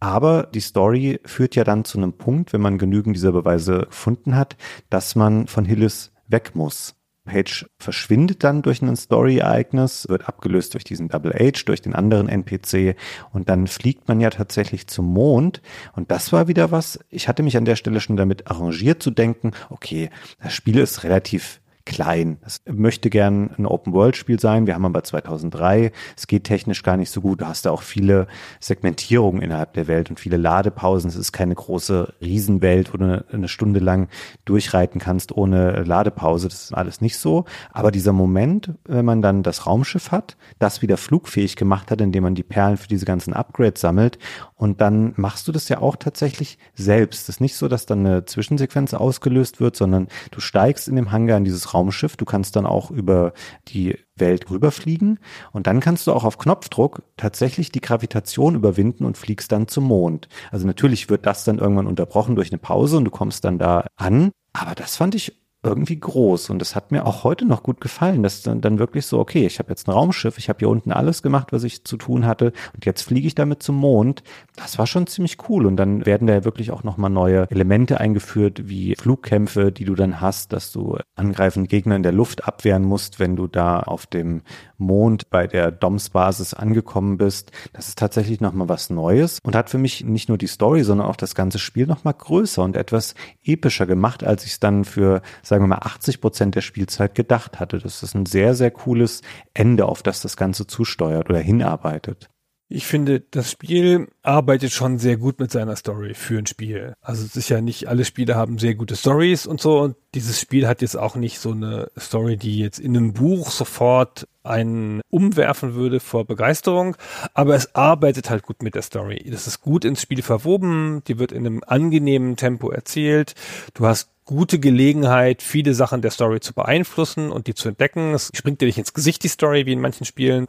Aber 0.00 0.44
die 0.44 0.60
Story 0.60 1.20
führt 1.24 1.56
ja 1.56 1.64
dann 1.64 1.84
zu 1.84 1.98
einem 1.98 2.12
Punkt, 2.12 2.52
wenn 2.52 2.60
man 2.60 2.78
genügend 2.78 3.16
dieser 3.16 3.32
Beweise 3.32 3.86
gefunden 3.86 4.36
hat, 4.36 4.56
dass 4.90 5.14
man 5.14 5.46
von 5.46 5.64
Hillis 5.64 6.12
weg 6.28 6.52
muss. 6.54 6.97
Page 7.28 7.66
verschwindet 7.78 8.42
dann 8.42 8.62
durch 8.62 8.82
ein 8.82 8.96
Story-Ereignis, 8.96 10.08
wird 10.08 10.28
abgelöst 10.28 10.74
durch 10.74 10.84
diesen 10.84 11.08
Double 11.08 11.32
H, 11.32 11.62
durch 11.66 11.82
den 11.82 11.94
anderen 11.94 12.28
NPC 12.28 12.96
und 13.32 13.48
dann 13.48 13.66
fliegt 13.66 14.08
man 14.08 14.20
ja 14.20 14.30
tatsächlich 14.30 14.86
zum 14.88 15.06
Mond. 15.06 15.60
Und 15.94 16.10
das 16.10 16.32
war 16.32 16.48
wieder 16.48 16.70
was, 16.70 16.98
ich 17.10 17.28
hatte 17.28 17.42
mich 17.42 17.56
an 17.56 17.64
der 17.64 17.76
Stelle 17.76 18.00
schon 18.00 18.16
damit 18.16 18.50
arrangiert 18.50 19.02
zu 19.02 19.10
denken, 19.10 19.52
okay, 19.70 20.10
das 20.42 20.52
Spiel 20.54 20.78
ist 20.78 21.04
relativ 21.04 21.60
klein. 21.88 22.36
Es 22.44 22.60
möchte 22.70 23.08
gern 23.08 23.50
ein 23.56 23.64
Open-World-Spiel 23.64 24.38
sein. 24.38 24.66
Wir 24.66 24.74
haben 24.74 24.84
aber 24.84 25.02
2003. 25.02 25.90
Es 26.16 26.26
geht 26.26 26.44
technisch 26.44 26.82
gar 26.82 26.98
nicht 26.98 27.10
so 27.10 27.22
gut. 27.22 27.40
Du 27.40 27.46
hast 27.46 27.64
da 27.64 27.70
auch 27.70 27.80
viele 27.80 28.26
Segmentierungen 28.60 29.40
innerhalb 29.40 29.72
der 29.72 29.88
Welt 29.88 30.10
und 30.10 30.20
viele 30.20 30.36
Ladepausen. 30.36 31.08
Es 31.08 31.16
ist 31.16 31.32
keine 31.32 31.54
große 31.54 32.12
Riesenwelt, 32.20 32.92
wo 32.92 32.98
du 32.98 33.24
eine 33.32 33.48
Stunde 33.48 33.80
lang 33.80 34.08
durchreiten 34.44 35.00
kannst 35.00 35.32
ohne 35.32 35.82
Ladepause. 35.82 36.48
Das 36.48 36.64
ist 36.64 36.74
alles 36.74 37.00
nicht 37.00 37.16
so. 37.16 37.46
Aber 37.72 37.90
dieser 37.90 38.12
Moment, 38.12 38.74
wenn 38.84 39.06
man 39.06 39.22
dann 39.22 39.42
das 39.42 39.66
Raumschiff 39.66 40.12
hat, 40.12 40.36
das 40.58 40.82
wieder 40.82 40.98
flugfähig 40.98 41.56
gemacht 41.56 41.90
hat, 41.90 42.02
indem 42.02 42.24
man 42.24 42.34
die 42.34 42.42
Perlen 42.42 42.76
für 42.76 42.88
diese 42.88 43.06
ganzen 43.06 43.32
Upgrades 43.32 43.80
sammelt 43.80 44.18
und 44.56 44.80
dann 44.80 45.14
machst 45.16 45.48
du 45.48 45.52
das 45.52 45.68
ja 45.70 45.80
auch 45.80 45.96
tatsächlich 45.96 46.58
selbst. 46.74 47.22
Es 47.22 47.36
ist 47.36 47.40
nicht 47.40 47.56
so, 47.56 47.68
dass 47.68 47.86
dann 47.86 48.04
eine 48.04 48.24
Zwischensequenz 48.26 48.92
ausgelöst 48.92 49.60
wird, 49.60 49.76
sondern 49.76 50.08
du 50.32 50.40
steigst 50.40 50.88
in 50.88 50.96
dem 50.96 51.12
Hangar 51.12 51.38
in 51.38 51.44
dieses 51.44 51.72
Raumschiff. 51.78 52.16
Du 52.16 52.24
kannst 52.24 52.56
dann 52.56 52.66
auch 52.66 52.90
über 52.90 53.32
die 53.68 53.96
Welt 54.16 54.50
rüberfliegen 54.50 55.20
und 55.52 55.66
dann 55.66 55.80
kannst 55.80 56.06
du 56.06 56.12
auch 56.12 56.24
auf 56.24 56.38
Knopfdruck 56.38 57.02
tatsächlich 57.16 57.70
die 57.70 57.80
Gravitation 57.80 58.54
überwinden 58.54 59.04
und 59.04 59.16
fliegst 59.16 59.52
dann 59.52 59.68
zum 59.68 59.84
Mond. 59.84 60.28
Also 60.50 60.66
natürlich 60.66 61.08
wird 61.08 61.24
das 61.24 61.44
dann 61.44 61.58
irgendwann 61.58 61.86
unterbrochen 61.86 62.34
durch 62.34 62.50
eine 62.50 62.58
Pause 62.58 62.96
und 62.96 63.04
du 63.04 63.10
kommst 63.10 63.44
dann 63.44 63.58
da 63.58 63.86
an. 63.96 64.32
Aber 64.52 64.74
das 64.74 64.96
fand 64.96 65.14
ich 65.14 65.36
irgendwie 65.62 65.98
groß 65.98 66.50
und 66.50 66.60
das 66.60 66.76
hat 66.76 66.92
mir 66.92 67.04
auch 67.04 67.24
heute 67.24 67.44
noch 67.44 67.64
gut 67.64 67.80
gefallen, 67.80 68.22
dass 68.22 68.42
dann, 68.42 68.60
dann 68.60 68.78
wirklich 68.78 69.06
so, 69.06 69.18
okay, 69.18 69.44
ich 69.44 69.58
habe 69.58 69.70
jetzt 69.70 69.88
ein 69.88 69.92
Raumschiff, 69.92 70.38
ich 70.38 70.48
habe 70.48 70.60
hier 70.60 70.68
unten 70.68 70.92
alles 70.92 71.20
gemacht, 71.20 71.48
was 71.50 71.64
ich 71.64 71.84
zu 71.84 71.96
tun 71.96 72.26
hatte 72.26 72.52
und 72.74 72.86
jetzt 72.86 73.02
fliege 73.02 73.26
ich 73.26 73.34
damit 73.34 73.62
zum 73.62 73.74
Mond. 73.74 74.22
Das 74.54 74.78
war 74.78 74.86
schon 74.86 75.08
ziemlich 75.08 75.36
cool 75.48 75.66
und 75.66 75.76
dann 75.76 76.06
werden 76.06 76.28
da 76.28 76.44
wirklich 76.44 76.70
auch 76.70 76.84
nochmal 76.84 77.10
neue 77.10 77.50
Elemente 77.50 77.98
eingeführt, 77.98 78.68
wie 78.68 78.94
Flugkämpfe, 78.94 79.72
die 79.72 79.84
du 79.84 79.96
dann 79.96 80.20
hast, 80.20 80.52
dass 80.52 80.70
du 80.70 80.98
angreifende 81.16 81.68
Gegner 81.68 81.96
in 81.96 82.04
der 82.04 82.12
Luft 82.12 82.44
abwehren 82.44 82.84
musst, 82.84 83.18
wenn 83.18 83.34
du 83.34 83.48
da 83.48 83.80
auf 83.80 84.06
dem 84.06 84.42
Mond 84.78 85.30
bei 85.30 85.46
der 85.46 85.70
DOMS-Basis 85.70 86.54
angekommen 86.54 87.18
bist. 87.18 87.52
Das 87.72 87.88
ist 87.88 87.98
tatsächlich 87.98 88.40
nochmal 88.40 88.68
was 88.68 88.90
Neues 88.90 89.38
und 89.42 89.54
hat 89.54 89.70
für 89.70 89.78
mich 89.78 90.04
nicht 90.04 90.28
nur 90.28 90.38
die 90.38 90.46
Story, 90.46 90.84
sondern 90.84 91.06
auch 91.06 91.16
das 91.16 91.34
ganze 91.34 91.58
Spiel 91.58 91.86
nochmal 91.86 92.14
größer 92.14 92.62
und 92.62 92.76
etwas 92.76 93.14
epischer 93.44 93.86
gemacht, 93.86 94.24
als 94.24 94.44
ich 94.44 94.52
es 94.52 94.60
dann 94.60 94.84
für 94.84 95.22
sagen 95.42 95.64
wir 95.64 95.68
mal, 95.68 95.82
80 95.82 96.20
Prozent 96.20 96.54
der 96.54 96.60
Spielzeit 96.60 97.14
gedacht 97.14 97.60
hatte. 97.60 97.78
Das 97.78 98.02
ist 98.02 98.14
ein 98.14 98.26
sehr, 98.26 98.54
sehr 98.54 98.70
cooles 98.70 99.22
Ende, 99.54 99.86
auf 99.86 100.02
das 100.02 100.20
das 100.20 100.36
Ganze 100.36 100.66
zusteuert 100.66 101.28
oder 101.28 101.40
hinarbeitet. 101.40 102.30
Ich 102.70 102.86
finde, 102.86 103.20
das 103.20 103.50
Spiel 103.50 104.08
arbeitet 104.22 104.72
schon 104.72 104.98
sehr 104.98 105.16
gut 105.16 105.40
mit 105.40 105.50
seiner 105.50 105.74
Story 105.74 106.12
für 106.12 106.36
ein 106.36 106.44
Spiel. 106.44 106.92
Also 107.00 107.26
ja 107.48 107.62
nicht, 107.62 107.88
alle 107.88 108.04
Spiele 108.04 108.34
haben 108.34 108.58
sehr 108.58 108.74
gute 108.74 108.94
Stories 108.94 109.46
und 109.46 109.58
so 109.58 109.80
und 109.80 109.96
dieses 110.14 110.38
Spiel 110.38 110.68
hat 110.68 110.82
jetzt 110.82 110.96
auch 110.96 111.16
nicht 111.16 111.38
so 111.38 111.52
eine 111.52 111.90
Story, 111.98 112.36
die 112.36 112.58
jetzt 112.58 112.78
in 112.78 112.94
einem 112.94 113.14
Buch 113.14 113.50
sofort 113.50 114.28
einen 114.42 115.00
umwerfen 115.08 115.74
würde 115.74 115.98
vor 115.98 116.26
Begeisterung, 116.26 116.96
aber 117.32 117.54
es 117.54 117.74
arbeitet 117.74 118.28
halt 118.28 118.42
gut 118.42 118.62
mit 118.62 118.74
der 118.74 118.82
Story. 118.82 119.24
Das 119.30 119.46
ist 119.46 119.62
gut 119.62 119.86
ins 119.86 120.02
Spiel 120.02 120.22
verwoben, 120.22 121.02
die 121.08 121.18
wird 121.18 121.32
in 121.32 121.46
einem 121.46 121.62
angenehmen 121.66 122.36
Tempo 122.36 122.70
erzählt. 122.70 123.34
Du 123.72 123.86
hast 123.86 124.10
gute 124.26 124.58
Gelegenheit, 124.58 125.40
viele 125.40 125.72
Sachen 125.72 126.02
der 126.02 126.10
Story 126.10 126.40
zu 126.40 126.52
beeinflussen 126.52 127.32
und 127.32 127.46
die 127.46 127.54
zu 127.54 127.68
entdecken. 127.68 128.12
Es 128.12 128.30
springt 128.34 128.60
dir 128.60 128.66
nicht 128.66 128.76
ins 128.76 128.92
Gesicht, 128.92 129.24
die 129.24 129.28
Story, 129.28 129.64
wie 129.64 129.72
in 129.72 129.80
manchen 129.80 130.04
Spielen. 130.04 130.48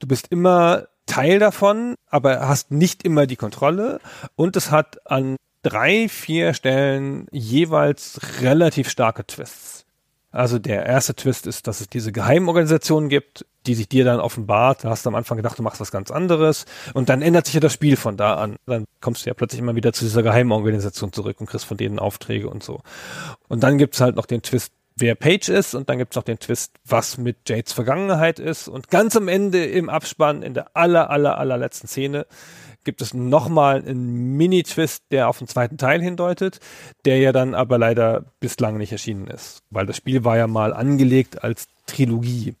Du 0.00 0.06
bist 0.06 0.26
immer 0.30 0.88
Teil 1.06 1.38
davon, 1.38 1.94
aber 2.08 2.48
hast 2.48 2.70
nicht 2.70 3.04
immer 3.04 3.26
die 3.26 3.36
Kontrolle 3.36 4.00
und 4.34 4.56
es 4.56 4.70
hat 4.70 5.06
an 5.10 5.36
drei, 5.62 6.08
vier 6.08 6.54
Stellen 6.54 7.26
jeweils 7.30 8.20
relativ 8.40 8.88
starke 8.88 9.26
Twists. 9.26 9.86
Also 10.36 10.58
der 10.58 10.84
erste 10.84 11.14
Twist 11.14 11.46
ist, 11.46 11.66
dass 11.66 11.80
es 11.80 11.88
diese 11.88 12.12
Geheimorganisation 12.12 13.08
gibt, 13.08 13.46
die 13.66 13.74
sich 13.74 13.88
dir 13.88 14.04
dann 14.04 14.20
offenbart. 14.20 14.84
Da 14.84 14.90
hast 14.90 15.06
du 15.06 15.08
am 15.08 15.14
Anfang 15.14 15.38
gedacht, 15.38 15.58
du 15.58 15.62
machst 15.62 15.80
was 15.80 15.90
ganz 15.90 16.10
anderes. 16.10 16.66
Und 16.92 17.08
dann 17.08 17.22
ändert 17.22 17.46
sich 17.46 17.54
ja 17.54 17.60
das 17.60 17.72
Spiel 17.72 17.96
von 17.96 18.18
da 18.18 18.34
an. 18.34 18.56
Dann 18.66 18.84
kommst 19.00 19.24
du 19.24 19.30
ja 19.30 19.34
plötzlich 19.34 19.60
immer 19.60 19.76
wieder 19.76 19.94
zu 19.94 20.04
dieser 20.04 20.22
Geheimorganisation 20.22 21.10
zurück 21.10 21.40
und 21.40 21.46
kriegst 21.46 21.64
von 21.64 21.78
denen 21.78 21.98
Aufträge 21.98 22.50
und 22.50 22.62
so. 22.62 22.80
Und 23.48 23.62
dann 23.62 23.78
gibt's 23.78 24.00
halt 24.02 24.14
noch 24.16 24.26
den 24.26 24.42
Twist, 24.42 24.74
wer 24.96 25.14
Page 25.14 25.48
ist 25.50 25.74
und 25.74 25.88
dann 25.88 25.98
gibt's 25.98 26.16
noch 26.16 26.22
den 26.22 26.38
Twist, 26.38 26.72
was 26.84 27.18
mit 27.18 27.48
Jades 27.48 27.72
Vergangenheit 27.72 28.38
ist 28.38 28.68
und 28.68 28.88
ganz 28.88 29.14
am 29.16 29.28
Ende 29.28 29.64
im 29.64 29.88
Abspann 29.88 30.42
in 30.42 30.54
der 30.54 30.74
aller 30.74 31.10
aller 31.10 31.38
allerletzten 31.38 31.88
Szene 31.88 32.26
gibt 32.86 33.02
es 33.02 33.12
nochmal 33.12 33.82
einen 33.82 34.36
Mini-Twist, 34.36 35.04
der 35.10 35.28
auf 35.28 35.38
den 35.38 35.48
zweiten 35.48 35.76
Teil 35.76 36.00
hindeutet, 36.00 36.60
der 37.04 37.18
ja 37.18 37.32
dann 37.32 37.54
aber 37.54 37.78
leider 37.78 38.24
bislang 38.40 38.78
nicht 38.78 38.92
erschienen 38.92 39.26
ist, 39.26 39.62
weil 39.70 39.84
das 39.84 39.98
Spiel 39.98 40.24
war 40.24 40.38
ja 40.38 40.46
mal 40.46 40.72
angelegt 40.72 41.44
als 41.44 41.66
Trilogie. 41.86 42.54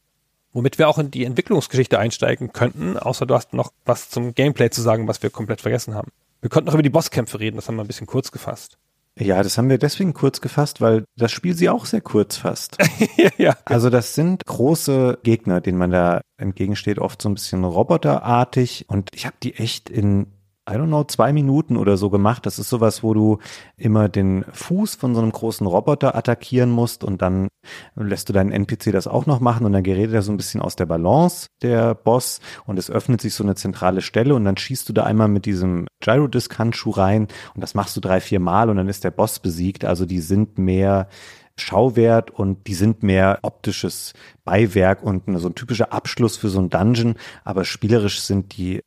Womit 0.52 0.78
wir 0.78 0.88
auch 0.88 0.98
in 0.98 1.10
die 1.10 1.24
Entwicklungsgeschichte 1.24 1.98
einsteigen 1.98 2.52
könnten, 2.52 2.98
außer 2.98 3.24
du 3.24 3.34
hast 3.34 3.52
noch 3.52 3.72
was 3.84 4.10
zum 4.10 4.34
Gameplay 4.34 4.68
zu 4.68 4.82
sagen, 4.82 5.06
was 5.06 5.22
wir 5.22 5.30
komplett 5.30 5.60
vergessen 5.60 5.94
haben. 5.94 6.10
Wir 6.40 6.50
konnten 6.50 6.66
noch 6.66 6.74
über 6.74 6.82
die 6.82 6.90
Bosskämpfe 6.90 7.40
reden, 7.40 7.56
das 7.56 7.68
haben 7.68 7.76
wir 7.76 7.84
ein 7.84 7.88
bisschen 7.88 8.06
kurz 8.06 8.32
gefasst. 8.32 8.78
Ja, 9.18 9.42
das 9.42 9.56
haben 9.56 9.70
wir 9.70 9.78
deswegen 9.78 10.12
kurz 10.12 10.42
gefasst, 10.42 10.82
weil 10.82 11.04
das 11.16 11.32
Spiel 11.32 11.54
sie 11.54 11.70
auch 11.70 11.86
sehr 11.86 12.02
kurz 12.02 12.36
fasst. 12.36 12.76
ja. 13.38 13.56
Also 13.64 13.88
das 13.88 14.14
sind 14.14 14.44
große 14.44 15.20
Gegner, 15.22 15.62
denen 15.62 15.78
man 15.78 15.90
da 15.90 16.20
entgegensteht, 16.36 16.98
oft 16.98 17.22
so 17.22 17.30
ein 17.30 17.34
bisschen 17.34 17.64
roboterartig 17.64 18.84
und 18.88 19.08
ich 19.14 19.24
habe 19.24 19.36
die 19.42 19.54
echt 19.54 19.88
in 19.88 20.26
I 20.68 20.74
don't 20.74 20.88
know, 20.88 21.04
zwei 21.04 21.32
Minuten 21.32 21.76
oder 21.76 21.96
so 21.96 22.10
gemacht. 22.10 22.44
Das 22.44 22.58
ist 22.58 22.68
sowas, 22.68 23.04
wo 23.04 23.14
du 23.14 23.38
immer 23.76 24.08
den 24.08 24.44
Fuß 24.50 24.96
von 24.96 25.14
so 25.14 25.20
einem 25.20 25.30
großen 25.30 25.64
Roboter 25.64 26.16
attackieren 26.16 26.70
musst 26.70 27.04
und 27.04 27.22
dann 27.22 27.48
lässt 27.94 28.28
du 28.28 28.32
deinen 28.32 28.50
NPC 28.50 28.90
das 28.90 29.06
auch 29.06 29.26
noch 29.26 29.38
machen 29.38 29.64
und 29.64 29.72
dann 29.72 29.84
gerät 29.84 30.12
er 30.12 30.22
so 30.22 30.32
ein 30.32 30.36
bisschen 30.36 30.60
aus 30.60 30.74
der 30.74 30.86
Balance, 30.86 31.48
der 31.62 31.94
Boss, 31.94 32.40
und 32.66 32.78
es 32.80 32.90
öffnet 32.90 33.20
sich 33.20 33.34
so 33.34 33.44
eine 33.44 33.54
zentrale 33.54 34.02
Stelle 34.02 34.34
und 34.34 34.44
dann 34.44 34.56
schießt 34.56 34.88
du 34.88 34.92
da 34.92 35.04
einmal 35.04 35.28
mit 35.28 35.46
diesem 35.46 35.86
Gyrodisc-Handschuh 36.00 36.90
rein 36.90 37.28
und 37.54 37.60
das 37.60 37.74
machst 37.74 37.96
du 37.96 38.00
drei, 38.00 38.20
vier 38.20 38.40
Mal 38.40 38.68
und 38.68 38.76
dann 38.76 38.88
ist 38.88 39.04
der 39.04 39.12
Boss 39.12 39.38
besiegt. 39.38 39.84
Also 39.84 40.04
die 40.04 40.20
sind 40.20 40.58
mehr 40.58 41.08
Schauwert 41.56 42.30
und 42.30 42.66
die 42.66 42.74
sind 42.74 43.02
mehr 43.04 43.38
optisches 43.42 44.14
Beiwerk 44.44 45.02
und 45.02 45.22
so 45.38 45.48
ein 45.48 45.54
typischer 45.54 45.92
Abschluss 45.92 46.36
für 46.36 46.48
so 46.48 46.60
ein 46.60 46.70
Dungeon, 46.70 47.14
aber 47.44 47.64
spielerisch 47.64 48.20
sind 48.20 48.56
die 48.56 48.82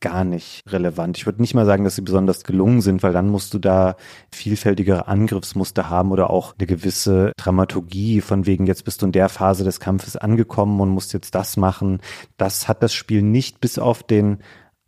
gar 0.00 0.24
nicht 0.24 0.62
relevant. 0.66 1.18
Ich 1.18 1.26
würde 1.26 1.40
nicht 1.40 1.54
mal 1.54 1.66
sagen, 1.66 1.84
dass 1.84 1.96
sie 1.96 2.02
besonders 2.02 2.44
gelungen 2.44 2.80
sind, 2.80 3.02
weil 3.02 3.12
dann 3.12 3.28
musst 3.28 3.54
du 3.54 3.58
da 3.58 3.96
vielfältigere 4.32 5.08
Angriffsmuster 5.08 5.88
haben 5.90 6.10
oder 6.10 6.30
auch 6.30 6.54
eine 6.58 6.66
gewisse 6.66 7.32
Dramaturgie 7.36 8.20
von 8.20 8.46
wegen, 8.46 8.66
jetzt 8.66 8.84
bist 8.84 9.02
du 9.02 9.06
in 9.06 9.12
der 9.12 9.28
Phase 9.28 9.64
des 9.64 9.80
Kampfes 9.80 10.16
angekommen 10.16 10.80
und 10.80 10.88
musst 10.88 11.12
jetzt 11.12 11.34
das 11.34 11.56
machen. 11.56 12.00
Das 12.36 12.68
hat 12.68 12.82
das 12.82 12.94
Spiel 12.94 13.22
nicht 13.22 13.60
bis 13.60 13.78
auf 13.78 14.02
den 14.02 14.38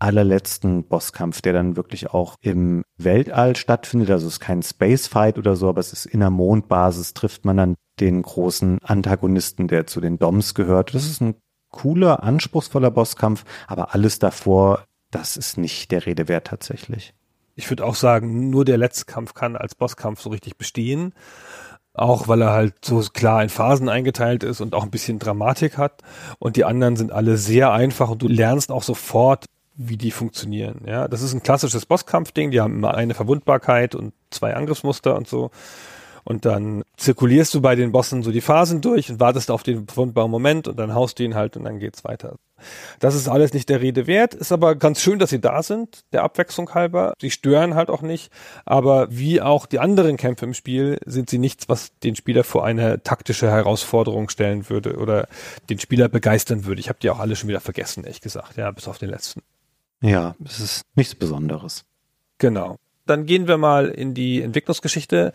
allerletzten 0.02 0.82
Bosskampf, 0.82 1.42
der 1.42 1.52
dann 1.52 1.76
wirklich 1.76 2.10
auch 2.10 2.34
im 2.40 2.82
Weltall 2.98 3.54
stattfindet. 3.54 4.10
Also 4.10 4.26
es 4.26 4.34
ist 4.34 4.40
kein 4.40 4.62
Spacefight 4.62 5.38
oder 5.38 5.54
so, 5.54 5.68
aber 5.68 5.78
es 5.78 5.92
ist 5.92 6.06
in 6.06 6.20
der 6.20 6.30
Mondbasis, 6.30 7.14
trifft 7.14 7.44
man 7.44 7.56
dann 7.56 7.76
den 8.00 8.22
großen 8.22 8.80
Antagonisten, 8.82 9.68
der 9.68 9.86
zu 9.86 10.00
den 10.00 10.18
Doms 10.18 10.54
gehört. 10.54 10.94
Das 10.94 11.06
ist 11.06 11.20
ein 11.20 11.36
cooler, 11.70 12.22
anspruchsvoller 12.24 12.90
Bosskampf, 12.90 13.44
aber 13.68 13.94
alles 13.94 14.18
davor 14.18 14.84
das 15.12 15.36
ist 15.36 15.58
nicht 15.58 15.92
der 15.92 16.04
Rede 16.06 16.26
wert 16.26 16.48
tatsächlich. 16.48 17.14
Ich 17.54 17.70
würde 17.70 17.84
auch 17.84 17.94
sagen, 17.94 18.50
nur 18.50 18.64
der 18.64 18.78
letzte 18.78 19.04
Kampf 19.04 19.34
kann 19.34 19.56
als 19.56 19.74
Bosskampf 19.74 20.20
so 20.20 20.30
richtig 20.30 20.56
bestehen. 20.56 21.14
Auch 21.94 22.26
weil 22.26 22.40
er 22.40 22.52
halt 22.52 22.82
so 22.82 23.00
klar 23.00 23.42
in 23.42 23.50
Phasen 23.50 23.90
eingeteilt 23.90 24.42
ist 24.42 24.62
und 24.62 24.74
auch 24.74 24.82
ein 24.82 24.90
bisschen 24.90 25.18
Dramatik 25.18 25.76
hat. 25.76 26.02
Und 26.38 26.56
die 26.56 26.64
anderen 26.64 26.96
sind 26.96 27.12
alle 27.12 27.36
sehr 27.36 27.70
einfach 27.70 28.08
und 28.08 28.22
du 28.22 28.28
lernst 28.28 28.72
auch 28.72 28.82
sofort, 28.82 29.44
wie 29.74 29.98
die 29.98 30.10
funktionieren. 30.10 30.82
Ja, 30.86 31.06
das 31.06 31.20
ist 31.20 31.34
ein 31.34 31.42
klassisches 31.42 31.84
Bosskampfding. 31.84 32.50
Die 32.50 32.60
haben 32.62 32.76
immer 32.76 32.94
eine 32.94 33.12
Verwundbarkeit 33.12 33.94
und 33.94 34.14
zwei 34.30 34.54
Angriffsmuster 34.54 35.14
und 35.14 35.28
so. 35.28 35.50
Und 36.24 36.44
dann 36.44 36.84
zirkulierst 36.96 37.52
du 37.54 37.60
bei 37.60 37.74
den 37.74 37.92
Bossen 37.92 38.22
so 38.22 38.30
die 38.30 38.40
Phasen 38.40 38.80
durch 38.80 39.10
und 39.10 39.18
wartest 39.20 39.50
auf 39.50 39.62
den 39.62 39.86
verwundbaren 39.86 40.30
Moment 40.30 40.68
und 40.68 40.78
dann 40.78 40.94
haust 40.94 41.18
du 41.18 41.24
ihn 41.24 41.34
halt 41.34 41.56
und 41.56 41.64
dann 41.64 41.78
geht's 41.78 42.04
weiter. 42.04 42.36
Das 43.00 43.16
ist 43.16 43.28
alles 43.28 43.52
nicht 43.54 43.68
der 43.68 43.80
Rede 43.80 44.06
wert, 44.06 44.34
ist 44.34 44.52
aber 44.52 44.76
ganz 44.76 45.00
schön, 45.00 45.18
dass 45.18 45.30
sie 45.30 45.40
da 45.40 45.62
sind, 45.64 46.04
der 46.12 46.22
Abwechslung 46.22 46.72
halber. 46.74 47.14
Sie 47.20 47.30
stören 47.30 47.74
halt 47.74 47.90
auch 47.90 48.02
nicht, 48.02 48.32
aber 48.64 49.08
wie 49.10 49.40
auch 49.40 49.66
die 49.66 49.80
anderen 49.80 50.16
Kämpfe 50.16 50.44
im 50.44 50.54
Spiel 50.54 50.98
sind 51.04 51.28
sie 51.28 51.38
nichts, 51.38 51.68
was 51.68 51.90
den 52.04 52.14
Spieler 52.14 52.44
vor 52.44 52.64
eine 52.64 53.02
taktische 53.02 53.50
Herausforderung 53.50 54.28
stellen 54.28 54.68
würde 54.70 54.96
oder 54.96 55.26
den 55.70 55.80
Spieler 55.80 56.08
begeistern 56.08 56.64
würde. 56.64 56.80
Ich 56.80 56.88
habe 56.88 57.00
die 57.02 57.10
auch 57.10 57.18
alle 57.18 57.34
schon 57.34 57.48
wieder 57.48 57.60
vergessen, 57.60 58.04
ehrlich 58.04 58.20
gesagt, 58.20 58.56
ja, 58.56 58.70
bis 58.70 58.86
auf 58.86 58.98
den 58.98 59.10
letzten. 59.10 59.42
Ja, 60.00 60.34
es 60.44 60.60
ist 60.60 60.82
nichts 60.94 61.14
Besonderes. 61.14 61.84
Genau. 62.38 62.76
Dann 63.06 63.26
gehen 63.26 63.48
wir 63.48 63.58
mal 63.58 63.88
in 63.88 64.14
die 64.14 64.42
Entwicklungsgeschichte. 64.42 65.32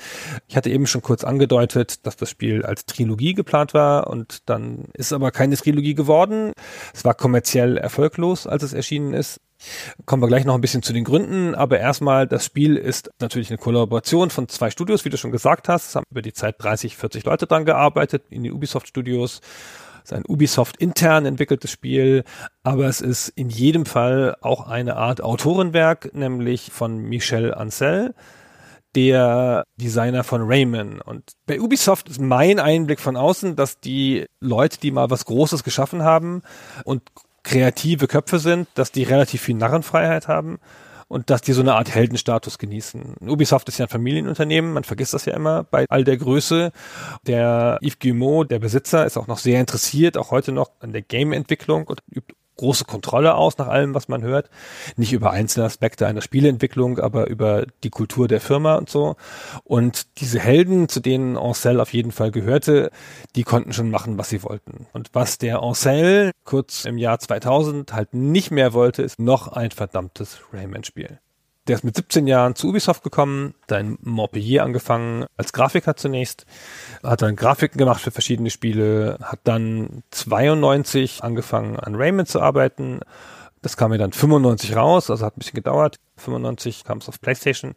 Ich 0.48 0.56
hatte 0.56 0.70
eben 0.70 0.88
schon 0.88 1.02
kurz 1.02 1.24
angedeutet, 1.24 2.06
dass 2.06 2.16
das 2.16 2.30
Spiel 2.30 2.64
als 2.64 2.86
Trilogie 2.86 3.34
geplant 3.34 3.74
war 3.74 4.08
und 4.08 4.50
dann 4.50 4.86
ist 4.94 5.12
aber 5.14 5.32
keine 5.32 5.58
Trilogie 5.58 5.96
geworden. 5.96 6.54
Es 6.94 7.04
war 7.04 7.14
kommerziell 7.14 7.78
erfolglos, 7.78 8.48
als 8.48 8.64
es 8.64 8.74
erschienen 8.74 9.14
ist. 9.14 9.40
Kommen 10.06 10.22
wir 10.22 10.28
gleich 10.28 10.46
noch 10.46 10.54
ein 10.54 10.62
bisschen 10.62 10.84
zu 10.84 10.94
den 10.94 11.04
Gründen, 11.04 11.56
aber 11.56 11.80
erstmal, 11.80 12.28
das 12.28 12.46
Spiel 12.46 12.76
ist 12.76 13.10
natürlich 13.20 13.50
eine 13.50 13.58
Kollaboration 13.58 14.30
von 14.30 14.48
zwei 14.48 14.70
Studios, 14.70 15.04
wie 15.04 15.10
du 15.10 15.18
schon 15.18 15.32
gesagt 15.32 15.68
hast. 15.68 15.90
Es 15.90 15.96
haben 15.96 16.06
über 16.12 16.22
die 16.22 16.34
Zeit 16.34 16.56
30, 16.60 16.96
40 16.96 17.26
Leute 17.26 17.48
dran 17.48 17.66
gearbeitet 17.66 18.26
in 18.30 18.44
den 18.44 18.54
Ubisoft 18.54 18.88
Studios 18.88 19.42
ist 20.08 20.14
ein 20.14 20.24
Ubisoft 20.26 20.78
intern 20.78 21.26
entwickeltes 21.26 21.70
Spiel, 21.70 22.24
aber 22.64 22.88
es 22.88 23.02
ist 23.02 23.28
in 23.30 23.50
jedem 23.50 23.86
Fall 23.86 24.38
auch 24.42 24.68
eine 24.68 24.96
Art 24.96 25.22
Autorenwerk, 25.22 26.14
nämlich 26.14 26.72
von 26.72 26.98
Michel 26.98 27.54
Ancel, 27.54 28.16
der 28.96 29.66
Designer 29.76 30.24
von 30.24 30.44
Rayman. 30.44 31.02
Und 31.02 31.34
bei 31.46 31.60
Ubisoft 31.60 32.08
ist 32.08 32.22
mein 32.22 32.60
Einblick 32.60 33.02
von 33.02 33.18
außen, 33.18 33.58
dass 33.58 33.82
die 33.82 34.26
Leute, 34.40 34.80
die 34.80 34.92
mal 34.92 35.10
was 35.10 35.26
Großes 35.26 35.64
geschaffen 35.64 36.04
haben 36.04 36.42
und 36.86 37.04
kreative 37.44 38.08
Köpfe 38.08 38.40
sind, 38.40 38.70
dass 38.76 38.94
die 38.94 39.04
relativ 39.04 39.42
viel 39.42 39.56
Narrenfreiheit 39.56 40.30
haben 40.30 40.60
und 41.08 41.30
dass 41.30 41.42
die 41.42 41.54
so 41.54 41.62
eine 41.62 41.76
Art 41.76 41.94
Heldenstatus 41.94 42.58
genießen. 42.58 43.16
Ubisoft 43.22 43.70
ist 43.70 43.78
ja 43.78 43.86
ein 43.86 43.90
Familienunternehmen, 43.90 44.74
man 44.74 44.84
vergisst 44.84 45.14
das 45.14 45.26
ja 45.26 45.34
immer 45.34 45.64
bei 45.64 45.86
all 45.90 46.04
der 46.04 46.18
Größe. 46.18 46.72
Der 47.26 47.80
Yves 47.82 48.00
Guillemot, 48.00 48.52
der 48.52 48.60
Besitzer, 48.60 49.06
ist 49.06 49.18
auch 49.18 49.28
noch 49.28 49.40
sehr 49.40 49.60
interessiert, 49.60 50.18
auch 50.18 50.32
heute 50.32 50.52
noch 50.52 50.72
an 50.80 50.92
der 50.92 51.02
Game-Entwicklung 51.02 51.88
und 51.88 52.02
übt 52.14 52.34
große 52.58 52.86
Kontrolle 52.86 53.36
aus 53.36 53.58
nach 53.58 53.68
allem, 53.68 53.94
was 53.94 54.08
man 54.08 54.24
hört. 54.24 54.50
Nicht 54.96 55.14
über 55.14 55.32
einzelne 55.32 55.66
Aspekte 55.66 56.08
einer 56.08 56.22
Spieleentwicklung, 56.22 57.00
aber 57.00 57.28
über 57.28 57.66
die 57.84 57.90
Kultur 57.90 58.28
der 58.28 58.42
Firma 58.42 58.76
und 58.76 58.90
so. 58.90 59.16
Und 59.64 60.20
diese 60.20 60.40
Helden, 60.40 60.90
zu 60.90 61.00
denen 61.00 61.38
Ancel 61.38 61.80
auf 61.80 61.94
jeden 61.94 62.12
Fall 62.12 62.32
gehörte, 62.32 62.92
die 63.36 63.44
konnten 63.44 63.74
schon 63.74 63.92
machen, 63.92 64.18
was 64.18 64.30
sie 64.30 64.44
wollten. 64.44 64.88
Und 64.94 65.10
was 65.14 65.38
der 65.38 65.62
Ancel 65.62 66.32
kurz 66.44 66.86
im 66.86 66.98
Jahr 66.98 67.20
2000 67.20 67.94
halt 67.94 68.14
nicht 68.14 68.52
mehr 68.52 68.74
wollte, 68.74 69.04
ist 69.04 69.20
noch 69.20 69.48
ein 69.48 69.72
verdammtes 69.72 70.40
Rayman-Spiel. 70.52 71.20
Der 71.68 71.76
ist 71.76 71.84
mit 71.84 71.96
17 71.96 72.28
Jahren 72.28 72.56
zu 72.56 72.70
Ubisoft 72.70 73.04
gekommen, 73.04 73.54
da 73.68 73.78
in 73.78 73.98
angefangen, 74.60 75.26
als 75.36 75.52
Grafiker 75.52 75.98
zunächst, 75.98 76.46
hat 77.04 77.22
dann 77.22 77.36
Grafiken 77.36 77.78
gemacht 77.78 78.02
für 78.02 78.12
verschiedene 78.12 78.50
Spiele, 78.50 79.18
hat 79.22 79.40
dann 79.44 80.04
92 80.12 81.24
angefangen 81.24 81.78
an 81.78 81.96
Rayman 81.96 82.26
zu 82.26 82.42
arbeiten. 82.42 83.02
Das 83.62 83.76
kam 83.76 83.92
mir 83.92 83.98
dann 83.98 84.14
95 84.14 84.76
raus, 84.78 85.10
also 85.10 85.26
hat 85.26 85.36
ein 85.36 85.40
bisschen 85.40 85.56
gedauert. 85.56 86.00
95 86.18 86.86
kam 86.86 87.00
es 87.00 87.10
auf 87.10 87.20
PlayStation 87.20 87.76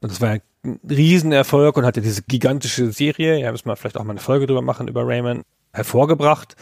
und 0.00 0.12
das 0.12 0.20
war 0.20 0.30
ein 0.30 0.42
Riesenerfolg 0.88 1.76
und 1.76 1.84
hatte 1.84 2.00
diese 2.00 2.22
gigantische 2.22 2.92
Serie, 2.92 3.40
ja, 3.40 3.50
müssen 3.50 3.68
wir 3.68 3.76
vielleicht 3.76 3.96
auch 3.96 4.04
mal 4.04 4.12
eine 4.12 4.20
Folge 4.20 4.46
drüber 4.46 4.62
machen, 4.62 4.88
über 4.88 5.06
Rayman, 5.06 5.42
hervorgebracht. 5.72 6.54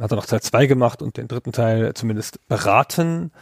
Hat 0.00 0.12
er 0.12 0.16
noch 0.16 0.26
Teil 0.26 0.40
2 0.40 0.66
gemacht 0.66 1.02
und 1.02 1.16
den 1.16 1.28
dritten 1.28 1.52
Teil 1.52 1.92
zumindest 1.94 2.46
beraten 2.48 3.32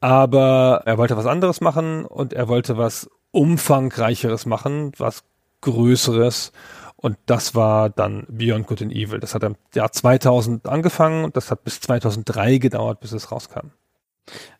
aber 0.00 0.82
er 0.84 0.98
wollte 0.98 1.16
was 1.16 1.26
anderes 1.26 1.60
machen 1.60 2.04
und 2.04 2.32
er 2.32 2.48
wollte 2.48 2.76
was 2.76 3.08
umfangreicheres 3.30 4.46
machen, 4.46 4.92
was 4.98 5.24
größeres. 5.60 6.52
Und 6.96 7.18
das 7.26 7.54
war 7.54 7.90
dann 7.90 8.26
Beyond 8.28 8.66
Good 8.66 8.82
and 8.82 8.92
Evil. 8.92 9.20
Das 9.20 9.34
hat 9.34 9.42
im 9.42 9.56
Jahr 9.74 9.92
2000 9.92 10.66
angefangen 10.66 11.24
und 11.24 11.36
das 11.36 11.50
hat 11.50 11.64
bis 11.64 11.80
2003 11.80 12.58
gedauert, 12.58 13.00
bis 13.00 13.12
es 13.12 13.30
rauskam. 13.30 13.70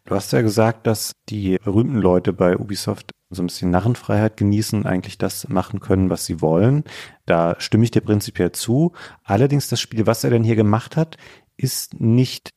Du 0.04 0.14
hast 0.14 0.32
ja 0.32 0.42
gesagt, 0.42 0.86
dass 0.86 1.12
die 1.28 1.58
berühmten 1.58 1.98
Leute 1.98 2.32
bei 2.32 2.56
Ubisoft 2.56 3.12
so 3.30 3.42
ein 3.42 3.46
bisschen 3.46 3.70
Narrenfreiheit 3.70 4.36
genießen, 4.36 4.86
eigentlich 4.86 5.18
das 5.18 5.48
machen 5.48 5.80
können, 5.80 6.10
was 6.10 6.26
sie 6.26 6.40
wollen. 6.40 6.84
Da 7.24 7.56
stimme 7.58 7.82
ich 7.84 7.90
dir 7.90 8.02
prinzipiell 8.02 8.52
zu. 8.52 8.92
Allerdings 9.24 9.68
das 9.68 9.80
Spiel, 9.80 10.06
was 10.06 10.22
er 10.22 10.30
denn 10.30 10.44
hier 10.44 10.54
gemacht 10.54 10.96
hat, 10.96 11.16
ist 11.56 12.00
nicht 12.00 12.50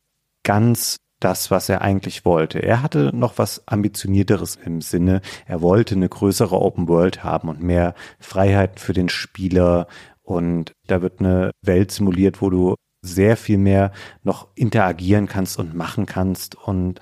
ganz 0.43 0.97
das, 1.19 1.51
was 1.51 1.69
er 1.69 1.81
eigentlich 1.81 2.25
wollte. 2.25 2.59
Er 2.59 2.81
hatte 2.81 3.11
noch 3.13 3.37
was 3.37 3.67
ambitionierteres 3.67 4.55
im 4.55 4.81
Sinne. 4.81 5.21
Er 5.45 5.61
wollte 5.61 5.95
eine 5.95 6.09
größere 6.09 6.59
Open 6.59 6.87
World 6.87 7.23
haben 7.23 7.49
und 7.49 7.61
mehr 7.61 7.93
Freiheit 8.19 8.79
für 8.79 8.93
den 8.93 9.09
Spieler. 9.09 9.87
Und 10.21 10.73
da 10.87 11.01
wird 11.01 11.19
eine 11.19 11.51
Welt 11.61 11.91
simuliert, 11.91 12.41
wo 12.41 12.49
du 12.49 12.75
sehr 13.01 13.37
viel 13.37 13.57
mehr 13.57 13.91
noch 14.23 14.49
interagieren 14.55 15.27
kannst 15.27 15.57
und 15.57 15.73
machen 15.73 16.05
kannst 16.05 16.55
und 16.55 16.99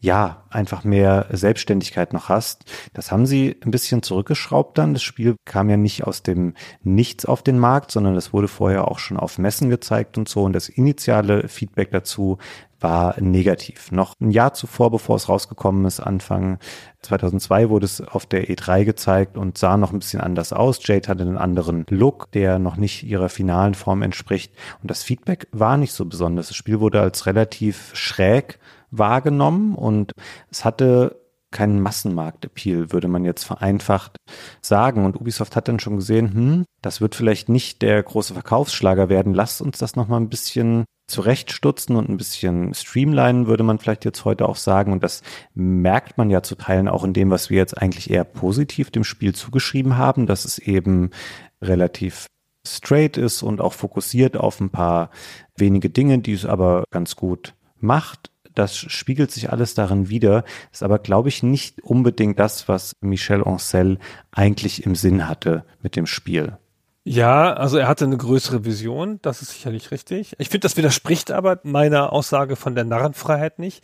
ja, 0.00 0.44
einfach 0.48 0.82
mehr 0.82 1.26
Selbstständigkeit 1.30 2.14
noch 2.14 2.30
hast. 2.30 2.64
Das 2.94 3.12
haben 3.12 3.26
sie 3.26 3.56
ein 3.62 3.70
bisschen 3.70 4.02
zurückgeschraubt 4.02 4.78
dann. 4.78 4.94
Das 4.94 5.02
Spiel 5.02 5.36
kam 5.44 5.68
ja 5.68 5.76
nicht 5.76 6.04
aus 6.06 6.22
dem 6.22 6.54
Nichts 6.82 7.26
auf 7.26 7.42
den 7.42 7.58
Markt, 7.58 7.90
sondern 7.90 8.14
das 8.14 8.32
wurde 8.32 8.48
vorher 8.48 8.88
auch 8.88 8.98
schon 8.98 9.18
auf 9.18 9.36
Messen 9.38 9.68
gezeigt 9.68 10.16
und 10.16 10.26
so. 10.26 10.44
Und 10.44 10.54
das 10.54 10.70
initiale 10.70 11.48
Feedback 11.48 11.90
dazu 11.90 12.38
war 12.80 13.20
negativ. 13.20 13.92
Noch 13.92 14.14
ein 14.20 14.30
Jahr 14.30 14.54
zuvor, 14.54 14.90
bevor 14.90 15.16
es 15.16 15.28
rausgekommen 15.28 15.84
ist, 15.84 16.00
Anfang 16.00 16.58
2002 17.02 17.68
wurde 17.68 17.84
es 17.84 18.00
auf 18.00 18.24
der 18.24 18.48
E3 18.48 18.84
gezeigt 18.84 19.36
und 19.36 19.58
sah 19.58 19.76
noch 19.76 19.92
ein 19.92 19.98
bisschen 19.98 20.22
anders 20.22 20.54
aus. 20.54 20.80
Jade 20.82 21.08
hatte 21.08 21.22
einen 21.22 21.36
anderen 21.36 21.84
Look, 21.90 22.32
der 22.32 22.58
noch 22.58 22.76
nicht 22.76 23.02
ihrer 23.02 23.28
finalen 23.28 23.74
Form 23.74 24.00
entspricht. 24.00 24.54
Und 24.80 24.90
das 24.90 25.02
Feedback 25.02 25.46
war 25.52 25.76
nicht 25.76 25.92
so 25.92 26.06
besonders. 26.06 26.48
Das 26.48 26.56
Spiel 26.56 26.80
wurde 26.80 27.02
als 27.02 27.26
relativ 27.26 27.90
schräg 27.94 28.58
wahrgenommen 28.90 29.74
und 29.74 30.12
es 30.50 30.64
hatte 30.64 31.20
keinen 31.50 31.80
Massenmarkt-Appeal, 31.80 32.92
würde 32.92 33.08
man 33.08 33.24
jetzt 33.24 33.44
vereinfacht 33.44 34.16
sagen. 34.62 35.04
Und 35.04 35.20
Ubisoft 35.20 35.56
hat 35.56 35.68
dann 35.68 35.80
schon 35.80 35.96
gesehen, 35.96 36.32
hm, 36.32 36.64
das 36.80 37.00
wird 37.00 37.14
vielleicht 37.14 37.48
nicht 37.48 37.82
der 37.82 38.02
große 38.02 38.34
Verkaufsschlager 38.34 39.08
werden. 39.08 39.34
Lasst 39.34 39.60
uns 39.60 39.78
das 39.78 39.96
nochmal 39.96 40.20
ein 40.20 40.28
bisschen 40.28 40.84
zurechtstutzen 41.08 41.96
und 41.96 42.08
ein 42.08 42.16
bisschen 42.16 42.72
streamlinen, 42.72 43.48
würde 43.48 43.64
man 43.64 43.80
vielleicht 43.80 44.04
jetzt 44.04 44.24
heute 44.24 44.48
auch 44.48 44.56
sagen. 44.56 44.92
Und 44.92 45.02
das 45.02 45.22
merkt 45.54 46.18
man 46.18 46.30
ja 46.30 46.42
zu 46.42 46.54
Teilen 46.54 46.88
auch 46.88 47.02
in 47.02 47.12
dem, 47.12 47.30
was 47.30 47.50
wir 47.50 47.56
jetzt 47.56 47.76
eigentlich 47.76 48.10
eher 48.10 48.24
positiv 48.24 48.90
dem 48.90 49.04
Spiel 49.04 49.34
zugeschrieben 49.34 49.96
haben, 49.96 50.26
dass 50.26 50.44
es 50.44 50.58
eben 50.58 51.10
relativ 51.60 52.26
straight 52.66 53.16
ist 53.16 53.42
und 53.42 53.60
auch 53.60 53.72
fokussiert 53.72 54.36
auf 54.36 54.60
ein 54.60 54.70
paar 54.70 55.10
wenige 55.56 55.90
Dinge, 55.90 56.18
die 56.18 56.34
es 56.34 56.44
aber 56.44 56.84
ganz 56.90 57.16
gut 57.16 57.54
macht. 57.76 58.29
Das 58.54 58.76
spiegelt 58.76 59.30
sich 59.30 59.50
alles 59.50 59.74
darin 59.74 60.08
wieder, 60.08 60.44
ist 60.72 60.82
aber, 60.82 60.98
glaube 60.98 61.28
ich, 61.28 61.42
nicht 61.42 61.82
unbedingt 61.82 62.38
das, 62.38 62.68
was 62.68 62.96
Michel 63.00 63.44
Ancel 63.44 63.98
eigentlich 64.32 64.84
im 64.84 64.94
Sinn 64.94 65.28
hatte 65.28 65.64
mit 65.82 65.96
dem 65.96 66.06
Spiel. 66.06 66.56
Ja, 67.04 67.54
also 67.54 67.78
er 67.78 67.88
hatte 67.88 68.04
eine 68.04 68.18
größere 68.18 68.64
Vision, 68.64 69.18
das 69.22 69.40
ist 69.40 69.52
sicherlich 69.52 69.90
richtig. 69.90 70.34
Ich 70.38 70.50
finde, 70.50 70.60
das 70.60 70.76
widerspricht 70.76 71.30
aber 71.30 71.60
meiner 71.62 72.12
Aussage 72.12 72.56
von 72.56 72.74
der 72.74 72.84
Narrenfreiheit 72.84 73.58
nicht. 73.58 73.82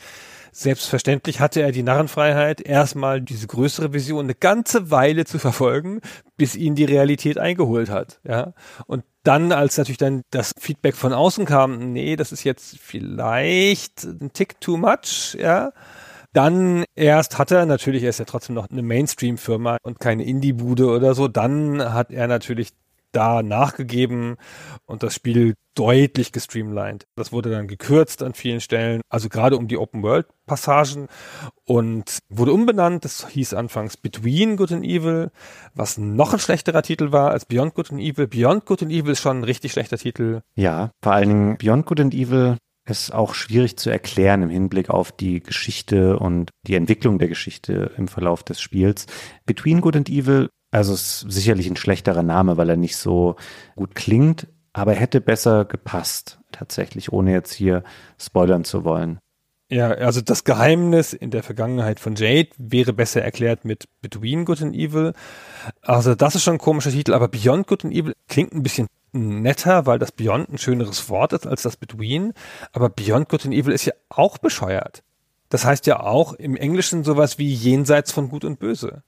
Selbstverständlich 0.59 1.41
hatte 1.41 1.61
er 1.61 1.71
die 1.71 1.83
Narrenfreiheit, 1.83 2.63
erstmal 2.63 3.21
diese 3.21 3.47
größere 3.47 3.93
Vision 3.93 4.25
eine 4.25 4.35
ganze 4.35 4.91
Weile 4.91 5.27
zu 5.27 5.39
verfolgen, 5.39 6.01
bis 6.39 6.57
ihn 6.57 6.75
die 6.75 6.87
Realität 6.87 7.37
eingeholt 7.37 7.91
hat. 7.91 8.21
Ja, 8.25 8.55
und 8.87 9.05
dann, 9.23 9.53
als 9.53 9.77
natürlich 9.77 9.99
dann 9.99 10.23
das 10.31 10.55
Feedback 10.59 10.97
von 10.97 11.13
außen 11.13 11.45
kam, 11.45 11.93
nee, 11.93 12.17
das 12.17 12.33
ist 12.33 12.43
jetzt 12.43 12.79
vielleicht 12.79 14.05
ein 14.05 14.31
Tick 14.33 14.59
too 14.59 14.79
much, 14.79 15.37
ja, 15.39 15.73
dann 16.33 16.85
erst 16.95 17.37
hat 17.37 17.51
er, 17.51 17.67
natürlich, 17.67 18.03
er 18.03 18.09
ist 18.09 18.19
ja 18.19 18.25
trotzdem 18.25 18.55
noch 18.55 18.71
eine 18.71 18.81
Mainstream-Firma 18.81 19.77
und 19.83 20.01
keine 20.01 20.25
Indie-Bude 20.25 20.87
oder 20.87 21.15
so, 21.15 21.29
dann 21.29 21.93
hat 21.93 22.11
er 22.11 22.29
natürlich 22.29 22.71
da 23.13 23.43
nachgegeben 23.43 24.37
und 24.85 25.03
das 25.03 25.15
Spiel 25.15 25.55
deutlich 25.75 26.33
gestreamlined. 26.33 27.07
Das 27.17 27.33
wurde 27.33 27.51
dann 27.51 27.69
gekürzt 27.69 28.23
an 28.23 28.35
vielen 28.35 28.61
Stellen, 28.61 29.03
also 29.09 29.29
gerade 29.29 29.57
um 29.57 29.69
die 29.69 29.77
Open 29.77 30.03
World 30.03 30.27
Passagen 30.47 31.09
und 31.65 32.19
wurde 32.29 32.53
umbenannt. 32.53 33.05
Das 33.05 33.29
hieß 33.29 33.55
anfangs 33.55 33.97
Between 33.97 34.57
Good 34.57 34.73
and 34.73 34.85
Evil, 34.85 35.31
was 35.75 35.99
noch 35.99 36.33
ein 36.33 36.39
schlechterer 36.39 36.83
Titel 36.83 37.13
war 37.13 37.31
als 37.31 37.45
Beyond 37.45 37.75
Good 37.75 37.93
and 37.93 38.01
Evil. 38.01 38.27
Beyond 38.27 38.65
Good 38.65 38.83
and 38.85 38.93
Evil 38.93 39.13
ist 39.13 39.21
schon 39.21 39.41
ein 39.41 39.45
richtig 39.45 39.73
schlechter 39.73 39.99
Titel. 39.99 40.43
Ja, 40.55 40.91
vor 41.03 41.13
allen 41.13 41.29
Dingen 41.29 41.59
Beyond 41.59 41.87
Good 41.87 42.01
and 42.01 42.15
Evil 42.15 42.57
ist 42.89 43.13
auch 43.13 43.35
schwierig 43.35 43.77
zu 43.77 43.91
erklären 43.91 44.43
im 44.43 44.49
Hinblick 44.49 44.91
auf 44.91 45.11
die 45.13 45.41
Geschichte 45.41 46.19
und 46.19 46.51
die 46.67 46.77
Entwicklung 46.77 47.19
der 47.19 47.29
Geschichte 47.29 47.91
im 47.97 48.09
Verlauf 48.09 48.45
des 48.45 48.61
Spiels. 48.61 49.07
Between 49.45 49.81
Good 49.81 49.97
and 49.97 50.09
Evil 50.09 50.51
also 50.77 50.93
es 50.93 51.23
ist 51.23 51.33
sicherlich 51.33 51.69
ein 51.69 51.77
schlechterer 51.77 52.23
Name, 52.23 52.59
weil 52.59 52.69
er 52.69 52.77
nicht 52.77 52.97
so 52.97 53.37
gut 53.77 53.95
klingt, 53.95 54.47
aber 54.75 54.93
er 54.93 55.01
hätte 55.01 55.23
besser 55.23 55.65
gepasst, 55.65 56.39
tatsächlich, 56.53 57.13
ohne 57.13 57.33
jetzt 57.33 57.55
hier 57.55 57.83
spoilern 58.21 58.65
zu 58.65 58.85
wollen. 58.85 59.19
Ja, 59.71 59.89
also 59.89 60.21
das 60.21 60.45
Geheimnis 60.45 61.15
in 61.15 61.31
der 61.31 61.43
Vergangenheit 61.43 61.99
von 61.99 62.15
Jade 62.15 62.51
wäre 62.59 62.93
besser 62.93 63.23
erklärt 63.23 63.65
mit 63.65 63.87
Between 64.03 64.45
Good 64.45 64.63
and 64.63 64.75
Evil. 64.77 65.15
Also 65.81 66.15
das 66.15 66.35
ist 66.35 66.43
schon 66.43 66.57
ein 66.57 66.59
komischer 66.59 66.91
Titel, 66.91 67.15
aber 67.15 67.29
Beyond 67.29 67.67
Good 67.67 67.87
and 67.87 67.95
Evil 67.95 68.13
klingt 68.29 68.53
ein 68.53 68.63
bisschen 68.63 68.87
netter, 69.13 69.87
weil 69.87 69.99
das 69.99 70.13
Beyond 70.13 70.51
ein 70.51 70.59
schöneres 70.59 71.09
Wort 71.09 71.33
ist 71.33 71.47
als 71.47 71.63
das 71.63 71.79
Between. 71.79 72.35
Aber 72.73 72.91
Beyond 72.91 73.31
Good 73.31 73.47
and 73.47 73.55
Evil 73.55 73.73
ist 73.73 73.87
ja 73.87 73.95
auch 74.11 74.37
bescheuert. 74.37 75.03
Das 75.49 75.65
heißt 75.65 75.87
ja 75.87 76.01
auch 76.01 76.35
im 76.35 76.55
Englischen 76.55 77.03
sowas 77.03 77.39
wie 77.39 77.51
jenseits 77.51 78.13
von 78.13 78.29
Gut 78.29 78.45
und 78.45 78.59
Böse 78.59 79.03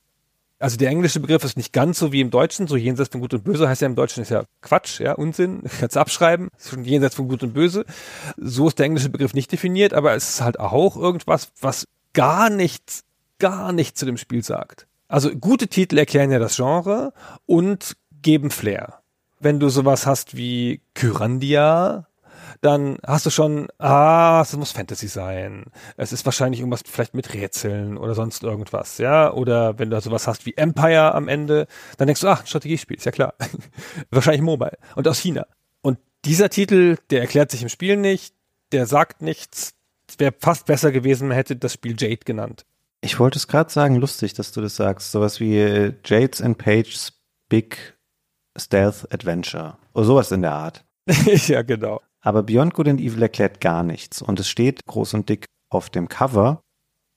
also 0.58 0.76
der 0.76 0.90
englische 0.90 1.20
Begriff 1.20 1.44
ist 1.44 1.56
nicht 1.56 1.72
ganz 1.72 1.98
so 1.98 2.12
wie 2.12 2.20
im 2.20 2.30
Deutschen, 2.30 2.66
so 2.66 2.76
jenseits 2.76 3.10
von 3.10 3.20
Gut 3.20 3.34
und 3.34 3.44
Böse 3.44 3.68
heißt 3.68 3.82
ja 3.82 3.86
im 3.86 3.94
Deutschen 3.94 4.22
ist 4.22 4.30
ja 4.30 4.44
Quatsch, 4.60 5.00
ja, 5.00 5.12
Unsinn, 5.12 5.62
kannst 5.80 5.96
abschreiben, 5.96 6.48
schon 6.58 6.84
jenseits 6.84 7.14
von 7.14 7.28
Gut 7.28 7.42
und 7.42 7.54
Böse. 7.54 7.84
So 8.36 8.68
ist 8.68 8.78
der 8.78 8.86
englische 8.86 9.08
Begriff 9.08 9.34
nicht 9.34 9.52
definiert, 9.52 9.94
aber 9.94 10.14
es 10.14 10.28
ist 10.28 10.40
halt 10.40 10.58
auch 10.58 10.96
irgendwas, 10.96 11.48
was 11.60 11.86
gar 12.12 12.50
nichts, 12.50 13.04
gar 13.38 13.72
nichts 13.72 14.00
zu 14.00 14.06
dem 14.06 14.16
Spiel 14.16 14.42
sagt. 14.42 14.86
Also 15.06 15.30
gute 15.30 15.68
Titel 15.68 15.96
erklären 15.96 16.30
ja 16.30 16.38
das 16.38 16.56
Genre 16.56 17.12
und 17.46 17.96
geben 18.22 18.50
Flair. 18.50 19.00
Wenn 19.40 19.60
du 19.60 19.68
sowas 19.68 20.06
hast 20.06 20.36
wie 20.36 20.80
Kyrandia, 20.94 22.08
dann 22.60 22.98
hast 23.06 23.26
du 23.26 23.30
schon, 23.30 23.68
ah, 23.78 24.40
es 24.42 24.56
muss 24.56 24.72
Fantasy 24.72 25.08
sein. 25.08 25.66
Es 25.96 26.12
ist 26.12 26.24
wahrscheinlich 26.24 26.60
irgendwas 26.60 26.82
vielleicht 26.86 27.14
mit 27.14 27.32
Rätseln 27.34 27.96
oder 27.96 28.14
sonst 28.14 28.42
irgendwas, 28.42 28.98
ja. 28.98 29.32
Oder 29.32 29.78
wenn 29.78 29.90
du 29.90 30.00
sowas 30.00 30.26
hast 30.26 30.46
wie 30.46 30.56
Empire 30.56 31.14
am 31.14 31.28
Ende, 31.28 31.66
dann 31.96 32.06
denkst 32.06 32.20
du, 32.20 32.28
ach, 32.28 32.46
Strategiespiel, 32.46 32.96
ist 32.96 33.06
ja 33.06 33.12
klar. 33.12 33.34
wahrscheinlich 34.10 34.42
Mobile 34.42 34.78
und 34.96 35.06
aus 35.06 35.18
China. 35.18 35.46
Und 35.82 35.98
dieser 36.24 36.50
Titel, 36.50 36.96
der 37.10 37.20
erklärt 37.20 37.50
sich 37.50 37.62
im 37.62 37.68
Spiel 37.68 37.96
nicht, 37.96 38.34
der 38.72 38.86
sagt 38.86 39.22
nichts. 39.22 39.74
Es 40.08 40.18
wäre 40.18 40.34
fast 40.38 40.66
besser 40.66 40.90
gewesen, 40.90 41.28
man 41.28 41.36
hätte 41.36 41.56
das 41.56 41.74
Spiel 41.74 41.94
Jade 41.98 42.24
genannt. 42.24 42.64
Ich 43.00 43.20
wollte 43.20 43.38
es 43.38 43.46
gerade 43.46 43.70
sagen, 43.70 43.96
lustig, 43.96 44.34
dass 44.34 44.52
du 44.52 44.60
das 44.60 44.76
sagst. 44.76 45.12
Sowas 45.12 45.38
wie 45.38 45.58
äh, 45.58 45.94
Jades 46.04 46.42
and 46.42 46.58
Page's 46.58 47.12
Big 47.48 47.96
Stealth 48.56 49.12
Adventure. 49.12 49.76
Oder 49.94 50.04
sowas 50.04 50.32
in 50.32 50.42
der 50.42 50.52
Art. 50.52 50.84
ja, 51.46 51.62
genau. 51.62 52.00
Aber 52.20 52.42
Beyond 52.42 52.74
Good 52.74 52.88
and 52.88 53.00
Evil 53.00 53.22
erklärt 53.22 53.60
gar 53.60 53.82
nichts. 53.82 54.22
Und 54.22 54.40
es 54.40 54.48
steht 54.48 54.84
groß 54.86 55.14
und 55.14 55.28
dick 55.28 55.46
auf 55.70 55.90
dem 55.90 56.08
Cover. 56.08 56.62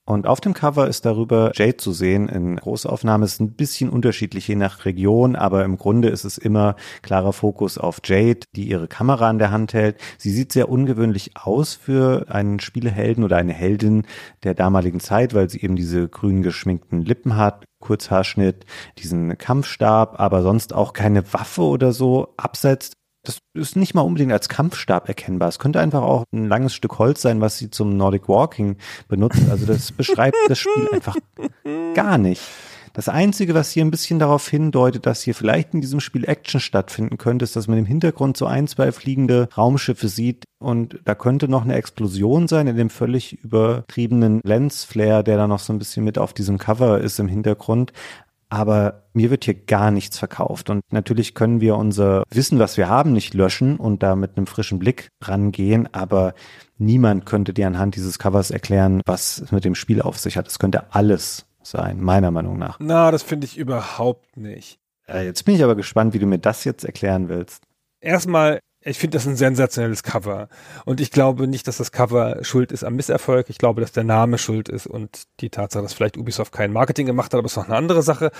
Und 0.03 0.25
auf 0.25 0.41
dem 0.41 0.53
Cover 0.53 0.87
ist 0.87 1.05
darüber 1.05 1.51
Jade 1.53 1.77
zu 1.77 1.93
sehen. 1.93 2.27
In 2.27 2.55
Großaufnahme 2.55 3.23
ist 3.23 3.39
ein 3.39 3.53
bisschen 3.53 3.89
unterschiedlich 3.89 4.47
je 4.47 4.55
nach 4.55 4.83
Region, 4.83 5.35
aber 5.35 5.63
im 5.63 5.77
Grunde 5.77 6.09
ist 6.09 6.23
es 6.23 6.39
immer 6.39 6.75
klarer 7.03 7.33
Fokus 7.33 7.77
auf 7.77 8.01
Jade, 8.03 8.41
die 8.55 8.67
ihre 8.67 8.87
Kamera 8.87 9.29
in 9.29 9.37
der 9.37 9.51
Hand 9.51 9.73
hält. 9.73 9.97
Sie 10.17 10.31
sieht 10.31 10.51
sehr 10.51 10.69
ungewöhnlich 10.69 11.31
aus 11.35 11.75
für 11.75 12.25
einen 12.29 12.59
Spielehelden 12.59 13.23
oder 13.23 13.37
eine 13.37 13.53
Heldin 13.53 14.07
der 14.43 14.55
damaligen 14.55 14.99
Zeit, 14.99 15.35
weil 15.35 15.49
sie 15.49 15.61
eben 15.61 15.75
diese 15.75 16.09
grün 16.09 16.41
geschminkten 16.41 17.05
Lippen 17.05 17.37
hat, 17.37 17.63
Kurzhaarschnitt, 17.79 18.65
diesen 18.97 19.37
Kampfstab, 19.37 20.19
aber 20.19 20.41
sonst 20.41 20.73
auch 20.73 20.93
keine 20.93 21.31
Waffe 21.31 21.61
oder 21.61 21.93
so 21.93 22.33
absetzt 22.37 22.95
das 23.23 23.39
ist 23.53 23.75
nicht 23.75 23.93
mal 23.93 24.01
unbedingt 24.01 24.31
als 24.31 24.49
Kampfstab 24.49 25.07
erkennbar. 25.07 25.49
Es 25.49 25.59
könnte 25.59 25.79
einfach 25.79 26.01
auch 26.01 26.23
ein 26.33 26.47
langes 26.47 26.73
Stück 26.73 26.97
Holz 26.97 27.21
sein, 27.21 27.41
was 27.41 27.57
sie 27.57 27.69
zum 27.69 27.95
Nordic 27.95 28.27
Walking 28.27 28.77
benutzt. 29.07 29.43
Also 29.49 29.65
das 29.65 29.91
beschreibt 29.97 30.37
das 30.47 30.59
Spiel 30.59 30.89
einfach 30.91 31.15
gar 31.93 32.17
nicht. 32.17 32.41
Das 32.93 33.07
Einzige, 33.07 33.53
was 33.53 33.71
hier 33.71 33.85
ein 33.85 33.91
bisschen 33.91 34.19
darauf 34.19 34.49
hindeutet, 34.49 35.05
dass 35.05 35.21
hier 35.21 35.33
vielleicht 35.33 35.73
in 35.73 35.79
diesem 35.79 36.01
Spiel 36.01 36.27
Action 36.27 36.59
stattfinden 36.59 37.17
könnte, 37.17 37.43
ist, 37.43 37.55
dass 37.55 37.69
man 37.69 37.77
im 37.77 37.85
Hintergrund 37.85 38.35
so 38.35 38.47
ein, 38.47 38.67
zwei 38.67 38.91
fliegende 38.91 39.47
Raumschiffe 39.55 40.09
sieht 40.09 40.43
und 40.59 40.99
da 41.05 41.15
könnte 41.15 41.47
noch 41.47 41.63
eine 41.63 41.75
Explosion 41.75 42.47
sein 42.47 42.67
in 42.67 42.75
dem 42.75 42.89
völlig 42.89 43.43
übertriebenen 43.43 44.41
Lensflare, 44.43 45.23
der 45.23 45.37
da 45.37 45.47
noch 45.47 45.59
so 45.59 45.71
ein 45.71 45.79
bisschen 45.79 46.03
mit 46.03 46.17
auf 46.17 46.33
diesem 46.33 46.57
Cover 46.57 46.99
ist 46.99 47.17
im 47.19 47.29
Hintergrund 47.29 47.93
aber 48.51 49.03
mir 49.13 49.29
wird 49.29 49.45
hier 49.45 49.53
gar 49.53 49.91
nichts 49.91 50.19
verkauft. 50.19 50.69
Und 50.69 50.81
natürlich 50.91 51.33
können 51.33 51.61
wir 51.61 51.77
unser 51.77 52.23
Wissen, 52.29 52.59
was 52.59 52.75
wir 52.75 52.89
haben, 52.89 53.13
nicht 53.13 53.33
löschen 53.33 53.77
und 53.77 54.03
da 54.03 54.15
mit 54.17 54.35
einem 54.35 54.45
frischen 54.45 54.77
Blick 54.77 55.07
rangehen, 55.23 55.91
aber 55.93 56.33
niemand 56.77 57.25
könnte 57.25 57.53
dir 57.53 57.65
anhand 57.65 57.95
dieses 57.95 58.19
Covers 58.19 58.51
erklären, 58.51 59.01
was 59.05 59.39
es 59.39 59.51
mit 59.53 59.63
dem 59.63 59.73
Spiel 59.73 60.01
auf 60.01 60.19
sich 60.19 60.35
hat. 60.35 60.47
Es 60.47 60.59
könnte 60.59 60.93
alles 60.93 61.45
sein, 61.63 62.01
meiner 62.01 62.29
Meinung 62.31 62.57
nach. 62.57 62.77
Na, 62.79 63.09
das 63.11 63.23
finde 63.23 63.45
ich 63.45 63.57
überhaupt 63.57 64.35
nicht. 64.35 64.79
Äh, 65.07 65.25
jetzt 65.25 65.45
bin 65.45 65.55
ich 65.55 65.63
aber 65.63 65.75
gespannt, 65.75 66.13
wie 66.13 66.19
du 66.19 66.25
mir 66.25 66.39
das 66.39 66.65
jetzt 66.65 66.83
erklären 66.83 67.29
willst. 67.29 67.63
Erstmal, 68.01 68.59
ich 68.83 68.97
finde 68.97 69.17
das 69.17 69.27
ein 69.27 69.35
sensationelles 69.35 70.03
Cover. 70.03 70.49
Und 70.85 71.01
ich 71.01 71.11
glaube 71.11 71.47
nicht, 71.47 71.67
dass 71.67 71.77
das 71.77 71.91
Cover 71.91 72.43
schuld 72.43 72.71
ist 72.71 72.83
am 72.83 72.95
Misserfolg. 72.95 73.49
Ich 73.49 73.57
glaube, 73.57 73.81
dass 73.81 73.91
der 73.91 74.03
Name 74.03 74.37
schuld 74.37 74.69
ist 74.69 74.87
und 74.87 75.23
die 75.39 75.49
Tatsache, 75.49 75.83
dass 75.83 75.93
vielleicht 75.93 76.17
Ubisoft 76.17 76.51
kein 76.51 76.73
Marketing 76.73 77.05
gemacht 77.05 77.33
hat, 77.33 77.37
aber 77.37 77.45
es 77.45 77.53
ist 77.53 77.57
noch 77.57 77.65
eine 77.65 77.75
andere 77.75 78.01
Sache. 78.01 78.31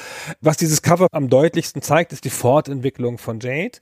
Was 0.42 0.58
dieses 0.58 0.82
Cover 0.82 1.08
am 1.12 1.30
deutlichsten 1.30 1.82
zeigt, 1.82 2.12
ist 2.12 2.26
die 2.26 2.32
Fortentwicklung 2.32 3.20
von 3.20 3.40
Jade, 3.40 3.80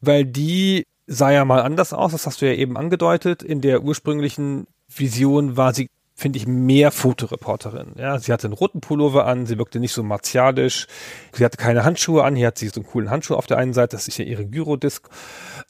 weil 0.00 0.24
die 0.24 0.86
sah 1.06 1.30
ja 1.30 1.44
mal 1.44 1.62
anders 1.62 1.92
aus, 1.92 2.12
das 2.12 2.26
hast 2.26 2.40
du 2.40 2.46
ja 2.46 2.54
eben 2.54 2.76
angedeutet. 2.76 3.42
In 3.42 3.60
der 3.60 3.82
ursprünglichen 3.82 4.68
Vision 4.88 5.56
war 5.56 5.74
sie 5.74 5.90
finde 6.20 6.38
ich, 6.38 6.46
mehr 6.46 6.90
Fotoreporterin. 6.90 7.94
Ja, 7.96 8.18
sie 8.18 8.30
hatte 8.30 8.46
einen 8.46 8.52
roten 8.52 8.80
Pullover 8.82 9.26
an, 9.26 9.46
sie 9.46 9.56
wirkte 9.56 9.80
nicht 9.80 9.92
so 9.92 10.02
martialisch, 10.02 10.86
sie 11.32 11.44
hatte 11.44 11.56
keine 11.56 11.84
Handschuhe 11.84 12.22
an, 12.24 12.36
hier 12.36 12.48
hat 12.48 12.58
sie 12.58 12.68
so 12.68 12.80
einen 12.80 12.88
coolen 12.88 13.10
Handschuh 13.10 13.34
auf 13.34 13.46
der 13.46 13.56
einen 13.56 13.72
Seite, 13.72 13.96
das 13.96 14.06
ist 14.06 14.18
ja 14.18 14.26
ihre 14.26 14.44
Gyrodisc. 14.44 15.08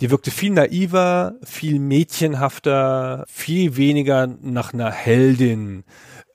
Die 0.01 0.11
wirkte 0.11 0.33
viel 0.33 0.51
naiver, 0.51 1.35
viel 1.45 1.79
mädchenhafter, 1.79 3.25
viel 3.29 3.77
weniger 3.77 4.27
nach 4.27 4.75
einer 4.75 4.91
Heldin 4.91 5.85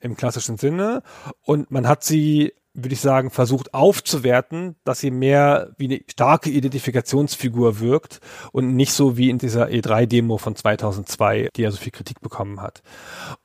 im 0.00 0.16
klassischen 0.16 0.56
Sinne. 0.56 1.02
Und 1.42 1.70
man 1.70 1.86
hat 1.86 2.02
sie 2.02 2.54
würde 2.76 2.92
ich 2.92 3.00
sagen, 3.00 3.30
versucht 3.30 3.74
aufzuwerten, 3.74 4.76
dass 4.84 5.00
sie 5.00 5.10
mehr 5.10 5.72
wie 5.78 5.86
eine 5.86 6.00
starke 6.10 6.50
Identifikationsfigur 6.50 7.80
wirkt 7.80 8.20
und 8.52 8.76
nicht 8.76 8.92
so 8.92 9.16
wie 9.16 9.30
in 9.30 9.38
dieser 9.38 9.66
E3-Demo 9.66 10.38
von 10.38 10.54
2002, 10.54 11.48
die 11.56 11.62
ja 11.62 11.70
so 11.70 11.78
viel 11.78 11.92
Kritik 11.92 12.20
bekommen 12.20 12.60
hat. 12.60 12.82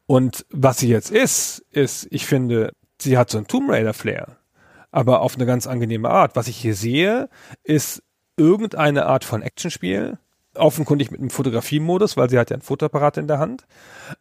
Und 0.06 0.45
was 0.52 0.80
sie 0.80 0.90
jetzt 0.90 1.12
ist, 1.12 1.60
ist, 1.72 2.08
ich 2.12 2.26
finde, 2.26 2.74
sie 3.02 3.18
hat 3.18 3.30
so 3.30 3.38
ein 3.38 3.48
Tomb 3.48 3.70
Raider-Flair, 3.70 4.38
aber 4.91 5.22
auf 5.22 5.36
eine 5.36 5.45
ganz 5.45 5.66
angenehme 5.66 6.10
Art. 6.10 6.36
Was 6.36 6.48
ich 6.48 6.58
hier 6.58 6.76
sehe, 6.76 7.30
ist 7.64 8.03
irgendeine 8.36 9.06
Art 9.06 9.24
von 9.24 9.41
Actionspiel, 9.41 10.18
offenkundig 10.56 11.11
mit 11.11 11.19
einem 11.19 11.30
Fotografiemodus, 11.30 12.18
weil 12.18 12.30
sie 12.30 12.38
hat 12.38 12.49
ja 12.49 12.57
ein 12.57 12.61
Fotoapparat 12.61 13.18
in 13.18 13.28
der 13.28 13.40
Hand. 13.40 13.65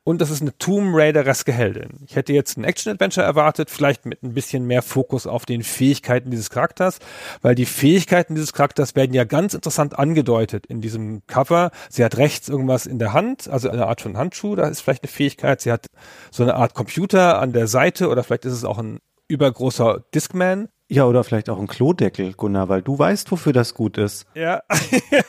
Und 0.05 0.21
das 0.21 0.31
ist 0.31 0.43
eine 0.43 0.57
Tomb 0.59 0.95
Raider-reske 0.95 1.53
Heldin. 1.53 1.99
Ich 2.07 2.15
hätte 2.15 2.33
jetzt 2.33 2.57
ein 2.57 2.65
Action-Adventure 2.65 3.27
erwartet, 3.27 3.71
vielleicht 3.71 4.07
mit 4.07 4.23
ein 4.23 4.35
bisschen 4.35 4.67
mehr 4.67 4.83
Fokus 4.83 5.27
auf 5.27 5.45
den 5.45 5.63
Fähigkeiten 5.63 6.31
dieses 6.31 6.51
Charakters, 6.51 6.99
weil 7.43 7.55
die 7.55 7.67
Fähigkeiten 7.67 8.35
dieses 8.35 8.53
Charakters 8.53 8.95
werden 8.95 9.15
ja 9.15 9.25
ganz 9.25 9.55
interessant 9.55 9.99
angedeutet 9.99 10.67
in 10.67 10.81
diesem 10.81 11.27
Cover. 11.27 11.71
Sie 11.89 12.05
hat 12.05 12.17
rechts 12.17 12.49
irgendwas 12.49 12.87
in 12.87 12.99
der 12.99 13.13
Hand, 13.13 13.49
also 13.49 13.69
eine 13.69 13.87
Art 13.87 14.01
von 14.01 14.17
Handschuh, 14.17 14.55
da 14.55 14.69
ist 14.69 14.81
vielleicht 14.81 15.03
eine 15.03 15.11
Fähigkeit. 15.11 15.61
Sie 15.61 15.73
hat 15.73 15.87
so 16.31 16.45
eine 16.45 16.55
Art 16.55 16.75
Computer 16.75 17.41
an 17.41 17.53
der 17.53 17.67
Seite 17.67 18.09
oder 18.09 18.23
vielleicht 18.23 18.45
ist 18.45 18.53
es 18.53 18.65
auch 18.65 18.79
ein 18.79 19.01
übergroßer 19.29 20.05
Discman 20.15 20.69
ja, 20.91 21.07
oder 21.07 21.23
vielleicht 21.23 21.49
auch 21.49 21.59
ein 21.61 21.69
Klodeckel, 21.69 22.33
Gunnar, 22.33 22.69
weil 22.69 22.83
du 22.83 22.99
weißt, 22.99 23.31
wofür 23.31 23.53
das 23.53 23.75
gut 23.75 23.97
ist. 23.97 24.27
Ja. 24.35 24.63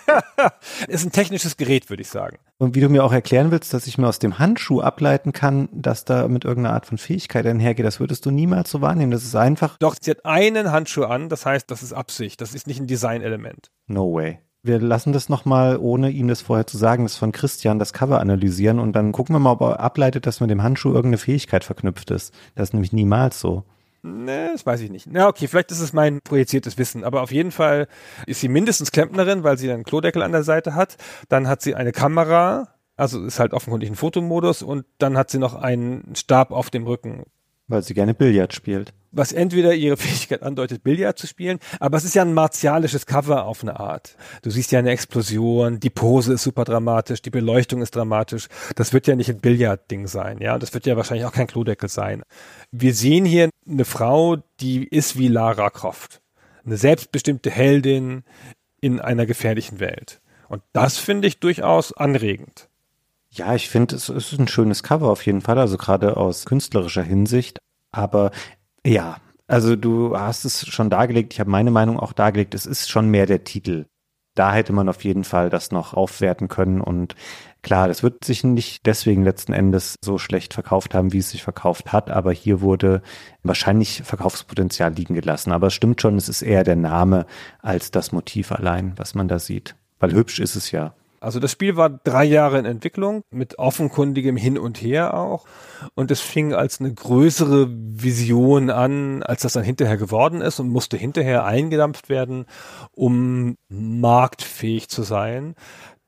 ist 0.87 1.05
ein 1.05 1.11
technisches 1.11 1.55
Gerät, 1.55 1.91
würde 1.91 2.01
ich 2.01 2.09
sagen. 2.09 2.39
Und 2.57 2.73
wie 2.73 2.79
du 2.79 2.89
mir 2.89 3.03
auch 3.03 3.13
erklären 3.13 3.51
willst, 3.51 3.71
dass 3.71 3.85
ich 3.85 3.99
mir 3.99 4.07
aus 4.07 4.17
dem 4.17 4.39
Handschuh 4.39 4.81
ableiten 4.81 5.33
kann, 5.33 5.69
dass 5.71 6.03
da 6.03 6.27
mit 6.27 6.45
irgendeiner 6.45 6.73
Art 6.73 6.87
von 6.87 6.97
Fähigkeit 6.97 7.45
einhergeht, 7.45 7.85
das 7.85 7.99
würdest 7.99 8.25
du 8.25 8.31
niemals 8.31 8.71
so 8.71 8.81
wahrnehmen. 8.81 9.11
Das 9.11 9.23
ist 9.23 9.35
einfach. 9.35 9.77
Doch, 9.77 9.95
sie 10.01 10.09
hat 10.09 10.25
einen 10.25 10.71
Handschuh 10.71 11.03
an, 11.03 11.29
das 11.29 11.45
heißt, 11.45 11.69
das 11.69 11.83
ist 11.83 11.93
Absicht. 11.93 12.41
Das 12.41 12.55
ist 12.55 12.65
nicht 12.65 12.79
ein 12.79 12.87
Designelement. 12.87 13.69
No 13.85 14.11
way. 14.11 14.39
Wir 14.63 14.79
lassen 14.79 15.13
das 15.13 15.29
nochmal, 15.29 15.77
ohne 15.77 16.09
ihm 16.09 16.27
das 16.27 16.41
vorher 16.41 16.65
zu 16.65 16.77
sagen, 16.77 17.03
das 17.03 17.17
von 17.17 17.31
Christian 17.31 17.77
das 17.77 17.93
Cover 17.93 18.19
analysieren 18.19 18.79
und 18.79 18.93
dann 18.93 19.11
gucken 19.11 19.35
wir 19.35 19.39
mal, 19.39 19.51
ob 19.53 19.61
er 19.61 19.79
ableitet, 19.79 20.25
dass 20.25 20.39
mit 20.39 20.49
dem 20.49 20.63
Handschuh 20.63 20.89
irgendeine 20.89 21.17
Fähigkeit 21.17 21.63
verknüpft 21.63 22.09
ist. 22.11 22.33
Das 22.55 22.69
ist 22.69 22.73
nämlich 22.73 22.93
niemals 22.93 23.39
so. 23.39 23.63
Ne, 24.03 24.49
das 24.51 24.65
weiß 24.65 24.81
ich 24.81 24.89
nicht. 24.89 25.07
Na, 25.07 25.27
okay, 25.27 25.47
vielleicht 25.47 25.71
ist 25.71 25.79
es 25.79 25.93
mein 25.93 26.21
projiziertes 26.21 26.77
Wissen, 26.77 27.03
aber 27.03 27.21
auf 27.21 27.31
jeden 27.31 27.51
Fall 27.51 27.87
ist 28.25 28.39
sie 28.39 28.47
mindestens 28.47 28.91
Klempnerin, 28.91 29.43
weil 29.43 29.59
sie 29.59 29.71
einen 29.71 29.83
Klodeckel 29.83 30.23
an 30.23 30.31
der 30.31 30.43
Seite 30.43 30.73
hat. 30.73 30.97
Dann 31.29 31.47
hat 31.47 31.61
sie 31.61 31.75
eine 31.75 31.91
Kamera, 31.91 32.69
also 32.95 33.23
ist 33.23 33.39
halt 33.39 33.53
offenkundig 33.53 33.89
ein 33.89 33.95
Fotomodus 33.95 34.63
und 34.63 34.85
dann 34.97 35.17
hat 35.17 35.29
sie 35.29 35.37
noch 35.37 35.53
einen 35.53 36.15
Stab 36.15 36.51
auf 36.51 36.71
dem 36.71 36.87
Rücken. 36.87 37.25
Weil 37.71 37.83
sie 37.83 37.93
gerne 37.93 38.13
Billard 38.13 38.53
spielt. 38.53 38.93
Was 39.11 39.31
entweder 39.31 39.73
ihre 39.73 39.97
Fähigkeit 39.97 40.43
andeutet, 40.43 40.83
Billard 40.83 41.17
zu 41.17 41.27
spielen, 41.27 41.59
aber 41.79 41.97
es 41.97 42.05
ist 42.05 42.15
ja 42.15 42.21
ein 42.21 42.33
martialisches 42.33 43.05
Cover 43.05 43.45
auf 43.45 43.63
eine 43.63 43.79
Art. 43.79 44.15
Du 44.41 44.49
siehst 44.49 44.71
ja 44.71 44.79
eine 44.79 44.91
Explosion, 44.91 45.79
die 45.79 45.89
Pose 45.89 46.33
ist 46.33 46.43
super 46.43 46.63
dramatisch, 46.63 47.21
die 47.21 47.29
Beleuchtung 47.29 47.81
ist 47.81 47.95
dramatisch. 47.95 48.47
Das 48.75 48.93
wird 48.93 49.07
ja 49.07 49.15
nicht 49.15 49.29
ein 49.29 49.39
Billard-Ding 49.39 50.07
sein, 50.07 50.39
ja. 50.39 50.59
Das 50.59 50.73
wird 50.73 50.85
ja 50.85 50.97
wahrscheinlich 50.97 51.25
auch 51.25 51.33
kein 51.33 51.47
Klodeckel 51.47 51.89
sein. 51.89 52.23
Wir 52.71 52.93
sehen 52.93 53.25
hier 53.25 53.49
eine 53.67 53.85
Frau, 53.85 54.37
die 54.59 54.85
ist 54.85 55.17
wie 55.17 55.27
Lara 55.27 55.69
Croft. 55.69 56.21
Eine 56.65 56.77
selbstbestimmte 56.77 57.49
Heldin 57.49 58.23
in 58.81 58.99
einer 58.99 59.25
gefährlichen 59.25 59.79
Welt. 59.79 60.21
Und 60.47 60.61
das 60.73 60.97
finde 60.97 61.27
ich 61.27 61.39
durchaus 61.39 61.93
anregend. 61.93 62.67
Ja, 63.33 63.55
ich 63.55 63.69
finde, 63.69 63.95
es 63.95 64.09
ist 64.09 64.37
ein 64.37 64.47
schönes 64.47 64.83
Cover 64.83 65.09
auf 65.09 65.25
jeden 65.25 65.41
Fall, 65.41 65.57
also 65.57 65.77
gerade 65.77 66.17
aus 66.17 66.45
künstlerischer 66.45 67.03
Hinsicht. 67.03 67.59
Aber 67.91 68.31
ja, 68.85 69.17
also 69.47 69.75
du 69.75 70.17
hast 70.17 70.43
es 70.43 70.67
schon 70.67 70.89
dargelegt, 70.89 71.33
ich 71.33 71.39
habe 71.39 71.49
meine 71.49 71.71
Meinung 71.71 71.99
auch 71.99 72.13
dargelegt, 72.13 72.53
es 72.55 72.65
ist 72.65 72.89
schon 72.89 73.09
mehr 73.09 73.25
der 73.25 73.43
Titel. 73.45 73.85
Da 74.35 74.53
hätte 74.53 74.73
man 74.73 74.89
auf 74.89 75.03
jeden 75.03 75.23
Fall 75.23 75.49
das 75.49 75.71
noch 75.71 75.93
aufwerten 75.93 76.47
können 76.47 76.81
und 76.81 77.15
klar, 77.61 77.87
das 77.87 78.03
wird 78.03 78.23
sich 78.23 78.43
nicht 78.43 78.85
deswegen 78.85 79.23
letzten 79.23 79.53
Endes 79.53 79.95
so 80.01 80.17
schlecht 80.17 80.53
verkauft 80.53 80.93
haben, 80.93 81.13
wie 81.13 81.19
es 81.19 81.31
sich 81.31 81.43
verkauft 81.43 81.91
hat, 81.93 82.09
aber 82.09 82.31
hier 82.31 82.61
wurde 82.61 83.01
wahrscheinlich 83.43 84.03
Verkaufspotenzial 84.03 84.93
liegen 84.93 85.15
gelassen. 85.15 85.51
Aber 85.51 85.67
es 85.67 85.73
stimmt 85.73 86.01
schon, 86.01 86.15
es 86.17 86.29
ist 86.29 86.41
eher 86.41 86.63
der 86.63 86.77
Name 86.77 87.25
als 87.61 87.91
das 87.91 88.11
Motiv 88.11 88.51
allein, 88.51 88.93
was 88.97 89.15
man 89.15 89.27
da 89.27 89.39
sieht. 89.39 89.75
Weil 89.99 90.13
hübsch 90.13 90.39
ist 90.39 90.55
es 90.55 90.71
ja. 90.71 90.95
Also 91.21 91.39
das 91.39 91.51
Spiel 91.51 91.77
war 91.77 91.89
drei 91.89 92.25
Jahre 92.25 92.57
in 92.57 92.65
Entwicklung, 92.65 93.21
mit 93.29 93.59
offenkundigem 93.59 94.35
Hin 94.35 94.57
und 94.57 94.81
Her 94.81 95.13
auch. 95.13 95.45
Und 95.93 96.09
es 96.09 96.19
fing 96.19 96.55
als 96.55 96.79
eine 96.79 96.91
größere 96.91 97.67
Vision 97.69 98.71
an, 98.71 99.21
als 99.21 99.43
das 99.43 99.53
dann 99.53 99.63
hinterher 99.63 99.97
geworden 99.97 100.41
ist 100.41 100.59
und 100.59 100.69
musste 100.69 100.97
hinterher 100.97 101.45
eingedampft 101.45 102.09
werden, 102.09 102.47
um 102.91 103.55
marktfähig 103.69 104.89
zu 104.89 105.03
sein. 105.03 105.53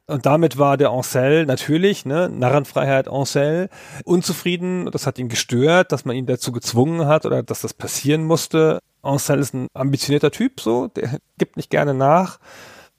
Und 0.08 0.26
damit 0.26 0.58
war 0.58 0.78
der 0.78 0.90
Ancel 0.90 1.46
natürlich, 1.46 2.06
ne, 2.06 2.28
Narrenfreiheit 2.28 3.08
Ancel, 3.08 3.70
unzufrieden. 4.06 4.90
Das 4.92 5.06
hat 5.06 5.20
ihn 5.20 5.30
gestört, 5.30 5.92
dass 5.92 6.06
man 6.06 6.16
ihn 6.16 6.26
dazu 6.26 6.52
gezwungen 6.52 7.06
hat 7.06 7.28
oder 7.28 7.44
dass 7.44 7.62
das 7.62 7.76
passieren 7.76 8.26
musste. 8.26 8.80
Ancel 9.04 9.38
ist 9.38 9.54
ein 9.54 9.68
ambitionierter 9.76 10.32
Typ, 10.32 10.60
so, 10.60 10.88
der 10.88 11.20
gibt 11.38 11.56
nicht 11.56 11.70
gerne 11.70 11.94
nach 11.94 12.40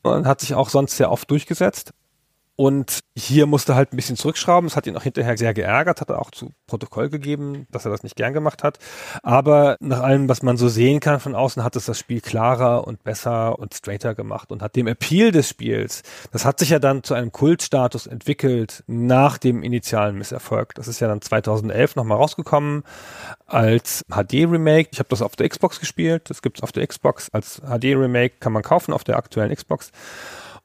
und 0.03 0.27
hat 0.27 0.41
sich 0.41 0.55
auch 0.55 0.69
sonst 0.69 0.97
sehr 0.97 1.11
oft 1.11 1.29
durchgesetzt. 1.29 1.93
Und 2.57 3.01
hier 3.17 3.47
musste 3.47 3.75
halt 3.75 3.93
ein 3.93 3.97
bisschen 3.97 4.17
zurückschrauben. 4.17 4.69
Das 4.69 4.77
hat 4.77 4.87
ihn 4.87 4.97
auch 4.97 5.03
hinterher 5.03 5.37
sehr 5.37 5.55
geärgert, 5.55 6.01
hat 6.01 6.11
er 6.11 6.21
auch 6.21 6.31
zu 6.31 6.53
Protokoll 6.69 7.09
gegeben, 7.09 7.67
dass 7.71 7.85
er 7.85 7.91
das 7.91 8.05
nicht 8.05 8.15
gern 8.15 8.33
gemacht 8.33 8.63
hat. 8.63 8.79
Aber 9.25 9.77
nach 9.81 10.01
allem, 10.01 10.29
was 10.29 10.43
man 10.43 10.57
so 10.57 10.69
sehen 10.69 11.01
kann 11.01 11.19
von 11.19 11.35
außen, 11.35 11.65
hat 11.65 11.75
es 11.75 11.87
das 11.87 11.99
Spiel 11.99 12.21
klarer 12.21 12.87
und 12.87 13.03
besser 13.03 13.59
und 13.59 13.75
straighter 13.75 14.15
gemacht 14.15 14.53
und 14.53 14.63
hat 14.63 14.77
dem 14.77 14.87
Appeal 14.87 15.33
des 15.33 15.49
Spiels, 15.49 16.03
das 16.31 16.45
hat 16.45 16.61
sich 16.61 16.71
ja 16.71 16.79
dann 16.79 17.03
zu 17.03 17.15
einem 17.15 17.33
Kultstatus 17.33 18.07
entwickelt 18.07 18.85
nach 18.87 19.37
dem 19.39 19.65
initialen 19.65 20.17
Misserfolg. 20.17 20.75
Das 20.75 20.87
ist 20.87 21.01
ja 21.01 21.09
dann 21.09 21.21
2011 21.21 21.97
nochmal 21.97 22.19
rausgekommen 22.19 22.85
als 23.47 24.05
HD-Remake. 24.09 24.91
Ich 24.93 25.01
habe 25.01 25.09
das 25.09 25.23
auf 25.23 25.35
der 25.35 25.49
Xbox 25.49 25.81
gespielt. 25.81 26.31
Das 26.31 26.41
gibt's 26.41 26.63
auf 26.63 26.71
der 26.71 26.87
Xbox 26.87 27.31
als 27.31 27.61
HD-Remake, 27.63 28.37
kann 28.39 28.53
man 28.53 28.63
kaufen 28.63 28.93
auf 28.93 29.03
der 29.03 29.17
aktuellen 29.17 29.55
Xbox 29.55 29.91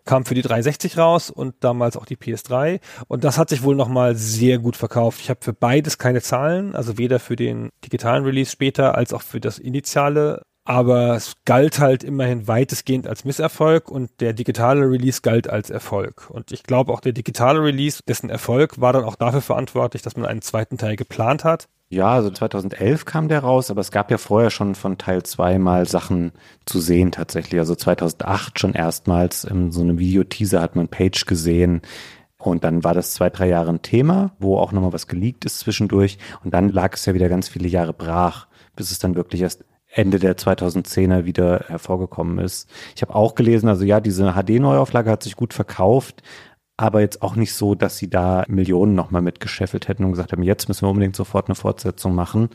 kam 0.05 0.25
für 0.25 0.35
die 0.35 0.41
360 0.41 0.97
raus 0.97 1.29
und 1.29 1.55
damals 1.61 1.97
auch 1.97 2.05
die 2.05 2.17
PS3. 2.17 2.79
Und 3.07 3.23
das 3.23 3.37
hat 3.37 3.49
sich 3.49 3.63
wohl 3.63 3.75
nochmal 3.75 4.15
sehr 4.15 4.59
gut 4.59 4.75
verkauft. 4.75 5.19
Ich 5.21 5.29
habe 5.29 5.39
für 5.43 5.53
beides 5.53 5.97
keine 5.97 6.21
Zahlen, 6.21 6.75
also 6.75 6.97
weder 6.97 7.19
für 7.19 7.35
den 7.35 7.69
digitalen 7.83 8.23
Release 8.23 8.51
später 8.51 8.95
als 8.95 9.13
auch 9.13 9.21
für 9.21 9.39
das 9.39 9.59
initiale. 9.59 10.41
Aber 10.65 11.15
es 11.15 11.33
galt 11.45 11.79
halt 11.79 12.03
immerhin 12.03 12.47
weitestgehend 12.47 13.07
als 13.07 13.25
Misserfolg 13.25 13.89
und 13.89 14.11
der 14.19 14.33
digitale 14.33 14.81
Release 14.81 15.21
galt 15.21 15.49
als 15.49 15.71
Erfolg. 15.71 16.29
Und 16.29 16.51
ich 16.51 16.61
glaube 16.61 16.93
auch 16.93 17.01
der 17.01 17.13
digitale 17.13 17.63
Release, 17.63 18.01
dessen 18.07 18.29
Erfolg 18.29 18.79
war 18.79 18.93
dann 18.93 19.03
auch 19.03 19.15
dafür 19.15 19.41
verantwortlich, 19.41 20.03
dass 20.03 20.15
man 20.15 20.27
einen 20.27 20.43
zweiten 20.43 20.77
Teil 20.77 20.95
geplant 20.95 21.43
hat. 21.43 21.67
Ja, 21.91 22.09
also 22.09 22.29
2011 22.29 23.05
kam 23.05 23.29
der 23.29 23.39
raus, 23.39 23.71
aber 23.71 23.81
es 23.81 23.89
gab 23.89 24.11
ja 24.11 24.19
vorher 24.19 24.51
schon 24.51 24.75
von 24.75 24.99
Teil 24.99 25.23
2 25.23 25.57
mal 25.57 25.87
Sachen 25.87 26.33
zu 26.65 26.79
sehen 26.79 27.11
tatsächlich. 27.11 27.59
Also 27.59 27.73
2008 27.73 28.59
schon 28.59 28.73
erstmals 28.73 29.43
in 29.43 29.71
so 29.71 29.81
einem 29.81 29.97
Videoteaser 29.97 30.61
hat 30.61 30.75
man 30.75 30.87
Page 30.87 31.25
gesehen. 31.25 31.81
Und 32.37 32.63
dann 32.63 32.83
war 32.83 32.93
das 32.93 33.13
zwei, 33.13 33.31
drei 33.31 33.47
Jahre 33.47 33.71
ein 33.71 33.81
Thema, 33.81 34.35
wo 34.37 34.57
auch 34.59 34.71
nochmal 34.71 34.93
was 34.93 35.07
geleakt 35.07 35.45
ist 35.45 35.59
zwischendurch. 35.59 36.19
Und 36.43 36.53
dann 36.53 36.69
lag 36.69 36.93
es 36.93 37.07
ja 37.07 37.15
wieder 37.15 37.27
ganz 37.27 37.49
viele 37.49 37.67
Jahre 37.67 37.93
brach, 37.93 38.47
bis 38.75 38.91
es 38.91 38.99
dann 38.99 39.15
wirklich 39.15 39.41
erst 39.41 39.65
Ende 39.91 40.19
der 40.19 40.37
2010er 40.37 41.25
wieder 41.25 41.65
hervorgekommen 41.67 42.37
ist. 42.37 42.69
Ich 42.95 43.01
habe 43.01 43.15
auch 43.15 43.33
gelesen, 43.33 43.67
also 43.67 43.83
ja, 43.83 43.99
diese 43.99 44.33
HD-Neuauflage 44.33 45.09
hat 45.09 45.23
sich 45.23 45.35
gut 45.35 45.55
verkauft, 45.55 46.21
aber 46.79 47.01
jetzt 47.01 47.21
auch 47.21 47.35
nicht 47.35 47.53
so, 47.53 47.75
dass 47.75 47.97
sie 47.97 48.09
da 48.09 48.45
Millionen 48.47 48.95
nochmal 48.95 49.21
mitgescheffelt 49.21 49.89
hätten 49.89 50.05
und 50.05 50.11
gesagt 50.11 50.31
haben, 50.31 50.43
jetzt 50.43 50.69
müssen 50.69 50.83
wir 50.83 50.89
unbedingt 50.89 51.15
sofort 51.15 51.49
eine 51.49 51.55
Fortsetzung 51.55 52.15
machen. 52.15 52.49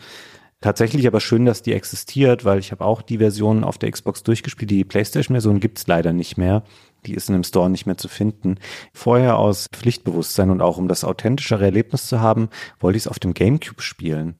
Tatsächlich 0.62 1.06
aber 1.06 1.20
schön, 1.20 1.44
dass 1.44 1.60
die 1.60 1.74
existiert, 1.74 2.42
weil 2.46 2.58
ich 2.58 2.72
habe 2.72 2.86
auch 2.86 3.02
die 3.02 3.18
Version 3.18 3.64
auf 3.64 3.76
der 3.76 3.90
Xbox 3.90 4.22
durchgespielt. 4.22 4.70
Die 4.70 4.82
PlayStation-Version 4.82 5.60
gibt's 5.60 5.86
leider 5.86 6.14
nicht 6.14 6.38
mehr. 6.38 6.62
Die 7.04 7.12
ist 7.12 7.28
in 7.28 7.34
dem 7.34 7.44
Store 7.44 7.68
nicht 7.68 7.84
mehr 7.84 7.98
zu 7.98 8.08
finden. 8.08 8.56
Vorher 8.94 9.36
aus 9.36 9.68
Pflichtbewusstsein 9.70 10.48
und 10.48 10.62
auch 10.62 10.78
um 10.78 10.88
das 10.88 11.04
authentischere 11.04 11.66
Erlebnis 11.66 12.06
zu 12.06 12.22
haben, 12.22 12.48
wollte 12.80 12.96
ich 12.96 13.02
es 13.02 13.08
auf 13.08 13.18
dem 13.18 13.34
GameCube 13.34 13.82
spielen. 13.82 14.36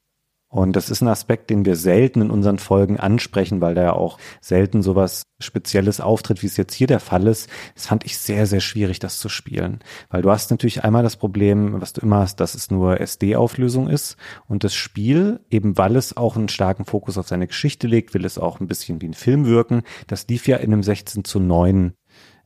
Und 0.55 0.77
das 0.77 0.89
ist 0.89 1.01
ein 1.01 1.09
Aspekt, 1.09 1.51
den 1.51 1.65
wir 1.65 1.75
selten 1.75 2.21
in 2.21 2.31
unseren 2.31 2.61
Folgen 2.61 3.01
ansprechen, 3.01 3.61
weil 3.61 3.75
da 3.75 3.83
ja 3.83 3.93
auch 3.93 4.19
selten 4.41 4.83
sowas 4.83 5.25
Spezielles 5.41 6.01
auftritt, 6.01 6.45
wie 6.45 6.47
es 6.47 6.57
jetzt 6.57 6.75
hier 6.75 6.87
der 6.87 7.01
Fall 7.01 7.27
ist. 7.27 7.51
Das 7.75 7.87
fand 7.87 8.05
ich 8.07 8.17
sehr, 8.19 8.47
sehr 8.47 8.61
schwierig, 8.61 9.01
das 9.01 9.19
zu 9.19 9.29
spielen. 9.29 9.81
Weil 10.11 10.23
du 10.23 10.31
hast 10.31 10.53
natürlich 10.53 10.85
einmal 10.85 11.03
das 11.03 11.17
Problem, 11.17 11.81
was 11.81 11.93
du 11.93 12.03
immer 12.03 12.19
hast, 12.19 12.37
dass 12.37 12.55
es 12.55 12.71
nur 12.71 13.01
SD-Auflösung 13.01 13.89
ist. 13.89 14.17
Und 14.47 14.63
das 14.63 14.77
Spiel, 14.77 15.41
eben 15.51 15.77
weil 15.77 15.97
es 15.97 16.17
auch 16.17 16.37
einen 16.37 16.49
starken 16.49 16.85
Fokus 16.85 17.19
auf 17.19 17.27
seine 17.27 17.49
Geschichte 17.49 17.89
legt, 17.89 18.15
will 18.15 18.25
es 18.25 18.39
auch 18.39 18.61
ein 18.61 18.69
bisschen 18.69 19.03
wie 19.03 19.09
ein 19.09 19.15
Film 19.15 19.47
wirken. 19.47 19.83
Das 20.07 20.29
lief 20.29 20.47
ja 20.47 20.59
in 20.59 20.73
einem 20.73 20.85
16 20.85 21.25
zu 21.25 21.41
9 21.41 21.95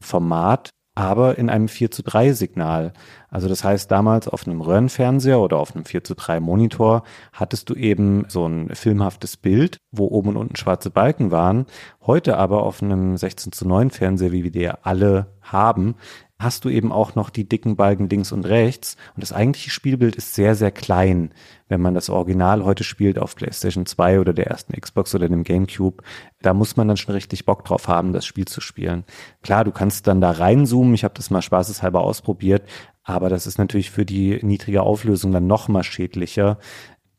Format 0.00 0.70
aber 0.98 1.38
in 1.38 1.48
einem 1.48 1.68
4 1.68 1.90
zu 1.90 2.02
3 2.02 2.32
Signal. 2.32 2.92
Also 3.30 3.48
das 3.48 3.62
heißt, 3.62 3.90
damals 3.90 4.26
auf 4.26 4.46
einem 4.46 4.60
Röhrenfernseher 4.60 5.38
oder 5.38 5.58
auf 5.58 5.74
einem 5.74 5.84
4 5.84 6.02
zu 6.02 6.14
3 6.14 6.40
Monitor 6.40 7.04
hattest 7.32 7.70
du 7.70 7.74
eben 7.74 8.24
so 8.28 8.46
ein 8.46 8.74
filmhaftes 8.74 9.36
Bild, 9.36 9.78
wo 9.92 10.06
oben 10.06 10.30
und 10.30 10.36
unten 10.36 10.56
schwarze 10.56 10.90
Balken 10.90 11.30
waren. 11.30 11.66
Heute 12.04 12.36
aber 12.36 12.64
auf 12.64 12.82
einem 12.82 13.16
16 13.16 13.52
zu 13.52 13.68
9 13.68 13.90
Fernseher, 13.90 14.32
wie 14.32 14.44
wir 14.44 14.50
die 14.50 14.68
alle 14.68 15.28
haben, 15.42 15.94
hast 16.40 16.64
du 16.64 16.68
eben 16.68 16.92
auch 16.92 17.16
noch 17.16 17.30
die 17.30 17.48
dicken 17.48 17.74
Balken 17.74 18.08
links 18.08 18.30
und 18.30 18.46
rechts. 18.46 18.96
Und 19.16 19.22
das 19.22 19.32
eigentliche 19.32 19.70
Spielbild 19.70 20.14
ist 20.14 20.34
sehr, 20.34 20.54
sehr 20.54 20.70
klein. 20.70 21.34
Wenn 21.66 21.80
man 21.80 21.94
das 21.94 22.08
Original 22.10 22.64
heute 22.64 22.84
spielt 22.84 23.18
auf 23.18 23.34
PlayStation 23.34 23.86
2 23.86 24.20
oder 24.20 24.32
der 24.32 24.46
ersten 24.46 24.80
Xbox 24.80 25.14
oder 25.14 25.28
dem 25.28 25.42
GameCube, 25.42 26.02
da 26.40 26.54
muss 26.54 26.76
man 26.76 26.86
dann 26.86 26.96
schon 26.96 27.14
richtig 27.14 27.44
Bock 27.44 27.64
drauf 27.64 27.88
haben, 27.88 28.12
das 28.12 28.24
Spiel 28.24 28.46
zu 28.46 28.60
spielen. 28.60 29.04
Klar, 29.42 29.64
du 29.64 29.72
kannst 29.72 30.06
dann 30.06 30.20
da 30.20 30.30
reinzoomen. 30.30 30.94
Ich 30.94 31.02
habe 31.02 31.14
das 31.14 31.30
mal 31.30 31.42
spaßeshalber 31.42 32.00
ausprobiert. 32.00 32.62
Aber 33.02 33.30
das 33.30 33.46
ist 33.46 33.58
natürlich 33.58 33.90
für 33.90 34.04
die 34.04 34.38
niedrige 34.42 34.82
Auflösung 34.82 35.32
dann 35.32 35.46
noch 35.46 35.68
mal 35.68 35.82
schädlicher. 35.82 36.58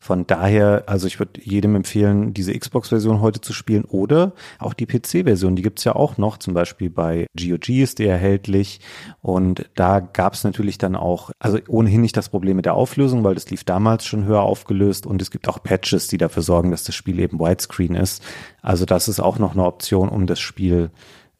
Von 0.01 0.25
daher, 0.25 0.83
also 0.87 1.07
ich 1.07 1.19
würde 1.19 1.41
jedem 1.43 1.75
empfehlen, 1.75 2.33
diese 2.33 2.57
Xbox-Version 2.57 3.19
heute 3.19 3.41
zu 3.41 3.51
spielen 3.51 3.83
oder 3.83 4.31
auch 4.57 4.73
die 4.73 4.85
PC-Version, 4.85 5.57
die 5.57 5.61
gibt's 5.61 5.83
ja 5.83 5.93
auch 5.93 6.17
noch, 6.17 6.37
zum 6.37 6.53
Beispiel 6.53 6.89
bei 6.89 7.27
GOG 7.37 7.69
ist 7.69 7.99
die 7.99 8.05
erhältlich. 8.05 8.79
Und 9.21 9.69
da 9.75 9.99
gab's 9.99 10.45
natürlich 10.45 10.77
dann 10.77 10.95
auch, 10.95 11.31
also 11.37 11.59
ohnehin 11.67 11.99
nicht 11.99 12.15
das 12.15 12.29
Problem 12.29 12.55
mit 12.55 12.65
der 12.65 12.75
Auflösung, 12.75 13.25
weil 13.25 13.35
das 13.35 13.49
lief 13.49 13.65
damals 13.65 14.05
schon 14.05 14.23
höher 14.23 14.41
aufgelöst. 14.41 15.05
Und 15.05 15.21
es 15.21 15.31
gibt 15.31 15.49
auch 15.49 15.61
Patches, 15.61 16.07
die 16.07 16.17
dafür 16.17 16.43
sorgen, 16.43 16.71
dass 16.71 16.85
das 16.85 16.95
Spiel 16.95 17.19
eben 17.19 17.37
Widescreen 17.37 17.95
ist. 17.95 18.23
Also 18.61 18.85
das 18.85 19.09
ist 19.09 19.19
auch 19.19 19.37
noch 19.37 19.51
eine 19.51 19.65
Option, 19.65 20.07
um 20.07 20.27
das 20.27 20.39
Spiel 20.39 20.91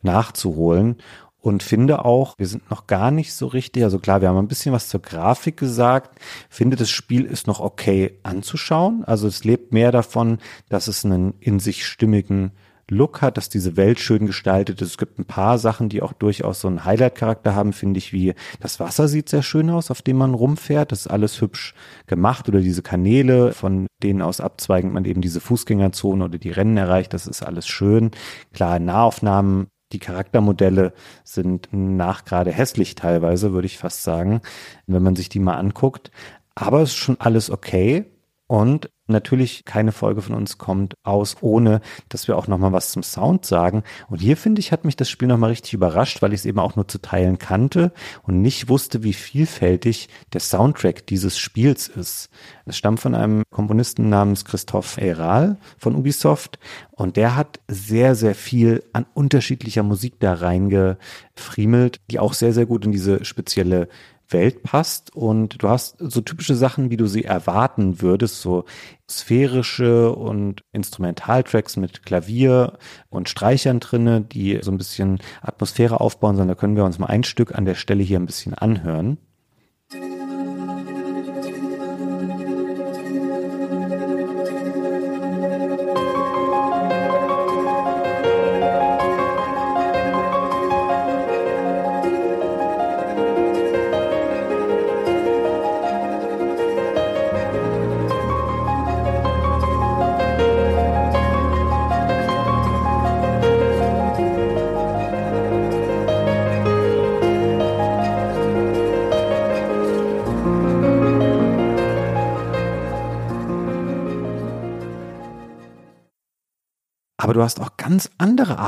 nachzuholen 0.02 0.98
und 1.42 1.64
finde 1.64 2.06
auch, 2.06 2.36
wir 2.38 2.48
sind 2.48 2.70
noch 2.70 2.88
gar 2.88 3.12
nicht 3.12 3.34
so 3.34 3.48
richtig, 3.48 3.84
also 3.84 4.00
klar, 4.00 4.22
wir 4.22 4.30
haben 4.30 4.38
ein 4.38 4.48
bisschen 4.48 4.74
was 4.74 4.90
zur 4.90 5.02
Grafik 5.02 5.58
gesagt, 5.58 6.20
finde 6.50 6.76
das 6.76 6.90
Spiel 6.90 7.26
ist 7.26 7.48
noch 7.48 7.60
okay 7.60 8.20
anzuschauen, 8.24 9.04
also 9.06 9.28
es 9.28 9.44
lebt 9.44 9.74
mehr 9.74 9.92
davon, 9.92 10.40
dass 10.70 10.88
es 10.88 11.06
einen 11.06 11.34
in 11.40 11.60
sich 11.60 11.86
stimmigen 11.86 12.52
Look 12.92 13.22
hat, 13.22 13.38
dass 13.38 13.50
diese 13.50 13.78
Welt 13.78 14.00
schön 14.00 14.26
gestaltet 14.26 14.82
ist. 14.82 14.90
Es 14.90 14.98
gibt 14.98 15.20
ein 15.20 15.26
paar 15.26 15.58
Sachen, 15.60 15.90
die 15.90 16.02
auch 16.02 16.14
durchaus 16.14 16.62
so 16.62 16.68
einen 16.68 16.86
Highlight-Charakter 16.86 17.56
haben, 17.56 17.74
finde 17.74 18.00
ich, 18.00 18.14
wie 18.14 18.34
das 18.60 18.80
Wasser 18.80 19.08
sieht 19.08 19.30
sehr 19.30 19.44
schön 19.44 19.70
aus, 19.70 19.92
auf 19.92 20.02
dem 20.02 20.18
man 20.18 20.34
rumfährt. 20.34 20.92
Das 20.92 21.02
ist 21.02 21.08
alles 21.08 21.40
hübsch 21.42 21.74
gemacht 22.08 22.50
oder 22.50 22.62
diese 22.62 22.82
Kanäle, 22.82 23.54
von 23.54 23.88
denen 24.02 24.22
aus 24.22 24.42
abzweigend 24.42 24.94
man 24.94 25.06
eben 25.06 25.22
diese 25.22 25.40
Fußgängerzone 25.40 26.26
oder 26.26 26.38
die 26.38 26.52
Rennen 26.52 26.78
erreicht. 26.78 27.14
Das 27.14 27.28
ist 27.28 27.44
alles 27.44 27.68
schön. 27.68 28.12
Klar, 28.54 28.80
Nahaufnahmen 28.80 29.68
die 29.92 30.00
Charaktermodelle 30.00 30.94
sind 31.24 31.70
nachgerade 31.72 32.52
hässlich 32.52 32.96
teilweise, 32.96 33.54
würde 33.54 33.66
ich 33.66 33.78
fast 33.78 34.04
sagen, 34.04 34.42
wenn 34.88 35.04
man 35.04 35.16
sich 35.16 35.30
die 35.30 35.40
mal 35.40 35.58
anguckt. 35.58 36.12
Aber 36.56 36.82
es 36.82 36.90
ist 36.90 36.98
schon 36.98 37.20
alles 37.20 37.50
okay. 37.50 38.06
Und 38.48 38.90
natürlich 39.10 39.66
keine 39.66 39.92
Folge 39.92 40.22
von 40.22 40.36
uns 40.36 40.58
kommt 40.58 40.94
aus, 41.04 41.38
ohne 41.42 41.82
dass 42.10 42.28
wir 42.28 42.38
auch 42.38 42.48
nochmal 42.48 42.72
was 42.72 42.92
zum 42.92 43.04
Sound 43.04 43.46
sagen. 43.46 43.84
Und 44.10 44.20
hier 44.20 44.38
finde 44.38 44.60
ich, 44.60 44.72
hat 44.72 44.86
mich 44.86 44.96
das 44.96 45.10
Spiel 45.10 45.28
nochmal 45.28 45.52
richtig 45.52 45.74
überrascht, 45.74 46.22
weil 46.22 46.34
ich 46.34 46.42
es 46.42 46.46
eben 46.46 46.60
auch 46.60 46.76
nur 46.76 46.88
zu 46.88 47.00
teilen 47.00 47.38
kannte 47.38 47.92
und 48.24 48.42
nicht 48.42 48.70
wusste, 48.70 49.04
wie 49.04 49.14
vielfältig 49.14 50.10
der 50.34 50.42
Soundtrack 50.42 51.08
dieses 51.08 51.38
Spiels 51.38 51.88
ist. 51.88 52.30
Es 52.66 52.78
stammt 52.78 53.00
von 53.00 53.16
einem 53.16 53.44
Komponisten 53.50 54.10
namens 54.10 54.46
Christophe 54.46 55.02
Eral 55.02 55.58
von 55.78 55.96
Ubisoft 55.96 56.60
und 56.92 57.18
der 57.18 57.36
hat 57.36 57.60
sehr, 57.68 58.16
sehr 58.16 58.36
viel 58.36 58.84
an 58.94 59.06
unterschiedlicher 59.14 59.84
Musik 59.84 60.20
da 60.20 60.34
reingefriemelt, 60.34 62.02
die 62.12 62.20
auch 62.20 62.34
sehr, 62.34 62.54
sehr 62.54 62.66
gut 62.66 62.86
in 62.86 62.92
diese 62.92 63.26
spezielle 63.26 63.88
Welt 64.30 64.64
passt 64.64 65.16
und 65.16 65.62
du 65.62 65.70
hast 65.70 65.98
so 66.00 66.22
typische 66.22 66.56
Sachen, 66.56 66.90
wie 66.90 66.98
du 66.98 67.08
sie 67.08 67.24
erwarten 67.24 68.02
würdest, 68.02 68.42
so 68.42 68.66
sphärische 69.10 70.12
und 70.14 70.64
Instrumentaltracks 70.72 71.78
mit 71.78 72.04
Klavier 72.04 72.78
und 73.10 73.30
Streichern 73.30 73.80
drinne, 73.80 74.22
die 74.22 74.60
so 74.62 74.72
ein 74.72 74.78
bisschen 74.78 75.20
Atmosphäre 75.42 76.00
aufbauen, 76.00 76.36
sondern 76.36 76.56
da 76.56 76.60
können 76.60 76.76
wir 76.76 76.86
uns 76.86 77.00
mal 77.00 77.08
ein 77.08 77.24
Stück 77.24 77.56
an 77.56 77.66
der 77.66 77.76
Stelle 77.76 78.04
hier 78.04 78.20
ein 78.20 78.26
bisschen 78.26 78.54
anhören. 78.54 79.18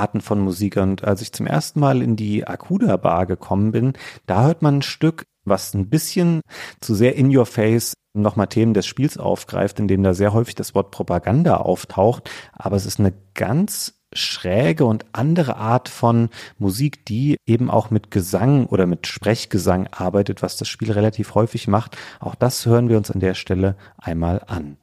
Arten 0.01 0.21
von 0.21 0.39
Musik. 0.39 0.77
Und 0.77 1.03
als 1.03 1.21
ich 1.21 1.31
zum 1.31 1.45
ersten 1.45 1.79
Mal 1.79 2.01
in 2.01 2.15
die 2.15 2.47
Akuda 2.47 2.97
Bar 2.97 3.25
gekommen 3.27 3.71
bin, 3.71 3.93
da 4.25 4.43
hört 4.43 4.61
man 4.61 4.79
ein 4.79 4.81
Stück, 4.81 5.25
was 5.45 5.73
ein 5.73 5.89
bisschen 5.89 6.41
zu 6.81 6.95
sehr 6.95 7.15
in 7.15 7.35
your 7.35 7.45
face 7.45 7.93
nochmal 8.13 8.47
Themen 8.47 8.73
des 8.73 8.85
Spiels 8.85 9.17
aufgreift, 9.17 9.79
in 9.79 9.87
dem 9.87 10.03
da 10.03 10.13
sehr 10.13 10.33
häufig 10.33 10.55
das 10.55 10.75
Wort 10.75 10.91
Propaganda 10.91 11.57
auftaucht. 11.57 12.29
Aber 12.51 12.75
es 12.75 12.85
ist 12.85 12.99
eine 12.99 13.13
ganz 13.33 13.93
schräge 14.13 14.85
und 14.85 15.05
andere 15.13 15.55
Art 15.55 15.87
von 15.87 16.29
Musik, 16.57 17.05
die 17.05 17.37
eben 17.45 17.69
auch 17.69 17.91
mit 17.91 18.11
Gesang 18.11 18.65
oder 18.65 18.85
mit 18.85 19.07
Sprechgesang 19.07 19.87
arbeitet, 19.87 20.41
was 20.41 20.57
das 20.57 20.67
Spiel 20.67 20.91
relativ 20.91 21.35
häufig 21.35 21.67
macht. 21.67 21.97
Auch 22.19 22.35
das 22.35 22.65
hören 22.65 22.89
wir 22.89 22.97
uns 22.97 23.09
an 23.09 23.21
der 23.21 23.35
Stelle 23.35 23.77
einmal 23.97 24.41
an. 24.47 24.77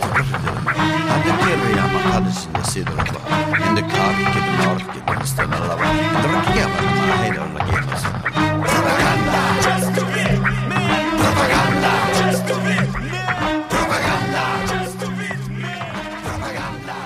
The 0.00 0.06
president 0.08 0.58
had 1.10 1.22
the 1.26 1.32
kirjaama 1.42 2.00
Helsingin 2.12 2.64
sidorilla. 2.64 3.20
Ennen 3.66 3.84
kaikki 3.84 4.40
markkinoisten 4.58 5.52
alalla. 5.52 5.86
Trakiavarmaa 6.22 7.16
heidolla 7.16 7.60
kiitos. 7.64 8.02
Propaganda! 8.64 9.40
Just 9.64 9.94
to 9.94 10.02
win! 10.14 10.42
Propaganda! 11.20 11.92
Just 12.18 12.46
to 12.48 12.54
win! 12.54 12.88
Propaganda! 13.70 14.44
Just 14.70 15.00
to 15.00 15.06
win! 15.06 15.38
Propaganda! 16.24 16.96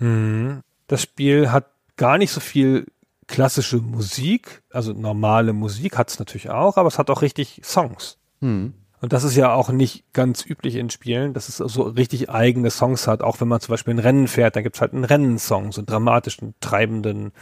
Hm. 0.00 0.62
Das 0.86 1.02
Spiel 1.02 1.52
hat 1.52 1.66
gar 1.96 2.18
nicht 2.18 2.32
so 2.32 2.40
viel 2.40 2.86
klassische 3.26 3.76
Musik, 3.76 4.62
also 4.72 4.92
normale 4.92 5.52
Musik 5.52 5.96
hat 5.96 6.10
es 6.10 6.18
natürlich 6.18 6.50
auch, 6.50 6.76
aber 6.76 6.88
es 6.88 6.98
hat 6.98 7.10
auch 7.10 7.22
richtig 7.22 7.60
Songs. 7.64 8.18
Hm. 8.40 8.74
Und 9.00 9.14
das 9.14 9.24
ist 9.24 9.34
ja 9.34 9.54
auch 9.54 9.70
nicht 9.70 10.04
ganz 10.12 10.44
üblich 10.44 10.76
in 10.76 10.90
Spielen, 10.90 11.32
dass 11.32 11.48
es 11.48 11.56
so 11.56 11.82
richtig 11.82 12.28
eigene 12.28 12.70
Songs 12.70 13.06
hat. 13.06 13.22
Auch 13.22 13.40
wenn 13.40 13.48
man 13.48 13.60
zum 13.60 13.72
Beispiel 13.72 13.94
ein 13.94 13.98
Rennen 13.98 14.28
fährt, 14.28 14.56
dann 14.56 14.62
gibt's 14.62 14.80
halt 14.80 14.92
einen 14.92 15.04
Rennensong, 15.04 15.72
so 15.72 15.80
einen 15.80 15.86
dramatischen, 15.86 16.54
treibenden. 16.60 17.32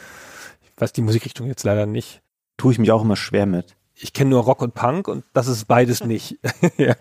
Ich 0.63 0.81
weiß 0.81 0.93
die 0.93 1.03
Musikrichtung 1.03 1.49
jetzt 1.49 1.65
leider 1.65 1.87
nicht. 1.87 2.23
Tue 2.57 2.73
ich 2.73 2.79
mich 2.79 2.93
auch 2.93 3.03
immer 3.03 3.17
schwer 3.17 3.47
mit. 3.47 3.77
Ich 3.95 4.13
kenne 4.13 4.31
nur 4.31 4.45
Rock 4.45 4.63
und 4.63 4.75
Punk 4.75 5.09
und 5.09 5.25
das 5.33 5.49
ist 5.49 5.65
beides 5.65 6.05
nicht. 6.05 6.39
ja. 6.77 6.95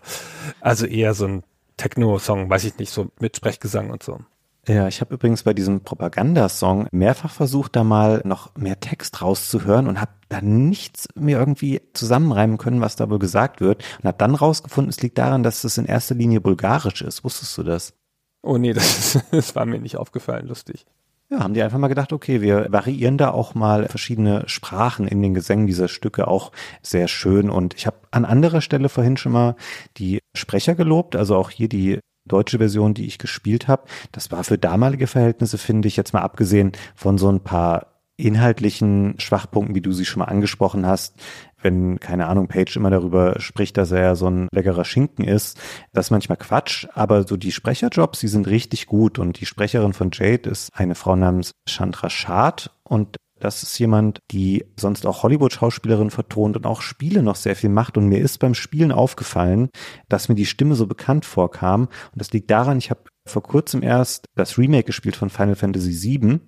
Also 0.60 0.88
eher 0.88 1.14
so 1.14 1.28
ein 1.28 1.44
Techno-Song, 1.78 2.50
weiß 2.50 2.64
ich 2.64 2.80
nicht, 2.80 2.92
so 2.92 3.12
mit 3.20 3.38
Sprechgesang 3.38 3.92
und 3.92 4.02
so. 4.02 4.20
Ja, 4.68 4.90
ich 4.90 5.00
habe 5.00 5.14
übrigens 5.14 5.44
bei 5.44 5.54
diesem 5.54 5.82
Propagandasong 5.82 6.88
mehrfach 6.92 7.32
versucht, 7.32 7.78
da 7.78 7.86
mal 7.86 8.22
noch 8.26 8.54
mehr 8.56 8.82
Text 8.82 9.22
rauszuhören 9.22 9.88
und 9.88 10.02
habe 10.02 10.12
da 10.28 10.42
nichts 10.42 11.08
mir 11.16 11.40
irgendwie 11.40 11.82
zusammenreimen 11.94 12.58
können, 12.58 12.82
was 12.82 12.98
da 12.98 13.10
wohl 13.10 13.20
gesagt 13.20 13.62
wird. 13.62 13.82
Und 14.00 14.06
habe 14.06 14.18
dann 14.18 14.36
rausgefunden, 14.36 14.90
es 14.90 15.02
liegt 15.02 15.18
daran, 15.18 15.42
dass 15.42 15.64
es 15.64 15.78
in 15.78 15.86
erster 15.86 16.16
Linie 16.16 16.42
bulgarisch 16.42 17.02
ist. 17.02 17.24
Wusstest 17.24 17.58
du 17.58 17.64
das? 17.64 17.94
Oh 18.42 18.58
nee, 18.58 18.74
das, 18.74 19.20
das 19.32 19.56
war 19.56 19.66
mir 19.66 19.80
nicht 19.80 19.96
aufgefallen, 19.96 20.48
lustig. 20.48 20.86
Ja, 21.30 21.40
haben 21.40 21.54
die 21.54 21.62
einfach 21.62 21.78
mal 21.78 21.88
gedacht, 21.88 22.12
okay, 22.12 22.42
wir 22.42 22.68
variieren 22.70 23.18
da 23.18 23.32
auch 23.32 23.56
mal 23.56 23.88
verschiedene 23.88 24.44
Sprachen 24.48 25.08
in 25.08 25.22
den 25.22 25.34
Gesängen 25.34 25.68
dieser 25.68 25.88
Stücke 25.88 26.28
auch 26.28 26.52
sehr 26.82 27.08
schön. 27.08 27.50
Und 27.50 27.74
ich 27.74 27.86
habe 27.86 27.98
an 28.12 28.26
anderer 28.26 28.62
Stelle 28.62 28.90
vorhin 28.90 29.16
schon 29.16 29.32
mal 29.32 29.56
die 29.98 30.20
Sprecher 30.36 30.76
gelobt, 30.76 31.16
also 31.16 31.38
auch 31.38 31.52
hier 31.52 31.70
die 31.70 32.00
deutsche 32.28 32.58
Version, 32.58 32.94
die 32.94 33.06
ich 33.06 33.18
gespielt 33.18 33.68
habe. 33.68 33.84
Das 34.12 34.32
war 34.32 34.44
für 34.44 34.58
damalige 34.58 35.08
Verhältnisse, 35.08 35.58
finde 35.58 35.88
ich, 35.88 35.98
jetzt 35.98 36.14
mal 36.14 36.22
abgesehen 36.22 36.72
von 36.96 37.18
so 37.18 37.30
ein 37.30 37.42
paar 37.42 37.98
inhaltlichen 38.18 39.14
Schwachpunkten, 39.20 39.76
wie 39.76 39.82
du 39.82 39.92
sie 39.92 40.06
schon 40.06 40.20
mal 40.20 40.26
angesprochen 40.26 40.88
hast, 40.88 41.16
wenn, 41.62 42.00
keine 42.00 42.26
Ahnung, 42.26 42.48
Page 42.48 42.76
immer 42.76 42.90
darüber 42.90 43.40
spricht, 43.40 43.78
dass 43.78 43.92
er 43.92 44.02
ja 44.02 44.16
so 44.16 44.28
ein 44.28 44.48
leckerer 44.52 44.86
Schinken 44.86 45.24
ist, 45.24 45.60
das 45.94 46.08
ist 46.08 46.12
manchmal 46.12 46.38
Quatsch, 46.38 46.88
aber 46.94 47.28
so 47.28 47.38
die 47.38 47.52
Sprecherjobs, 47.52 48.20
die 48.20 48.28
sind 48.28 48.48
richtig 48.48 48.88
gut 48.88 49.20
und 49.20 49.40
die 49.40 49.46
Sprecherin 49.46 49.94
von 49.94 50.10
Jade 50.12 50.50
ist 50.50 50.72
eine 50.74 50.96
Frau 50.96 51.16
namens 51.16 51.52
Chandra 51.68 52.10
Schad 52.10 52.72
und 52.84 53.18
das 53.40 53.64
ist 53.64 53.78
jemand, 53.80 54.20
die 54.32 54.66
sonst 54.78 55.06
auch 55.06 55.24
Hollywood-Schauspielerin 55.24 56.10
vertont 56.10 56.58
und 56.58 56.66
auch 56.66 56.82
Spiele 56.82 57.22
noch 57.24 57.36
sehr 57.36 57.56
viel 57.56 57.70
macht. 57.70 57.98
Und 57.98 58.08
mir 58.08 58.20
ist 58.20 58.40
beim 58.40 58.54
Spielen 58.54 58.92
aufgefallen, 58.92 59.70
dass 60.10 60.30
mir 60.30 60.36
die 60.36 60.46
Stimme 60.46 60.76
so 60.76 60.88
bekannt 60.88 61.26
vorkam. 61.26 61.84
Und 61.84 62.16
das 62.16 62.32
liegt 62.32 62.50
daran, 62.52 62.78
ich 62.78 62.90
habe 62.90 63.02
vor 63.26 63.44
kurzem 63.44 63.84
erst 63.84 64.26
das 64.36 64.58
Remake 64.58 64.86
gespielt 64.86 65.16
von 65.16 65.30
Final 65.30 65.56
Fantasy 65.56 65.92
VII. 65.92 66.40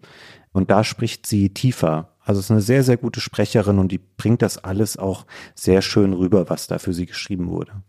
Und 0.51 0.71
da 0.71 0.83
spricht 0.83 1.25
sie 1.25 1.53
tiefer. 1.53 2.15
Also 2.19 2.39
es 2.39 2.45
ist 2.45 2.51
eine 2.51 2.61
sehr, 2.61 2.83
sehr 2.83 2.97
gute 2.97 3.21
Sprecherin 3.21 3.79
und 3.79 3.91
die 3.91 3.97
bringt 3.97 4.41
das 4.41 4.57
alles 4.57 4.97
auch 4.97 5.25
sehr 5.55 5.81
schön 5.81 6.13
rüber, 6.13 6.49
was 6.49 6.67
da 6.67 6.79
für 6.79 6.93
sie 6.93 7.05
geschrieben 7.05 7.49
wurde. 7.49 7.83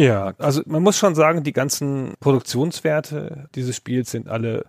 Ja, 0.00 0.32
also 0.38 0.62
man 0.64 0.82
muss 0.82 0.96
schon 0.96 1.14
sagen, 1.14 1.42
die 1.42 1.52
ganzen 1.52 2.14
Produktionswerte 2.20 3.50
dieses 3.54 3.76
Spiels 3.76 4.10
sind 4.10 4.28
alle 4.28 4.64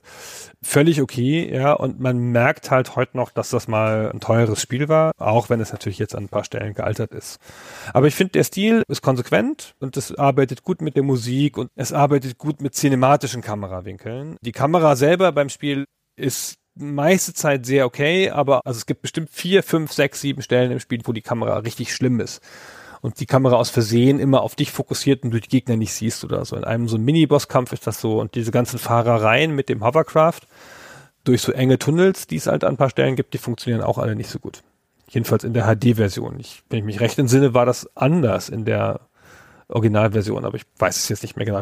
völlig 0.62 1.02
okay, 1.02 1.50
ja, 1.56 1.72
und 1.72 2.02
man 2.02 2.18
merkt 2.18 2.70
halt 2.70 2.98
heute 2.98 3.16
noch, 3.16 3.32
dass 3.32 3.50
das 3.50 3.70
mal 3.70 4.12
ein 4.12 4.20
teures 4.20 4.62
Spiel 4.62 4.90
war, 4.90 5.14
auch 5.20 5.50
wenn 5.50 5.62
es 5.62 5.72
natürlich 5.72 6.00
jetzt 6.00 6.16
an 6.16 6.26
ein 6.26 6.28
paar 6.28 6.44
Stellen 6.44 6.74
gealtert 6.74 7.14
ist. 7.14 7.40
Aber 7.94 8.08
ich 8.08 8.16
finde, 8.16 8.34
der 8.34 8.44
Stil 8.44 8.84
ist 8.90 9.02
konsequent 9.02 9.74
und 9.80 9.96
es 9.96 10.14
arbeitet 10.14 10.64
gut 10.64 10.82
mit 10.82 10.98
der 10.98 11.04
Musik 11.04 11.58
und 11.58 11.70
es 11.76 11.94
arbeitet 11.94 12.38
gut 12.38 12.62
mit 12.62 12.76
cinematischen 12.76 13.42
Kamerawinkeln. 13.42 14.36
Die 14.42 14.52
Kamera 14.52 14.98
selber 14.98 15.32
beim 15.32 15.48
Spiel 15.48 15.86
ist 16.18 16.56
meiste 16.76 17.34
Zeit 17.34 17.66
sehr 17.66 17.86
okay, 17.86 18.32
aber 18.32 18.60
also 18.66 18.80
es 18.80 18.86
gibt 18.86 19.02
bestimmt 19.02 19.30
vier, 19.30 19.64
fünf, 19.64 19.94
sechs, 19.94 20.20
sieben 20.20 20.42
Stellen 20.42 20.74
im 20.74 20.82
Spiel, 20.82 21.00
wo 21.06 21.14
die 21.14 21.22
Kamera 21.22 21.60
richtig 21.60 21.96
schlimm 21.96 22.20
ist 22.20 22.42
und 23.02 23.20
die 23.20 23.26
Kamera 23.26 23.56
aus 23.56 23.70
Versehen 23.70 24.20
immer 24.20 24.42
auf 24.42 24.56
dich 24.56 24.72
fokussiert 24.72 25.24
und 25.24 25.32
du 25.32 25.42
die 25.42 25.50
Gegner 25.50 25.76
nicht 25.76 25.94
siehst 25.94 26.24
oder 26.24 26.46
so. 26.46 26.56
In 26.56 26.64
einem 26.64 26.88
so 26.88 26.98
Mini-Boss-Kampf 26.98 27.74
ist 27.74 27.88
das 27.88 28.00
so 28.00 28.20
und 28.20 28.36
diese 28.36 28.52
ganzen 28.52 28.80
Fahrereien 28.80 29.54
mit 29.56 29.70
dem 29.70 29.84
Hovercraft 29.84 30.42
durch 31.24 31.42
so 31.42 31.52
enge 31.52 31.80
Tunnels, 31.80 32.28
die 32.28 32.38
es 32.38 32.48
halt 32.48 32.64
an 32.64 32.76
ein 32.76 32.78
paar 32.78 32.90
Stellen 32.90 33.16
gibt, 33.16 33.34
die 33.34 33.40
funktionieren 33.40 33.84
auch 33.84 33.98
alle 33.98 34.16
nicht 34.16 34.30
so 34.30 34.40
gut. 34.40 34.62
Jedenfalls 35.10 35.44
in 35.44 35.54
der 35.54 35.66
HD-Version. 35.66 36.40
Ich, 36.40 36.64
wenn 36.70 36.80
ich 36.80 36.86
mich 36.86 37.00
recht 37.02 37.20
entsinne, 37.20 37.54
war 37.54 37.66
das 37.66 37.90
anders 37.96 38.50
in 38.50 38.66
der 38.66 39.02
Originalversion, 39.68 40.46
aber 40.46 40.56
ich 40.56 40.64
weiß 40.78 40.96
es 40.96 41.10
jetzt 41.10 41.24
nicht 41.24 41.36
mehr 41.36 41.46
genau. 41.46 41.62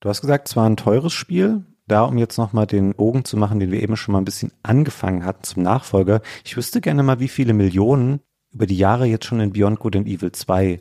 Du 0.00 0.08
hast 0.08 0.20
gesagt, 0.20 0.48
es 0.48 0.56
war 0.56 0.68
ein 0.68 0.76
teures 0.76 1.12
Spiel. 1.12 1.64
Da, 1.86 2.02
um 2.02 2.18
jetzt 2.18 2.38
nochmal 2.38 2.68
den 2.68 2.94
Bogen 2.94 3.24
zu 3.24 3.36
machen, 3.36 3.58
den 3.58 3.72
wir 3.72 3.82
eben 3.82 3.96
schon 3.96 4.12
mal 4.12 4.20
ein 4.20 4.24
bisschen 4.24 4.52
angefangen 4.62 5.24
hatten 5.24 5.42
zum 5.42 5.64
Nachfolger. 5.64 6.20
Ich 6.44 6.56
wüsste 6.56 6.80
gerne 6.80 7.02
mal, 7.02 7.18
wie 7.18 7.26
viele 7.26 7.52
Millionen 7.52 8.20
über 8.52 8.66
die 8.66 8.76
Jahre 8.76 9.06
jetzt 9.06 9.26
schon 9.26 9.40
in 9.40 9.52
Beyond 9.52 9.78
Good 9.78 9.96
and 9.96 10.06
Evil 10.06 10.32
2 10.32 10.80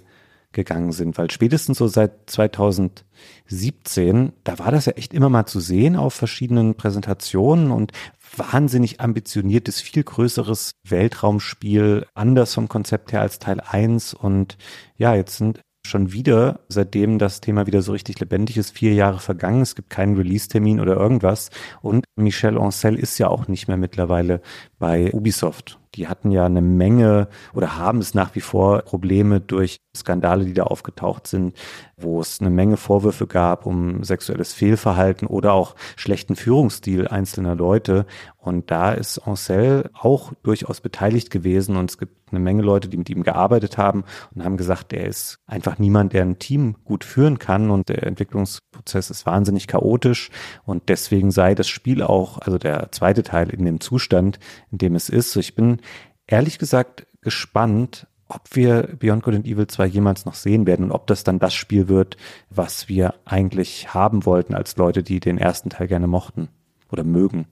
gegangen 0.52 0.92
sind, 0.92 1.18
weil 1.18 1.30
spätestens 1.30 1.78
so 1.78 1.88
seit 1.88 2.30
2017, 2.30 4.34
da 4.44 4.58
war 4.58 4.72
das 4.72 4.88
ja 4.88 4.94
echt 4.94 5.14
immer 5.14 5.30
mal 5.30 5.46
zu 5.46 5.60
sehen 5.60 5.96
auf 5.96 6.16
verschiedenen 6.16 6.76
Präsentationen 6.76 7.72
und 7.72 7.92
wahnsinnig 8.36 9.00
ambitioniertes, 9.00 9.80
viel 9.80 10.04
größeres 10.04 10.72
Weltraumspiel, 10.88 12.08
anders 12.16 12.56
vom 12.56 12.68
Konzept 12.68 13.12
her 13.12 13.22
als 13.22 13.38
Teil 13.38 13.60
1 13.60 14.16
und 14.16 14.58
ja, 14.98 15.14
jetzt 15.14 15.38
sind 15.38 15.62
schon 15.86 16.12
wieder, 16.12 16.62
seitdem 16.68 17.20
das 17.20 17.42
Thema 17.42 17.68
wieder 17.68 17.82
so 17.82 17.92
richtig 17.92 18.20
lebendig 18.20 18.58
ist, 18.58 18.78
vier 18.78 18.94
Jahre 18.94 19.20
vergangen. 19.20 19.62
Es 19.62 19.76
gibt 19.76 19.90
keinen 19.90 20.16
Release-Termin 20.16 20.80
oder 20.80 20.96
irgendwas. 20.96 21.50
Und 21.82 22.06
Michel 22.16 22.58
Ancel 22.58 22.96
ist 22.96 23.18
ja 23.18 23.28
auch 23.28 23.48
nicht 23.48 23.68
mehr 23.68 23.78
mittlerweile 23.78 24.42
bei 24.78 25.12
Ubisoft. 25.14 25.79
Die 26.00 26.08
hatten 26.08 26.32
ja 26.32 26.46
eine 26.46 26.62
Menge 26.62 27.28
oder 27.54 27.78
haben 27.78 28.00
es 28.00 28.14
nach 28.14 28.34
wie 28.34 28.40
vor 28.40 28.84
Probleme 28.84 29.42
durch 29.42 29.82
Skandale, 30.00 30.46
die 30.46 30.54
da 30.54 30.64
aufgetaucht 30.64 31.28
sind, 31.28 31.56
wo 31.98 32.20
es 32.22 32.40
eine 32.40 32.50
Menge 32.50 32.78
Vorwürfe 32.78 33.28
gab 33.28 33.66
um 33.66 34.04
sexuelles 34.04 34.54
Fehlverhalten 34.54 35.28
oder 35.28 35.54
auch 35.54 35.76
schlechten 35.96 36.36
Führungsstil 36.36 37.08
einzelner 37.08 37.56
Leute. 37.56 38.06
Und 38.38 38.72
da 38.72 38.94
ist 38.94 39.20
Ancel 39.20 39.90
auch 39.94 40.34
durchaus 40.44 40.82
beteiligt 40.82 41.30
gewesen 41.30 41.76
und 41.76 41.92
es 41.92 41.98
gibt 41.98 42.20
eine 42.32 42.40
Menge 42.40 42.62
Leute, 42.62 42.90
die 42.90 42.98
mit 42.98 43.10
ihm 43.10 43.24
gearbeitet 43.24 43.78
haben 43.78 44.04
und 44.34 44.44
haben 44.44 44.58
gesagt, 44.58 44.94
er 44.94 45.06
ist 45.06 45.40
einfach 45.46 45.80
niemand, 45.80 46.14
der 46.14 46.24
ein 46.24 46.40
Team 46.40 46.76
gut 46.84 47.04
führen 47.04 47.40
kann 47.40 47.70
und 47.70 47.90
der 47.90 48.04
Entwicklungsprozess 48.04 49.10
ist 49.10 49.26
wahnsinnig 49.26 49.68
chaotisch 49.68 50.30
und 50.66 50.90
deswegen 50.90 51.32
sei 51.32 51.56
das 51.56 51.68
Spiel 51.68 52.04
auch, 52.04 52.38
also 52.40 52.58
der 52.58 52.92
zweite 52.92 53.24
Teil 53.24 53.50
in 53.50 53.66
dem 53.66 53.80
Zustand, 53.80 54.40
in 54.72 54.78
dem 54.78 54.96
es 54.96 55.10
ist. 55.10 55.36
Ich 55.36 55.56
bin 55.56 55.82
ehrlich 56.28 56.60
gesagt 56.60 57.08
gespannt, 57.22 58.08
ob 58.30 58.56
wir 58.56 58.84
Beyond 58.98 59.24
Good 59.24 59.36
and 59.36 59.46
Evil 59.46 59.68
2 59.68 59.88
jemals 59.88 60.26
noch 60.26 60.36
sehen 60.36 60.66
werden 60.66 60.86
und 60.86 60.92
ob 60.92 61.08
das 61.08 61.24
dann 61.24 61.40
das 61.40 61.54
Spiel 61.54 61.88
wird, 61.88 62.16
was 62.50 62.88
wir 62.88 63.16
eigentlich 63.26 63.94
haben 63.94 64.26
wollten 64.26 64.54
als 64.54 64.78
Leute, 64.78 65.04
die 65.04 65.20
den 65.20 65.38
ersten 65.38 65.72
Teil 65.72 65.88
gerne 65.88 66.08
mochten 66.08 66.48
oder 66.92 67.04
mögen. 67.04 67.48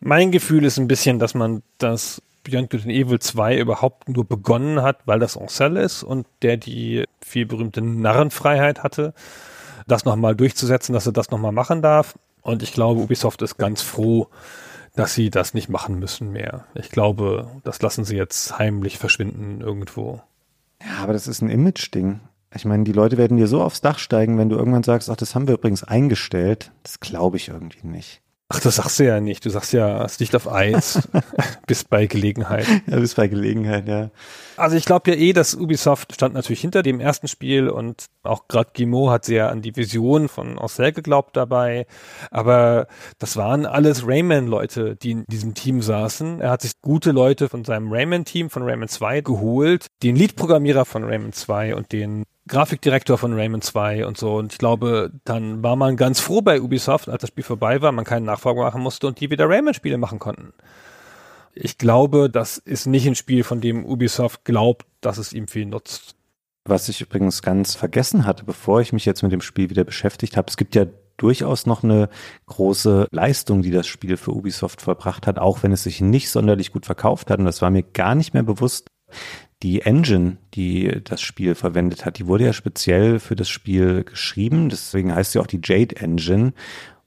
Mein 0.00 0.30
Gefühl 0.30 0.64
ist 0.64 0.78
ein 0.78 0.86
bisschen, 0.86 1.18
dass 1.18 1.34
man 1.34 1.62
das 1.78 2.22
Beyond 2.44 2.70
Good 2.70 2.82
and 2.82 2.92
Evil 2.92 3.18
2 3.18 3.58
überhaupt 3.58 4.08
nur 4.08 4.24
begonnen 4.24 4.82
hat, 4.82 5.00
weil 5.06 5.18
das 5.18 5.36
Ancel 5.36 5.76
ist 5.76 6.02
und 6.02 6.26
der 6.42 6.56
die 6.56 7.04
viel 7.20 7.46
berühmte 7.46 7.82
Narrenfreiheit 7.82 8.82
hatte, 8.82 9.14
das 9.86 10.04
nochmal 10.04 10.36
durchzusetzen, 10.36 10.92
dass 10.92 11.06
er 11.06 11.12
das 11.12 11.30
nochmal 11.30 11.52
machen 11.52 11.82
darf. 11.82 12.18
Und 12.42 12.62
ich 12.62 12.72
glaube, 12.72 13.00
Ubisoft 13.00 13.42
ist 13.42 13.56
ganz 13.56 13.82
froh, 13.82 14.28
dass 14.98 15.14
sie 15.14 15.30
das 15.30 15.54
nicht 15.54 15.68
machen 15.68 16.00
müssen 16.00 16.32
mehr. 16.32 16.64
Ich 16.74 16.90
glaube, 16.90 17.48
das 17.62 17.80
lassen 17.80 18.02
sie 18.02 18.16
jetzt 18.16 18.58
heimlich 18.58 18.98
verschwinden 18.98 19.60
irgendwo. 19.60 20.20
Ja, 20.82 21.04
aber 21.04 21.12
das 21.12 21.28
ist 21.28 21.40
ein 21.40 21.50
Image-Ding. 21.50 22.18
Ich 22.52 22.64
meine, 22.64 22.82
die 22.82 22.92
Leute 22.92 23.16
werden 23.16 23.36
dir 23.36 23.46
so 23.46 23.62
aufs 23.62 23.80
Dach 23.80 24.00
steigen, 24.00 24.38
wenn 24.38 24.48
du 24.48 24.56
irgendwann 24.56 24.82
sagst, 24.82 25.08
ach, 25.08 25.14
das 25.14 25.36
haben 25.36 25.46
wir 25.46 25.54
übrigens 25.54 25.84
eingestellt. 25.84 26.72
Das 26.82 26.98
glaube 26.98 27.36
ich 27.36 27.46
irgendwie 27.46 27.86
nicht. 27.86 28.22
Ach, 28.50 28.60
das 28.60 28.76
sagst 28.76 28.98
du 28.98 29.04
ja 29.04 29.20
nicht. 29.20 29.44
Du 29.44 29.50
sagst 29.50 29.74
ja, 29.74 30.02
es 30.04 30.18
liegt 30.20 30.34
auf 30.34 30.50
Eis. 30.50 31.06
bis 31.66 31.84
bei 31.84 32.06
Gelegenheit. 32.06 32.66
Ja, 32.86 32.98
bis 32.98 33.14
bei 33.14 33.28
Gelegenheit, 33.28 33.86
ja. 33.86 34.10
Also 34.56 34.74
ich 34.74 34.86
glaube 34.86 35.10
ja 35.10 35.16
eh, 35.18 35.34
dass 35.34 35.54
Ubisoft 35.54 36.14
stand 36.14 36.32
natürlich 36.32 36.62
hinter 36.62 36.82
dem 36.82 36.98
ersten 36.98 37.28
Spiel 37.28 37.68
und 37.68 38.06
auch 38.22 38.48
gerade 38.48 38.70
Guimau 38.74 39.10
hat 39.10 39.26
sehr 39.26 39.50
an 39.50 39.60
die 39.60 39.76
Vision 39.76 40.30
von 40.30 40.58
Ancel 40.58 40.92
geglaubt 40.92 41.36
dabei. 41.36 41.86
Aber 42.30 42.86
das 43.18 43.36
waren 43.36 43.66
alles 43.66 44.06
Rayman-Leute, 44.06 44.96
die 44.96 45.10
in 45.10 45.24
diesem 45.26 45.52
Team 45.52 45.82
saßen. 45.82 46.40
Er 46.40 46.50
hat 46.50 46.62
sich 46.62 46.72
gute 46.80 47.12
Leute 47.12 47.50
von 47.50 47.64
seinem 47.64 47.92
Rayman-Team, 47.92 48.48
von 48.48 48.62
Rayman 48.62 48.88
2 48.88 49.20
geholt. 49.20 49.88
Den 50.02 50.16
Lead-Programmierer 50.16 50.86
von 50.86 51.04
Rayman 51.04 51.34
2 51.34 51.74
und 51.74 51.92
den 51.92 52.24
Grafikdirektor 52.48 53.18
von 53.18 53.34
Rayman 53.34 53.62
2 53.62 54.06
und 54.06 54.16
so. 54.16 54.36
Und 54.36 54.52
ich 54.52 54.58
glaube, 54.58 55.12
dann 55.24 55.62
war 55.62 55.76
man 55.76 55.96
ganz 55.96 56.20
froh 56.20 56.42
bei 56.42 56.60
Ubisoft, 56.60 57.08
als 57.08 57.20
das 57.20 57.28
Spiel 57.28 57.44
vorbei 57.44 57.80
war, 57.82 57.92
man 57.92 58.04
keinen 58.04 58.24
Nachfolger 58.24 58.62
machen 58.62 58.82
musste 58.82 59.06
und 59.06 59.20
die 59.20 59.30
wieder 59.30 59.48
Rayman-Spiele 59.48 59.98
machen 59.98 60.18
konnten. 60.18 60.52
Ich 61.54 61.78
glaube, 61.78 62.30
das 62.30 62.58
ist 62.58 62.86
nicht 62.86 63.06
ein 63.06 63.14
Spiel, 63.14 63.44
von 63.44 63.60
dem 63.60 63.84
Ubisoft 63.84 64.44
glaubt, 64.44 64.86
dass 65.00 65.18
es 65.18 65.32
ihm 65.32 65.48
viel 65.48 65.66
nutzt. 65.66 66.14
Was 66.64 66.88
ich 66.88 67.00
übrigens 67.00 67.42
ganz 67.42 67.74
vergessen 67.74 68.26
hatte, 68.26 68.44
bevor 68.44 68.80
ich 68.80 68.92
mich 68.92 69.04
jetzt 69.04 69.22
mit 69.22 69.32
dem 69.32 69.40
Spiel 69.40 69.70
wieder 69.70 69.84
beschäftigt 69.84 70.36
habe, 70.36 70.48
es 70.48 70.56
gibt 70.56 70.74
ja 70.74 70.86
durchaus 71.16 71.66
noch 71.66 71.82
eine 71.82 72.08
große 72.46 73.08
Leistung, 73.10 73.62
die 73.62 73.70
das 73.70 73.86
Spiel 73.86 74.16
für 74.16 74.32
Ubisoft 74.32 74.82
vollbracht 74.82 75.26
hat, 75.26 75.38
auch 75.38 75.62
wenn 75.62 75.72
es 75.72 75.82
sich 75.82 76.00
nicht 76.00 76.30
sonderlich 76.30 76.72
gut 76.72 76.86
verkauft 76.86 77.30
hat. 77.30 77.38
Und 77.38 77.44
das 77.44 77.60
war 77.60 77.70
mir 77.70 77.82
gar 77.82 78.14
nicht 78.14 78.34
mehr 78.34 78.42
bewusst. 78.42 78.88
Die 79.62 79.82
Engine, 79.82 80.38
die 80.54 81.00
das 81.02 81.20
Spiel 81.20 81.54
verwendet 81.54 82.04
hat, 82.04 82.18
die 82.18 82.26
wurde 82.26 82.44
ja 82.44 82.52
speziell 82.52 83.18
für 83.18 83.34
das 83.34 83.48
Spiel 83.48 84.04
geschrieben. 84.04 84.68
Deswegen 84.68 85.14
heißt 85.14 85.32
sie 85.32 85.40
auch 85.40 85.46
die 85.48 85.60
Jade 85.62 85.96
Engine. 85.96 86.52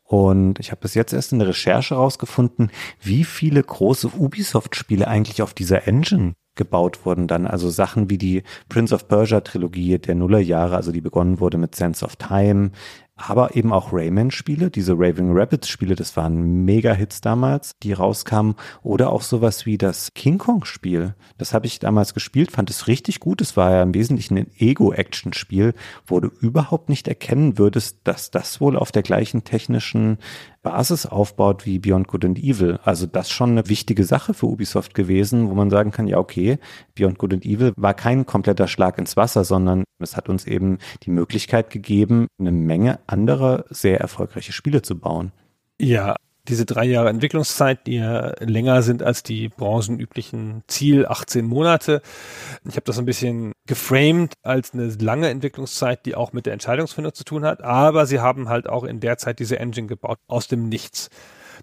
Und 0.03 0.59
ich 0.59 0.71
habe 0.71 0.81
bis 0.81 0.93
jetzt 0.93 1.13
erst 1.13 1.31
in 1.31 1.39
der 1.39 1.47
Recherche 1.47 1.95
rausgefunden, 1.95 2.69
wie 2.99 3.23
viele 3.23 3.63
große 3.63 4.09
Ubisoft-Spiele 4.09 5.07
eigentlich 5.07 5.41
auf 5.41 5.53
dieser 5.53 5.87
Engine 5.87 6.33
gebaut 6.55 7.05
wurden 7.05 7.27
dann. 7.27 7.47
Also 7.47 7.69
Sachen 7.69 8.09
wie 8.09 8.17
die 8.17 8.43
Prince 8.67 8.93
of 8.93 9.07
Persia 9.07 9.39
Trilogie 9.39 9.97
der 9.99 10.15
Nullerjahre, 10.15 10.75
also 10.75 10.91
die 10.91 10.99
begonnen 10.99 11.39
wurde 11.39 11.57
mit 11.57 11.75
Sense 11.75 12.03
of 12.03 12.17
Time, 12.17 12.71
aber 13.29 13.55
eben 13.55 13.73
auch 13.73 13.93
Rayman-Spiele, 13.93 14.69
diese 14.69 14.93
Raving 14.93 15.37
Rabbits-Spiele, 15.37 15.95
das 15.95 16.15
waren 16.17 16.65
Mega-Hits 16.65 17.21
damals, 17.21 17.73
die 17.83 17.93
rauskamen, 17.93 18.55
oder 18.83 19.11
auch 19.11 19.21
sowas 19.21 19.65
wie 19.65 19.77
das 19.77 20.13
King 20.13 20.37
Kong-Spiel. 20.37 21.15
Das 21.37 21.53
habe 21.53 21.67
ich 21.67 21.79
damals 21.79 22.13
gespielt, 22.13 22.51
fand 22.51 22.69
es 22.69 22.87
richtig 22.87 23.19
gut. 23.19 23.41
Es 23.41 23.57
war 23.57 23.71
ja 23.71 23.83
im 23.83 23.93
Wesentlichen 23.93 24.37
ein 24.37 24.51
Ego-Action-Spiel, 24.57 25.73
wo 26.05 26.19
du 26.19 26.29
überhaupt 26.39 26.89
nicht 26.89 27.07
erkennen 27.07 27.57
würdest, 27.57 27.99
dass 28.03 28.31
das 28.31 28.61
wohl 28.61 28.77
auf 28.77 28.91
der 28.91 29.03
gleichen 29.03 29.43
technischen 29.43 30.17
Basis 30.63 31.07
aufbaut 31.07 31.65
wie 31.65 31.79
Beyond 31.79 32.07
Good 32.07 32.25
and 32.25 32.39
Evil. 32.39 32.79
Also 32.83 33.07
das 33.07 33.31
schon 33.31 33.51
eine 33.51 33.67
wichtige 33.67 34.03
Sache 34.03 34.33
für 34.33 34.45
Ubisoft 34.45 34.93
gewesen, 34.93 35.49
wo 35.49 35.55
man 35.55 35.69
sagen 35.69 35.91
kann, 35.91 36.07
ja 36.07 36.17
okay, 36.17 36.59
Beyond 36.95 37.17
Good 37.17 37.33
and 37.33 37.45
Evil 37.45 37.73
war 37.75 37.93
kein 37.93 38.25
kompletter 38.25 38.67
Schlag 38.67 38.97
ins 38.99 39.17
Wasser, 39.17 39.43
sondern 39.43 39.83
es 39.99 40.15
hat 40.15 40.29
uns 40.29 40.45
eben 40.45 40.77
die 41.03 41.11
Möglichkeit 41.11 41.69
gegeben, 41.71 42.27
eine 42.39 42.51
Menge 42.51 42.99
anderer 43.11 43.65
sehr 43.69 43.99
erfolgreiche 43.99 44.53
Spiele 44.53 44.81
zu 44.81 44.97
bauen. 44.97 45.31
Ja, 45.79 46.15
diese 46.47 46.65
drei 46.65 46.85
Jahre 46.85 47.09
Entwicklungszeit, 47.09 47.85
die 47.85 47.95
ja 47.95 48.33
länger 48.39 48.81
sind 48.81 49.03
als 49.03 49.21
die 49.21 49.49
branchenüblichen 49.49 50.63
Ziel 50.67 51.05
18 51.05 51.45
Monate. 51.45 52.01
Ich 52.67 52.75
habe 52.75 52.85
das 52.85 52.97
ein 52.97 53.05
bisschen 53.05 53.53
geframed 53.67 54.33
als 54.41 54.73
eine 54.73 54.87
lange 54.87 55.29
Entwicklungszeit, 55.29 56.05
die 56.05 56.15
auch 56.15 56.33
mit 56.33 56.47
der 56.47 56.53
Entscheidungsfindung 56.53 57.13
zu 57.13 57.23
tun 57.23 57.45
hat. 57.45 57.61
Aber 57.61 58.05
sie 58.05 58.19
haben 58.19 58.49
halt 58.49 58.67
auch 58.67 58.83
in 58.83 58.99
der 58.99 59.17
Zeit 59.17 59.39
diese 59.39 59.59
Engine 59.59 59.87
gebaut 59.87 60.17
aus 60.27 60.47
dem 60.47 60.67
Nichts. 60.67 61.09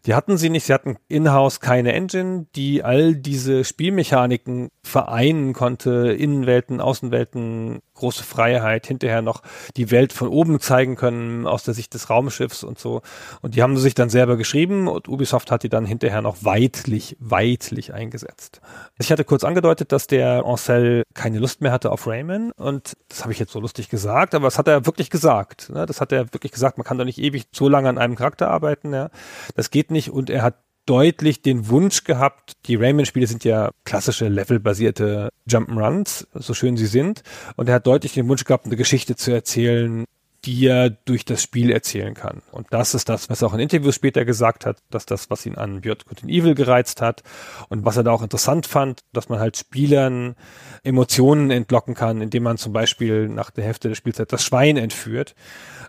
Die 0.06 0.14
hatten 0.14 0.36
sie 0.36 0.48
nicht, 0.48 0.64
sie 0.64 0.74
hatten 0.74 0.96
in-house 1.08 1.58
keine 1.58 1.92
Engine, 1.92 2.46
die 2.54 2.84
all 2.84 3.16
diese 3.16 3.64
Spielmechaniken 3.64 4.68
vereinen 4.84 5.54
konnte, 5.54 6.12
Innenwelten, 6.12 6.80
Außenwelten, 6.80 7.80
große 7.98 8.24
Freiheit, 8.24 8.86
hinterher 8.86 9.22
noch 9.22 9.42
die 9.76 9.90
Welt 9.90 10.12
von 10.12 10.28
oben 10.28 10.60
zeigen 10.60 10.96
können 10.96 11.46
aus 11.46 11.64
der 11.64 11.74
Sicht 11.74 11.94
des 11.94 12.10
Raumschiffs 12.10 12.64
und 12.64 12.78
so. 12.78 13.02
Und 13.42 13.54
die 13.54 13.62
haben 13.62 13.76
sich 13.76 13.94
dann 13.94 14.08
selber 14.08 14.36
geschrieben 14.36 14.88
und 14.88 15.08
Ubisoft 15.08 15.50
hat 15.50 15.62
die 15.62 15.68
dann 15.68 15.84
hinterher 15.84 16.22
noch 16.22 16.44
weitlich, 16.44 17.16
weitlich 17.20 17.92
eingesetzt. 17.92 18.60
Ich 18.98 19.12
hatte 19.12 19.24
kurz 19.24 19.44
angedeutet, 19.44 19.92
dass 19.92 20.06
der 20.06 20.44
Ancel 20.44 21.02
keine 21.14 21.38
Lust 21.38 21.60
mehr 21.60 21.72
hatte 21.72 21.90
auf 21.90 22.06
Rayman 22.06 22.52
und 22.52 22.96
das 23.08 23.22
habe 23.22 23.32
ich 23.32 23.38
jetzt 23.38 23.52
so 23.52 23.60
lustig 23.60 23.88
gesagt, 23.88 24.34
aber 24.34 24.46
das 24.46 24.58
hat 24.58 24.68
er 24.68 24.86
wirklich 24.86 25.10
gesagt. 25.10 25.70
Ne? 25.70 25.86
Das 25.86 26.00
hat 26.00 26.12
er 26.12 26.32
wirklich 26.32 26.52
gesagt, 26.52 26.78
man 26.78 26.84
kann 26.84 26.98
doch 26.98 27.04
nicht 27.04 27.18
ewig 27.18 27.46
so 27.52 27.68
lange 27.68 27.88
an 27.88 27.98
einem 27.98 28.14
Charakter 28.14 28.48
arbeiten. 28.48 28.92
Ja? 28.92 29.10
Das 29.54 29.70
geht 29.70 29.90
nicht 29.90 30.10
und 30.10 30.30
er 30.30 30.42
hat 30.42 30.54
deutlich 30.88 31.42
den 31.42 31.68
Wunsch 31.68 32.04
gehabt, 32.04 32.52
die 32.66 32.76
Rayman-Spiele 32.76 33.26
sind 33.26 33.44
ja 33.44 33.70
klassische 33.84 34.28
levelbasierte 34.28 35.28
Jump'n'Runs, 35.48 36.26
so 36.32 36.54
schön 36.54 36.76
sie 36.76 36.86
sind. 36.86 37.22
Und 37.56 37.68
er 37.68 37.76
hat 37.76 37.86
deutlich 37.86 38.14
den 38.14 38.28
Wunsch 38.28 38.44
gehabt, 38.44 38.66
eine 38.66 38.76
Geschichte 38.76 39.14
zu 39.14 39.30
erzählen, 39.30 40.04
die 40.48 40.66
er 40.66 40.88
durch 40.88 41.26
das 41.26 41.42
Spiel 41.42 41.70
erzählen 41.70 42.14
kann. 42.14 42.40
Und 42.52 42.68
das 42.70 42.94
ist 42.94 43.10
das, 43.10 43.28
was 43.28 43.42
er 43.42 43.48
auch 43.48 43.54
in 43.54 43.60
Interviews 43.60 43.94
später 43.94 44.24
gesagt 44.24 44.64
hat, 44.64 44.78
dass 44.88 45.04
das, 45.04 45.28
was 45.28 45.44
ihn 45.44 45.56
an 45.56 45.82
Beyond 45.82 46.06
Good 46.06 46.24
Evil 46.24 46.54
gereizt 46.54 47.02
hat 47.02 47.22
und 47.68 47.84
was 47.84 47.98
er 47.98 48.02
da 48.02 48.12
auch 48.12 48.22
interessant 48.22 48.66
fand, 48.66 49.02
dass 49.12 49.28
man 49.28 49.40
halt 49.40 49.58
Spielern 49.58 50.36
Emotionen 50.84 51.50
entlocken 51.50 51.94
kann, 51.94 52.22
indem 52.22 52.44
man 52.44 52.56
zum 52.56 52.72
Beispiel 52.72 53.28
nach 53.28 53.50
der 53.50 53.64
Hälfte 53.64 53.88
der 53.88 53.94
Spielzeit 53.94 54.32
das 54.32 54.42
Schwein 54.42 54.78
entführt, 54.78 55.34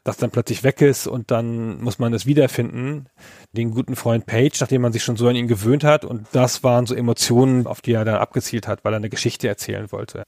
das 0.04 0.18
dann 0.18 0.30
plötzlich 0.30 0.66
weg 0.66 0.82
ist 0.82 1.08
und 1.08 1.32
dann 1.32 1.82
muss 1.82 1.98
man 1.98 2.14
es 2.14 2.26
wiederfinden 2.26 3.08
den 3.54 3.72
guten 3.72 3.96
Freund 3.96 4.26
Page, 4.26 4.60
nachdem 4.60 4.82
man 4.82 4.92
sich 4.92 5.04
schon 5.04 5.16
so 5.16 5.30
an 5.30 5.38
ihn 5.38 5.48
gewöhnt 5.48 5.86
hat. 5.86 6.04
Und 6.04 6.28
das 6.34 6.66
waren 6.66 6.86
so 6.86 6.96
Emotionen, 6.96 7.66
auf 7.66 7.80
die 7.80 7.94
er 7.94 8.04
dann 8.04 8.16
abgezielt 8.16 8.68
hat, 8.68 8.84
weil 8.84 8.94
er 8.94 8.98
eine 8.98 9.10
Geschichte 9.10 9.48
erzählen 9.48 9.90
wollte. 9.94 10.24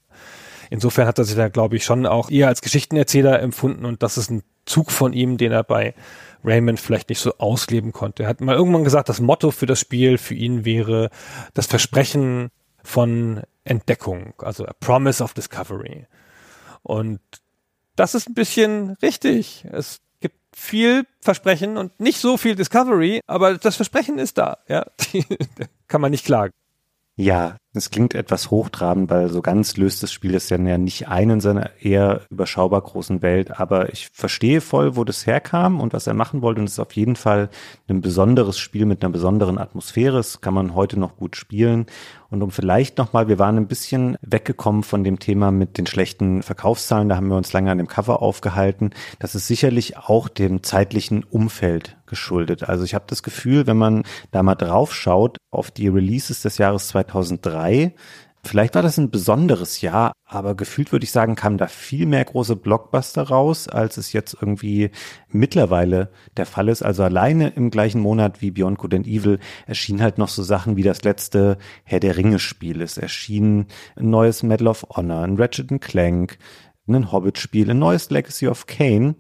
Insofern 0.72 1.06
hat 1.06 1.18
er 1.18 1.26
sich 1.26 1.36
da, 1.36 1.50
glaube 1.50 1.76
ich, 1.76 1.84
schon 1.84 2.06
auch 2.06 2.32
eher 2.32 2.48
als 2.48 2.62
Geschichtenerzähler 2.62 3.42
empfunden 3.42 3.84
und 3.84 4.02
das 4.02 4.18
ist 4.18 4.32
ein 4.32 4.42
Zug 4.66 4.90
von 4.90 5.12
ihm, 5.12 5.38
den 5.38 5.52
er 5.52 5.64
bei 5.64 5.94
Raymond 6.46 6.80
vielleicht 6.80 7.10
nicht 7.10 7.20
so 7.20 7.38
ausleben 7.40 7.92
konnte. 7.92 8.24
Er 8.24 8.30
hat 8.30 8.40
mal 8.40 8.56
irgendwann 8.56 8.86
gesagt, 8.86 9.10
das 9.10 9.20
Motto 9.20 9.52
für 9.52 9.66
das 9.66 9.82
Spiel 9.82 10.18
für 10.18 10.34
ihn 10.34 10.64
wäre 10.64 11.10
das 11.54 11.68
Versprechen 11.68 12.52
von 12.84 13.42
Entdeckung, 13.66 14.34
also 14.38 14.66
a 14.66 14.74
promise 14.80 15.22
of 15.22 15.34
discovery. 15.34 16.08
Und 16.84 17.20
das 17.98 18.16
ist 18.16 18.30
ein 18.30 18.34
bisschen 18.34 18.92
richtig. 19.02 19.66
Es 19.70 20.00
viel 20.54 21.06
Versprechen 21.22 21.78
und 21.78 22.00
nicht 22.00 22.20
so 22.20 22.38
viel 22.38 22.56
Discovery, 22.56 23.22
aber 23.28 23.58
das 23.58 23.76
Versprechen 23.76 24.20
ist 24.20 24.38
da, 24.38 24.58
ja. 24.68 24.86
Kann 25.88 26.02
man 26.02 26.12
nicht 26.12 26.26
klagen. 26.26 26.54
Ja, 27.16 27.58
es 27.74 27.90
klingt 27.90 28.16
etwas 28.16 28.52
hochtrabend, 28.52 29.10
weil 29.10 29.30
so 29.30 29.42
ganz 29.42 29.78
löst 29.78 30.04
das 30.04 30.12
Spiel 30.12 30.34
das 30.34 30.50
ja 30.50 30.58
nicht 30.58 31.08
ein 31.08 31.30
in 31.30 31.40
seiner 31.40 31.70
eher 31.80 32.22
überschaubar 32.30 32.82
großen 32.82 33.22
Welt. 33.22 33.60
Aber 33.60 33.94
ich 33.94 34.10
verstehe 34.12 34.60
voll, 34.60 34.98
wo 34.98 35.06
das 35.06 35.26
herkam 35.26 35.80
und 35.80 35.94
was 35.94 36.06
er 36.06 36.14
machen 36.14 36.42
wollte. 36.42 36.60
Und 36.60 36.68
es 36.68 36.74
ist 36.74 36.80
auf 36.80 36.92
jeden 36.94 37.16
Fall 37.16 37.50
ein 37.88 38.02
besonderes 38.02 38.60
Spiel 38.60 38.86
mit 38.86 39.04
einer 39.04 39.14
besonderen 39.14 39.58
Atmosphäre. 39.58 40.18
Das 40.18 40.42
kann 40.42 40.54
man 40.54 40.76
heute 40.76 41.00
noch 41.00 41.16
gut 41.16 41.38
spielen. 41.38 41.86
Und 42.30 42.42
um 42.42 42.52
vielleicht 42.52 42.98
nochmal, 42.98 43.28
wir 43.28 43.40
waren 43.40 43.58
ein 43.58 43.68
bisschen 43.68 44.18
weggekommen 44.22 44.84
von 44.84 45.04
dem 45.04 45.20
Thema 45.20 45.52
mit 45.52 45.78
den 45.78 45.86
schlechten 45.86 46.44
Verkaufszahlen. 46.44 47.10
Da 47.10 47.18
haben 47.18 47.28
wir 47.28 47.36
uns 47.36 47.52
lange 47.54 47.72
an 47.72 47.78
dem 47.78 47.88
Cover 47.88 48.22
aufgehalten. 48.22 48.92
Das 49.20 49.36
ist 49.36 49.48
sicherlich 49.48 49.98
auch 49.98 50.30
dem 50.30 50.64
zeitlichen 50.64 51.24
Umfeld 51.24 51.98
geschuldet. 52.06 52.70
Also 52.70 52.84
ich 52.84 52.94
habe 52.94 53.06
das 53.08 53.24
Gefühl, 53.24 53.68
wenn 53.68 53.78
man 53.78 54.04
da 54.32 54.44
mal 54.44 54.56
drauf 54.56 54.94
schaut 54.94 55.38
auf 55.50 55.72
die 55.72 55.88
Releases 55.88 56.42
des 56.42 56.58
Jahres 56.58 56.90
2003, 56.90 57.61
3. 57.62 57.94
Vielleicht 58.44 58.74
war 58.74 58.82
das 58.82 58.98
ein 58.98 59.12
besonderes 59.12 59.82
Jahr, 59.82 60.14
aber 60.26 60.56
gefühlt 60.56 60.92
würde 60.92 61.04
ich 61.04 61.12
sagen, 61.12 61.36
kamen 61.36 61.60
da 61.60 61.68
viel 61.68 62.08
mehr 62.08 62.26
große 62.26 62.56
Blockbuster 62.56 63.22
raus, 63.22 63.68
als 63.68 63.98
es 63.98 64.14
jetzt 64.14 64.36
irgendwie 64.42 64.90
mittlerweile 65.28 66.10
der 66.38 66.48
Fall 66.48 66.68
ist. 66.68 66.82
Also 66.82 67.04
alleine 67.04 67.50
im 67.50 67.70
gleichen 67.70 68.02
Monat 68.02 68.42
wie 68.42 68.50
Beyond 68.50 68.80
Good 68.80 68.96
and 68.96 69.08
Evil 69.08 69.38
erschienen 69.68 70.02
halt 70.02 70.18
noch 70.18 70.28
so 70.28 70.42
Sachen 70.42 70.76
wie 70.76 70.82
das 70.82 71.04
letzte 71.04 71.60
Herr 71.84 72.00
der 72.00 72.18
Ringe 72.18 72.40
Spiel. 72.40 72.82
Es 72.82 72.98
erschien 72.98 73.68
ein 73.96 74.10
neues 74.10 74.42
Medal 74.42 74.70
of 74.70 74.88
Honor, 74.90 75.22
ein 75.22 75.38
Ratchet 75.38 75.80
Clank, 75.80 76.40
ein 76.88 77.12
Hobbit 77.12 77.38
Spiel, 77.38 77.70
ein 77.70 77.80
neues 77.80 78.10
Legacy 78.10 78.48
of 78.48 78.66
Kane. 78.66 79.16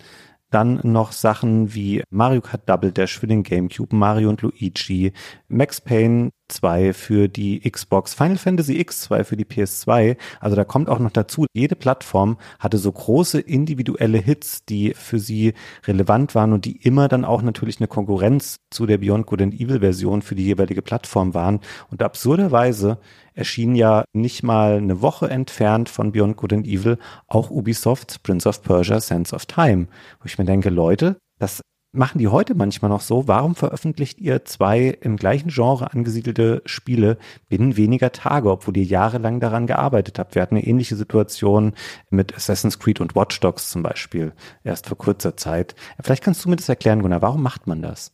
Dann 0.50 0.82
noch 0.84 1.14
Sachen 1.14 1.74
wie 1.76 2.04
Mario 2.10 2.42
Kart 2.42 2.68
Double 2.68 2.92
Dash 2.92 3.18
für 3.18 3.28
den 3.28 3.44
GameCube, 3.44 3.96
Mario 3.96 4.30
und 4.30 4.42
Luigi, 4.42 5.14
Max 5.48 5.80
Payne 5.80 6.32
2 6.52 6.94
für 6.94 7.28
die 7.28 7.60
Xbox, 7.62 8.14
Final 8.14 8.38
Fantasy 8.38 8.80
X2 8.80 9.24
für 9.24 9.38
die 9.38 9.46
PS2. 9.46 10.18
Also 10.40 10.56
da 10.56 10.64
kommt 10.64 10.90
auch 10.90 11.00
noch 11.00 11.12
dazu, 11.12 11.46
jede 11.54 11.76
Plattform 11.76 12.38
hatte 12.60 12.78
so 12.78 12.92
große 12.92 13.40
individuelle 13.40 14.20
Hits, 14.20 14.66
die 14.66 14.94
für 14.94 15.20
sie 15.20 15.54
relevant 15.86 16.36
waren 16.36 16.54
und 16.54 16.66
die 16.66 16.78
immer 16.78 17.08
dann 17.08 17.26
auch 17.26 17.42
natürlich 17.42 17.80
eine 17.80 17.88
Konkurrenz 17.88 18.58
zu 18.70 18.86
der 18.86 18.98
Beyond 18.98 19.26
Good 19.26 19.42
and 19.42 19.54
Evil 19.54 19.80
Version 19.80 20.22
für 20.22 20.36
die 20.36 20.46
jeweilige 20.46 20.82
Plattform 20.82 21.34
waren. 21.34 21.60
Und 21.90 22.04
absurderweise 22.04 23.00
erschien 23.34 23.76
ja 23.76 24.04
nicht 24.14 24.44
mal 24.44 24.78
eine 24.78 25.02
Woche 25.02 25.30
entfernt 25.30 25.90
von 25.90 26.12
Beyond 26.12 26.38
Good 26.38 26.54
and 26.54 26.68
Evil 26.68 26.98
auch 27.28 27.50
Ubisofts 27.50 28.20
Prince 28.20 28.48
of 28.48 28.62
Persia 28.62 29.00
Sense 29.00 29.34
of 29.34 29.46
Time, 29.46 29.88
wo 30.20 30.26
ich 30.26 30.38
mir 30.38 30.46
denke, 30.46 30.70
Leute, 30.70 31.18
das 31.40 31.62
machen 31.92 32.20
die 32.20 32.28
heute 32.28 32.56
manchmal 32.56 32.90
noch 32.90 33.02
so. 33.02 33.28
Warum 33.28 33.56
veröffentlicht 33.56 34.20
ihr 34.20 34.46
zwei 34.46 34.98
im 35.02 35.18
gleichen 35.18 35.50
Genre 35.50 35.92
angesiedelte 35.92 36.62
Spiele 36.66 37.18
binnen 37.50 37.78
weniger 37.78 38.12
Tage, 38.12 38.50
obwohl 38.50 38.78
ihr 38.78 38.84
jahrelang 38.84 39.40
daran 39.40 39.68
gearbeitet 39.68 40.18
habt? 40.18 40.36
Wir 40.36 40.42
hatten 40.42 40.56
eine 40.56 40.66
ähnliche 40.66 40.96
Situation 40.96 41.74
mit 42.10 42.36
Assassin's 42.36 42.80
Creed 42.80 43.02
und 43.02 43.16
Watch 43.16 43.40
Dogs 43.40 43.70
zum 43.70 43.84
Beispiel 43.84 44.34
erst 44.64 44.88
vor 44.88 44.98
kurzer 44.98 45.36
Zeit. 45.36 45.76
Vielleicht 46.02 46.24
kannst 46.24 46.46
du 46.46 46.50
mir 46.50 46.56
das 46.56 46.70
erklären, 46.70 47.02
Gunnar. 47.02 47.22
Warum 47.22 47.44
macht 47.44 47.68
man 47.68 47.82
das? 47.82 48.14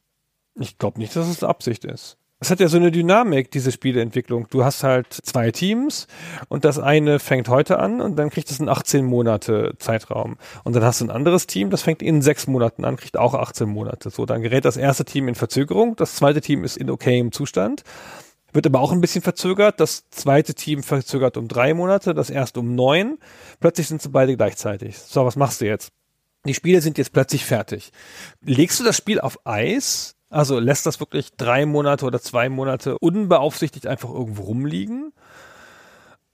Ich 0.55 0.77
glaube 0.77 0.99
nicht, 0.99 1.15
dass 1.15 1.27
es 1.27 1.43
Absicht 1.43 1.85
ist. 1.85 2.17
Es 2.39 2.51
hat 2.51 2.59
ja 2.59 2.67
so 2.67 2.77
eine 2.77 2.91
Dynamik, 2.91 3.49
diese 3.49 3.71
Spieleentwicklung. 3.71 4.47
Du 4.51 4.63
hast 4.63 4.83
halt 4.83 5.11
zwei 5.11 5.49
Teams 5.49 6.05
und 6.49 6.65
das 6.65 6.77
eine 6.77 7.17
fängt 7.17 7.49
heute 7.49 7.79
an 7.79 7.99
und 7.99 8.15
dann 8.15 8.29
kriegt 8.29 8.51
es 8.51 8.59
einen 8.59 8.69
18 8.69 9.03
Monate 9.03 9.73
Zeitraum. 9.79 10.37
Und 10.63 10.75
dann 10.75 10.83
hast 10.83 11.01
du 11.01 11.05
ein 11.05 11.09
anderes 11.09 11.47
Team, 11.47 11.71
das 11.71 11.81
fängt 11.81 12.03
in 12.03 12.21
sechs 12.21 12.45
Monaten 12.45 12.85
an, 12.85 12.95
kriegt 12.95 13.17
auch 13.17 13.33
18 13.33 13.67
Monate. 13.67 14.11
So, 14.11 14.27
dann 14.27 14.43
gerät 14.43 14.65
das 14.65 14.77
erste 14.77 15.03
Team 15.03 15.27
in 15.27 15.33
Verzögerung, 15.33 15.95
das 15.95 16.15
zweite 16.15 16.39
Team 16.39 16.63
ist 16.63 16.77
in 16.77 16.91
okayem 16.91 17.31
Zustand, 17.31 17.83
wird 18.53 18.67
aber 18.67 18.81
auch 18.81 18.91
ein 18.91 19.01
bisschen 19.01 19.23
verzögert. 19.23 19.79
Das 19.79 20.07
zweite 20.11 20.53
Team 20.53 20.83
verzögert 20.83 21.37
um 21.37 21.47
drei 21.47 21.73
Monate, 21.73 22.13
das 22.13 22.29
erste 22.29 22.59
um 22.59 22.75
neun. 22.75 23.17
Plötzlich 23.59 23.87
sind 23.87 24.03
sie 24.03 24.09
beide 24.09 24.37
gleichzeitig. 24.37 24.99
So, 24.99 25.25
was 25.25 25.37
machst 25.37 25.61
du 25.61 25.65
jetzt? 25.65 25.89
Die 26.45 26.53
Spiele 26.53 26.81
sind 26.81 26.99
jetzt 26.99 27.13
plötzlich 27.13 27.45
fertig. 27.45 27.91
Legst 28.43 28.79
du 28.79 28.83
das 28.83 28.95
Spiel 28.95 29.19
auf 29.19 29.39
Eis, 29.43 30.16
also 30.29 30.59
lässt 30.59 30.85
das 30.85 30.99
wirklich 30.99 31.31
drei 31.37 31.65
Monate 31.65 32.05
oder 32.05 32.21
zwei 32.21 32.49
Monate 32.49 32.97
unbeaufsichtigt 32.99 33.87
einfach 33.87 34.09
irgendwo 34.09 34.43
rumliegen. 34.43 35.13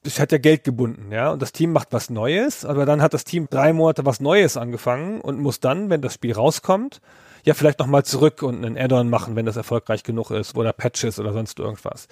Es 0.06 0.20
hat 0.20 0.32
ja 0.34 0.38
Geld 0.38 0.66
gebunden, 0.66 1.14
ja, 1.14 1.32
und 1.32 1.42
das 1.42 1.54
Team 1.54 1.72
macht 1.72 1.90
was 1.92 2.10
Neues, 2.10 2.66
aber 2.66 2.86
dann 2.86 3.02
hat 3.02 3.14
das 3.14 3.24
Team 3.24 3.48
drei 3.50 3.72
Monate 3.72 4.06
was 4.06 4.20
Neues 4.20 4.58
angefangen 4.58 5.22
und 5.22 5.40
muss 5.40 5.62
dann, 5.62 5.90
wenn 5.90 6.02
das 6.02 6.16
Spiel 6.16 6.34
rauskommt, 6.34 7.00
ja 7.46 7.54
vielleicht 7.54 7.80
nochmal 7.80 8.04
zurück 8.04 8.44
und 8.44 8.66
einen 8.66 8.78
Add-on 8.78 9.10
machen, 9.10 9.36
wenn 9.36 9.46
das 9.46 9.56
erfolgreich 9.56 10.04
genug 10.04 10.32
ist 10.32 10.56
oder 10.56 10.74
Patches 10.74 11.20
oder 11.20 11.32
sonst 11.32 11.60
irgendwas. 11.60 12.08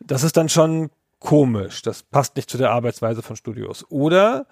Das 0.00 0.24
ist 0.24 0.36
dann 0.36 0.48
schon 0.48 0.90
komisch. 1.20 1.82
Das 1.82 2.02
passt 2.02 2.36
nicht 2.36 2.50
zu 2.50 2.58
der 2.58 2.70
Arbeitsweise 2.70 3.22
von 3.22 3.36
Studios. 3.36 3.84
Oder 3.88 4.46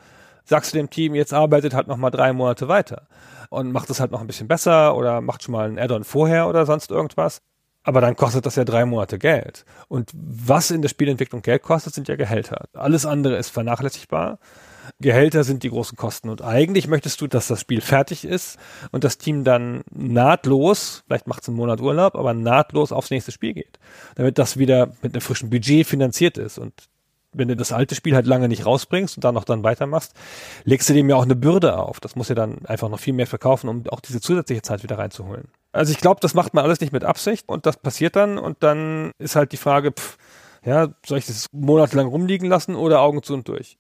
sagst 0.47 0.73
du 0.73 0.79
dem 0.79 0.91
Team, 0.91 1.15
jetzt 1.15 1.35
arbeitet 1.35 1.75
halt 1.75 1.89
noch 1.89 1.97
mal 1.97 2.11
drei 2.11 2.33
Monate 2.33 2.69
weiter 2.69 3.09
und 3.51 3.73
macht 3.73 3.91
es 3.91 4.01
halt 4.01 4.13
noch 4.13 4.21
ein 4.21 4.27
bisschen 4.27 4.49
besser 4.49 4.97
oder 4.97 5.21
macht 5.21 5.43
schon 5.43 5.53
mal 5.53 5.69
ein 5.69 5.79
Add-on 5.79 6.05
vorher 6.05 6.49
oder 6.49 6.65
sonst 6.67 6.91
irgendwas. 6.91 7.43
Aber 7.83 8.01
dann 8.01 8.17
kostet 8.17 8.45
das 8.45 8.57
ja 8.57 8.65
drei 8.65 8.85
Monate 8.85 9.17
Geld. 9.17 9.65
Und 9.87 10.11
was 10.13 10.73
in 10.73 10.83
der 10.83 10.89
Spielentwicklung 10.89 11.43
Geld 11.43 11.63
kostet, 11.63 11.95
sind 11.95 12.09
ja 12.09 12.17
Gehälter. 12.17 12.65
Alles 12.73 13.07
andere 13.07 13.37
ist 13.37 13.51
vernachlässigbar. 13.51 14.41
Gehälter 14.99 15.45
sind 15.45 15.63
die 15.63 15.71
großen 15.71 15.97
Kosten. 15.97 16.29
Und 16.29 16.43
eigentlich 16.43 16.89
möchtest 16.89 17.21
du, 17.21 17.29
dass 17.29 17.47
das 17.47 17.61
Spiel 17.61 17.81
fertig 17.81 18.25
ist 18.25 18.59
und 18.91 19.05
das 19.05 19.19
Team 19.19 19.45
dann 19.45 19.83
nahtlos, 19.93 21.05
vielleicht 21.07 21.29
macht 21.29 21.43
es 21.43 21.49
einen 21.49 21.59
Monat 21.59 21.81
Urlaub, 21.81 22.17
aber 22.17 22.35
nahtlos 22.35 22.91
aufs 22.91 23.11
nächste 23.11 23.31
Spiel 23.31 23.55
geht. 23.55 23.79
Damit 24.17 24.39
das 24.39 24.57
wieder 24.57 24.89
mit 25.01 25.15
einem 25.15 25.21
frischen 25.21 25.51
Budget 25.51 25.87
finanziert 25.87 26.39
ist. 26.39 26.59
Und 26.59 26.73
wenn 27.37 27.49
du 27.49 27.57
das 27.57 27.73
alte 27.73 27.95
Spiel 27.95 28.15
halt 28.15 28.27
lange 28.27 28.49
nicht 28.49 28.67
rausbringst 28.67 29.17
und 29.17 29.25
dann 29.25 29.35
noch 29.35 29.45
dann 29.45 29.63
weitermachst, 29.63 30.15
legst 30.65 30.89
du 30.89 30.95
dem 30.95 31.09
ja 31.09 31.17
auch 31.17 31.23
eine 31.23 31.37
Bürde 31.37 31.79
auf. 31.79 32.01
Das 32.01 32.17
muss 32.17 32.29
ja 32.29 32.35
dann 32.35 32.65
einfach 32.67 32.89
noch 32.89 33.01
viel 33.01 33.13
mehr 33.13 33.27
verkaufen, 33.27 33.69
um 33.69 33.85
auch 33.89 34.01
diese 34.01 34.21
zusätzliche 34.21 34.63
Zeit 34.63 34.83
wieder 34.83 34.99
reinzuholen. 34.99 35.49
Also 35.73 35.93
ich 35.93 35.99
glaube, 35.99 36.21
das 36.21 36.35
macht 36.35 36.55
man 36.55 36.65
alles 36.65 36.81
nicht 36.81 36.93
mit 36.93 37.05
Absicht 37.05 37.49
und 37.49 37.67
das 37.67 37.77
passiert 37.77 38.17
dann 38.17 38.39
und 38.39 38.63
dann 38.63 39.13
ist 39.19 39.37
halt 39.37 39.53
die 39.53 39.59
Frage, 39.59 39.93
pff, 39.93 40.17
ja, 40.65 40.89
soll 41.05 41.19
ich 41.19 41.27
das 41.27 41.47
monatelang 41.53 42.09
rumliegen 42.09 42.49
lassen 42.49 42.75
oder 42.75 43.01
Augen 43.01 43.23
zu 43.23 43.35
und 43.35 43.47
durch? 43.49 43.79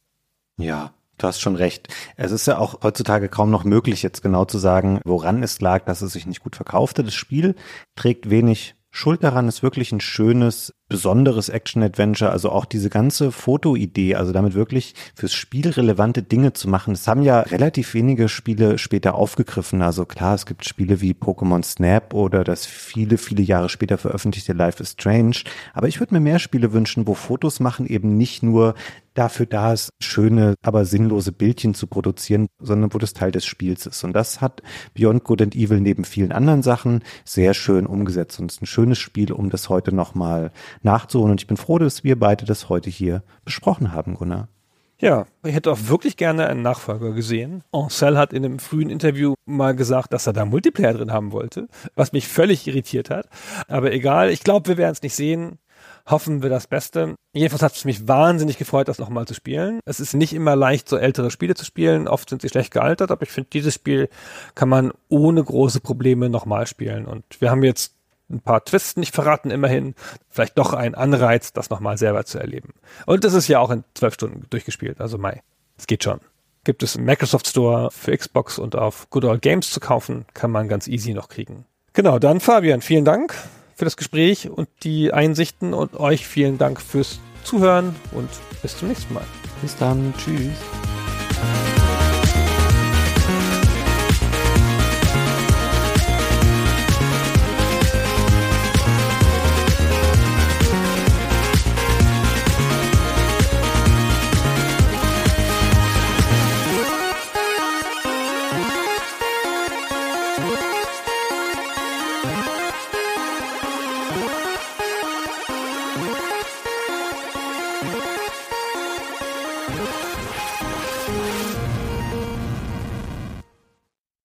Ja, 0.59 0.93
Du 1.19 1.27
hast 1.27 1.41
schon 1.41 1.57
recht. 1.57 1.89
Es 2.17 2.31
ist 2.31 2.47
ja 2.47 2.59
auch 2.59 2.83
heutzutage 2.83 3.29
kaum 3.29 3.51
noch 3.51 3.65
möglich, 3.65 4.03
jetzt 4.03 4.23
genau 4.23 4.45
zu 4.45 4.59
sagen, 4.59 5.01
woran 5.05 5.43
es 5.43 5.61
lag, 5.61 5.85
dass 5.87 6.03
es 6.03 6.13
sich 6.13 6.27
nicht 6.27 6.43
gut 6.43 6.57
verkaufte. 6.57 7.03
Das 7.03 7.15
Spiel 7.15 7.55
trägt 7.95 8.29
wenig 8.29 8.75
Schuld 8.91 9.25
daran, 9.25 9.49
ist 9.49 9.63
wirklich 9.63 9.93
ein 9.93 10.01
schönes 10.01 10.75
besonderes 10.89 11.49
Action-Adventure, 11.49 12.31
also 12.31 12.51
auch 12.51 12.65
diese 12.65 12.91
ganze 12.91 13.33
Fotoidee, 13.33 14.15
also 14.15 14.33
damit 14.33 14.55
wirklich 14.55 14.95
fürs 15.15 15.35
Spiel 15.35 15.69
relevante 15.69 16.23
Dinge 16.23 16.53
zu 16.53 16.69
machen. 16.69 16.95
Das 16.95 17.09
haben 17.09 17.23
ja 17.23 17.41
relativ 17.41 17.95
wenige 17.95 18.29
Spiele 18.29 18.79
später 18.79 19.15
aufgegriffen. 19.15 19.83
Also 19.83 20.07
klar, 20.07 20.35
es 20.35 20.47
gibt 20.47 20.65
Spiele 20.65 21.01
wie 21.01 21.13
Pokémon 21.13 21.65
Snap 21.65 22.15
oder 22.15 22.45
das 22.45 22.67
viele, 22.67 23.19
viele 23.19 23.43
Jahre 23.43 23.69
später 23.69 23.99
veröffentlichte 23.99 24.53
Life 24.53 24.83
is 24.83 24.93
Strange. 24.93 25.37
Aber 25.75 25.89
ich 25.89 26.01
würde 26.01 26.15
mir 26.15 26.21
mehr 26.21 26.39
Spiele 26.39 26.73
wünschen, 26.73 27.07
wo 27.07 27.15
Fotos 27.15 27.59
machen 27.59 27.87
eben 27.87 28.17
nicht 28.17 28.43
nur 28.43 28.75
dafür 29.17 29.47
da 29.47 29.73
ist, 29.73 29.91
schöne, 30.01 30.55
aber 30.63 30.85
sinnlose 30.85 31.33
Bildchen 31.33 31.75
zu 31.75 31.87
produzieren, 31.87 32.49
sondern 32.59 32.93
wo 32.93 32.99
das 32.99 33.15
Teil 33.15 33.33
des 33.33 33.47
Spiels 33.47 33.87
ist. 33.87 34.05
Und 34.05 34.13
das 34.13 34.41
hat 34.41 34.63
Beyond 34.95 35.25
Good 35.25 35.43
and 35.43 35.57
Evil 35.57 35.81
neben 35.81 36.05
vielen 36.05 36.33
anderen 36.33 36.63
Sachen 36.63 37.03
sehr 37.25 37.55
schön 37.55 37.87
umgesetzt. 37.87 38.39
Und 38.39 38.51
es 38.51 38.57
ist 38.57 38.63
ein 38.63 38.67
schönes 38.67 38.99
Spiel, 38.99 39.33
um 39.33 39.51
das 39.51 39.69
heute 39.69 39.95
nochmal 39.95 40.53
nachzuholen. 40.83 41.33
Und 41.33 41.41
ich 41.41 41.47
bin 41.47 41.57
froh, 41.57 41.79
dass 41.79 42.05
wir 42.05 42.19
beide 42.19 42.45
das 42.45 42.69
heute 42.69 42.91
hier 42.91 43.23
besprochen 43.45 43.93
haben, 43.93 44.15
Gunnar. 44.15 44.49
Ja, 44.99 45.27
ich 45.45 45.55
hätte 45.55 45.71
auch 45.71 45.79
wirklich 45.89 46.17
gerne 46.17 46.47
einen 46.47 46.63
Nachfolger 46.63 47.13
gesehen. 47.13 47.63
Ancel 47.71 48.17
hat 48.17 48.33
in 48.33 48.45
einem 48.45 48.59
frühen 48.59 48.89
Interview 48.89 49.35
mal 49.45 49.77
gesagt, 49.77 50.13
dass 50.15 50.27
er 50.27 50.33
da 50.33 50.47
Multiplayer 50.47 50.95
drin 50.95 51.13
haben 51.13 51.33
wollte, 51.33 51.69
was 51.95 52.13
mich 52.13 52.29
völlig 52.29 52.67
irritiert 52.67 53.11
hat. 53.11 53.29
Aber 53.69 53.93
egal, 53.93 54.31
ich 54.31 54.43
glaube, 54.43 54.69
wir 54.69 54.77
werden 54.79 54.93
es 54.93 55.03
nicht 55.03 55.15
sehen. 55.15 55.59
Hoffen 56.09 56.43
wir 56.43 56.49
das 56.49 56.67
Beste. 56.67 57.17
Jedenfalls 57.35 57.63
hat 57.63 57.75
es 57.75 57.85
mich 57.85 58.09
wahnsinnig 58.09 58.57
gefreut, 58.57 58.89
das 58.89 58.99
nochmal 58.99 59.27
zu 59.27 59.35
spielen. 59.35 59.81
Es 59.85 60.01
ist 60.01 60.15
nicht 60.15 60.33
immer 60.33 60.57
leicht, 60.57 60.89
so 60.89 60.97
ältere 60.97 61.31
Spiele 61.31 61.55
zu 61.55 61.65
spielen. 61.65 62.09
Oft 62.09 62.31
sind 62.31 62.41
sie 62.41 62.49
schlecht 62.49 62.73
gealtert, 62.73 63.11
aber 63.11 63.25
ich 63.25 63.31
finde, 63.31 63.51
dieses 63.53 63.75
Spiel 63.75 64.09
kann 64.55 64.69
man 64.69 64.93
ohne 65.09 65.45
große 65.45 65.81
Probleme 65.81 66.31
nochmal 66.31 66.67
spielen. 66.67 67.05
Und 67.05 67.25
wir 67.41 67.51
haben 67.51 67.65
jetzt 67.65 67.96
ein 68.31 68.41
paar 68.41 68.65
Twists 68.65 68.97
nicht 68.97 69.15
verraten, 69.15 69.51
immerhin. 69.51 69.95
Vielleicht 70.29 70.59
doch 70.59 70.73
ein 70.73 70.95
Anreiz, 70.95 71.53
das 71.53 71.71
nochmal 71.71 71.99
selber 71.99 72.25
zu 72.25 72.39
erleben. 72.39 72.75
Und 73.07 73.25
das 73.25 73.35
ist 73.35 73.49
ja 73.49 73.61
auch 73.61 73.71
in 73.71 73.85
zwölf 73.95 74.15
Stunden 74.15 74.47
durchgespielt, 74.51 75.01
also 75.01 75.19
Mai. 75.19 75.43
Es 75.79 75.87
geht 75.87 76.05
schon. 76.05 76.21
Gibt 76.65 76.83
es 76.83 76.97
im 76.97 77.05
Microsoft 77.05 77.47
Store 77.47 77.91
für 77.93 78.17
Xbox 78.17 78.59
und 78.59 78.75
auf 78.75 79.09
Good 79.11 79.25
Old 79.25 79.43
Games 79.43 79.71
zu 79.71 79.79
kaufen, 79.79 80.27
kann 80.35 80.51
man 80.51 80.69
ganz 80.69 80.89
easy 80.89 81.15
noch 81.15 81.29
kriegen. 81.29 81.65
Genau, 81.93 82.19
dann 82.19 82.41
Fabian, 82.41 82.83
vielen 82.83 83.05
Dank 83.05 83.35
für 83.77 83.85
das 83.85 83.97
Gespräch 83.97 84.51
und 84.51 84.69
die 84.83 85.13
Einsichten 85.13 85.75
und 85.75 85.95
euch 86.01 86.27
vielen 86.27 86.59
Dank 86.59 86.81
fürs 86.81 87.21
Zuhören 87.45 87.95
und 88.13 88.29
bis 88.63 88.77
zum 88.77 88.89
nächsten 88.89 89.15
Mal. 89.15 89.25
Bis 89.63 89.77
dann, 89.77 90.13
tschüss. 90.19 91.66